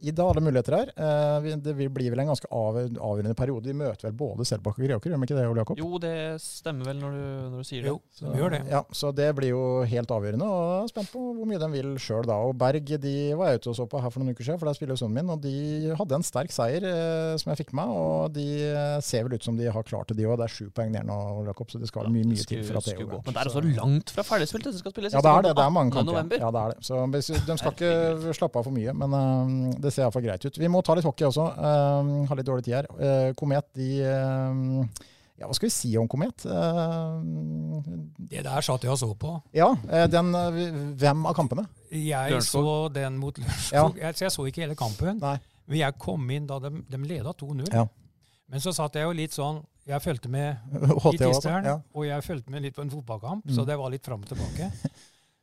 Id 0.00 0.18
har 0.20 0.32
alle 0.32 0.44
muligheter 0.44 0.76
her. 0.78 0.92
Eh, 0.96 1.56
det 1.60 1.74
blir 1.76 2.10
vel 2.12 2.22
en 2.24 2.32
ganske 2.32 2.48
avgjørende 2.50 3.36
periode. 3.38 3.66
De 3.68 3.76
møter 3.76 4.08
vel 4.08 4.16
både 4.18 4.46
Selbakk 4.48 4.78
og 4.80 4.86
Greåker, 4.86 5.10
gjør 5.12 5.20
de 5.20 5.28
ikke 5.28 5.38
det, 5.38 5.46
Ole 5.50 5.64
Jakob? 5.64 5.80
Jo, 5.80 5.98
det 6.02 6.14
stemmer 6.44 6.90
vel 6.90 7.00
når 7.02 7.16
du, 7.16 7.24
når 7.54 7.58
du 7.64 7.68
sier 7.70 7.84
det. 7.86 7.92
Jo, 7.94 8.00
de 8.20 8.40
gjør 8.40 8.56
det. 8.56 8.62
Ja, 8.70 8.82
så 8.96 9.12
det 9.16 9.30
blir 9.38 9.52
jo 9.54 9.62
helt 9.90 10.10
avgjørende. 10.16 10.46
og 10.46 10.70
jeg 10.70 10.84
er 10.84 10.92
Spent 10.94 11.12
på 11.12 11.22
hvor 11.36 11.46
mye 11.48 11.60
de 11.62 11.70
vil 11.74 11.92
sjøl 12.02 12.26
da. 12.28 12.38
Og 12.48 12.56
Berg 12.58 12.90
de 13.00 13.14
var 13.38 13.52
jeg 13.52 13.60
ute 13.62 13.70
og 13.72 13.76
så 13.78 13.86
på 13.90 14.00
her 14.02 14.10
for 14.12 14.22
noen 14.22 14.34
uker 14.34 14.46
siden, 14.46 14.58
for 14.60 14.68
der 14.70 14.76
spiller 14.78 14.96
jo 14.96 15.02
sønnen 15.04 15.20
min. 15.20 15.30
Og 15.34 15.42
de 15.44 15.94
hadde 15.98 16.16
en 16.18 16.26
sterk 16.26 16.50
seier 16.54 16.84
eh, 16.88 17.36
som 17.40 17.52
jeg 17.52 17.60
fikk 17.62 17.72
med 17.76 17.78
meg. 17.80 17.96
Og 18.00 18.34
de 18.34 18.46
eh, 18.70 18.96
ser 19.04 19.24
vel 19.26 19.36
ut 19.38 19.46
som 19.46 19.56
de 19.58 19.68
har 19.70 19.86
klart 19.90 20.08
det, 20.12 20.16
de 20.20 20.24
òg. 20.30 20.36
Det 20.40 20.46
er 20.46 20.54
sju 20.54 20.70
poeng 20.76 20.92
ned 20.94 21.04
nå, 21.10 21.16
Jakob, 21.50 21.68
så 21.74 21.80
det 21.82 21.88
skal 21.90 22.08
mye, 22.14 22.24
mye 22.30 22.46
til 22.48 22.62
for 22.64 22.78
at 22.80 22.88
det 22.88 22.96
går. 23.00 23.20
Men 23.26 23.34
det 23.36 23.42
er 23.44 23.50
Så- 23.50 23.64
langt 23.76 24.10
fra 24.14 24.22
ferdigspilt. 24.30 24.64
Det 24.70 24.78
skal 24.80 24.94
spilles 24.94 25.12
ja, 25.12 25.20
det 25.20 25.32
er 25.34 25.42
det. 25.48 25.52
Det 25.58 25.64
er 25.66 25.70
mange 25.76 25.92
18. 25.92 26.14
kamper. 26.14 26.38
Ja, 26.40 26.50
det 26.54 26.60
er 26.62 26.74
det. 26.74 26.86
Så 26.86 27.02
hvis- 27.10 27.46
de 27.46 27.58
skal 27.58 27.72
ikke 27.76 28.34
slappe 28.38 28.56
av 28.62 28.64
for 28.64 28.72
mye, 28.78 28.92
men 28.94 29.12
uh, 29.12 29.74
det 29.80 29.92
ser 29.92 30.04
iallfall 30.06 30.22
greit 30.24 30.44
ut. 30.46 30.58
Vi 30.58 30.68
må 30.68 30.82
ta 30.86 30.94
litt 30.94 31.04
hockey 31.04 31.26
også. 31.26 31.46
Uh, 31.58 32.26
har 32.30 32.36
litt 32.36 32.46
dårlig 32.46 32.64
tid 32.64 32.74
her. 32.80 32.86
Uh, 32.96 33.32
Komet, 33.34 33.64
de 33.74 33.90
uh, 34.06 34.86
Ja, 35.40 35.46
hva 35.48 35.54
skal 35.56 35.70
vi 35.70 35.72
si 35.72 35.96
om 35.96 36.06
Komet? 36.06 36.44
Det 38.30 38.42
der 38.44 38.60
satt 38.60 38.82
jeg 38.84 38.92
og 38.92 38.98
så 39.00 39.08
på. 39.16 39.30
ja, 39.56 39.70
den 40.06 40.32
Hvem 41.00 41.26
av 41.26 41.34
kampene? 41.34 41.64
Jeg 41.90 42.30
Lørenskog. 42.34 42.66
så 42.66 42.92
den 42.94 43.16
mot 43.18 43.38
Lørenskog. 43.40 43.96
Jeg, 43.98 44.14
så 44.18 44.24
jeg 44.26 44.34
så 44.34 44.44
ikke 44.50 44.60
hele 44.66 44.76
kampen. 44.78 45.18
Nei. 45.22 45.38
Men 45.66 45.78
jeg 45.78 45.96
kom 45.98 46.30
inn 46.34 46.46
da 46.46 46.58
de, 46.58 46.70
de 46.90 46.98
leda 47.06 47.32
2-0. 47.32 47.72
Ja. 47.72 47.86
Men 48.50 48.60
så 48.60 48.72
satt 48.74 48.94
jeg 48.98 49.06
jo 49.06 49.12
litt 49.16 49.32
sånn 49.36 49.62
Jeg 49.88 50.02
fulgte 50.04 50.28
med 50.28 50.56
i 51.14 51.16
Tisteren, 51.18 51.64
ja. 51.64 51.78
og 51.94 52.04
jeg 52.06 52.22
fulgte 52.26 52.50
med 52.52 52.62
litt 52.62 52.76
på 52.76 52.82
en 52.84 52.90
fotballkamp, 52.92 53.46
Mm. 53.46 53.54
så 53.56 53.64
det 53.66 53.78
var 53.80 53.90
litt 53.90 54.04
fram 54.06 54.20
og 54.20 54.28
tilbake. 54.28 54.70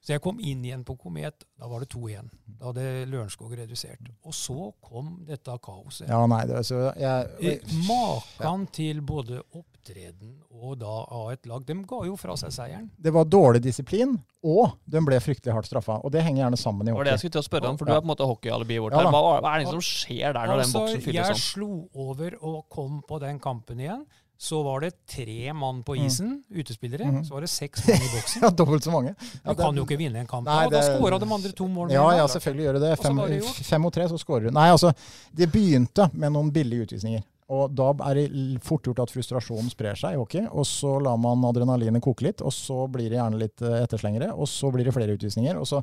Så 0.07 0.13
jeg 0.13 0.21
kom 0.23 0.37
inn 0.39 0.61
igjen 0.63 0.85
på 0.87 0.93
Komet. 0.95 1.41
Da 1.59 1.67
var 1.67 1.81
det 1.83 1.89
2-1. 1.91 2.29
Da 2.61 2.69
hadde 2.69 2.83
Lørenskog 3.11 3.51
redusert. 3.57 4.05
Og 4.23 4.31
så 4.31 4.69
kom 4.79 5.17
dette 5.27 5.51
kaoset. 5.59 6.05
Ja, 6.07 6.21
nei, 6.31 6.45
det, 6.47 6.61
er 6.61 6.63
så 6.63 6.77
jeg, 6.95 7.25
jeg, 7.43 7.57
Makan 7.89 8.61
ja. 8.63 8.69
til 8.77 9.01
både 9.03 9.41
opptreden 9.57 10.37
og 10.47 10.77
da 10.79 10.93
av 11.11 11.33
et 11.33 11.49
lag. 11.49 11.65
De 11.67 11.75
ga 11.89 11.99
jo 12.07 12.15
fra 12.15 12.37
seg 12.39 12.53
seieren. 12.55 12.85
det 12.95 13.11
var 13.17 13.27
dårlig 13.27 13.59
disiplin, 13.65 14.13
og 14.47 14.77
de 14.87 15.01
ble 15.09 15.19
fryktelig 15.19 15.57
hardt 15.57 15.67
straffa. 15.67 15.97
Og 16.07 16.13
det 16.15 16.23
henger 16.23 16.45
gjerne 16.45 16.61
sammen 16.61 16.87
i 16.87 16.93
Det 16.93 16.95
var 17.01 17.09
det 17.09 17.15
jeg 17.17 17.23
skulle 17.25 17.35
til 17.35 17.43
å 17.43 17.49
spørre 17.49 17.73
om, 17.73 17.81
for 17.81 17.89
du 17.89 17.91
er 17.91 17.99
på 17.99 18.07
en 18.07 18.13
måte 18.13 18.29
hockeyalibiet 18.31 18.85
vårt 18.85 18.95
Ja 18.95 19.03
her. 19.03 19.11
Hva, 19.11 19.41
hva 19.43 19.57
er 19.57 19.65
det 19.65 19.73
som 19.73 19.83
skjer 19.83 20.29
der 20.29 20.39
når 20.39 20.61
den 20.61 20.65
Altså, 20.69 20.85
boksen 20.85 21.03
fylles 21.03 21.19
jeg 21.19 21.35
sånn? 21.35 21.43
slo 21.51 21.71
over 22.07 22.39
og 22.47 22.63
kom 22.71 23.01
på 23.09 23.19
den 23.25 23.43
kampen 23.43 23.83
igjen. 23.83 24.07
Så 24.37 24.59
var 24.63 24.81
det 24.85 24.91
tre 25.09 25.53
mann 25.53 25.83
på 25.83 25.95
Mm. 25.97 26.05
isen, 26.05 26.43
utespillere. 26.53 27.03
-hmm. 27.03 27.23
Så 27.25 27.33
var 27.33 27.41
det 27.41 27.49
seks 27.49 27.87
mann 27.87 27.97
i 27.97 28.09
boksen. 28.15 28.41
Ja, 28.43 28.49
dobbelt 28.49 28.83
så 28.83 28.91
mange. 28.91 29.15
Ja, 29.43 29.53
Du 29.53 29.55
kan 29.55 29.75
jo 29.75 29.83
ikke 29.85 29.97
vinne 29.97 30.19
en 30.19 30.27
kamp. 30.27 30.45
Nei, 30.45 30.69
da. 30.69 30.81
da 30.81 30.99
skåra 30.99 31.19
de 31.19 31.25
andre 31.33 31.51
to 31.51 31.67
målene. 31.67 31.93
Ja, 31.93 32.11
ja, 32.17 32.27
selvfølgelig 32.27 32.63
gjør 32.65 32.73
du 32.73 32.79
det. 32.79 32.97
Fem, 32.99 33.17
det 33.17 33.43
fem 33.65 33.81
mot 33.81 33.93
tre, 33.93 34.07
så 34.09 34.17
skårer 34.17 34.43
du. 34.43 34.51
Nei, 34.51 34.69
altså, 34.69 34.93
det 35.33 35.51
begynte 35.51 36.09
med 36.13 36.31
noen 36.31 36.51
billige 36.51 36.81
utvisninger. 36.85 37.23
Og 37.49 37.71
da 37.73 37.93
er 38.09 38.13
det 38.13 38.61
fort 38.61 38.83
gjort 38.83 38.99
at 38.99 39.11
frustrasjonen 39.11 39.69
sprer 39.71 39.95
seg 39.95 40.13
i 40.13 40.17
hockey. 40.17 40.47
Og 40.51 40.65
så 40.65 40.97
lar 41.01 41.17
man 41.17 41.43
adrenalinet 41.47 42.01
koke 42.03 42.21
litt, 42.27 42.41
og 42.41 42.51
så 42.51 42.87
blir 42.91 43.09
det 43.09 43.17
gjerne 43.17 43.39
litt 43.39 43.61
eh, 43.61 43.83
etterslengere. 43.83 44.33
Og 44.35 44.47
så 44.47 44.69
blir 44.71 44.83
det 44.83 44.93
flere 44.93 45.15
utvisninger. 45.15 45.55
Og 45.57 45.65
så 45.65 45.81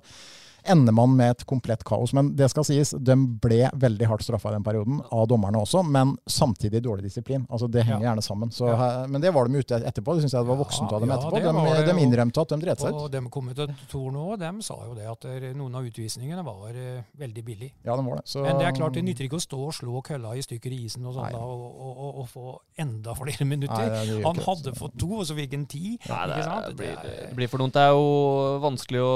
ender 0.70 0.92
man 0.96 1.16
med 1.16 1.30
et 1.34 1.44
komplett 1.46 1.84
kaos. 1.84 2.12
Men 2.16 2.32
det 2.36 2.48
skal 2.50 2.64
sies, 2.64 2.90
de 2.96 3.16
ble 3.40 3.68
veldig 3.74 4.06
hardt 4.10 4.24
straffa 4.26 4.50
i 4.50 4.56
den 4.56 4.64
perioden, 4.64 5.00
av 5.12 5.26
dommerne 5.28 5.60
også, 5.60 5.82
men 5.84 6.16
samtidig 6.30 6.82
dårlig 6.84 7.04
disiplin. 7.08 7.46
Altså 7.50 7.68
Det 7.70 7.84
henger 7.84 8.02
Ja. 8.02 8.10
gjerne 8.14 8.22
sammen. 8.22 8.50
Så, 8.50 8.68
Ja. 8.68 9.06
Men 9.06 9.20
det 9.20 9.32
var 9.34 9.48
de 9.48 9.58
ute 9.58 9.74
etterpå. 9.84 10.14
Det 10.14 10.22
syns 10.24 10.32
jeg 10.32 10.44
det 10.44 10.48
var 10.48 10.56
voksent 10.64 10.92
av 10.92 11.00
dem 11.00 11.08
ja, 11.10 11.16
etterpå. 11.16 11.40
De, 11.40 11.84
det, 11.86 11.94
de 11.94 12.00
innrømte 12.02 12.40
at 12.40 12.48
de 12.48 12.56
dreit 12.60 12.78
seg 12.80 12.88
ut. 12.94 13.00
Og 13.02 13.10
de 13.10 13.20
kommentatorer 13.30 14.12
nå, 14.12 14.36
de 14.38 14.62
sa 14.62 14.74
jo 14.86 14.94
det 14.94 15.06
at 15.10 15.24
noen 15.56 15.74
av 15.74 15.84
utvisningene 15.84 16.44
var 16.44 16.70
eh, 16.74 17.02
veldig 17.18 17.44
billige. 17.44 17.72
Ja, 17.84 17.96
de 17.96 18.04
var 18.06 18.16
det. 18.16 18.26
Så, 18.28 18.42
Men 18.42 18.58
det 18.58 18.66
er 18.66 18.72
klart 18.72 18.94
det 18.94 19.04
nytter 19.04 19.24
ikke 19.24 19.36
å 19.40 19.44
stå 19.44 19.58
og 19.66 19.72
slå 19.74 20.02
kølla 20.02 20.34
i 20.36 20.42
stykker 20.42 20.72
i 20.72 20.84
isen 20.86 21.04
og 21.06 21.14
sånn 21.14 21.32
da, 21.32 21.38
og, 21.38 21.64
og, 21.74 21.96
og, 21.98 22.18
og, 22.22 22.28
få 22.28 22.58
enda 22.78 23.14
flere 23.14 23.44
minutter. 23.46 23.88
Nei, 23.90 24.22
han 24.24 24.34
ikke 24.36 24.46
hadde 24.48 24.74
fått 24.78 24.98
to, 24.98 25.10
og 25.20 25.26
så 25.26 25.34
fikk 25.36 25.52
han 25.56 25.66
ti. 25.66 25.98
Nei, 26.08 26.26
det, 26.26 26.36
ikke 26.38 26.44
sant? 26.48 26.66
det, 26.68 26.76
blir, 26.76 26.94
Det 27.02 27.12
er- 27.14 27.28
det 27.28 27.36
blir 27.36 27.48
for 27.48 27.58
dumt. 27.58 27.72
Det 27.74 27.82
er 27.82 27.92
jo 27.92 28.58
vanskelig 28.64 29.00
å 29.04 29.14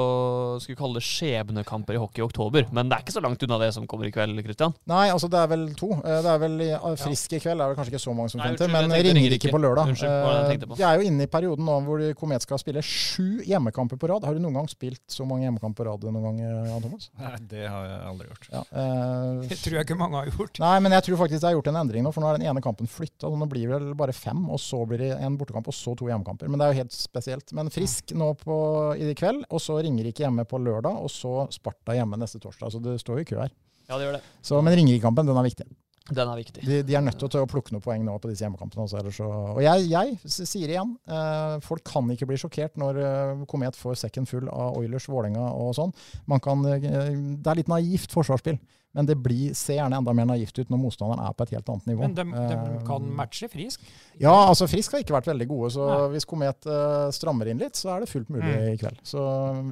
skulle 0.61 0.76
kalle 0.78 0.94
det 0.99 1.07
skjebnekamper 1.39 1.95
i 1.95 2.01
hockey 2.03 2.20
i 2.22 2.26
oktober, 2.26 2.66
men 2.74 2.89
det 2.91 2.97
er 2.99 3.05
ikke 3.05 3.14
så 3.14 3.22
langt 3.22 3.43
unna 3.47 3.59
det 3.62 3.70
som 3.74 3.86
kommer 3.91 4.09
i 4.09 4.12
kveld, 4.14 4.39
Kristian? 4.45 4.74
Nei, 4.91 5.09
altså 5.12 5.28
det 5.30 5.39
er 5.41 5.51
vel 5.53 5.66
to. 5.78 5.91
Eh, 6.03 6.18
Det 6.18 6.30
er 6.32 6.39
vel 6.43 6.57
ah, 6.76 6.95
Frisk 6.99 7.32
i 7.36 7.41
kveld 7.43 7.61
er 7.62 7.70
det 7.72 7.78
kanskje 7.78 7.93
ikke 7.95 8.03
så 8.03 8.14
mange 8.16 8.32
som 8.32 8.43
til, 8.59 8.70
men 8.72 8.91
Ringerike 8.93 9.53
på 9.53 9.61
lørdag. 9.61 9.93
Unnskyld, 9.93 10.11
det 10.11 10.57
Eh, 10.59 10.66
på? 10.68 10.76
Vi 10.78 10.84
er 10.84 10.99
jo 10.99 11.07
inne 11.09 11.22
i 11.26 11.30
perioden 11.30 11.64
nå 11.64 11.76
hvor 11.86 12.03
Komet 12.18 12.43
skal 12.45 12.59
spille 12.61 12.82
sju 12.82 13.43
hjemmekamper 13.47 13.99
på 14.01 14.09
rad. 14.11 14.24
Har 14.26 14.34
du 14.34 14.41
noen 14.43 14.55
gang 14.59 14.68
spilt 14.70 15.03
så 15.12 15.26
mange 15.28 15.47
hjemmekamper 15.47 15.84
på 15.84 15.86
rad 15.89 16.07
noen 16.09 16.22
gang, 16.24 16.41
eh, 16.43 16.70
Jan 16.72 16.82
Thomas? 16.82 17.11
Nei, 17.18 17.34
det 17.53 17.64
har 17.68 17.86
jeg 17.86 18.01
aldri 18.11 18.28
gjort. 18.32 18.49
Ja, 18.53 18.62
eh, 18.72 19.49
Det 19.53 19.59
tror 19.62 19.78
jeg 19.78 19.86
ikke 19.86 19.99
mange 20.01 20.16
har 20.22 20.30
gjort. 20.32 20.59
Nei, 20.62 20.74
men 20.84 20.93
jeg 20.97 21.07
tror 21.09 21.20
faktisk 21.22 21.43
det 21.45 21.51
er 21.53 21.57
gjort 21.59 21.70
en 21.72 21.80
endring 21.82 22.05
nå, 22.07 22.12
for 22.14 22.24
nå 22.24 22.32
er 22.32 22.39
den 22.41 22.49
ene 22.51 22.62
kampen 22.64 22.91
flytta. 22.91 23.30
Nå 23.30 23.49
blir 23.51 23.68
det 23.68 23.78
vel 23.78 23.95
bare 23.99 24.12
fem, 24.16 24.45
og 24.51 24.59
så 24.62 24.82
blir 24.89 24.99
det 25.05 25.12
en 25.22 25.39
bortekamp, 25.39 25.68
og 25.70 25.76
så 25.76 25.95
to 25.99 26.09
hjemmekamper. 26.11 26.49
Men 26.51 26.59
det 26.61 26.66
er 26.68 26.74
jo 26.74 26.80
helt 26.82 26.97
spesielt. 26.97 27.53
Men 27.57 27.70
Frisk 27.70 28.12
nå 28.18 28.32
på, 28.41 28.59
i 28.99 29.12
kveld, 29.18 29.45
og 29.53 29.61
så 29.62 29.78
Ringerike 29.84 30.24
hjemme 30.24 30.45
på 30.49 30.59
lørdag, 30.62 30.97
og 31.05 31.11
så 31.12 31.28
Sparta 31.55 31.97
hjemme 31.97 32.20
neste 32.20 32.41
torsdag. 32.43 32.72
Så 32.74 32.83
det 32.85 32.99
står 33.03 33.20
jo 33.20 33.26
i 33.26 33.29
kø 33.29 33.43
her. 33.43 33.53
Ja, 33.89 33.97
det 33.97 34.07
gjør 34.07 34.18
det. 34.18 34.24
Så, 34.45 34.62
men 34.64 34.76
Ringerike-kampen, 34.76 35.29
den 35.29 35.39
er 35.41 35.47
viktig. 35.47 35.68
Den 36.09 36.31
er 36.31 36.39
viktig. 36.41 36.62
De, 36.64 36.81
de 36.89 36.95
er 36.97 37.03
nødt 37.05 37.20
til 37.20 37.43
å 37.43 37.49
plukke 37.49 37.74
noen 37.74 37.85
poeng 37.85 38.05
nå 38.05 38.14
på 38.20 38.31
disse 38.31 38.45
hjemmekampene. 38.47 38.87
Også, 38.87 39.12
så, 39.12 39.29
og 39.29 39.61
jeg, 39.61 39.89
jeg 39.91 40.47
sier 40.49 40.72
igjen, 40.72 40.95
eh, 41.05 41.59
folk 41.64 41.85
kan 41.89 42.09
ikke 42.14 42.29
bli 42.31 42.39
sjokkert 42.41 42.79
når 42.81 43.01
eh, 43.03 43.43
Komet 43.51 43.76
får 43.76 43.99
sekken 44.07 44.29
full 44.29 44.49
av 44.49 44.79
Oilers, 44.81 45.09
Vålerenga 45.11 45.51
og 45.53 45.74
sånn. 45.76 45.93
Man 46.31 46.41
kan, 46.45 46.64
eh, 46.72 46.81
det 46.81 47.53
er 47.53 47.61
litt 47.61 47.72
naivt 47.72 48.14
forsvarsspill, 48.16 48.57
men 48.97 49.07
det 49.07 49.16
blir, 49.22 49.53
ser 49.55 49.76
gjerne 49.78 49.99
enda 50.01 50.12
mer 50.16 50.26
naivt 50.30 50.59
ut 50.59 50.70
når 50.72 50.80
motstanderen 50.80 51.20
er 51.26 51.34
på 51.36 51.45
et 51.47 51.53
helt 51.57 51.68
annet 51.74 51.86
nivå. 51.91 52.01
Men 52.07 52.14
de, 52.16 52.24
de 52.24 52.57
Eh, 52.78 52.82
kan 52.89 53.09
matche 53.14 53.49
frisk. 53.53 53.84
Ja, 54.18 54.32
altså 54.49 54.66
Frisk 54.70 54.93
har 54.97 55.05
ikke 55.05 55.14
vært 55.18 55.28
veldig 55.30 55.47
gode, 55.51 55.70
så 55.76 55.86
Nei. 55.93 56.09
hvis 56.16 56.26
Komet 56.26 56.66
uh, 56.66 57.09
strammer 57.14 57.51
inn 57.53 57.61
litt, 57.62 57.76
så 57.78 57.93
er 57.97 58.01
det 58.07 58.09
fullt 58.11 58.28
mulig 58.32 58.49
Mm. 58.49 58.68
i 58.72 58.76
kveld. 58.80 59.01
Så 59.07 59.22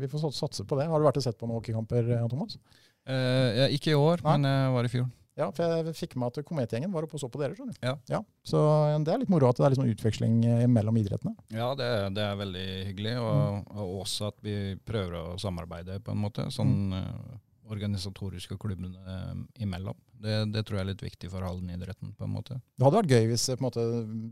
vi 0.01 0.07
får 0.13 0.31
satse 0.37 0.65
på 0.69 0.79
det. 0.79 0.87
Har 0.93 1.01
du 1.01 1.07
vært 1.09 1.17
og 1.17 1.25
sett 1.25 1.39
på 1.41 1.49
noen 1.49 1.59
hockeykamper, 1.63 2.13
Jan 2.17 2.29
Thomas? 2.33 2.59
Uh, 3.09 3.65
ja, 3.65 3.67
ikke 3.73 3.95
i 3.95 3.99
år, 3.99 4.21
Nei. 4.23 4.37
men 4.37 4.51
jeg 4.53 4.75
var 4.77 4.85
i 4.85 4.93
fjor. 4.99 5.07
Ja, 5.37 5.51
for 5.53 5.69
jeg 5.69 5.93
fikk 5.99 6.15
med 6.17 6.33
at 6.33 6.47
Komet-gjengen 6.49 6.93
var 6.95 7.05
oppe 7.05 7.19
og 7.19 7.21
så 7.21 7.29
på 7.29 7.37
dere, 7.43 7.53
skjønner 7.53 7.75
du. 7.77 7.89
Ja. 8.09 8.23
Så 8.49 8.57
det 9.05 9.13
er 9.13 9.19
litt 9.21 9.29
moro 9.29 9.51
at 9.51 9.59
det 9.59 9.67
er 9.67 9.75
litt 9.75 9.81
sånn 9.83 9.91
utveksling 9.93 10.39
eh, 10.49 10.63
mellom 10.73 10.97
idrettene. 10.97 11.35
Ja, 11.53 11.75
det, 11.77 11.85
er- 11.85 12.15
det 12.17 12.23
er 12.25 12.39
veldig 12.41 12.63
hyggelig. 12.89 13.13
Og, 13.21 13.67
og 13.77 13.91
også 14.07 14.31
at 14.31 14.39
vi 14.41 14.55
prøver 14.89 15.19
å 15.21 15.25
samarbeide 15.43 15.99
på 16.07 16.15
en 16.15 16.23
måte. 16.25 16.47
Sånn 16.57 16.73
eh, 16.97 17.37
organisatorisk 17.73 18.55
og 18.55 18.61
klubbene 18.63 19.01
eh, 19.13 19.39
imellom. 19.65 19.97
Det, 20.23 20.37
det 20.55 20.63
tror 20.65 20.79
jeg 20.79 20.85
er 20.85 20.91
litt 20.91 21.05
viktig 21.05 21.31
for 21.33 21.45
Halden-idretten, 21.45 22.13
på 22.17 22.25
en 22.27 22.33
måte. 22.33 22.59
Det 22.77 22.87
hadde 22.87 23.01
vært 23.01 23.15
gøy 23.17 23.29
hvis 23.33 23.49
eh, 23.53 23.63
måte, 23.63 23.85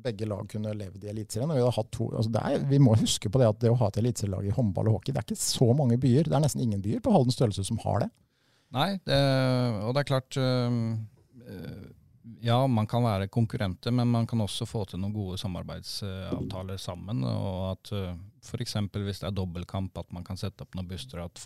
begge 0.05 0.29
lag 0.31 0.47
kunne 0.51 0.75
levd 0.77 1.05
i 1.05 1.11
Eliteserien. 1.13 1.53
altså 1.55 2.45
vi 2.71 2.81
må 2.83 2.97
huske 3.01 3.31
på 3.31 3.43
det 3.43 3.51
at 3.51 3.61
det 3.63 3.73
å 3.73 3.81
ha 3.81 3.91
et 3.91 4.01
eliteserielag 4.03 4.49
i 4.49 4.55
håndball 4.55 4.91
og 4.91 4.99
hockey, 4.99 5.13
det 5.13 5.23
er 5.23 5.29
ikke 5.29 5.43
så 5.45 5.73
mange 5.77 5.99
byer. 6.01 6.29
Det 6.29 6.39
er 6.39 6.47
nesten 6.47 6.65
ingen 6.65 6.85
byer 6.85 7.03
på 7.05 7.15
Haldens 7.15 7.39
størrelse 7.39 7.67
som 7.67 7.81
har 7.85 8.05
det. 8.07 8.11
Nei, 8.75 8.91
det, 9.07 9.19
og 9.87 9.93
det 9.95 10.03
er 10.03 10.09
klart 10.09 10.39
øh, 10.41 10.73
Ja, 12.41 12.67
man 12.67 12.87
kan 12.89 13.05
være 13.05 13.29
konkurrenter, 13.29 13.93
men 13.93 14.09
man 14.09 14.27
kan 14.27 14.41
også 14.41 14.65
få 14.65 14.87
til 14.89 15.01
noen 15.01 15.13
gode 15.13 15.37
samarbeidsavtaler 15.41 16.79
sammen. 16.81 17.21
Og 17.29 17.59
at 17.69 17.93
uh, 17.93 18.15
f.eks. 18.41 18.79
hvis 18.95 19.21
det 19.21 19.29
er 19.29 19.37
dobbeltkamp, 19.37 19.99
at 20.01 20.13
man 20.15 20.25
kan 20.25 20.41
sette 20.41 20.65
opp 20.65 20.77
noen 20.77 20.89
busser. 20.89 21.21
At 21.21 21.43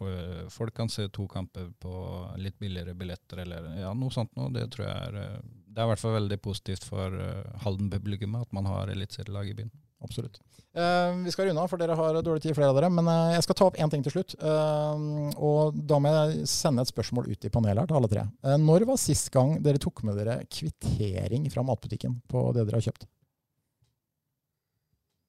folk 0.55 0.77
kan 0.77 0.91
se 0.93 1.09
to 1.11 1.27
kamper 1.31 1.73
på 1.83 1.95
litt 2.39 2.59
billigere 2.63 2.95
billetter 2.99 3.43
eller 3.43 3.73
ja, 3.81 3.91
noe 3.95 4.15
sånt 4.15 4.35
noe. 4.39 4.55
Det 4.55 4.69
tror 4.75 4.87
jeg 4.87 5.09
er 5.09 5.21
øh, 5.25 5.37
Det 5.67 5.83
er 5.83 5.89
i 5.89 5.93
hvert 5.93 6.05
fall 6.05 6.17
veldig 6.21 6.41
positivt 6.47 6.87
for 6.87 7.15
uh, 7.15 7.59
Halden-publikummet 7.65 8.47
at 8.47 8.55
man 8.55 8.71
har 8.71 8.95
eliteserielag 8.95 9.51
i 9.51 9.59
byen. 9.59 9.75
Absolutt. 10.05 10.39
Uh, 10.79 11.25
vi 11.25 11.33
skal 11.35 11.49
runde 11.49 11.63
av, 11.63 11.71
for 11.71 11.81
dere 11.81 11.97
har 11.99 12.19
dårlig 12.23 12.43
tid, 12.45 12.55
flere 12.55 12.71
av 12.71 12.77
dere. 12.79 12.91
Men 12.93 13.09
uh, 13.11 13.33
jeg 13.35 13.47
skal 13.47 13.59
ta 13.59 13.67
opp 13.67 13.79
én 13.83 13.91
ting 13.91 14.05
til 14.07 14.15
slutt. 14.15 14.37
Uh, 14.39 15.31
og 15.35 15.79
da 15.91 15.99
må 16.03 16.13
jeg 16.15 16.49
sende 16.51 16.85
et 16.85 16.93
spørsmål 16.93 17.31
ut 17.33 17.49
i 17.49 17.53
panelet 17.53 17.83
her 17.83 17.91
til 17.91 17.99
alle 17.99 18.11
tre. 18.13 18.27
Når 18.63 18.87
var 18.93 19.01
sist 19.03 19.33
gang 19.35 19.57
dere 19.65 19.83
tok 19.83 20.05
med 20.07 20.21
dere 20.21 20.41
kvittering 20.47 21.49
fra 21.53 21.67
matbutikken 21.67 22.21
på 22.31 22.49
det 22.57 22.69
dere 22.69 22.79
har 22.79 22.91
kjøpt? 22.91 23.09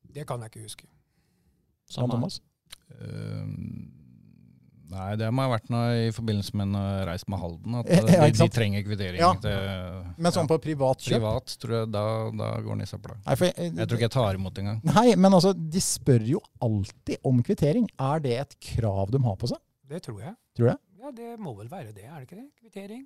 Det 0.09 0.25
kan 0.29 0.41
jeg 0.41 0.53
ikke 0.53 0.65
huske. 0.65 0.89
Samme. 1.89 2.13
Thomas? 2.13 2.41
Øhm, 3.01 3.98
Nei, 4.89 5.09
det 5.21 5.27
må 5.29 5.43
ha 5.45 5.51
vært 5.51 5.67
noe 5.69 6.07
i 6.07 6.11
forbindelse 6.15 6.55
med 6.57 6.71
en 6.71 7.05
reis 7.05 7.25
med 7.29 7.39
Halden. 7.43 7.75
At 7.77 7.89
Ja, 7.93 8.01
de, 8.07 8.17
ikke 8.31 8.47
de 8.47 8.55
trenger 8.55 8.85
kvittering 8.87 9.19
Ja. 9.21 9.29
til 9.43 10.15
Men 10.17 10.33
sånn 10.33 10.47
ja, 10.47 10.49
på 10.49 10.57
privat 10.63 11.03
kjøp? 11.05 11.13
privat, 11.19 11.55
tror 11.61 11.75
jeg. 11.77 11.91
Da, 11.93 12.03
da 12.41 12.49
går 12.65 12.73
den 12.79 12.81
i 12.87 12.89
søpla. 12.89 13.17
Jeg, 13.27 13.53
Jeg 13.59 13.75
tror 13.85 13.99
ikke 13.99 14.07
jeg 14.07 14.15
tar 14.17 14.39
imot 14.39 14.61
engang. 14.63 14.81
Nei, 14.89 15.07
men 15.15 15.37
altså, 15.37 15.53
de 15.53 15.83
spør 15.83 16.25
jo 16.33 16.41
alltid 16.65 17.21
om 17.29 17.43
kvittering. 17.45 17.85
Er 18.01 18.23
det 18.25 18.35
et 18.41 18.57
krav 18.71 19.13
de 19.13 19.21
har 19.29 19.37
på 19.41 19.51
seg? 19.53 19.61
Det 19.89 20.01
tror 20.05 20.21
jeg. 20.25 20.35
Tror 20.57 20.71
du 20.71 20.71
det? 20.73 20.79
Ja, 20.99 21.11
det 21.15 21.29
må 21.39 21.53
vel 21.57 21.69
være 21.71 21.93
det, 21.95 22.03
er 22.09 22.17
det 22.19 22.25
ikke 22.27 22.41
det? 22.41 22.47
Kvittering? 22.59 23.05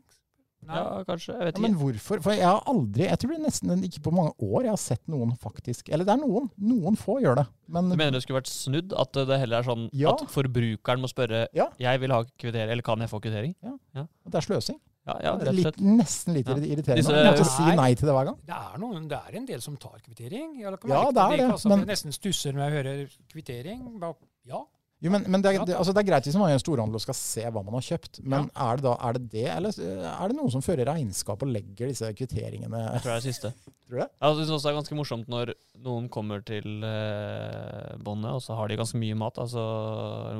Nei. 0.68 0.76
Ja, 0.78 1.04
kanskje. 1.08 1.34
Jeg 1.38 1.46
vet 1.50 1.56
Ja, 1.58 1.62
men 1.62 1.76
hvorfor? 1.80 2.22
For 2.24 2.32
jeg 2.34 2.46
har 2.48 2.62
aldri, 2.72 3.04
jeg 3.10 3.20
tror 3.20 3.30
det 3.34 3.40
er 3.40 3.46
nesten 3.50 3.84
ikke 3.84 4.02
på 4.08 4.14
mange 4.14 4.34
år 4.42 4.64
jeg 4.64 4.70
har 4.72 4.78
sett 4.84 5.04
noen 5.08 5.36
faktisk 5.38 5.90
Eller 5.92 6.06
det 6.06 6.14
er 6.14 6.22
noen. 6.24 6.50
Noen 6.60 6.96
få 6.98 7.20
gjør 7.22 7.36
det. 7.42 7.48
Men 7.68 7.90
Du 7.90 7.96
mener 7.96 8.12
det 8.12 8.24
skulle 8.24 8.42
vært 8.42 8.52
snudd? 8.52 8.94
At 8.98 9.12
det 9.14 9.40
heller 9.40 9.60
er 9.60 9.64
sånn 9.64 9.90
Ja. 9.94 10.12
at 10.14 10.28
forbrukeren 10.30 11.00
må 11.04 11.08
spørre 11.12 11.48
Ja. 11.54 11.70
Jeg 11.80 12.00
vil 12.00 12.12
ha 12.12 12.24
kvittering, 12.24 12.70
eller 12.72 12.82
kan 12.82 13.00
jeg 13.00 13.10
få 13.10 13.20
kvittering? 13.22 13.56
det 13.94 14.36
er 14.36 14.42
sløsing. 14.42 14.80
Ja, 15.06 15.18
ja 15.22 15.32
rett 15.36 15.48
og 15.50 15.54
litt, 15.56 15.66
slett. 15.66 15.80
nesten 15.84 16.34
litt 16.34 16.48
Ja. 16.48 16.56
irriterende. 16.56 16.96
Disse- 17.04 17.12
Jeg 17.12 17.34
måtte 17.34 17.46
si 17.46 17.76
Nei. 17.76 17.94
til 17.94 18.06
det 18.08 18.14
hver 18.16 18.26
gang. 18.26 18.38
Det 18.46 18.56
er, 18.56 18.78
noen, 18.80 19.08
det 19.10 19.20
er 19.20 19.36
en 19.36 19.46
del 19.46 19.60
som 19.62 19.76
tar 19.76 20.00
kvittering. 20.00 20.56
Jeg 20.56 20.64
Ja, 20.64 20.72
det 20.72 20.80
er 20.86 21.30
det. 21.38 21.38
det, 21.62 21.66
men- 21.66 21.80
Jeg 21.80 21.88
nesten 21.88 22.12
stusser 22.14 22.54
når 22.54 22.70
jeg 22.72 22.86
hører 22.86 23.10
kvittering. 23.30 24.16
Ja, 24.46 24.64
Jo, 25.04 25.12
men, 25.12 25.26
men 25.28 25.44
det, 25.44 25.52
er, 25.52 25.66
det, 25.68 25.76
altså 25.76 25.92
det 25.92 26.00
er 26.00 26.08
greit 26.08 26.28
hvis 26.30 26.38
man 26.40 26.48
gjør 26.48 26.58
en 26.62 26.64
storhandel 26.64 26.96
og 26.96 27.04
skal 27.04 27.18
se 27.20 27.44
hva 27.44 27.64
man 27.66 27.76
har 27.76 27.84
kjøpt, 27.84 28.22
men 28.24 28.46
er, 28.48 28.80
det 28.80 28.86
da, 28.86 28.94
er 29.04 29.18
det 29.18 29.24
det, 29.34 29.46
eller 29.52 29.80
er 30.14 30.32
det 30.32 30.38
noen 30.38 30.54
som 30.54 30.64
fører 30.64 30.88
regnskap 30.88 31.44
og 31.44 31.52
legger 31.52 31.92
disse 31.92 32.08
kvitteringene 32.16 32.80
Jeg 32.86 33.04
tror 33.04 33.12
det 33.12 33.18
er 33.18 33.20
det 33.26 33.34
siste. 33.34 33.52
Tror 33.84 33.98
du 33.98 34.00
det? 34.00 34.08
Jeg 34.16 34.38
syns 34.38 34.54
også 34.56 34.64
det 34.64 34.72
er 34.72 34.78
ganske 34.80 34.98
morsomt 34.98 35.28
når 35.34 35.52
noen 35.84 36.08
kommer 36.14 36.40
til 36.48 36.88
eh, 36.88 37.94
båndet, 38.00 38.32
og 38.32 38.44
så 38.46 38.56
har 38.56 38.72
de 38.72 38.80
ganske 38.80 39.02
mye 39.02 39.20
mat, 39.20 39.44
altså 39.44 39.68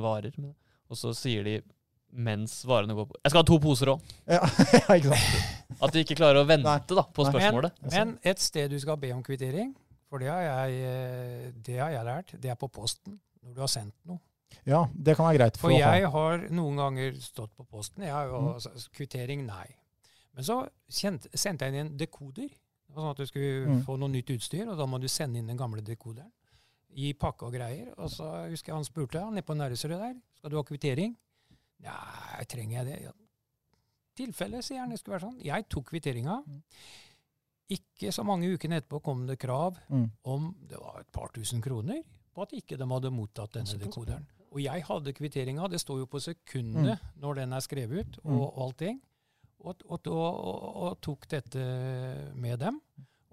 varer, 0.06 0.40
og 0.88 1.00
så 1.00 1.12
sier 1.18 1.44
de 1.44 1.60
mens 2.14 2.60
varene 2.70 2.96
går 2.96 3.08
på 3.10 3.20
Jeg 3.20 3.34
skal 3.34 3.42
ha 3.42 3.48
to 3.50 3.60
poser 3.62 3.90
òg. 3.96 4.12
Ja, 4.32 4.40
ja, 4.78 4.96
ikke 5.00 5.12
sant? 5.12 5.78
At 5.84 5.96
de 5.96 6.04
ikke 6.06 6.18
klarer 6.24 6.40
å 6.44 6.48
vente 6.48 6.70
Nei. 6.70 6.80
da, 6.88 7.04
på 7.04 7.26
Nei. 7.26 7.34
spørsmålet. 7.34 7.80
Men 7.92 8.18
et 8.32 8.40
sted 8.44 8.72
du 8.72 8.80
skal 8.80 9.00
be 9.02 9.12
om 9.16 9.24
kvittering, 9.26 9.74
for 10.08 10.22
det 10.24 10.30
har 10.32 10.44
jeg, 10.46 10.84
eh, 10.88 11.48
det 11.66 11.80
har 11.82 11.92
jeg 11.98 12.08
lært, 12.08 12.36
det 12.40 12.54
er 12.54 12.60
på 12.60 12.70
posten. 12.72 13.20
Når 13.44 13.58
du 13.58 13.66
har 13.66 13.72
sendt 13.72 13.98
noe. 14.08 14.22
Ja, 14.66 14.86
det 14.96 15.16
kan 15.18 15.26
være 15.26 15.38
greit 15.38 15.58
for 15.58 15.70
For 15.70 15.78
jeg 15.78 16.04
ha. 16.04 16.10
har 16.12 16.38
noen 16.50 16.76
ganger 16.78 17.14
stått 17.22 17.56
på 17.56 17.66
posten. 17.68 18.04
Jeg 18.04 18.12
har 18.12 18.28
jo 18.28 18.40
Mm. 18.42 18.54
altså, 18.54 18.90
Kvittering, 18.92 19.46
nei. 19.46 19.76
Men 20.36 20.44
så 20.44 20.70
kjent, 20.90 21.28
sendte 21.36 21.66
jeg 21.66 21.74
inn 21.74 21.80
en 21.88 21.98
dekoder. 21.98 22.50
Sånn 22.94 23.10
at 23.10 23.18
du 23.18 23.26
skulle 23.26 23.68
Mm. 23.68 23.84
få 23.86 23.98
noe 23.98 24.10
nytt 24.10 24.30
utstyr, 24.30 24.68
og 24.70 24.78
da 24.78 24.86
må 24.86 25.00
du 25.02 25.08
sende 25.08 25.38
inn 25.40 25.48
den 25.48 25.58
gamle 25.58 25.82
dekoderen. 25.82 26.32
I 26.96 27.14
pakke 27.14 27.44
og 27.48 27.54
greier. 27.54 27.94
Og 27.98 28.10
så 28.10 28.48
husker 28.50 28.68
jeg 28.72 28.76
han 28.76 28.84
spurte 28.86 29.20
han 29.20 29.34
nede 29.34 29.46
på 29.46 29.56
Nærøysrud 29.56 29.98
der. 29.98 30.16
Skal 30.38 30.50
du 30.52 30.56
ha 30.58 30.64
kvittering? 30.64 31.16
Nei, 31.82 32.44
trenger 32.46 32.84
jeg 32.84 32.86
det? 32.86 33.02
Ja. 33.04 33.12
Tilfelle, 34.16 34.62
sier 34.62 34.80
han. 34.80 34.90
Det 34.90 35.00
skulle 35.00 35.20
være 35.20 35.32
sånn. 35.32 35.44
Jeg 35.44 35.68
tok 35.70 35.86
kvitteringa. 35.90 36.44
Mm. 36.46 36.62
Ikke 37.74 38.12
så 38.14 38.24
mange 38.24 38.46
ukene 38.54 38.78
etterpå 38.82 39.02
kom 39.04 39.26
det 39.26 39.40
krav 39.40 39.78
Mm. 39.90 40.12
om 40.26 40.56
det 40.68 40.78
var 40.80 41.00
et 41.00 41.12
par 41.12 41.30
tusen 41.34 41.62
kroner 41.62 42.04
på 42.36 42.42
at 42.44 42.52
ikke 42.52 42.78
de 42.78 42.86
hadde 42.86 43.10
mottatt 43.12 43.52
denne 43.54 43.80
dekoderen. 43.80 44.28
Og 44.54 44.60
jeg 44.62 44.84
hadde 44.86 45.14
kvitteringa, 45.18 45.68
det 45.70 45.80
står 45.82 46.04
jo 46.04 46.06
på 46.06 46.20
sekundet 46.22 47.00
når 47.22 47.36
den 47.42 47.54
er 47.58 47.60
skrevet 47.66 48.00
ut, 48.06 48.20
og, 48.24 48.32
Mm. 48.32 48.42
og 48.42 48.62
allting. 48.68 49.00
Og, 49.64 49.76
og, 49.90 50.08
og, 50.08 50.46
og, 50.46 50.76
og 50.84 50.98
tok 51.02 51.28
dette 51.32 51.64
med 52.36 52.60
dem. 52.60 52.82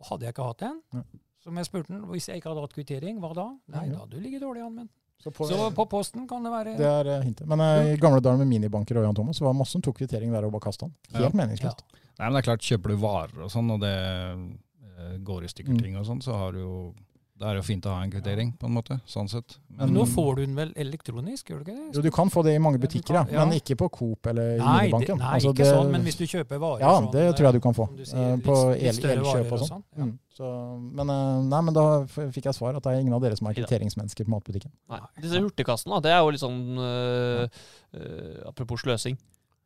Og 0.01 0.07
hadde 0.13 0.25
jeg 0.29 0.33
ikke 0.35 0.47
hatt 0.47 0.59
den, 0.65 0.81
Ja. 0.95 1.03
som 1.43 1.57
jeg 1.57 1.67
spurte 1.67 1.89
den, 1.93 2.03
hvis 2.09 2.29
jeg 2.29 2.37
ikke 2.41 2.49
hadde 2.53 2.61
hatt 2.65 2.73
kvittering, 2.77 3.19
hva 3.21 3.35
da? 3.35 3.45
Nei, 3.69 3.83
Ja, 3.85 3.85
ja. 3.85 3.93
da 3.93 3.99
hadde 4.05 4.11
du 4.17 4.21
ligget 4.21 4.41
dårlig 4.43 4.63
an 4.65 4.75
med 4.75 4.83
den. 4.87 4.91
Så 5.21 5.31
på, 5.37 5.45
Så 5.51 5.71
på 5.77 5.85
posten 5.91 6.27
kan 6.27 6.43
det 6.43 6.51
være 6.51 6.77
det 6.79 6.87
er 6.87 7.07
eh, 7.19 7.23
hintet. 7.27 7.47
Men 7.47 7.61
eh, 7.61 7.93
i 7.93 7.97
gamle 8.01 8.23
dager 8.25 8.39
med 8.39 8.47
minibanker 8.49 8.97
og 8.97 9.05
Jan 9.05 9.15
Thomas, 9.15 9.37
så 9.37 9.45
var 9.45 9.53
det 9.53 9.59
masse 9.59 9.73
som 9.77 9.83
tok 9.83 9.99
kvittering 9.99 10.33
der 10.33 10.45
og 10.47 10.53
bare 10.53 10.65
kastet 10.65 10.89
den. 10.89 10.95
Helt 11.21 11.35
meningsløst. 11.37 11.83
Nei, 12.19 12.25
men 12.31 12.33
det 12.33 12.41
er 12.41 12.49
klart, 12.49 12.65
kjøper 12.65 12.89
du 12.89 12.97
varer 12.97 13.43
og 13.45 13.51
sånn, 13.53 13.69
og 13.75 13.81
det 13.81 13.93
eh, 13.93 15.19
går 15.21 15.45
i 15.45 15.49
stykker 15.53 15.73
Mm. 15.77 15.83
ting 15.83 15.97
og 15.97 16.07
sånn, 16.07 16.23
så 16.23 16.33
har 16.39 16.53
du 16.53 16.59
jo 16.61 16.95
Det 17.41 17.49
er 17.49 17.57
jo 17.57 17.63
fint 17.65 17.87
å 17.89 17.93
ha 17.97 18.03
en 18.05 18.11
kvittering, 18.13 18.51
på 18.61 18.69
en 18.69 18.75
måte. 18.77 18.99
Sånn 19.09 19.29
sett. 19.33 19.55
Men 19.73 19.95
nå 19.97 20.03
får 20.13 20.35
du 20.37 20.41
den 20.45 20.55
vel 20.59 20.75
elektronisk, 20.77 21.49
gjør 21.49 21.63
du 21.63 21.71
ikke 21.71 21.77
det? 21.79 21.87
Jo, 21.97 22.03
du 22.05 22.11
kan 22.13 22.29
få 22.29 22.43
det 22.45 22.53
i 22.53 22.59
mange 22.61 22.77
butikker, 22.83 23.15
ja. 23.17 23.23
kan- 23.25 23.33
ja. 23.33 23.45
men 23.49 23.57
ikke 23.57 23.79
på 23.81 23.89
Coop 23.97 24.27
eller 24.29 24.59
i 24.59 24.59
Nei, 24.59 24.67
det, 24.67 24.91
minibanken. 24.91 25.19
nei 25.23 25.31
Altså, 25.39 25.53
ikke 25.55 25.65
det- 25.65 25.71
sånn, 25.73 25.91
men 25.95 26.03
hvis 26.05 26.19
du 26.21 26.25
kjøper 26.29 26.61
varer 26.61 26.81
Ja, 26.85 26.91
sånn, 27.01 27.09
det 27.15 27.23
tror 27.39 27.47
jeg 27.49 27.55
du 27.57 27.61
kan 27.65 27.73
få. 27.81 27.87
du 27.97 28.05
sier, 28.05 28.19
eh, 28.21 28.37
litt- 28.37 28.45
på 28.45 28.57
elkjøp 28.77 29.11
el, 29.11 29.19
og, 29.25 29.53
og 29.57 29.69
sånn. 29.71 29.85
Ja. 29.97 30.05
Mm. 30.05 30.19
Så, 30.37 30.53
men, 31.01 31.11
eh, 31.17 31.43
nei, 31.49 31.61
men 31.63 31.75
da 31.75 31.87
fikk 32.05 32.45
jeg 32.45 32.55
svar 32.61 32.77
at 32.77 32.83
det 32.83 32.93
er 32.93 33.01
ingen 33.01 33.15
av 33.17 33.23
dere 33.23 33.37
som 33.41 33.47
er 33.49 33.55
kvitteringsmennesker 33.55 34.25
på 34.29 34.35
matbutikken. 34.37 34.71
Nei. 34.91 35.01
Disse 35.23 35.41
hurtigkassene, 35.41 36.03
det 36.03 36.13
er 36.13 36.21
jo 36.21 36.31
litt 36.31 36.41
sånn 36.45 36.77
øh, 36.77 37.49
øh, 37.97 38.49
Apropos 38.53 38.83
sløsing. 38.85 39.17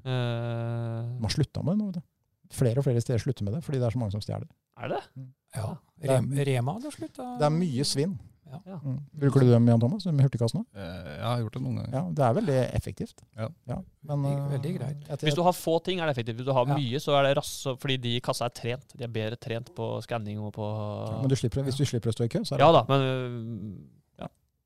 Uh, 0.07 1.03
Man 1.19 1.23
har 1.27 1.31
slutta 1.31 1.63
med 1.65 1.75
det 1.75 1.81
nå. 1.81 1.87
vet 1.91 1.95
du. 1.95 2.03
Flere 2.55 2.79
og 2.79 2.85
flere 2.85 3.01
steder 3.01 3.19
slutter 3.19 3.43
med 3.43 3.55
det 3.55 3.65
fordi 3.65 3.79
det 3.81 3.87
er 3.89 3.95
så 3.97 3.99
mange 3.99 4.13
som 4.13 4.21
stjeler. 4.21 4.47
Er 4.79 4.89
det? 4.89 5.01
Ja. 5.55 5.75
Rema 6.45 6.73
hadde 6.79 6.91
slutta. 6.93 7.27
Det 7.41 7.47
er 7.47 7.53
mye 7.55 7.85
svinn. 7.89 8.17
Ja. 8.55 8.59
Ja. 8.69 8.77
Mm. 8.85 8.99
Bruker 9.19 9.41
du 9.43 9.49
dem, 9.51 9.67
Jan 9.67 9.81
Thomas? 9.83 10.05
Med 10.07 10.21
hurtigkassene? 10.27 10.61
Eh, 10.77 10.83
Jeg 11.17 11.25
har 11.27 11.39
gjort 11.43 11.55
det 11.57 11.63
noen 11.65 11.79
ganger. 11.81 11.95
Ja, 11.97 12.03
det 12.15 12.25
er 12.27 12.35
veldig 12.39 12.59
effektivt. 12.77 13.23
Ja. 13.37 13.49
men, 14.05 14.23
Veldig- 14.53 14.75
eh, 14.75 14.79
greit. 14.79 15.25
Hvis 15.25 15.35
du 15.35 15.43
har 15.43 15.53
få 15.53 15.79
ting, 15.83 15.99
er 16.01 16.07
det 16.07 16.15
effektivt. 16.17 16.37
Hvis 16.39 16.47
du 16.47 16.53
har 16.53 16.67
Ja. 16.69 16.75
mye, 16.77 17.01
så 17.03 17.17
er 17.19 17.23
det 17.25 17.37
raskt, 17.39 17.81
fordi 17.81 17.97
de 18.01 18.17
i 18.17 18.21
kassa 18.21 18.45
er 18.45 18.51
trent. 18.51 18.97
De 18.97 19.03
er 19.05 19.09
bedre 19.09 19.37
trent 19.37 19.75
på 19.75 20.01
skanning 20.05 20.39
og 20.39 20.53
på 20.53 20.63
ja, 21.11 21.21
men 21.21 21.29
du 21.29 21.35
slipper, 21.35 21.63
hvis 21.65 21.77
du 21.77 21.85
slipper 21.85 22.11
å 22.11 22.15
stå 22.15 22.25
i 22.25 22.29
kø, 22.29 22.41
så 22.45 22.55
er 22.55 22.59
det 22.59 22.67
Ja 22.67 22.73
da, 22.73 22.85
men 22.89 23.89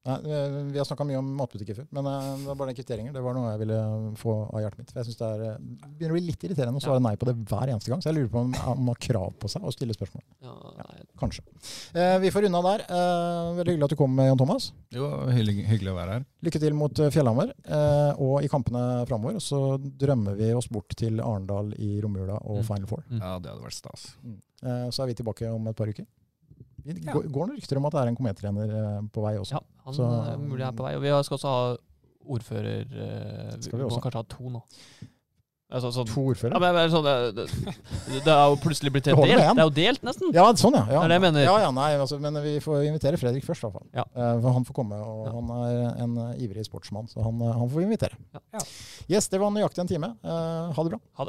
Nei, 0.09 0.15
eh, 0.25 0.55
Vi 0.73 0.79
har 0.81 0.87
snakka 0.89 1.05
mye 1.05 1.19
om 1.21 1.27
matbutikker 1.37 1.77
før, 1.77 1.87
men 1.93 2.07
eh, 2.09 2.29
det 2.41 2.47
var 2.49 2.57
bare 2.63 2.71
den 2.73 2.79
kvitteringer. 2.79 3.13
Det 3.13 3.23
var 3.25 3.35
noe 3.37 3.51
jeg 3.53 3.61
ville 3.61 3.79
få 4.17 4.35
av 4.49 4.63
hjertet 4.65 4.79
mitt. 4.81 4.93
For 4.95 5.01
jeg 5.03 5.09
synes 5.11 5.19
det 5.21 5.29
er, 5.29 5.43
eh, 5.51 5.89
begynner 5.99 6.15
å 6.15 6.17
bli 6.19 6.27
litt 6.31 6.47
irriterende 6.49 6.81
å 6.81 6.85
svare 6.87 7.03
nei 7.05 7.13
på 7.21 7.29
det 7.29 7.35
hver 7.51 7.69
eneste 7.75 7.93
gang. 7.93 8.01
Så 8.01 8.09
jeg 8.09 8.17
lurer 8.19 8.31
på 8.33 8.41
om 8.47 8.55
man 8.57 8.91
har 8.95 9.01
krav 9.05 9.37
på 9.43 9.51
seg 9.53 9.67
å 9.69 9.75
stille 9.75 9.93
spørsmål. 9.97 10.25
ja, 10.43 10.55
nei. 10.81 11.05
Kanskje. 11.21 11.43
Eh, 11.99 12.19
vi 12.23 12.31
får 12.31 12.47
unna 12.49 12.63
der. 12.63 12.85
Eh, 12.89 13.53
veldig 13.59 13.75
hyggelig 13.75 13.85
at 13.91 13.91
du 13.91 13.97
kom, 14.01 14.17
Jan 14.23 14.39
Thomas. 14.41 14.71
Jo, 14.95 15.09
hyggelig, 15.29 15.67
hyggelig 15.69 15.93
å 15.93 15.99
være 15.99 16.17
her. 16.19 16.27
Lykke 16.49 16.61
til 16.63 16.75
mot 16.79 16.99
eh, 17.05 17.11
Fjellhammer 17.11 17.53
eh, 17.67 18.13
og 18.23 18.43
i 18.47 18.49
kampene 18.49 18.85
framover. 19.11 19.35
Og 19.37 19.43
så 19.45 19.61
drømmer 19.79 20.39
vi 20.39 20.53
oss 20.55 20.69
bort 20.73 20.95
til 20.97 21.21
Arendal 21.21 21.75
i 21.79 21.99
romjula 22.01 22.39
og 22.45 22.59
Mm. 22.63 22.65
Final 22.71 22.87
Four. 22.87 23.03
Mm. 23.11 23.21
Ja, 23.21 23.39
det 23.39 23.51
hadde 23.53 23.63
vært 23.67 23.77
stas. 23.79 24.07
Eh, 24.63 24.89
så 24.91 25.03
er 25.05 25.07
vi 25.13 25.15
tilbake 25.21 25.51
om 25.53 25.67
et 25.69 25.77
par 25.77 25.87
uker. 25.87 26.07
Det 26.89 27.05
Ja. 27.05 27.13
går, 27.13 27.25
noen 27.29 27.57
rykter 27.59 27.77
om 27.77 27.85
at 27.87 27.93
det 27.93 28.01
er 28.01 28.09
en 28.09 28.17
komettrener 28.17 28.71
eh, 28.71 29.01
på 29.13 29.21
vei 29.23 29.35
også. 29.37 29.53
ja, 29.59 29.61
han 29.89 29.97
Så- 29.99 30.09
er 30.33 30.41
mulig 30.41 30.65
er 30.69 30.73
på 30.77 30.85
vei. 30.87 30.95
Og 30.99 31.05
vi 31.05 31.15
skal 31.27 31.39
også 31.41 31.53
ha 31.53 31.77
ordfører 32.29 32.85
Skal 33.63 33.79
vi 33.79 33.85
Vi 33.85 33.89
må 33.89 34.03
kanskje 34.05 34.21
ha 34.21 34.27
to 34.29 34.51
nå. 34.53 34.63
Altså, 35.69 35.91
sånn, 35.93 36.07
To 36.09 36.23
ordførere? 36.31 36.57
ja, 36.57 36.73
men, 36.73 36.89
sånn, 36.89 37.05
det, 37.05 37.43
det, 37.45 38.23
det 38.25 38.33
er 38.33 38.47
jo 38.49 38.55
plutselig 38.57 38.89
blitt 38.95 39.05
Det 39.05 39.13
delt. 39.13 39.35
Det 39.37 39.61
er 39.61 39.67
jo 39.67 39.73
delt, 39.77 40.01
nesten. 40.07 40.31
Ja, 40.33 40.47
sånn 40.57 40.73
ja. 40.79 40.81
ja. 40.89 41.03
Det 41.03 41.05
er 41.05 41.09
det 41.13 41.17
jeg 41.19 41.25
mener. 41.27 41.43
Ja, 41.45 41.57
ja, 41.67 41.71
nei, 41.77 41.91
altså, 42.01 42.17
men 42.25 42.39
vi 42.41 42.55
får 42.65 42.87
invitere 42.89 43.21
Fredrik 43.21 43.45
først, 43.45 43.61
i 43.61 43.69
hvert 43.69 43.77
fall. 43.77 43.85
Ja. 43.93 44.07
Uh, 44.17 44.41
for 44.41 44.57
han 44.57 44.65
får 44.65 44.79
komme, 44.79 44.97
og 44.97 45.27
Ja. 45.29 45.35
han 45.35 45.53
er 45.59 46.03
en 46.07 46.17
uh, 46.17 46.41
ivrig 46.41 46.65
sportsmann, 46.65 47.05
så 47.13 47.21
han, 47.21 47.37
uh, 47.45 47.53
han 47.53 47.69
får 47.69 47.83
vi 47.83 47.85
invitere. 47.85 48.17
Ja. 48.33 48.41
Ja. 48.57 48.65
Yes, 49.13 49.29
det 49.29 49.43
var 49.45 49.53
nøyaktig 49.53 49.85
en 49.85 49.93
time. 49.93 50.15
Eh, 50.25 50.73
ha 50.73 50.83
det 50.89 50.95
bra. 50.97 51.29